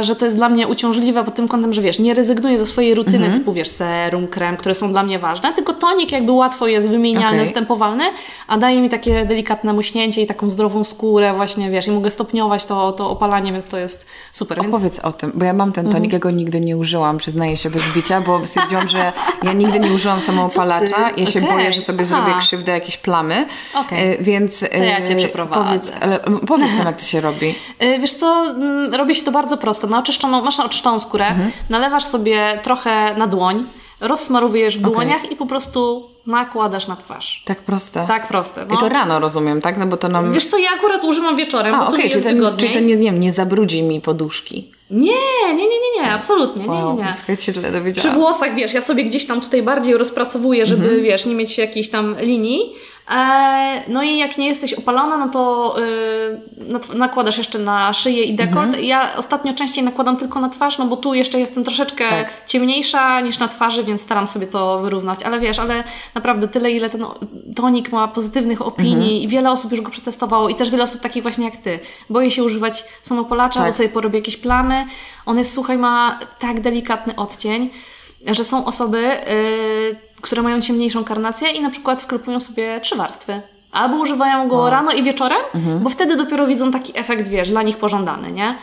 że 0.00 0.16
to 0.16 0.24
jest 0.24 0.36
dla 0.36 0.48
mnie 0.48 0.68
uciążliwe 0.68 1.24
pod 1.24 1.34
tym 1.34 1.48
kątem, 1.48 1.72
że 1.72 1.82
wiesz, 1.82 1.98
nie 1.98 2.14
rezygnuję 2.14 2.58
ze 2.58 2.66
swojej 2.66 2.94
rutyny, 2.94 3.16
Mhm. 3.16 3.38
typu, 3.38 3.52
wiesz, 3.52 3.68
serum, 3.68 4.28
krem, 4.28 4.56
które 4.56 4.74
są 4.74 4.92
dla 4.92 5.02
mnie 5.02 5.18
ważne, 5.18 5.52
tylko 5.54 5.72
tonik 5.74 6.12
jakby 6.12 6.32
łatwo 6.32 6.66
jest 6.66 6.90
wymienialny, 6.90 7.38
Okej. 7.38 7.48
zstępowalny, 7.48 8.04
a 8.48 8.58
daje 8.58 8.80
mi 8.82 8.88
takie 8.90 9.24
delikatne 9.24 9.72
muśnięcie 9.72 10.22
i 10.22 10.26
taką 10.26 10.50
zdrową 10.50 10.84
skórę 10.84 11.34
właśnie, 11.34 11.70
wiesz, 11.70 11.86
i 11.86 11.90
mogę 11.90 12.10
stopniować 12.10 12.64
to, 12.64 12.92
to 12.92 13.10
opalanie, 13.10 13.52
więc 13.52 13.66
to 13.66 13.78
jest 13.78 14.06
super. 14.32 14.62
Więc... 14.62 14.74
Opowiedz 14.74 14.98
o 14.98 15.12
tym, 15.12 15.32
bo 15.34 15.44
ja 15.44 15.52
mam 15.52 15.72
ten 15.72 15.86
Mhm. 15.86 16.02
tonik, 16.02 16.12
ja 16.12 16.18
go 16.18 16.30
nigdy 16.30 16.60
nie 16.60 16.76
użyłam, 16.76 17.18
przyznaję 17.18 17.56
się 17.56 17.70
bez 17.70 17.94
bicia, 17.94 18.20
bo 18.20 18.46
stwierdziłam, 18.46 18.88
że 18.88 19.12
ja 19.42 19.52
nigdy 19.52 19.80
nie 19.80 19.92
użyłam 19.92 20.20
samoopalacza. 20.20 21.10
Ja 21.16 21.26
się 21.26 21.38
Okej. 21.40 21.52
boję, 21.52 21.72
że 21.72 21.80
sobie 21.82 22.04
Aha. 22.12 22.24
zrobię 22.24 22.40
krzywdę, 22.40 22.72
jakieś 22.72 22.96
plamy. 22.96 23.46
Okej. 23.74 24.12
E, 24.14 24.18
Więc 24.22 24.60
To 24.60 24.76
ja 24.84 25.02
cię 25.06 25.12
e, 25.12 25.16
przeprowadzę. 25.16 25.64
Powiedz, 25.64 25.92
ale, 26.00 26.18
powiedz 26.46 26.70
nam, 26.78 26.86
jak 26.86 26.96
to 26.96 27.04
się 27.04 27.20
robi. 27.20 27.54
Y, 27.82 27.98
Wiesz 28.02 28.14
co, 28.14 28.46
mm, 28.50 28.94
robi 29.10 29.18
się 29.20 29.24
to 29.24 29.32
bardzo 29.32 29.56
prosto. 29.56 29.86
Na 29.86 29.98
oczyszczoną, 29.98 30.42
masz 30.44 30.58
na 30.58 30.64
oczyszczoną 30.64 31.00
skórę, 31.00 31.26
Mhm. 31.26 31.50
nalewasz 31.70 32.04
sobie 32.04 32.60
trochę 32.62 33.14
na 33.16 33.26
dłoń, 33.26 33.64
rozsmarowujesz 34.00 34.78
w 34.78 34.82
dłoniach 34.82 35.32
i 35.32 35.36
po 35.36 35.46
prostu 35.46 36.08
nakładasz 36.26 36.86
na 36.88 36.96
twarz. 36.96 37.42
Tak 37.46 37.58
proste. 37.62 38.04
Tak 38.08 38.28
proste. 38.28 38.66
No. 38.68 38.74
I 38.74 38.78
to 38.78 38.88
rano 38.88 39.20
rozumiem, 39.20 39.60
tak? 39.60 39.78
No 39.78 39.86
bo 39.86 39.96
to 39.96 40.08
nam... 40.08 40.32
Wiesz 40.32 40.46
co, 40.46 40.58
ja 40.58 40.68
akurat 40.76 41.04
używam 41.04 41.36
wieczorem, 41.36 41.74
A, 41.74 41.78
bo 41.78 41.84
tu 41.86 41.92
okej, 41.92 42.04
mi 42.04 42.10
czyli, 42.10 42.14
jest 42.14 42.26
to, 42.26 42.30
nie- 42.30 42.36
wygodniej. 42.40 42.70
czyli 42.70 42.74
to 42.74 42.88
nie, 42.88 42.96
nie, 42.96 43.10
nie 43.18 43.32
zabrudzi 43.32 43.82
mi 43.82 44.00
poduszki. 44.00 44.70
Nie, 44.90 45.12
nie, 45.46 45.54
nie, 45.54 45.66
nie, 45.68 46.02
nie, 46.02 46.12
absolutnie, 46.12 46.62
nie, 46.68 46.82
nie, 46.82 46.92
nie. 46.92 47.36
Się 47.42 47.52
źle 47.52 47.92
Przy 47.94 48.10
włosach, 48.10 48.54
wiesz, 48.54 48.74
ja 48.74 48.80
sobie 48.82 49.04
gdzieś 49.04 49.26
tam 49.26 49.40
tutaj 49.40 49.62
bardziej 49.62 49.96
rozpracowuję, 49.96 50.66
żeby, 50.66 50.84
Mhm. 50.84 51.02
wiesz, 51.02 51.26
nie 51.26 51.34
mieć 51.34 51.58
jakiejś 51.58 51.90
tam 51.90 52.16
linii. 52.20 52.72
E, 53.10 53.82
no 53.88 54.02
i 54.02 54.18
jak 54.18 54.38
nie 54.38 54.46
jesteś 54.46 54.74
opalona, 54.74 55.16
no 55.16 55.28
to 55.28 55.76
y, 56.92 56.98
nakładasz 56.98 57.38
jeszcze 57.38 57.58
na 57.58 57.92
szyję 57.92 58.24
i 58.24 58.34
dekolt. 58.34 58.66
Mhm. 58.66 58.84
Ja 58.84 59.16
ostatnio 59.16 59.52
częściej 59.54 59.84
nakładam 59.84 60.16
tylko 60.16 60.40
na 60.40 60.48
twarz, 60.48 60.78
no 60.78 60.86
bo 60.86 60.96
tu 60.96 61.14
jeszcze 61.14 61.40
jestem 61.40 61.64
troszeczkę 61.64 62.08
Tak. 62.08 62.46
ciemniejsza 62.46 63.20
niż 63.20 63.38
na 63.38 63.48
twarzy, 63.48 63.84
więc 63.84 64.00
staram 64.00 64.28
sobie 64.28 64.46
to 64.46 64.80
wyrównać. 64.80 65.22
Ale 65.22 65.40
wiesz, 65.40 65.58
ale 65.58 65.84
naprawdę 66.14 66.48
tyle, 66.48 66.70
ile 66.70 66.90
ten 66.90 67.04
tonik 67.56 67.92
ma 67.92 68.08
pozytywnych 68.08 68.62
opinii 68.62 68.94
Mhm. 69.14 69.22
i 69.22 69.28
wiele 69.28 69.50
osób 69.50 69.70
już 69.70 69.80
go 69.80 69.90
przetestowało 69.90 70.48
i 70.48 70.54
też 70.54 70.70
wiele 70.70 70.84
osób 70.84 71.00
takich 71.00 71.22
właśnie 71.22 71.44
jak 71.44 71.56
ty. 71.56 71.78
Boję 72.10 72.30
się 72.30 72.44
używać 72.44 72.84
samopolacza, 73.02 73.60
Tak. 73.60 73.68
bo 73.68 73.72
sobie 73.72 73.88
porobię 73.88 74.18
jakieś 74.18 74.36
plamy. 74.36 74.84
On 75.26 75.38
jest, 75.38 75.54
słuchaj, 75.54 75.78
ma 75.78 76.18
tak 76.38 76.60
delikatny 76.60 77.16
odcień, 77.16 77.70
że 78.26 78.44
są 78.44 78.64
osoby, 78.64 78.98
yy, 79.02 79.96
które 80.22 80.42
mają 80.42 80.60
ciemniejszą 80.60 81.04
karnację 81.04 81.50
i 81.50 81.60
na 81.60 81.70
przykład 81.70 82.02
wklepują 82.02 82.40
sobie 82.40 82.80
trzy 82.80 82.96
warstwy. 82.96 83.42
Albo 83.72 83.96
używają 83.96 84.48
go 84.48 84.70
rano 84.70 84.92
i 84.92 85.02
wieczorem, 85.02 85.38
bo 85.80 85.90
wtedy 85.90 86.16
dopiero 86.16 86.46
widzą 86.46 86.70
taki 86.70 86.98
efekt, 86.98 87.28
wiesz, 87.28 87.50
dla 87.50 87.62
nich 87.62 87.76
pożądany, 87.76 88.32
nie? 88.32 88.58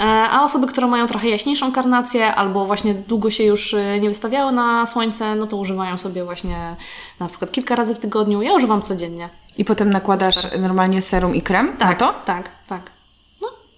E, 0.00 0.02
A 0.04 0.42
osoby, 0.44 0.66
które 0.66 0.86
mają 0.86 1.06
trochę 1.06 1.28
jaśniejszą 1.28 1.72
karnację, 1.72 2.34
albo 2.34 2.66
właśnie 2.66 2.94
długo 2.94 3.30
się 3.30 3.44
już 3.44 3.72
y, 3.74 3.98
nie 4.00 4.08
wystawiały 4.08 4.52
na 4.52 4.86
słońce, 4.86 5.34
no 5.36 5.46
to 5.46 5.56
używają 5.56 5.98
sobie 5.98 6.24
właśnie 6.24 6.76
na 7.20 7.28
przykład 7.28 7.52
kilka 7.52 7.76
razy 7.76 7.94
w 7.94 7.98
tygodniu. 7.98 8.42
Ja 8.42 8.52
używam 8.52 8.82
codziennie. 8.82 9.28
I 9.58 9.64
potem 9.64 9.90
nakładasz 9.90 10.36
normalnie 10.58 11.02
serum 11.02 11.34
i 11.34 11.42
krem 11.42 11.76
na 11.80 11.94
to? 11.94 12.14
Tak, 12.24 12.48
tak. 12.66 12.90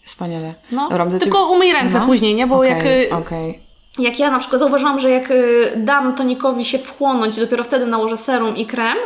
Wspaniale. 0.05 0.55
No. 0.73 0.89
Dobra, 0.89 1.07
to 1.07 1.19
Tylko 1.19 1.47
umyj 1.51 1.73
ręce 1.73 1.99
No. 1.99 2.07
później, 2.07 2.35
nie? 2.35 2.47
Bo 2.47 2.57
Okej, 2.57 2.71
jak 2.71 2.87
y, 2.87 3.15
Okej. 3.15 3.63
Jak 3.99 4.19
ja 4.19 4.31
na 4.31 4.39
przykład 4.39 4.59
zauważyłam, 4.61 5.01
że 5.01 5.11
jak 5.11 5.31
y, 5.31 5.73
dam 5.77 6.15
tonikowi 6.15 6.65
się 6.65 6.79
wchłonąć, 6.79 7.37
dopiero 7.37 7.65
wtedy 7.65 7.87
nałożę 7.87 8.17
serum 8.17 8.57
i 8.57 8.67
krem, 8.67 8.97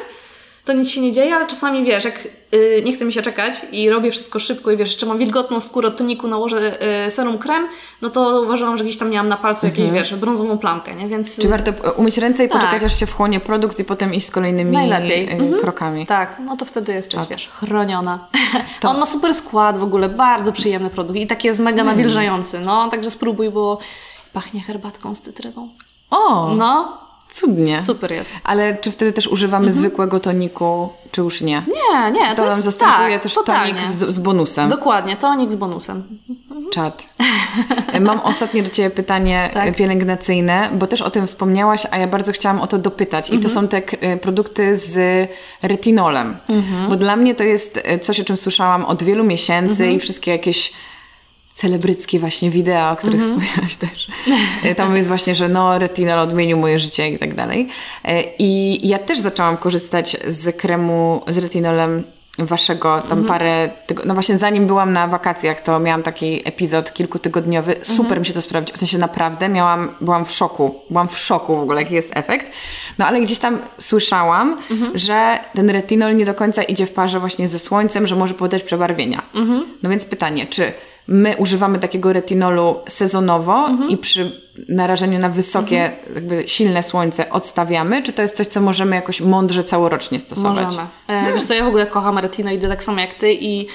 to 0.65 0.73
nic 0.73 0.91
się 0.91 1.01
nie 1.01 1.13
dzieje, 1.13 1.35
ale 1.35 1.47
czasami 1.47 1.85
wiesz, 1.85 2.05
jak 2.05 2.29
y, 2.55 2.83
nie 2.85 2.93
chce 2.93 3.05
mi 3.05 3.13
się 3.13 3.23
czekać 3.23 3.55
i 3.73 3.91
robię 3.91 4.11
wszystko 4.11 4.39
szybko 4.39 4.71
i 4.71 4.77
wiesz, 4.77 4.89
jeszcze 4.89 5.07
mam 5.07 5.19
wilgotną 5.19 5.61
skórę 5.61 5.89
od 5.89 5.97
toniku, 5.97 6.29
nałożę 6.29 6.79
y, 7.07 7.11
serum 7.11 7.39
krem, 7.39 7.67
no 8.03 8.11
to 8.11 8.43
uważałam, 8.43 8.77
że 8.77 8.85
gdzieś 8.85 8.97
tam 8.99 9.11
miałam 9.11 9.29
na 9.29 9.37
palcu 9.37 9.67
jakieś, 9.67 9.91
wiesz, 9.91 10.15
brązową 10.15 10.59
plamkę, 10.59 10.95
nie? 10.95 11.09
Więc... 11.09 11.41
Czy 11.43 11.49
warto 11.49 11.73
umyć 11.97 12.19
ręce 12.19 12.45
i 12.45 12.49
Tak. 12.49 12.61
poczekać, 12.61 12.83
aż 12.85 13.01
się 13.01 13.07
wchłonie 13.07 13.41
produkt 13.41 13.79
i 13.79 13.85
potem 13.85 14.15
iść 14.15 14.27
z 14.27 14.31
kolejnymi 14.31 14.73
Najlepiej. 14.73 15.29
Mhm. 15.33 15.55
krokami? 15.55 16.07
Tak, 16.07 16.37
no 16.47 16.57
to 16.57 16.65
wtedy 16.65 16.93
jesteś, 16.93 17.21
wiesz, 17.31 17.49
chroniona. 17.49 18.29
On 18.89 18.99
ma 18.99 19.07
super 19.07 19.35
skład 19.35 19.79
w 19.79 19.83
ogóle, 19.83 20.09
bardzo 20.09 20.53
przyjemny 20.53 20.91
produkt 20.91 21.19
i 21.19 21.27
taki 21.27 21.49
jest 21.49 21.61
mega 21.61 21.83
Mm. 21.83 21.97
nawilżający, 21.97 22.61
no, 22.61 22.89
także 22.89 23.11
spróbuj, 23.11 23.51
bo 23.51 23.79
pachnie 24.37 24.61
herbatką 24.61 25.15
z 25.15 25.21
cytryną. 25.21 25.69
O, 26.11 26.55
No, 26.59 26.99
cudnie. 27.31 27.83
super 27.83 28.13
jest. 28.13 28.31
Ale 28.45 28.77
czy 28.81 28.91
wtedy 28.91 29.13
też 29.13 29.27
używamy 29.29 29.73
zwykłego 29.73 30.21
toniku, 30.21 30.89
czy 31.11 31.21
już 31.21 31.41
nie? 31.41 31.63
Nie, 31.69 32.11
nie, 32.13 32.29
To, 32.29 32.35
to, 32.43 32.49
nam 32.49 32.63
zastępuje 32.63 33.13
tak, 33.13 33.23
też 33.23 33.35
totalnie. 33.35 33.75
tonik 33.75 33.87
z, 33.93 34.15
z 34.15 34.19
bonusem. 34.19 34.69
Dokładnie, 34.69 35.17
tonik 35.17 35.53
z 35.53 35.55
bonusem. 35.55 36.19
Czad. 36.73 37.07
Mam 38.01 38.21
ostatnie 38.21 38.63
do 38.63 38.69
Ciebie 38.69 38.91
pytanie 38.91 39.51
Tak. 39.55 39.69
e, 39.69 39.73
pielęgnacyjne, 39.73 40.71
bo 40.75 40.87
też 40.87 41.03
o 41.03 41.11
tym 41.11 41.27
wspomniałaś, 41.27 41.87
a 41.91 41.99
ja 41.99 42.07
bardzo 42.07 42.33
chciałam 42.33 42.61
o 42.61 42.67
to 42.67 42.79
dopytać. 42.79 43.31
I 43.31 43.39
to 43.39 43.49
są 43.49 43.69
te 43.69 43.77
e, 44.01 44.17
produkty 44.17 44.77
z 44.77 44.99
retinolem. 45.63 46.37
Bo 46.89 46.97
dla 46.97 47.17
mnie 47.17 47.35
to 47.35 47.45
jest 47.45 47.81
e, 47.85 47.99
coś, 47.99 48.21
o 48.21 48.25
czym 48.25 48.37
słyszałam 48.37 48.85
od 48.85 49.03
wielu 49.03 49.25
miesięcy 49.25 49.91
i 49.91 50.01
wszystkie 50.01 50.31
jakieś 50.31 50.73
celebryckie 51.57 52.19
właśnie 52.19 52.51
wideo, 52.51 52.91
o 52.91 52.97
których 52.97 53.21
wspomniałaś 53.21 53.77
też. 53.77 54.09
E, 54.65 54.75
Tam 54.75 54.97
jest 54.97 55.09
właśnie, 55.09 55.35
że 55.35 55.49
no 55.49 55.79
retinol 55.79 56.19
odmienił 56.19 56.59
moje 56.59 56.79
życie 56.79 57.09
i 57.09 57.19
tak 57.19 57.35
dalej. 57.35 57.69
E, 58.05 58.23
I 58.39 58.81
ja 58.89 58.99
też 58.99 59.19
zaczęłam 59.19 59.57
korzystać 59.57 60.17
z 60.29 60.57
kremu 60.57 61.23
z 61.29 61.39
retinolem 61.39 62.05
waszego. 62.39 63.03
Tam 63.09 63.25
parę, 63.25 63.69
tygo- 63.89 64.07
no 64.07 64.15
właśnie 64.15 64.39
zanim 64.39 64.67
byłam 64.67 64.93
na 64.93 65.07
wakacjach, 65.07 65.61
to 65.61 65.81
miałam 65.81 66.03
taki 66.03 66.49
epizod 66.49 66.93
kilkutygodniowy, 66.95 67.75
super 67.83 68.21
mi 68.21 68.27
się 68.27 68.33
to 68.33 68.43
sprawdziło, 68.43 68.77
w 68.77 68.79
sensie 68.79 68.99
naprawdę 68.99 69.49
miałam, 69.49 69.89
byłam 70.01 70.25
w 70.25 70.33
szoku, 70.33 70.75
byłam 70.91 71.09
w 71.09 71.19
szoku 71.19 71.57
w 71.57 71.61
ogóle, 71.61 71.83
jaki 71.83 71.95
jest 71.95 72.11
efekt, 72.15 72.53
no 72.99 73.07
ale 73.07 73.21
gdzieś 73.21 73.39
tam 73.39 73.59
słyszałam, 73.79 74.59
że 74.95 75.39
ten 75.55 75.71
retinol 75.71 76.17
nie 76.17 76.25
do 76.25 76.35
końca 76.35 76.63
idzie 76.63 76.87
w 76.87 76.93
parze 76.93 77.21
właśnie 77.21 77.49
ze 77.49 77.59
słońcem, 77.59 78.07
że 78.07 78.17
może 78.17 78.35
powodować 78.35 78.63
przebarwienia. 78.63 79.23
No 79.83 79.91
więc 79.91 80.07
pytanie, 80.07 80.47
czy 80.47 80.73
my 81.09 81.37
używamy 81.39 81.79
takiego 81.79 82.13
retinolu 82.13 82.75
sezonowo 82.89 83.69
i 83.89 83.97
przy 83.97 84.41
narażeniu 84.69 85.19
na 85.19 85.29
wysokie, 85.29 85.93
jakby 86.15 86.49
silne 86.49 86.83
słońce 86.83 87.31
odstawiamy, 87.31 88.03
czy 88.03 88.13
to 88.13 88.23
jest 88.23 88.37
coś, 88.37 88.47
co 88.47 88.61
możemy 88.61 88.97
jakoś 88.97 89.21
mądrze 89.21 89.65
całorocznie 89.65 90.21
stosować? 90.21 90.65
Możemy. 90.65 90.89
E, 91.09 91.33
Wiesz 91.33 91.45
co, 91.45 91.55
ja 91.55 91.65
w 91.65 91.69
ogóle 91.69 91.87
kocham 91.87 92.19
retinoidy 92.19 92.69
tak 92.69 92.85
samo 92.85 93.01
jak 93.01 93.15
ty 93.15 93.35
i 93.35 93.67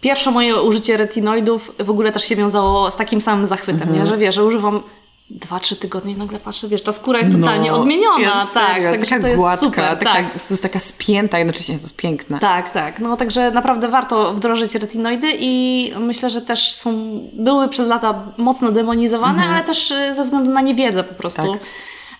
pierwsze 0.00 0.30
moje 0.30 0.62
użycie 0.62 0.96
retinoidów 0.96 1.74
w 1.78 1.90
ogóle 1.90 2.12
też 2.12 2.24
się 2.24 2.36
wiązało 2.36 2.90
z 2.90 2.96
takim 2.96 3.20
samym 3.20 3.46
zachwytem, 3.46 3.94
nie? 3.94 4.06
że 4.06 4.18
wiesz, 4.18 4.34
że 4.34 4.44
używam 4.44 4.82
dwa, 5.30 5.60
trzy 5.60 5.76
tygodnie 5.76 6.12
i 6.12 6.16
nagle 6.16 6.38
patrzę, 6.38 6.68
wiesz, 6.68 6.82
ta 6.82 6.92
skóra 6.92 7.18
jest 7.18 7.32
totalnie 7.32 7.70
no, 7.70 7.76
odmieniona. 7.76 8.40
Jest, 8.40 8.54
tak, 8.54 8.74
serio, 8.74 8.90
także 8.90 9.10
taka 9.10 9.22
to 9.22 9.28
jest 9.28 9.42
gładka, 9.42 9.66
super. 9.66 9.98
Taka, 9.98 10.12
tak. 10.12 10.34
jest 10.34 10.62
taka 10.62 10.80
spięta, 10.80 11.38
jednocześnie 11.38 11.74
jest 11.74 11.96
piękna. 11.96 12.38
Tak, 12.38 12.70
tak. 12.70 12.98
No 12.98 13.16
także 13.16 13.50
naprawdę 13.50 13.88
warto 13.88 14.34
wdrożyć 14.34 14.74
retinoidy 14.74 15.32
i 15.38 15.92
myślę, 15.98 16.30
że 16.30 16.42
też 16.42 16.74
są, 16.74 17.20
były 17.32 17.68
przez 17.68 17.88
lata 17.88 18.32
mocno 18.36 18.72
demonizowane, 18.72 19.38
mhm. 19.38 19.54
ale 19.54 19.64
też 19.64 19.90
y, 19.90 20.14
ze 20.14 20.22
względu 20.22 20.50
na 20.50 20.60
niewiedzę 20.60 21.04
po 21.04 21.14
prostu. 21.14 21.52
Tak 21.52 21.60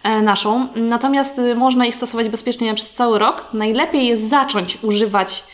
e, 0.02 0.22
naszą. 0.22 0.68
Natomiast 0.76 1.38
y, 1.38 1.54
można 1.54 1.86
ich 1.86 1.94
stosować 1.94 2.28
bezpiecznie 2.28 2.74
przez 2.74 2.92
cały 2.92 3.18
rok. 3.18 3.44
Najlepiej 3.52 4.06
jest 4.06 4.28
zacząć 4.28 4.78
używać 4.82 5.44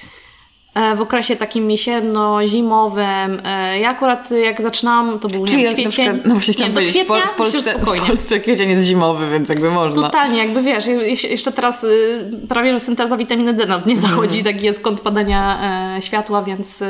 w 0.97 1.01
okresie 1.01 1.37
takim 1.37 1.71
jesienno-zimowym. 1.71 3.41
E, 3.45 3.79
ja 3.79 3.91
akurat 3.91 4.31
jak 4.31 4.63
zaczynałam, 4.63 5.19
to 5.19 5.29
był 5.29 5.47
Czyli 5.47 5.63
nie, 5.63 5.73
kwiecień. 5.73 5.91
Przykład, 5.91 6.27
no 6.27 6.35
właśnie 6.35 6.55
chciałam 6.55 6.73
powiedzieć, 6.73 6.95
kwietnia, 6.95 7.27
w, 7.27 7.35
Polsce, 7.35 7.75
w 7.79 7.85
Polsce 8.07 8.41
kwiecień 8.41 8.71
jest 8.71 8.87
zimowy, 8.87 9.31
więc 9.31 9.49
jakby 9.49 9.71
można. 9.71 10.03
Totalnie, 10.03 10.39
jakby 10.39 10.63
wiesz, 10.63 10.87
jeszcze 11.25 11.53
teraz 11.53 11.85
y, 11.85 12.31
prawie, 12.49 12.73
że 12.73 12.81
synteza 12.81 13.17
witaminy 13.17 13.55
D 13.55 13.67
nawet 13.67 13.87
nie 13.87 13.95
mhm. 13.95 14.11
zachodzi, 14.11 14.41
mm. 14.41 14.55
taki 14.55 14.67
jest 14.67 14.81
kąt 14.81 15.01
padania 15.01 15.61
e, 15.97 16.03
światła, 16.03 16.43
więc, 16.43 16.85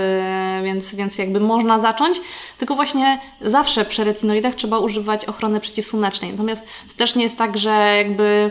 więc, 0.65 0.95
więc 0.95 1.19
jakby 1.19 1.41
można 1.41 1.79
zacząć. 1.79 2.21
Tylko 2.59 2.75
właśnie 2.75 3.21
zawsze 3.41 3.85
przy 3.85 4.05
retinoidach 4.05 4.55
trzeba 4.55 4.79
używać 4.79 5.25
ochrony 5.25 5.61
przeciwsłonecznej. 5.61 6.31
Natomiast 6.31 6.65
to 6.65 6.95
też 6.97 7.17
nie 7.17 7.23
jest 7.23 7.39
tak, 7.39 7.59
że 7.59 7.95
jakby 7.97 8.51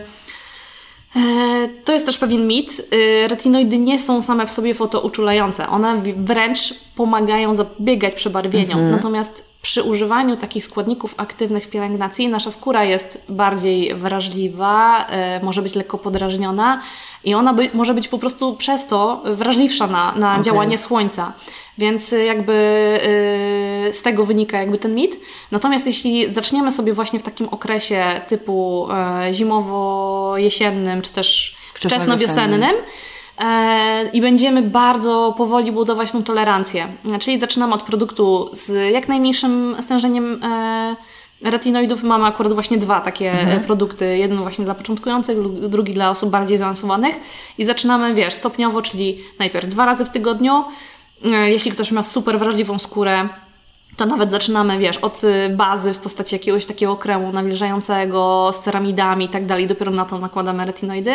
to 1.84 1.92
jest 1.92 2.06
też 2.06 2.18
pewien 2.18 2.46
mit. 2.46 2.88
E, 3.24 3.28
retinoidy 3.28 3.78
nie 3.78 3.98
są 3.98 4.22
same 4.22 4.46
w 4.46 4.50
sobie 4.50 4.74
fotouczulające. 4.74 5.68
One 5.68 6.02
wręcz 6.16 6.74
pomagają 6.96 7.54
zapobiegać 7.54 8.14
przebarwieniom. 8.14 8.78
Mhm. 8.78 8.90
Natomiast 8.90 9.48
przy 9.68 9.82
używaniu 9.82 10.36
takich 10.36 10.64
składników 10.64 11.14
aktywnych 11.16 11.64
w 11.64 11.68
pielęgnacji 11.68 12.28
nasza 12.28 12.50
skóra 12.50 12.84
jest 12.84 13.24
bardziej 13.28 13.94
wrażliwa, 13.94 15.06
e, 15.06 15.40
może 15.44 15.62
być 15.62 15.74
lekko 15.74 15.98
podrażniona 15.98 16.82
i 17.24 17.34
ona 17.34 17.52
by, 17.52 17.70
może 17.74 17.94
być 17.94 18.08
po 18.08 18.18
prostu 18.18 18.56
przez 18.56 18.86
to 18.86 19.22
wrażliwsza 19.24 19.86
na, 19.86 20.12
na 20.12 20.32
okay. 20.32 20.44
działanie 20.44 20.78
słońca. 20.78 21.32
Więc 21.78 22.12
y, 22.12 22.24
jakby 22.24 22.52
y, 23.88 23.92
z 23.92 24.02
tego 24.02 24.24
wynika 24.24 24.58
jakby 24.58 24.78
ten 24.78 24.94
mit. 24.94 25.20
Natomiast 25.50 25.86
jeśli 25.86 26.34
zaczniemy 26.34 26.72
sobie 26.72 26.92
właśnie 26.92 27.20
w 27.20 27.22
takim 27.22 27.48
okresie 27.48 28.20
typu 28.28 28.88
e, 28.90 29.34
zimowo-jesiennym, 29.34 31.02
czy 31.02 31.12
też 31.12 31.56
wczesno-wiosennym, 31.74 32.74
e, 32.74 33.17
i 34.12 34.20
będziemy 34.20 34.62
bardzo 34.62 35.34
powoli 35.36 35.72
budować 35.72 36.12
tą 36.12 36.22
tolerancję. 36.22 36.86
Czyli 37.20 37.38
zaczynamy 37.38 37.74
od 37.74 37.82
produktu 37.82 38.50
z 38.52 38.92
jak 38.92 39.08
najmniejszym 39.08 39.76
stężeniem 39.80 40.44
e, 40.44 40.96
retinoidów. 41.42 42.02
Mamy 42.02 42.24
akurat 42.24 42.52
właśnie 42.52 42.78
dwa 42.78 43.00
takie 43.00 43.30
mhm. 43.30 43.60
produkty. 43.60 44.18
Jeden 44.18 44.38
właśnie 44.38 44.64
dla 44.64 44.74
początkujących, 44.74 45.38
drugi 45.68 45.94
dla 45.94 46.10
osób 46.10 46.30
bardziej 46.30 46.58
zaawansowanych. 46.58 47.14
I 47.58 47.64
zaczynamy, 47.64 48.14
wiesz, 48.14 48.34
stopniowo, 48.34 48.82
czyli 48.82 49.18
najpierw 49.38 49.68
dwa 49.68 49.86
razy 49.86 50.04
w 50.04 50.10
tygodniu, 50.10 50.64
E, 51.24 51.50
jeśli 51.50 51.70
ktoś 51.70 51.92
ma 51.92 52.02
super 52.02 52.38
wrażliwą 52.38 52.78
skórę, 52.78 53.28
to 53.96 54.06
nawet 54.06 54.30
zaczynamy, 54.30 54.78
wiesz, 54.78 54.96
od 54.96 55.24
y, 55.24 55.48
bazy 55.56 55.94
w 55.94 55.98
postaci 55.98 56.34
jakiegoś 56.34 56.66
takiego 56.66 56.96
kremu 56.96 57.32
nawilżającego 57.32 58.50
z 58.52 58.60
ceramidami 58.60 59.24
i 59.24 59.28
tak 59.28 59.46
dalej, 59.46 59.66
dopiero 59.66 59.90
na 59.90 60.04
to 60.04 60.18
nakładamy 60.18 60.66
retinoidy 60.66 61.12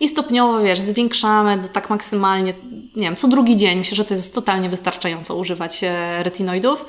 i 0.00 0.08
stopniowo, 0.08 0.60
wiesz, 0.60 0.80
zwiększamy 0.80 1.58
do 1.58 1.68
tak 1.68 1.90
maksymalnie, 1.90 2.54
nie 2.96 3.02
wiem, 3.02 3.16
co 3.16 3.28
drugi 3.28 3.56
dzień. 3.56 3.78
Myślę, 3.78 3.96
że 3.96 4.04
to 4.04 4.14
jest 4.14 4.34
totalnie 4.34 4.68
wystarczająco 4.68 5.36
używać 5.36 5.84
e, 5.84 6.22
retinoidów. 6.22 6.86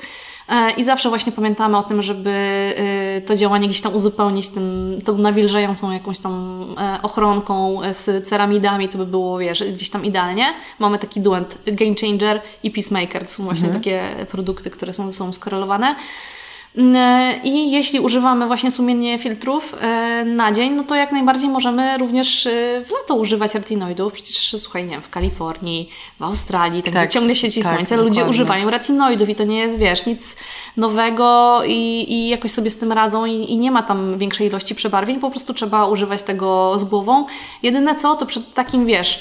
E, 0.48 0.70
I 0.70 0.84
zawsze 0.84 1.08
właśnie 1.08 1.32
pamiętamy 1.32 1.78
o 1.78 1.82
tym, 1.82 2.02
żeby 2.02 2.30
e, 2.30 3.20
to 3.20 3.36
działanie 3.36 3.68
gdzieś 3.68 3.80
tam 3.80 3.94
uzupełnić 3.94 4.48
tym, 4.48 4.98
tą 5.04 5.18
nawilżającą 5.18 5.92
jakąś 5.92 6.18
tam 6.18 6.64
e, 6.78 6.98
ochronką 7.02 7.80
z 7.92 8.28
ceramidami, 8.28 8.88
to 8.88 8.98
by 8.98 9.06
było, 9.06 9.38
wiesz, 9.38 9.64
gdzieś 9.72 9.90
tam 9.90 10.04
idealnie. 10.04 10.54
Mamy 10.78 10.98
taki 10.98 11.20
duet 11.20 11.58
Game 11.66 11.94
Changer 12.00 12.40
i 12.62 12.70
Peacemaker, 12.70 13.22
to 13.22 13.28
są 13.28 13.44
właśnie 13.44 13.66
mhm. 13.66 13.82
takie 13.84 14.26
produkty, 14.30 14.70
które 14.70 14.92
są 14.92 15.06
ze 15.06 15.12
sobą 15.12 15.32
skorelowane. 15.32 15.96
I 17.44 17.70
jeśli 17.70 18.00
używamy 18.00 18.46
właśnie 18.46 18.70
sumiennie 18.70 19.18
filtrów 19.18 19.74
e, 19.80 20.24
na 20.24 20.52
dzień, 20.52 20.72
no 20.72 20.84
to 20.84 20.94
jak 20.94 21.12
najbardziej 21.12 21.48
możemy 21.48 21.98
również 21.98 22.46
e, 22.46 22.50
w 22.84 22.90
lato 22.90 23.14
używać 23.14 23.54
retinoidów. 23.54 24.12
Przecież 24.12 24.56
słuchaj, 24.58 24.84
nie 24.84 24.90
wiem, 24.90 25.02
w 25.02 25.10
Kalifornii, 25.10 25.90
w 26.20 26.22
Australii, 26.22 26.82
tam 26.82 26.94
tak, 26.94 27.02
gdzie 27.02 27.14
ciągle 27.14 27.34
sieci 27.34 27.62
tak, 27.62 27.74
słońca, 27.74 27.96
ludzie 27.96 28.24
używają 28.24 28.70
retinoidów 28.70 29.28
i 29.28 29.34
to 29.34 29.44
nie 29.44 29.58
jest, 29.58 29.78
wiesz, 29.78 30.06
nic 30.06 30.36
nowego 30.76 31.60
i, 31.66 32.06
i 32.08 32.28
jakoś 32.28 32.50
sobie 32.50 32.70
z 32.70 32.78
tym 32.78 32.92
radzą 32.92 33.26
i, 33.26 33.52
i 33.52 33.58
nie 33.58 33.70
ma 33.70 33.82
tam 33.82 34.18
większej 34.18 34.46
ilości 34.46 34.74
przebarwień, 34.74 35.20
po 35.20 35.30
prostu 35.30 35.54
trzeba 35.54 35.86
używać 35.86 36.22
tego 36.22 36.78
z 36.78 36.84
głową. 36.84 37.26
Jedyne 37.62 37.94
co, 37.94 38.14
to 38.14 38.26
przed 38.26 38.54
takim, 38.54 38.86
wiesz, 38.86 39.20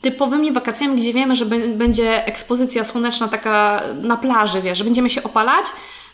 typowymi 0.00 0.52
wakacjami, 0.52 0.96
gdzie 0.96 1.12
wiemy, 1.12 1.36
że 1.36 1.46
będzie 1.76 2.26
ekspozycja 2.26 2.84
słoneczna 2.84 3.28
taka 3.28 3.82
na 4.02 4.16
plaży, 4.16 4.62
wiesz, 4.62 4.78
że 4.78 4.84
będziemy 4.84 5.10
się 5.10 5.22
opalać, 5.22 5.64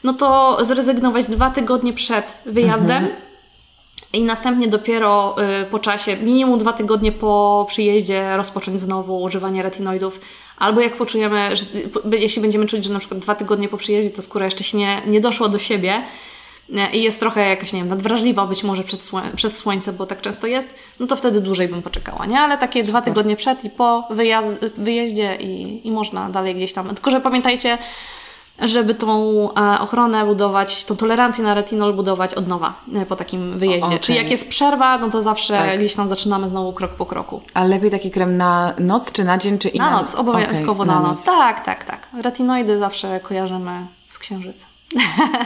no 0.05 0.13
to 0.13 0.59
zrezygnować 0.65 1.27
dwa 1.27 1.51
tygodnie 1.51 1.93
przed 1.93 2.43
wyjazdem. 2.47 2.97
Mhm. 2.97 3.29
I 4.13 4.25
następnie 4.25 4.69
dopiero 4.69 5.37
y, 5.63 5.67
po 5.67 5.79
czasie, 5.79 6.17
minimum 6.17 6.59
dwa 6.59 6.73
tygodnie 6.73 7.13
po 7.13 7.67
przyjeździe, 7.69 8.37
rozpocząć 8.37 8.81
znowu 8.81 9.23
używanie 9.23 9.63
retinoidów. 9.63 10.21
Albo 10.59 10.81
jak 10.81 10.97
poczujemy, 10.97 11.57
że, 11.57 11.65
jeśli 12.13 12.43
będziemy 12.43 12.67
czuć, 12.67 12.85
że 12.85 12.93
na 12.93 12.99
przykład 12.99 13.21
dwa 13.21 13.35
tygodnie 13.35 13.69
po 13.69 13.77
przyjeździe 13.77 14.11
ta 14.11 14.23
skóra 14.23 14.45
jeszcze 14.45 14.65
się 14.65 14.79
nie, 14.79 15.03
nie 15.07 15.21
doszła 15.21 15.49
do 15.49 15.59
siebie 15.59 16.03
y, 16.71 16.97
i 16.97 17.03
jest 17.03 17.21
trochę 17.21 17.49
jakaś, 17.49 17.73
nie 17.73 17.79
wiem, 17.79 17.89
nadwrażliwa 17.89 18.47
być 18.47 18.65
może 18.65 18.85
przez 19.37 19.57
słońce, 19.57 19.93
bo 19.93 20.07
tak 20.07 20.21
często 20.21 20.47
jest, 20.47 20.75
no 21.01 21.07
to 21.07 21.17
wtedy 21.17 21.41
dłużej 21.41 21.69
bym 21.69 21.83
poczekała, 21.83 22.27
nie? 22.27 22.41
Ale 22.41 22.59
takie 22.59 22.83
dwa 22.83 23.03
tygodnie 23.03 23.37
przed 23.37 23.65
i 23.65 23.71
po 23.71 24.09
wyjazd, 24.11 24.59
wyjeździe 24.77 25.37
i, 25.37 25.87
i 25.87 25.91
można 25.91 26.31
dalej 26.31 26.55
gdzieś 26.55 26.73
tam. 26.73 26.95
Tylko, 26.95 27.11
że 27.11 27.21
pamiętajcie, 27.21 27.79
żeby 28.61 28.95
tą 28.95 29.49
e, 29.55 29.81
ochronę 29.81 30.27
budować, 30.27 30.85
tą 30.85 30.97
tolerancję 30.97 31.45
na 31.45 31.55
retinol 31.55 31.95
budować 31.95 32.35
od 32.35 32.49
nowa 32.49 32.75
e, 32.95 33.07
po 33.07 33.17
takim 33.17 33.59
wyjeździe. 33.59 33.87
Okay. 33.87 33.99
Czyli 33.99 34.19
jak 34.19 34.31
jest 34.31 34.49
przerwa, 34.49 34.99
no 34.99 35.11
to 35.11 35.23
zawsze 35.23 35.55
tak. 35.55 35.79
gdzieś 35.79 35.95
tam 35.95 36.09
zaczynamy 36.09 36.49
znowu 36.49 36.73
krok 36.73 36.91
po 36.91 37.07
kroku. 37.07 37.43
A 37.55 37.65
lepiej 37.65 37.91
taki 37.91 38.11
krem 38.11 38.37
na 38.37 38.75
noc, 38.79 39.13
czy 39.13 39.25
na 39.25 39.39
dzień, 39.39 39.59
czy 39.59 39.69
i 39.69 39.79
na, 39.79 39.91
na 39.91 39.97
noc? 39.97 40.15
obowiązkowo 40.15 40.83
okay, 40.83 40.95
na, 40.95 41.01
na 41.01 41.09
noc. 41.09 41.17
noc. 41.17 41.25
Tak, 41.25 41.65
tak, 41.65 41.85
tak. 41.85 42.09
Retinoidy 42.23 42.79
zawsze 42.79 43.21
kojarzymy 43.21 43.87
z 44.09 44.19
księżyca. 44.19 44.67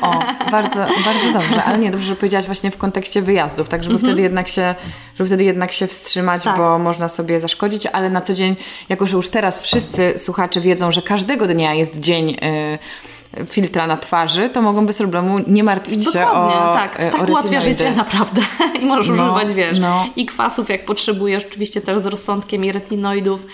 O, 0.03 0.20
bardzo, 0.51 0.76
bardzo 1.05 1.32
dobrze, 1.32 1.64
ale 1.64 1.78
nie, 1.78 1.90
dobrze, 1.90 2.07
że 2.07 2.16
powiedziałaś 2.16 2.47
właśnie 2.47 2.70
w 2.70 2.76
kontekście 2.76 3.22
wyjazdów, 3.22 3.68
tak, 3.68 3.84
żeby 3.84 3.95
mhm. 3.95 4.12
wtedy 4.12 4.22
jednak 4.22 4.49
się, 4.49 4.74
żeby 5.18 5.28
wtedy 5.28 5.45
jednak 5.45 5.72
się 5.72 5.86
wstrzymać, 5.86 6.43
tak. 6.45 6.57
bo 6.57 6.78
można 6.78 7.09
sobie 7.09 7.40
zaszkodzić, 7.40 7.86
ale 7.86 8.11
na 8.11 8.20
co 8.20 8.34
dzień, 8.34 8.57
jako 8.88 9.07
że 9.07 9.16
już 9.16 9.28
teraz 9.28 9.62
wszyscy 9.62 10.18
słuchacze 10.18 10.61
wiedzą, 10.61 10.93
że 10.93 11.03
każdego 11.03 11.47
dnia 11.47 11.74
jest 11.74 12.01
dzień 12.01 12.28
yy, 12.28 13.47
filtra 13.47 13.86
na 13.86 13.97
twarzy, 13.97 14.49
to 14.49 14.62
mogą 14.62 14.86
bez 14.86 14.99
problemu 14.99 15.38
nie 15.47 15.64
martwić 15.64 16.05
Dokładnie, 16.05 16.53
się 16.53 16.59
o 16.59 16.74
tak. 16.74 16.97
To 16.97 17.18
tak 17.18 17.28
ułatwia 17.28 17.61
życie 17.61 17.90
naprawdę. 17.90 18.40
I 18.82 18.84
możesz 18.84 19.18
no, 19.18 19.24
używać, 19.24 19.53
wiesz, 19.53 19.78
no. 19.78 20.07
i 20.16 20.26
kwasów 20.26 20.68
jak 20.68 20.84
potrzebujesz, 20.84 21.45
oczywiście 21.45 21.80
też 21.80 21.99
z 21.99 22.07
rozsądkiem 22.07 22.64
i 22.64 22.72
retinoidów, 22.72 23.47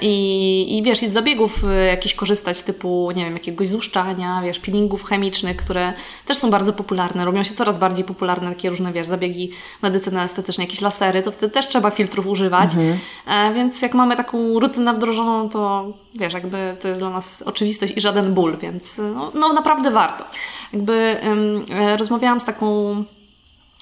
I, 0.00 0.78
I 0.78 0.82
wiesz, 0.82 0.98
z 0.98 1.12
zabiegów 1.12 1.64
y, 1.64 1.86
jakichś 1.86 2.14
korzystać, 2.14 2.62
typu, 2.62 3.10
nie 3.16 3.24
wiem, 3.24 3.34
jakiegoś 3.34 3.68
złuszczania, 3.68 4.42
wiesz, 4.42 4.58
peelingów 4.58 5.04
chemicznych, 5.04 5.56
które 5.56 5.92
też 6.26 6.38
są 6.38 6.50
bardzo 6.50 6.72
popularne. 6.72 7.24
Robią 7.24 7.42
się 7.42 7.54
coraz 7.54 7.78
bardziej 7.78 8.04
popularne 8.04 8.48
takie 8.48 8.70
różne, 8.70 8.92
wiesz, 8.92 9.06
zabiegi 9.06 9.50
medycyny 9.82 10.20
estetycznej, 10.20 10.64
jakieś 10.64 10.80
lasery, 10.80 11.22
to 11.22 11.32
wtedy 11.32 11.52
też 11.52 11.68
trzeba 11.68 11.90
filtrów 11.90 12.26
używać. 12.26 12.70
Mhm. 12.74 12.98
E, 13.26 13.54
więc 13.54 13.82
jak 13.82 13.94
mamy 13.94 14.16
taką 14.16 14.58
rutynę 14.58 14.94
wdrożoną, 14.94 15.48
to 15.48 15.92
wiesz, 16.14 16.34
jakby 16.34 16.76
to 16.80 16.88
jest 16.88 17.00
dla 17.00 17.10
nas 17.10 17.42
oczywistość 17.42 17.92
i 17.96 18.00
żaden 18.00 18.34
ból, 18.34 18.56
więc 18.58 19.00
no, 19.14 19.32
no 19.34 19.52
naprawdę 19.52 19.90
warto. 19.90 20.24
Jakby 20.72 21.16
um, 21.22 21.64
rozmawiałam 21.98 22.40
z 22.40 22.44
taką 22.44 22.90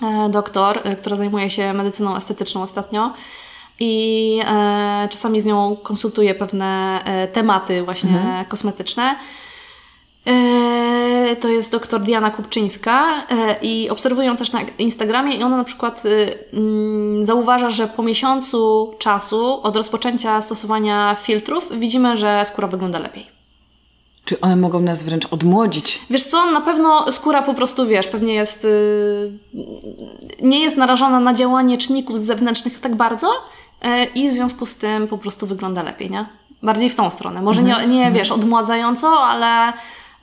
e, 0.03 0.29
doktor, 0.31 0.81
e, 0.85 0.97
która 0.97 1.17
zajmuje 1.17 1.51
się 1.51 1.73
medycyną 1.73 2.17
estetyczną 2.17 2.63
ostatnio 2.63 3.15
i 3.81 4.41
e, 4.47 5.09
czasami 5.11 5.41
z 5.41 5.45
nią 5.45 5.77
konsultuję 5.83 6.35
pewne 6.35 7.01
e, 7.05 7.29
tematy 7.29 7.83
właśnie 7.83 8.11
mhm. 8.11 8.45
kosmetyczne. 8.45 9.17
E, 10.27 11.37
to 11.41 11.49
jest 11.49 11.73
doktor 11.73 12.01
Diana 12.01 12.31
Kupczyńska 12.31 13.27
e, 13.31 13.59
i 13.63 13.91
obserwuję 13.91 14.27
ją 14.27 14.37
też 14.37 14.53
na 14.53 14.61
Instagramie 14.79 15.37
i 15.37 15.43
ona 15.43 15.57
na 15.57 15.65
przykład 15.65 16.03
mm, 16.53 17.27
zauważa, 17.27 17.71
że 17.71 17.89
po 17.89 18.03
miesiącu 18.03 18.91
czasu 18.99 19.61
od 19.63 19.77
rozpoczęcia 19.77 20.43
stosowania 20.43 21.17
filtrów 21.21 21.79
widzimy, 21.79 22.17
że 22.17 22.43
skóra 22.45 22.69
wygląda 22.69 22.99
lepiej. 22.99 23.37
Czy 24.25 24.41
one 24.41 24.57
mogą 24.57 24.81
nas 24.81 25.03
wręcz 25.03 25.27
odmłodzić? 25.31 26.01
Wiesz 26.11 26.23
co, 26.23 26.51
na 26.51 26.61
pewno 26.61 27.13
skóra 27.13 27.43
po 27.43 27.55
prostu, 27.55 27.87
wiesz, 27.87 28.07
pewnie 28.07 28.35
jest... 28.35 28.65
Yy, 28.65 29.39
nie 30.43 30.61
jest 30.61 30.77
narażona 30.77 31.21
na 31.21 31.35
działanie 31.35 31.79
czynników 31.79 32.19
zewnętrznych 32.19 32.81
tak 32.81 32.97
bardzo, 32.97 33.29
i 34.15 34.29
w 34.29 34.33
związku 34.33 34.67
z 34.67 34.77
tym 34.77 35.09
po 35.09 35.19
prostu 35.19 35.47
wygląda 35.47 35.83
lepiej, 35.83 36.11
nie? 36.11 36.27
Bardziej 36.63 36.91
w 36.91 36.95
tą 36.95 37.11
stronę. 37.11 37.43
Może 37.43 37.63
nie, 37.63 37.73
mhm. 37.73 37.91
nie 37.91 37.97
mhm. 37.97 38.15
wiesz, 38.15 38.31
odmładzająco, 38.31 39.09
ale, 39.21 39.73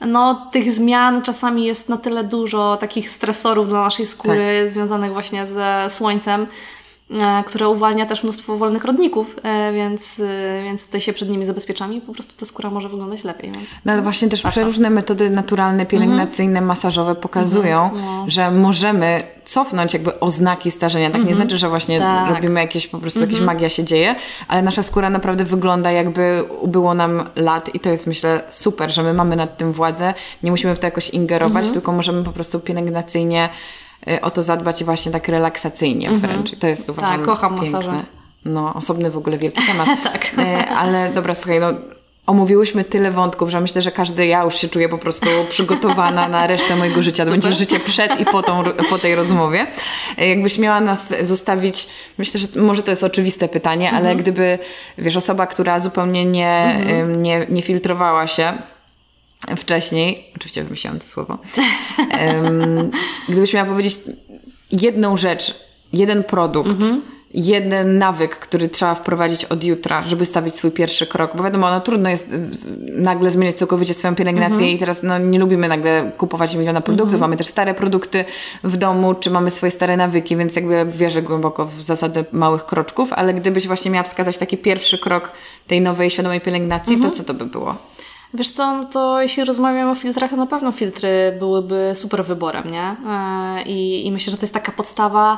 no, 0.01 0.49
tych 0.51 0.71
zmian 0.71 1.21
czasami 1.21 1.65
jest 1.65 1.89
na 1.89 1.97
tyle 1.97 2.23
dużo 2.23 2.77
takich 2.77 3.09
stresorów 3.09 3.67
dla 3.67 3.81
naszej 3.81 4.07
skóry 4.07 4.61
tak. 4.63 4.71
związanych 4.71 5.11
właśnie 5.11 5.47
ze 5.47 5.85
słońcem, 5.89 6.47
E, 7.11 7.43
które 7.43 7.69
uwalnia 7.69 8.05
też 8.05 8.23
mnóstwo 8.23 8.57
wolnych 8.57 8.83
rodników, 8.83 9.35
e, 9.43 9.73
więc, 9.73 10.19
e, 10.19 10.63
więc 10.63 10.85
tutaj 10.85 11.01
się 11.01 11.13
przed 11.13 11.29
nimi 11.29 11.45
zabezpieczamy 11.45 11.95
i 11.95 12.01
po 12.01 12.13
prostu 12.13 12.33
ta 12.37 12.45
skóra 12.45 12.69
może 12.69 12.89
wyglądać 12.89 13.23
lepiej. 13.23 13.51
Więc 13.51 13.69
no 13.85 13.91
ale 13.91 14.01
właśnie 14.01 14.29
też 14.29 14.41
przeróżne 14.41 14.89
metody 14.89 15.29
naturalne, 15.29 15.85
pielęgnacyjne, 15.85 16.49
mhm. 16.49 16.65
masażowe 16.65 17.15
pokazują, 17.15 17.83
mhm. 17.83 18.05
no. 18.05 18.25
że 18.27 18.51
możemy 18.51 19.23
cofnąć 19.45 19.93
jakby 19.93 20.19
oznaki 20.19 20.71
starzenia. 20.71 21.07
Tak 21.07 21.15
nie 21.15 21.21
mhm. 21.21 21.37
znaczy, 21.37 21.57
że 21.57 21.69
właśnie 21.69 21.99
tak. 21.99 22.29
robimy 22.29 22.59
jakieś, 22.59 22.87
po 22.87 22.97
prostu 22.97 23.19
jakaś 23.19 23.39
magia 23.39 23.69
się 23.69 23.83
dzieje, 23.83 24.15
ale 24.47 24.61
nasza 24.61 24.83
skóra 24.83 25.09
naprawdę 25.09 25.45
wygląda 25.45 25.91
jakby 25.91 26.43
ubyło 26.61 26.93
nam 26.93 27.29
lat 27.35 27.75
i 27.75 27.79
to 27.79 27.89
jest 27.89 28.07
myślę 28.07 28.43
super, 28.49 28.93
że 28.93 29.03
my 29.03 29.13
mamy 29.13 29.35
nad 29.35 29.57
tym 29.57 29.71
władzę, 29.71 30.13
nie 30.43 30.51
musimy 30.51 30.75
w 30.75 30.79
to 30.79 30.87
jakoś 30.87 31.09
ingerować, 31.09 31.71
tylko 31.71 31.91
możemy 31.91 32.23
po 32.23 32.31
prostu 32.31 32.59
pielęgnacyjnie 32.59 33.49
o 34.21 34.31
to 34.31 34.43
zadbać 34.43 34.83
właśnie 34.83 35.11
tak 35.11 35.27
relaksacyjnie 35.27 36.07
mm 36.07 36.19
-hmm. 36.19 36.21
wręcz. 36.21 36.59
to 36.59 36.67
jest 36.67 36.89
uważam 36.89 37.17
Tak, 37.17 37.25
kocham 37.25 37.55
piękne. 37.55 37.71
masaże. 37.71 38.05
No, 38.45 38.73
osobny 38.73 39.11
w 39.11 39.17
ogóle 39.17 39.37
wielki 39.37 39.61
temat. 39.67 39.87
tak. 40.13 40.25
Y, 40.39 40.67
ale 40.69 41.11
dobra, 41.13 41.35
słuchaj, 41.35 41.59
no 41.59 41.73
omówiłyśmy 42.25 42.83
tyle 42.83 43.11
wątków, 43.11 43.49
że 43.49 43.61
myślę, 43.61 43.81
że 43.81 43.91
każdy, 43.91 44.25
ja 44.25 44.43
już 44.43 44.55
się 44.55 44.67
czuję 44.67 44.89
po 44.89 44.97
prostu 44.97 45.27
przygotowana 45.49 46.27
na 46.27 46.47
resztę 46.47 46.75
mojego 46.75 47.01
życia. 47.01 47.25
To 47.25 47.31
będzie 47.31 47.53
życie 47.53 47.79
przed 47.79 48.19
i 48.19 48.25
po, 48.25 48.43
tą, 48.43 48.63
po 48.89 48.99
tej 48.99 49.15
rozmowie. 49.15 49.67
Y, 50.21 50.27
jakbyś 50.27 50.57
miała 50.57 50.81
nas 50.81 51.13
zostawić, 51.21 51.87
myślę, 52.17 52.39
że 52.39 52.47
może 52.55 52.83
to 52.83 52.91
jest 52.91 53.03
oczywiste 53.03 53.47
pytanie, 53.47 53.89
ale 53.89 53.99
mhm. 53.99 54.17
gdyby, 54.17 54.59
wiesz, 54.97 55.17
osoba, 55.17 55.47
która 55.47 55.79
zupełnie 55.79 56.25
nie, 56.25 56.75
mhm. 56.77 57.21
nie, 57.21 57.47
nie 57.49 57.61
filtrowała 57.61 58.27
się, 58.27 58.53
wcześniej, 59.57 60.31
oczywiście 60.35 60.63
wymyśliłam 60.63 60.99
to 60.99 61.05
słowo, 61.05 61.37
um, 61.97 62.91
gdybyś 63.29 63.53
miała 63.53 63.69
powiedzieć 63.69 63.97
jedną 64.71 65.17
rzecz, 65.17 65.55
jeden 65.93 66.23
produkt, 66.23 66.69
mhm. 66.69 67.01
jeden 67.33 67.97
nawyk, 67.97 68.35
który 68.35 68.69
trzeba 68.69 68.95
wprowadzić 68.95 69.45
od 69.45 69.63
jutra, 69.63 70.03
żeby 70.03 70.25
stawić 70.25 70.55
swój 70.55 70.71
pierwszy 70.71 71.07
krok, 71.07 71.37
bo 71.37 71.43
wiadomo, 71.43 71.69
no 71.69 71.81
trudno 71.81 72.09
jest 72.09 72.33
y, 72.33 72.39
nagle 72.91 73.31
zmieniać 73.31 73.55
całkowicie 73.55 73.93
swoją 73.93 74.15
pielęgnację 74.15 74.55
mhm. 74.55 74.71
i 74.71 74.77
teraz 74.77 75.03
no, 75.03 75.17
nie 75.17 75.39
lubimy 75.39 75.67
nagle 75.67 76.11
kupować 76.17 76.55
miliona 76.55 76.81
produktów, 76.81 77.13
mhm. 77.13 77.21
mamy 77.21 77.37
też 77.37 77.47
stare 77.47 77.73
produkty 77.73 78.25
w 78.63 78.77
domu, 78.77 79.13
czy 79.13 79.29
mamy 79.29 79.51
swoje 79.51 79.71
stare 79.71 79.97
nawyki, 79.97 80.37
więc 80.37 80.55
jakby 80.55 80.85
wierzę 80.85 81.21
głęboko 81.21 81.65
w 81.65 81.81
zasadę 81.81 82.25
małych 82.31 82.65
kroczków, 82.65 83.13
ale 83.13 83.33
gdybyś 83.33 83.67
właśnie 83.67 83.91
miała 83.91 84.03
wskazać 84.03 84.37
taki 84.37 84.57
pierwszy 84.57 84.97
krok 84.97 85.31
tej 85.67 85.81
nowej, 85.81 86.09
świadomej 86.09 86.41
pielęgnacji, 86.41 86.99
to 86.99 87.11
co 87.11 87.23
to 87.23 87.33
by 87.33 87.45
było? 87.45 87.92
Wiesz 88.33 88.49
co, 88.49 88.77
no 88.77 88.85
to 88.85 89.21
jeśli 89.21 89.43
rozmawiamy 89.43 89.91
o 89.91 89.95
filtrach, 89.95 90.31
na 90.31 90.47
pewno 90.47 90.71
filtry 90.71 91.35
byłyby 91.39 91.91
super 91.93 92.25
wyborem, 92.25 92.71
nie? 92.71 92.95
E, 93.07 93.63
I, 93.63 94.07
i 94.07 94.11
myślę, 94.11 94.31
że 94.31 94.37
to 94.37 94.43
jest 94.43 94.53
taka 94.53 94.71
podstawa, 94.71 95.37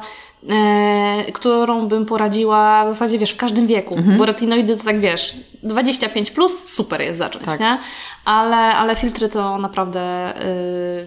e, 0.49 1.31
którą 1.33 1.87
bym 1.87 2.05
poradziła 2.05 2.85
w 2.85 2.87
zasadzie, 2.87 3.19
wiesz, 3.19 3.31
w 3.31 3.37
każdym 3.37 3.67
wieku. 3.67 3.95
Mhm. 3.95 4.17
Bo 4.17 4.25
retinoidy 4.25 4.77
to 4.77 4.83
tak, 4.83 4.99
wiesz, 4.99 5.35
25 5.63 6.31
plus, 6.31 6.67
super 6.67 7.01
jest 7.01 7.17
zacząć, 7.17 7.45
tak. 7.45 7.59
nie? 7.59 7.77
Ale, 8.25 8.57
ale 8.57 8.95
filtry 8.95 9.29
to 9.29 9.57
naprawdę... 9.57 10.33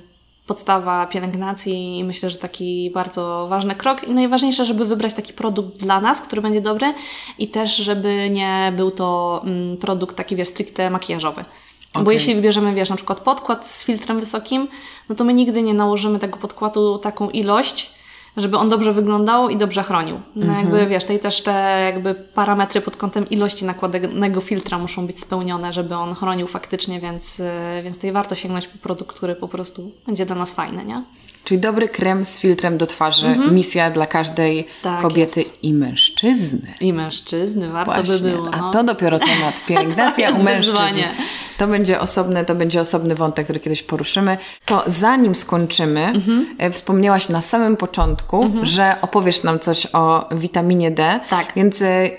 Y, 0.04 0.18
podstawa 0.48 1.06
pielęgnacji 1.06 1.98
i 1.98 2.04
myślę, 2.04 2.30
że 2.30 2.38
taki 2.38 2.90
bardzo 2.94 3.46
ważny 3.50 3.74
krok 3.74 4.04
i 4.04 4.14
najważniejsze, 4.14 4.64
żeby 4.64 4.84
wybrać 4.84 5.14
taki 5.14 5.32
produkt 5.32 5.76
dla 5.76 6.00
nas, 6.00 6.20
który 6.20 6.42
będzie 6.42 6.60
dobry 6.60 6.94
i 7.38 7.48
też, 7.48 7.76
żeby 7.76 8.30
nie 8.30 8.72
był 8.76 8.90
to 8.90 9.40
mm, 9.44 9.76
produkt 9.76 10.16
taki, 10.16 10.36
wiesz, 10.36 10.48
stricte 10.48 10.90
makijażowy. 10.90 11.44
Okay. 11.92 12.04
Bo 12.04 12.10
jeśli 12.10 12.34
wybierzemy, 12.34 12.74
wiesz, 12.74 12.90
na 12.90 12.96
przykład 12.96 13.20
podkład 13.20 13.66
z 13.66 13.84
filtrem 13.84 14.20
wysokim, 14.20 14.68
no 15.08 15.14
to 15.14 15.24
my 15.24 15.34
nigdy 15.34 15.62
nie 15.62 15.74
nałożymy 15.74 16.18
tego 16.18 16.38
podkładu 16.38 16.98
taką 16.98 17.30
ilość, 17.30 17.90
żeby 18.36 18.56
on 18.56 18.68
dobrze 18.68 18.92
wyglądał 18.92 19.48
i 19.48 19.56
dobrze 19.56 19.82
chronił. 19.82 20.20
No 20.36 20.44
mm 20.44 20.54
-hmm. 20.54 20.58
jakby, 20.58 20.86
wiesz, 20.86 21.02
tutaj 21.02 21.20
też 21.20 21.42
te 21.42 21.82
jakby 21.84 22.14
parametry 22.14 22.80
pod 22.80 22.96
kątem 22.96 23.28
ilości 23.28 23.64
nakładanego 23.64 24.40
filtra 24.40 24.78
muszą 24.78 25.06
być 25.06 25.20
spełnione, 25.20 25.72
żeby 25.72 25.94
on 25.94 26.14
chronił 26.14 26.46
faktycznie, 26.46 27.00
więc, 27.00 27.42
więc 27.84 27.96
tutaj 27.96 28.12
warto 28.12 28.34
sięgnąć 28.34 28.68
po 28.68 28.78
produkt, 28.78 29.16
który 29.16 29.34
po 29.34 29.48
prostu 29.48 29.92
będzie 30.06 30.26
dla 30.26 30.36
nas 30.36 30.52
fajny, 30.52 30.84
nie? 30.84 31.02
Czyli 31.48 31.60
dobry 31.60 31.88
krem 31.88 32.24
z 32.24 32.38
filtrem 32.38 32.78
do 32.78 32.86
twarzy. 32.86 33.26
Mhm. 33.26 33.54
Misja 33.54 33.90
dla 33.90 34.06
każdej 34.06 34.66
tak 34.82 35.02
kobiety 35.02 35.40
jest. 35.40 35.64
i 35.64 35.74
mężczyzny. 35.74 36.74
I 36.80 36.92
mężczyzny, 36.92 37.68
warto 37.68 37.92
Właśnie. 37.92 38.14
by 38.14 38.30
było. 38.30 38.44
No. 38.44 38.68
A 38.68 38.70
to 38.70 38.84
dopiero 38.84 39.18
temat. 39.18 39.54
Pielęgnacja 39.68 40.30
u 40.30 40.42
mężczyzn. 40.42 40.72
Wyzwanie. 40.72 41.10
To 41.58 41.66
będzie 41.66 42.00
osobny, 42.00 42.44
to 42.44 42.54
będzie 42.54 42.80
osobny 42.80 43.14
wątek, 43.14 43.44
który 43.44 43.60
kiedyś 43.60 43.82
poruszymy. 43.82 44.38
To 44.64 44.84
zanim 44.86 45.34
skończymy, 45.34 46.04
mhm. 46.04 46.46
E, 46.58 46.70
wspomniałaś 46.70 47.28
na 47.28 47.42
samym 47.42 47.76
początku, 47.76 48.42
mhm. 48.42 48.66
że 48.66 48.96
opowiesz 49.02 49.42
nam 49.42 49.58
coś 49.58 49.86
o 49.92 50.28
witaminie 50.32 50.90
D. 50.90 51.20
Tak. 51.30 51.52
Więc 51.56 51.82
e, 51.82 52.10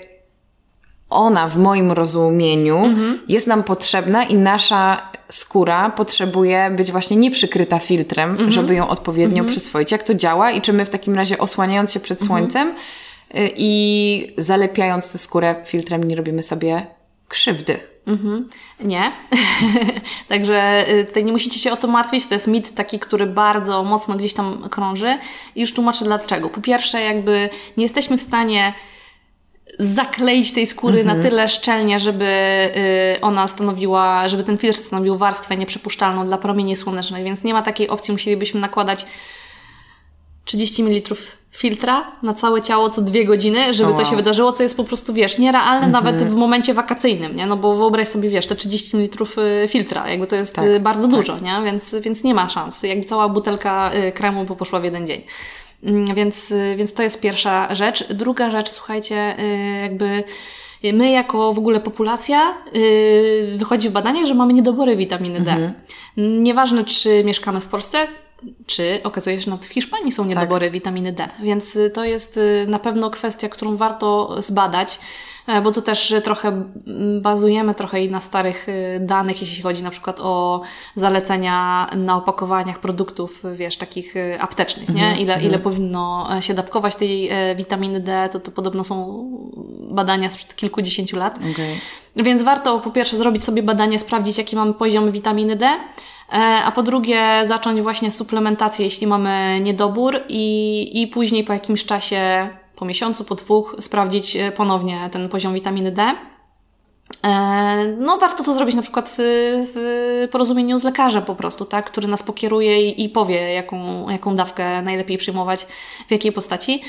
ona 1.10 1.48
w 1.48 1.56
moim 1.56 1.92
rozumieniu 1.92 2.76
mhm. 2.76 3.20
jest 3.28 3.46
nam 3.46 3.62
potrzebna 3.62 4.24
i 4.24 4.34
nasza 4.34 5.09
skóra 5.30 5.90
potrzebuje 5.90 6.70
być 6.76 6.92
właśnie 6.92 7.16
nieprzykryta 7.16 7.78
filtrem, 7.78 8.30
mhm. 8.30 8.52
żeby 8.52 8.74
ją 8.74 8.88
odpowiednio 8.88 9.38
mhm. 9.38 9.48
przyswoić. 9.48 9.92
Jak 9.92 10.02
to 10.02 10.14
działa 10.14 10.50
i 10.50 10.60
czy 10.60 10.72
my 10.72 10.84
w 10.84 10.90
takim 10.90 11.14
razie 11.14 11.38
osłaniając 11.38 11.92
się 11.92 12.00
przed 12.00 12.22
mhm. 12.22 12.28
słońcem 12.28 12.68
y, 12.68 12.74
i 13.56 14.34
zalepiając 14.38 15.12
tę 15.12 15.18
skórę 15.18 15.54
filtrem 15.64 16.04
nie 16.04 16.16
robimy 16.16 16.42
sobie 16.42 16.86
krzywdy? 17.28 17.78
Mhm. 18.06 18.48
Nie. 18.80 19.12
Także 20.28 20.88
y, 20.90 21.04
tutaj 21.04 21.24
nie 21.24 21.32
musicie 21.32 21.58
się 21.58 21.72
o 21.72 21.76
to 21.76 21.88
martwić. 21.88 22.26
To 22.26 22.34
jest 22.34 22.46
mit 22.46 22.74
taki, 22.74 22.98
który 22.98 23.26
bardzo 23.26 23.84
mocno 23.84 24.16
gdzieś 24.16 24.34
tam 24.34 24.68
krąży. 24.70 25.18
I 25.54 25.60
już 25.60 25.74
tłumaczę 25.74 26.04
dlaczego. 26.04 26.48
Po 26.48 26.60
pierwsze, 26.60 27.00
jakby 27.00 27.48
nie 27.76 27.82
jesteśmy 27.82 28.18
w 28.18 28.22
stanie 28.22 28.74
zakleić 29.78 30.52
tej 30.52 30.66
skóry 30.66 31.00
mhm. 31.00 31.16
na 31.16 31.22
tyle 31.22 31.48
szczelnie, 31.48 32.00
żeby 32.00 32.24
y, 33.16 33.20
ona 33.20 33.48
stanowiła, 33.48 34.28
żeby 34.28 34.44
ten 34.44 34.58
filtr 34.58 34.78
stanowił 34.78 35.16
warstwę 35.18 35.56
nieprzepuszczalną 35.56 36.26
dla 36.26 36.38
promieni 36.38 36.76
słonecznych, 36.76 37.24
więc 37.24 37.44
nie 37.44 37.54
ma 37.54 37.62
takiej 37.62 37.88
opcji, 37.88 38.12
musielibyśmy 38.12 38.60
nakładać 38.60 39.06
30 40.44 40.82
ml 40.82 41.14
filtra 41.50 42.12
na 42.22 42.34
całe 42.34 42.62
ciało 42.62 42.90
co 42.90 43.02
dwie 43.02 43.24
godziny, 43.24 43.74
żeby 43.74 43.90
wow. 43.90 43.98
to 43.98 44.04
się 44.04 44.16
wydarzyło, 44.16 44.52
co 44.52 44.62
jest 44.62 44.76
po 44.76 44.84
prostu, 44.84 45.14
wiesz, 45.14 45.38
nierealne 45.38 45.86
mhm. 45.86 45.92
nawet 45.92 46.22
w 46.22 46.34
momencie 46.34 46.74
wakacyjnym, 46.74 47.36
nie? 47.36 47.46
No 47.46 47.56
bo 47.56 47.76
wyobraź 47.76 48.08
sobie, 48.08 48.28
wiesz, 48.28 48.46
te 48.46 48.56
30 48.56 48.96
ml 48.96 49.24
y, 49.64 49.68
filtra, 49.68 50.10
jakby 50.10 50.26
to 50.26 50.36
jest 50.36 50.54
tak, 50.54 50.64
y, 50.64 50.80
bardzo 50.80 51.02
tak. 51.02 51.10
dużo, 51.10 51.38
nie? 51.38 51.60
Więc, 51.64 51.96
więc 52.00 52.24
nie 52.24 52.34
ma 52.34 52.48
szans. 52.48 52.82
Jakby 52.82 53.04
cała 53.04 53.28
butelka 53.28 53.90
kremu 54.14 54.46
poszła 54.46 54.80
w 54.80 54.84
jeden 54.84 55.06
dzień. 55.06 55.22
Mm, 55.82 56.14
więc, 56.14 56.50
y, 56.50 56.74
więc 56.76 56.94
to 56.94 57.02
jest 57.02 57.20
pierwsza 57.20 57.74
rzecz. 57.74 58.12
Druga 58.12 58.50
rzecz, 58.50 58.70
słuchajcie, 58.70 59.36
y, 59.38 59.80
jakby 59.82 60.24
my 60.92 61.10
jako 61.10 61.52
w 61.52 61.58
ogóle 61.58 61.80
populacja 61.80 62.54
y, 62.76 63.54
wychodzi 63.56 63.88
w 63.88 63.92
badaniach, 63.92 64.26
że 64.26 64.34
mamy 64.34 64.52
niedobory 64.52 64.96
witaminy 64.96 65.40
D. 65.40 65.50
Mhm. 65.50 65.72
Nieważne, 66.42 66.84
czy 66.84 67.24
mieszkamy 67.24 67.60
w 67.60 67.66
Polsce, 67.66 68.06
czy 68.66 69.00
okazuje 69.04 69.36
się, 69.36 69.42
że 69.42 69.50
nawet 69.50 69.66
w 69.66 69.72
Hiszpanii 69.72 70.12
są 70.12 70.24
niedobory 70.24 70.66
tak. 70.66 70.72
witaminy 70.72 71.12
D. 71.12 71.28
Więc 71.42 71.78
to 71.94 72.04
jest 72.04 72.40
na 72.66 72.78
pewno 72.78 73.10
kwestia, 73.10 73.48
którą 73.48 73.76
warto 73.76 74.34
zbadać. 74.42 74.98
E, 75.50 75.60
bo 75.60 75.72
tu 75.72 75.82
też 75.82 76.14
trochę 76.24 76.64
bazujemy 77.20 77.74
trochę 77.74 78.04
i 78.04 78.10
na 78.10 78.20
starych 78.20 78.68
y, 78.68 79.00
danych, 79.00 79.40
jeśli 79.40 79.62
chodzi 79.62 79.82
na 79.82 79.90
przykład 79.90 80.20
o 80.20 80.62
zalecenia 80.96 81.86
na 81.96 82.16
opakowaniach 82.16 82.78
produktów, 82.78 83.42
wiesz, 83.54 83.76
takich 83.76 84.16
y, 84.16 84.40
aptecznych, 84.40 84.88
nie? 84.88 85.02
Mhm, 85.02 85.18
ile, 85.18 85.34
ile 85.34 85.56
mhm. 85.56 85.62
powinno 85.62 86.28
e, 86.36 86.42
się 86.42 86.54
dawkować 86.54 86.96
tej 86.96 87.28
e, 87.28 87.54
witaminy 87.54 88.00
D, 88.00 88.28
to, 88.32 88.40
to 88.40 88.50
podobno 88.50 88.84
są 88.84 89.24
badania 89.90 90.30
sprzed 90.30 90.56
kilkudziesięciu 90.56 91.16
lat. 91.16 91.36
Okay. 91.36 91.76
Więc 92.16 92.42
warto 92.42 92.80
po 92.80 92.90
pierwsze 92.90 93.16
zrobić 93.16 93.44
sobie 93.44 93.62
badanie, 93.62 93.98
sprawdzić 93.98 94.38
jaki 94.38 94.56
mamy 94.56 94.74
poziom 94.74 95.12
witaminy 95.12 95.56
D, 95.56 95.78
a 96.64 96.72
po 96.74 96.82
drugie 96.82 97.42
zacząć 97.46 97.80
właśnie 97.80 98.10
suplementację, 98.10 98.84
jeśli 98.84 99.06
mamy 99.06 99.60
niedobór 99.62 100.20
i, 100.28 101.02
i 101.02 101.06
później 101.06 101.44
po 101.44 101.52
jakimś 101.52 101.84
czasie 101.84 102.48
po 102.80 102.86
miesiącu, 102.86 103.24
po 103.24 103.34
dwóch 103.34 103.76
sprawdzić 103.80 104.36
e, 104.36 104.52
ponownie 104.52 105.08
ten 105.12 105.28
poziom 105.28 105.54
witaminy 105.54 105.92
D. 105.92 106.14
E, 107.24 107.96
no, 107.98 108.18
warto 108.18 108.44
to 108.44 108.52
zrobić 108.52 108.74
na 108.74 108.82
przykład 108.82 109.16
w 109.74 110.28
porozumieniu 110.30 110.78
z 110.78 110.84
lekarzem 110.84 111.22
po 111.22 111.34
prostu, 111.34 111.64
tak, 111.64 111.86
który 111.90 112.08
nas 112.08 112.22
pokieruje 112.22 112.90
i, 112.90 113.08
powie, 113.08 113.52
jaką, 113.52 114.10
jaką 114.10 114.34
dawkę 114.34 114.82
najlepiej 114.82 115.18
przyjmować, 115.18 115.66
w 116.08 116.10
jakiej 116.10 116.32
postaci. 116.32 116.82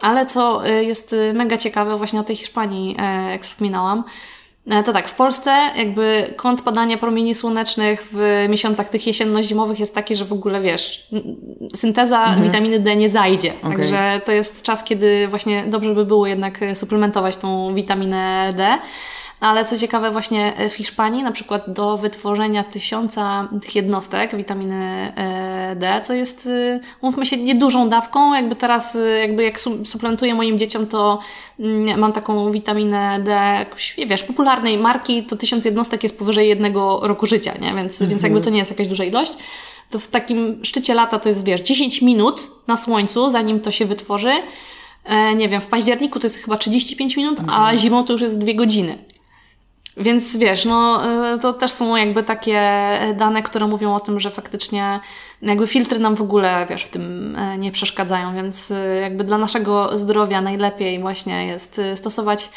Ale 0.00 0.26
co 0.26 0.66
e, 0.66 0.84
jest 0.84 1.16
mega 1.34 1.56
ciekawe, 1.56 1.96
właśnie 1.96 2.20
o 2.20 2.24
tej 2.24 2.36
Hiszpanii, 2.36 2.96
jak 3.30 3.44
wspominałam, 3.44 4.04
E, 4.04 4.06
to 4.84 4.92
tak, 4.92 5.08
w 5.08 5.14
Polsce 5.14 5.50
jakby 5.76 6.34
kąt 6.36 6.62
padania 6.62 6.98
promieni 6.98 7.34
słonecznych 7.34 8.08
w 8.12 8.46
miesiącach 8.48 8.88
tych 8.88 9.06
jesienno-zimowych 9.06 9.80
jest 9.80 9.94
taki, 9.94 10.16
że 10.16 10.24
w 10.24 10.32
ogóle 10.32 10.60
wiesz, 10.60 11.08
synteza 11.74 12.24
mhm. 12.24 12.42
witaminy 12.42 12.78
D 12.78 12.96
nie 12.96 13.10
zajdzie. 13.10 13.52
Okay. 13.62 13.76
Także 13.76 14.20
to 14.24 14.32
jest 14.32 14.62
czas, 14.62 14.84
kiedy 14.84 15.28
właśnie 15.28 15.64
dobrze 15.66 15.94
by 15.94 16.04
było 16.04 16.26
jednak 16.26 16.60
suplementować 16.74 17.36
tą 17.36 17.74
witaminę 17.74 18.52
D. 18.56 18.78
Ale 19.40 19.64
co 19.64 19.78
ciekawe, 19.78 20.10
właśnie 20.10 20.52
w 20.70 20.72
Hiszpanii, 20.72 21.22
na 21.22 21.32
przykład 21.32 21.72
do 21.72 21.98
wytworzenia 21.98 22.64
tysiąca 22.64 23.48
tych 23.62 23.74
jednostek 23.74 24.36
witaminy 24.36 25.12
D, 25.76 26.00
co 26.04 26.12
jest, 26.12 26.48
mówmy 27.02 27.26
się, 27.26 27.36
niedużą 27.36 27.88
dawką. 27.88 28.34
Jakby 28.34 28.56
teraz, 28.56 28.98
jakby 29.20 29.42
jak 29.42 29.60
suplementuję 29.84 30.34
moim 30.34 30.58
dzieciom, 30.58 30.86
to 30.86 31.18
mm, 31.60 32.00
mam 32.00 32.12
taką 32.12 32.52
witaminę 32.52 33.20
D, 33.24 33.30
jakoś, 33.58 33.96
wiesz, 34.06 34.22
popularnej 34.22 34.78
marki, 34.78 35.24
to 35.24 35.36
tysiąc 35.36 35.64
jednostek 35.64 36.02
jest 36.02 36.18
powyżej 36.18 36.48
jednego 36.48 37.00
roku 37.02 37.26
życia, 37.26 37.52
nie? 37.60 37.74
Więc, 37.74 37.92
mhm. 37.92 38.10
więc 38.10 38.22
jakby 38.22 38.40
to 38.40 38.50
nie 38.50 38.58
jest 38.58 38.70
jakaś 38.70 38.88
duża 38.88 39.04
ilość 39.04 39.32
to 39.90 39.98
w 39.98 40.08
takim 40.08 40.64
szczycie 40.64 40.94
lata 40.94 41.18
to 41.18 41.28
jest, 41.28 41.44
wiesz, 41.44 41.60
10 41.60 42.02
minut 42.02 42.48
na 42.66 42.76
słońcu, 42.76 43.30
zanim 43.30 43.60
to 43.60 43.70
się 43.70 43.86
wytworzy. 43.86 44.32
E, 45.04 45.34
nie 45.34 45.48
wiem, 45.48 45.60
w 45.60 45.66
październiku 45.66 46.20
to 46.20 46.26
jest 46.26 46.36
chyba 46.36 46.56
35 46.56 47.16
minut, 47.16 47.40
mhm. 47.40 47.62
a 47.62 47.76
zimą 47.76 48.04
to 48.04 48.12
już 48.12 48.22
jest 48.22 48.38
2 48.38 48.52
godziny. 48.54 48.98
Więc 50.00 50.36
wiesz, 50.36 50.64
no 50.64 51.04
e, 51.34 51.38
to 51.38 51.52
też 51.52 51.70
są 51.70 51.96
jakby 51.96 52.22
takie 52.22 52.60
dane, 53.16 53.42
które 53.42 53.66
mówią 53.66 53.94
o 53.94 54.00
tym, 54.00 54.20
że 54.20 54.30
faktycznie 54.30 55.00
jakby 55.42 55.66
filtry 55.66 55.98
nam 55.98 56.16
w 56.16 56.22
ogóle, 56.22 56.66
wiesz, 56.70 56.84
w 56.84 56.88
tym 56.88 57.36
e, 57.36 57.58
nie 57.58 57.72
przeszkadzają, 57.72 58.34
więc 58.34 58.70
e, 58.70 59.00
jakby 59.00 59.24
dla 59.24 59.38
naszego 59.38 59.98
zdrowia 59.98 60.40
najlepiej 60.40 61.00
właśnie 61.00 61.46
jest 61.46 61.80
stosować 61.94 62.50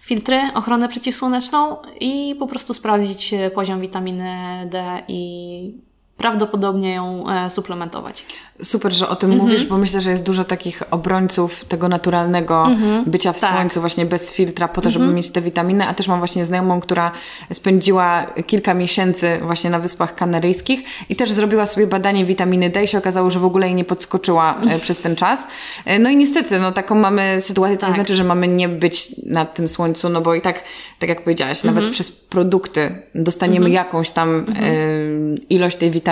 filtry, 0.00 0.40
ochronę 0.54 0.88
przeciwsłoneczną 0.88 1.76
i 2.00 2.36
po 2.38 2.46
prostu 2.46 2.74
sprawdzić 2.74 3.34
poziom 3.54 3.80
witaminy 3.80 4.32
D 4.70 5.02
i 5.08 5.93
prawdopodobnie 6.16 6.94
ją 6.94 7.30
e, 7.30 7.50
suplementować. 7.50 8.26
Super, 8.62 8.92
że 8.92 9.08
o 9.08 9.16
tym 9.16 9.30
-hmm. 9.30 9.36
mówisz, 9.36 9.66
bo 9.66 9.78
myślę, 9.78 10.00
że 10.00 10.10
jest 10.10 10.22
dużo 10.22 10.44
takich 10.44 10.82
obrońców 10.90 11.64
tego 11.64 11.88
naturalnego 11.88 12.54
-hmm. 12.54 13.04
bycia 13.06 13.32
w 13.32 13.40
tak. 13.40 13.52
słońcu, 13.52 13.80
właśnie 13.80 14.06
bez 14.06 14.30
filtra, 14.30 14.68
po 14.68 14.80
to, 14.80 14.90
żeby 14.90 15.04
-hmm. 15.04 15.14
mieć 15.14 15.30
te 15.30 15.40
witaminy. 15.40 15.86
A 15.86 15.94
też 15.94 16.08
mam 16.08 16.18
właśnie 16.18 16.46
znajomą, 16.46 16.80
która 16.80 17.12
spędziła 17.52 18.26
kilka 18.46 18.74
miesięcy 18.74 19.38
właśnie 19.42 19.70
na 19.70 19.78
Wyspach 19.78 20.14
Kanaryjskich 20.14 20.80
i 21.08 21.16
też 21.16 21.32
zrobiła 21.32 21.66
sobie 21.66 21.86
badanie 21.86 22.24
witaminy 22.24 22.70
D 22.70 22.84
i 22.84 22.88
się 22.88 22.98
okazało, 22.98 23.30
że 23.30 23.38
w 23.38 23.44
ogóle 23.44 23.66
jej 23.66 23.74
nie 23.74 23.84
podskoczyła 23.84 24.60
e, 24.70 24.78
przez 24.78 24.98
ten 24.98 25.16
czas. 25.16 25.48
E, 25.84 25.98
no 25.98 26.10
i 26.10 26.16
niestety, 26.16 26.60
no 26.60 26.72
taką 26.72 26.94
mamy 26.94 27.40
sytuację, 27.40 27.76
to 27.76 27.80
tak. 27.80 27.90
nie 27.90 27.94
znaczy, 27.94 28.16
że 28.16 28.24
mamy 28.24 28.48
nie 28.48 28.68
być 28.68 29.16
na 29.26 29.44
tym 29.44 29.68
słońcu, 29.68 30.08
no 30.08 30.20
bo 30.20 30.34
i 30.34 30.42
tak, 30.42 30.62
tak 30.98 31.08
jak 31.08 31.24
powiedziałaś, 31.24 31.64
nawet 31.64 31.78
mhm. 31.78 31.92
przez 31.92 32.10
produkty 32.10 33.02
dostaniemy 33.14 33.66
mhm. 33.66 33.72
jakąś 33.72 34.10
tam 34.10 34.38
y, 34.38 35.34
ilość 35.50 35.76
tej 35.76 35.90
witaminy, 35.90 36.03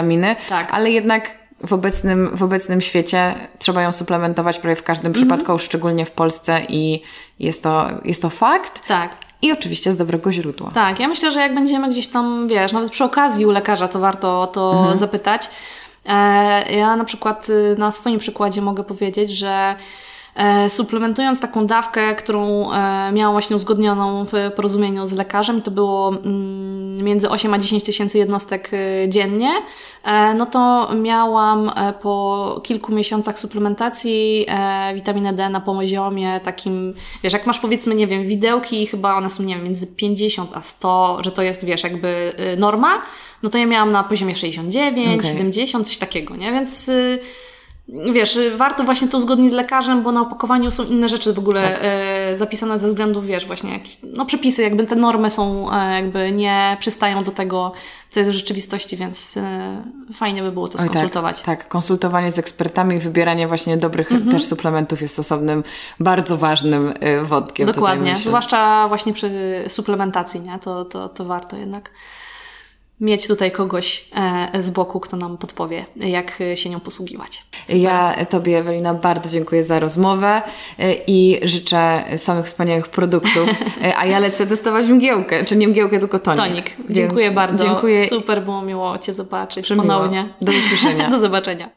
tak. 0.48 0.68
ale 0.74 0.90
jednak 0.90 1.30
w 1.66 1.72
obecnym, 1.72 2.36
w 2.36 2.42
obecnym 2.42 2.80
świecie 2.80 3.34
trzeba 3.58 3.82
ją 3.82 3.92
suplementować 3.92 4.58
prawie 4.58 4.76
w 4.76 4.82
każdym 4.82 5.06
mhm. 5.06 5.26
przypadku, 5.26 5.58
szczególnie 5.58 6.06
w 6.06 6.10
Polsce 6.10 6.60
i 6.68 7.02
jest 7.38 7.62
to, 7.62 7.88
jest 8.04 8.22
to 8.22 8.30
fakt. 8.30 8.86
Tak. 8.88 9.16
I 9.42 9.52
oczywiście 9.52 9.92
z 9.92 9.96
dobrego 9.96 10.32
źródła. 10.32 10.70
Tak, 10.74 11.00
ja 11.00 11.08
myślę, 11.08 11.32
że 11.32 11.40
jak 11.40 11.54
będziemy 11.54 11.90
gdzieś 11.90 12.06
tam, 12.08 12.48
wiesz, 12.48 12.72
nawet 12.72 12.90
przy 12.90 13.04
okazji 13.04 13.46
u 13.46 13.50
lekarza, 13.50 13.88
to 13.88 13.98
warto 13.98 14.46
to 14.46 14.72
mhm. 14.72 14.96
zapytać. 14.96 15.48
E, 16.06 16.72
ja 16.72 16.96
na 16.96 17.04
przykład 17.04 17.48
y, 17.48 17.74
na 17.78 17.90
swoim 17.90 18.18
przykładzie 18.18 18.62
mogę 18.62 18.84
powiedzieć, 18.84 19.30
że 19.30 19.76
suplementując 20.68 21.40
taką 21.40 21.66
dawkę, 21.66 22.14
którą 22.14 22.72
e, 22.72 23.12
miałam 23.12 23.34
właśnie 23.34 23.56
uzgodnioną 23.56 24.24
w 24.24 24.32
porozumieniu 24.56 25.06
z 25.06 25.12
lekarzem, 25.12 25.62
to 25.62 25.70
było 25.70 26.08
mm, 26.08 27.04
między 27.04 27.30
8 27.30 27.54
a 27.54 27.58
10 27.58 27.84
tysięcy 27.84 28.18
jednostek 28.18 28.70
e, 28.72 29.08
dziennie, 29.08 29.50
no 30.38 30.46
to 30.46 30.90
miałam 30.94 31.72
po 32.02 32.60
kilku 32.64 32.92
miesiącach 32.92 33.38
suplementacji 33.38 34.46
witaminę 34.94 35.32
D 35.32 35.48
na 35.48 35.60
poziomie 35.60 36.40
takim, 36.44 36.94
wiesz, 37.22 37.32
jak 37.32 37.46
masz 37.46 37.58
powiedzmy, 37.58 37.94
nie 37.94 38.06
wiem, 38.06 38.22
widełki, 38.22 38.86
chyba 38.86 39.16
one 39.16 39.30
są, 39.30 39.42
nie 39.42 39.54
wiem, 39.54 39.64
między 39.64 39.86
50 39.86 40.50
a 40.54 40.60
100, 40.60 41.18
że 41.24 41.32
to 41.32 41.42
jest, 41.42 41.64
wiesz, 41.64 41.84
jakby 41.84 42.32
norma, 42.56 43.02
no 43.42 43.50
to 43.50 43.58
ja 43.58 43.66
miałam 43.66 43.90
na 43.90 44.04
poziomie 44.04 44.34
69, 44.34 45.20
okay. 45.20 45.30
70, 45.30 45.86
coś 45.86 45.98
takiego, 45.98 46.36
nie? 46.36 46.52
Więc 46.52 46.88
y, 46.88 47.18
wiesz, 47.88 48.38
warto 48.56 48.84
właśnie 48.84 49.08
to 49.08 49.18
uzgodnić 49.18 49.50
z 49.50 49.54
lekarzem, 49.54 50.02
bo 50.02 50.12
na 50.12 50.20
opakowaniu 50.20 50.70
są 50.70 50.84
inne 50.84 51.08
rzeczy 51.08 51.32
w 51.32 51.38
ogóle 51.38 51.60
tak. 51.62 51.78
e, 51.82 52.36
zapisane 52.36 52.78
ze 52.78 52.88
względu, 52.88 53.22
wiesz, 53.22 53.46
właśnie 53.46 53.72
jakieś, 53.72 53.96
no 54.16 54.26
przepisy, 54.26 54.62
jakby 54.62 54.86
te 54.86 54.96
normy 54.96 55.30
są, 55.30 55.72
e, 55.72 55.94
jakby 55.94 56.32
nie 56.32 56.76
przystają 56.80 57.24
do 57.24 57.30
tego, 57.30 57.72
co 58.10 58.20
jest 58.20 58.32
w 58.32 58.34
rzeczywistości, 58.34 58.96
więc 58.96 59.36
e, 59.36 59.82
fajnie 60.12 60.42
by 60.42 60.52
było 60.52 60.68
to 60.68 60.78
skonsultować. 60.78 61.36
Oj, 61.38 61.44
tak, 61.44 61.58
tak, 61.58 61.68
konsultowanie 61.68 62.32
z 62.32 62.38
ekspertami, 62.38 62.98
wybieranie 62.98 63.48
właśnie 63.48 63.76
dobrych 63.76 64.12
mhm. 64.12 64.30
też 64.30 64.44
suplementów 64.44 65.02
jest 65.02 65.18
osobnym, 65.18 65.64
bardzo 66.00 66.36
ważnym 66.36 66.94
e, 67.00 67.24
wątkiem. 67.24 67.66
Dokładnie, 67.66 68.16
zwłaszcza 68.16 68.88
właśnie 68.88 69.12
przy 69.12 69.30
suplementacji, 69.68 70.40
nie? 70.40 70.58
To, 70.58 70.84
to, 70.84 71.08
to 71.08 71.24
warto 71.24 71.56
jednak 71.56 71.90
mieć 73.00 73.26
tutaj 73.26 73.52
kogoś 73.52 74.08
e, 74.52 74.62
z 74.62 74.70
boku, 74.70 75.00
kto 75.00 75.16
nam 75.16 75.38
podpowie, 75.38 75.86
jak 75.96 76.42
się 76.54 76.70
nią 76.70 76.80
posługiwać. 76.80 77.42
Super. 77.66 77.80
Ja 77.80 78.14
Tobie, 78.28 78.58
Ewelina, 78.58 78.94
bardzo 78.94 79.30
dziękuję 79.30 79.64
za 79.64 79.80
rozmowę 79.80 80.42
e, 80.78 80.94
i 81.06 81.40
życzę 81.42 82.04
samych 82.16 82.46
wspaniałych 82.46 82.88
produktów. 82.88 83.48
E, 83.84 83.96
a 83.98 84.06
ja 84.06 84.18
lecę 84.18 84.46
testować 84.46 84.86
mgiełkę, 84.86 85.44
czy 85.44 85.56
nie 85.56 85.68
mgiełkę, 85.68 85.98
tylko 85.98 86.18
tonik. 86.18 86.40
Tonik. 86.40 86.76
Dziękuję 86.90 87.30
bardzo. 87.30 87.64
Dziękuję. 87.64 88.08
Super 88.08 88.42
było 88.42 88.62
miło 88.62 88.98
Cię 88.98 89.14
zobaczyć 89.14 89.64
Przemiło. 89.64 89.86
ponownie. 89.86 90.34
Do 90.40 90.52
usłyszenia. 90.52 91.10
Do 91.14 91.20
zobaczenia. 91.20 91.70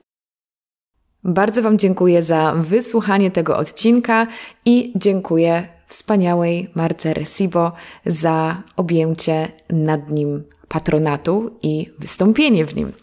Bardzo 1.23 1.61
Wam 1.61 1.77
dziękuję 1.77 2.21
za 2.21 2.53
wysłuchanie 2.57 3.31
tego 3.31 3.57
odcinka 3.57 4.27
i 4.65 4.93
dziękuję 4.95 5.67
wspaniałej 5.87 6.69
Marce 6.75 7.13
Resibo 7.13 7.71
za 8.05 8.61
objęcie 8.75 9.47
nad 9.69 10.09
nim 10.09 10.43
patronatu 10.67 11.51
i 11.61 11.89
wystąpienie 11.99 12.65
w 12.65 12.75
nim. 12.75 12.93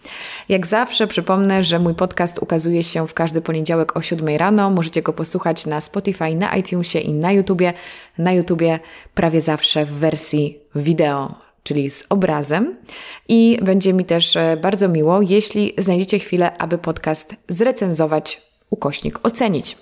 Jak 0.49 0.67
zawsze 0.67 1.07
przypomnę, 1.07 1.63
że 1.63 1.79
mój 1.79 1.95
podcast 1.95 2.39
ukazuje 2.39 2.83
się 2.83 3.09
w 3.09 3.15
każdy 3.15 3.41
poniedziałek 3.41 3.97
o 3.97 4.03
7 4.03 4.37
rano. 4.37 4.71
Możecie 4.71 5.03
go 5.03 5.13
posłuchać 5.13 5.67
na 5.67 5.81
Spotify, 5.81 6.35
na 6.35 6.57
iTunesie 6.57 6.99
i 6.99 7.13
na 7.13 7.33
YouTubie. 7.33 7.73
Na 8.19 8.33
YouTubie 8.33 8.79
prawie 9.15 9.41
zawsze 9.41 9.85
w 9.85 9.93
wersji 9.93 10.59
wideo, 10.75 11.35
czyli 11.63 11.91
z 11.91 12.05
obrazem. 12.09 12.77
I 13.29 13.59
będzie 13.63 13.93
mi 13.93 14.05
też 14.05 14.37
e, 14.37 14.57
bardzo 14.57 14.89
miło, 14.89 15.23
jeśli 15.23 15.75
znajdziecie 15.79 16.19
chwilę, 16.19 16.59
aby 16.59 16.79
podcast 16.79 17.37
zrecenzować, 17.49 18.43
ukośnik 18.71 19.21
ocenić. 19.23 19.77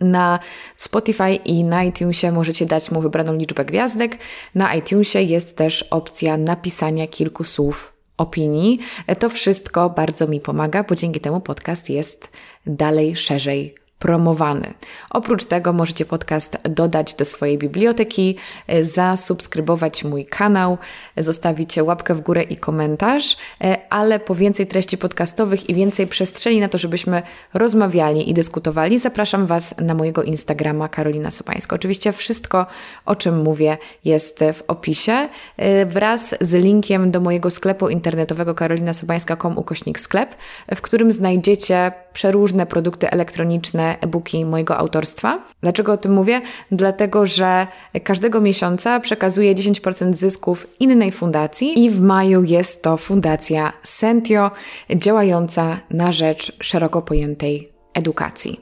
Na 0.00 0.38
Spotify 0.76 1.34
i 1.34 1.64
na 1.64 1.84
iTunesie 1.84 2.32
możecie 2.32 2.66
dać 2.66 2.90
mu 2.90 3.00
wybraną 3.00 3.36
liczbę 3.36 3.64
gwiazdek. 3.64 4.18
Na 4.54 4.74
iTunesie 4.74 5.22
jest 5.22 5.56
też 5.56 5.82
opcja 5.82 6.36
napisania 6.36 7.06
kilku 7.06 7.44
słów 7.44 7.92
opinii. 8.16 8.78
To 9.18 9.30
wszystko 9.30 9.90
bardzo 9.90 10.26
mi 10.26 10.40
pomaga, 10.40 10.82
bo 10.82 10.94
dzięki 10.94 11.20
temu 11.20 11.40
podcast 11.40 11.90
jest 11.90 12.28
dalej 12.66 13.16
szerzej 13.16 13.79
promowany. 14.00 14.74
Oprócz 15.10 15.44
tego 15.44 15.72
możecie 15.72 16.04
podcast 16.04 16.58
dodać 16.62 17.14
do 17.14 17.24
swojej 17.24 17.58
biblioteki, 17.58 18.36
e, 18.66 18.84
zasubskrybować 18.84 20.04
mój 20.04 20.24
kanał, 20.24 20.78
zostawić 21.16 21.76
łapkę 21.76 22.14
w 22.14 22.20
górę 22.20 22.42
i 22.42 22.56
komentarz, 22.56 23.36
e, 23.60 23.78
ale 23.90 24.20
po 24.20 24.34
więcej 24.34 24.66
treści 24.66 24.98
podcastowych 24.98 25.70
i 25.70 25.74
więcej 25.74 26.06
przestrzeni 26.06 26.60
na 26.60 26.68
to, 26.68 26.78
żebyśmy 26.78 27.22
rozmawiali 27.54 28.30
i 28.30 28.34
dyskutowali, 28.34 28.98
zapraszam 28.98 29.46
Was 29.46 29.74
na 29.78 29.94
mojego 29.94 30.22
Instagrama 30.22 30.88
Karolina 30.88 31.30
Sopańska. 31.30 31.76
Oczywiście 31.76 32.12
wszystko, 32.12 32.66
o 33.06 33.16
czym 33.16 33.42
mówię, 33.42 33.78
jest 34.04 34.40
w 34.54 34.62
opisie 34.68 35.28
e, 35.56 35.86
wraz 35.86 36.34
z 36.40 36.52
linkiem 36.52 37.10
do 37.10 37.20
mojego 37.20 37.50
sklepu 37.50 37.88
internetowego 37.88 38.54
karolinasobańska.com 38.54 39.58
ukośnik 39.58 40.00
sklep, 40.00 40.34
w 40.76 40.80
którym 40.80 41.12
znajdziecie 41.12 41.92
przeróżne 42.12 42.66
produkty 42.66 43.10
elektroniczne, 43.10 43.89
e-booki 44.00 44.44
mojego 44.44 44.76
autorstwa. 44.76 45.38
Dlaczego 45.62 45.92
o 45.92 45.96
tym 45.96 46.12
mówię? 46.12 46.40
Dlatego, 46.72 47.26
że 47.26 47.66
każdego 48.04 48.40
miesiąca 48.40 49.00
przekazuję 49.00 49.54
10% 49.54 50.14
zysków 50.14 50.66
innej 50.80 51.12
fundacji 51.12 51.84
i 51.84 51.90
w 51.90 52.00
maju 52.00 52.44
jest 52.44 52.82
to 52.82 52.96
fundacja 52.96 53.72
Sentio, 53.82 54.50
działająca 54.96 55.76
na 55.90 56.12
rzecz 56.12 56.56
szeroko 56.60 57.02
pojętej 57.02 57.68
edukacji. 57.94 58.60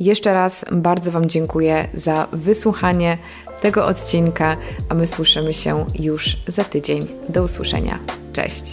Jeszcze 0.00 0.34
raz 0.34 0.64
bardzo 0.72 1.10
Wam 1.10 1.26
dziękuję 1.26 1.88
za 1.94 2.28
wysłuchanie 2.32 3.18
tego 3.60 3.86
odcinka, 3.86 4.56
a 4.88 4.94
my 4.94 5.06
słyszymy 5.06 5.54
się 5.54 5.84
już 5.98 6.36
za 6.46 6.64
tydzień. 6.64 7.06
Do 7.28 7.42
usłyszenia. 7.42 7.98
Cześć. 8.32 8.64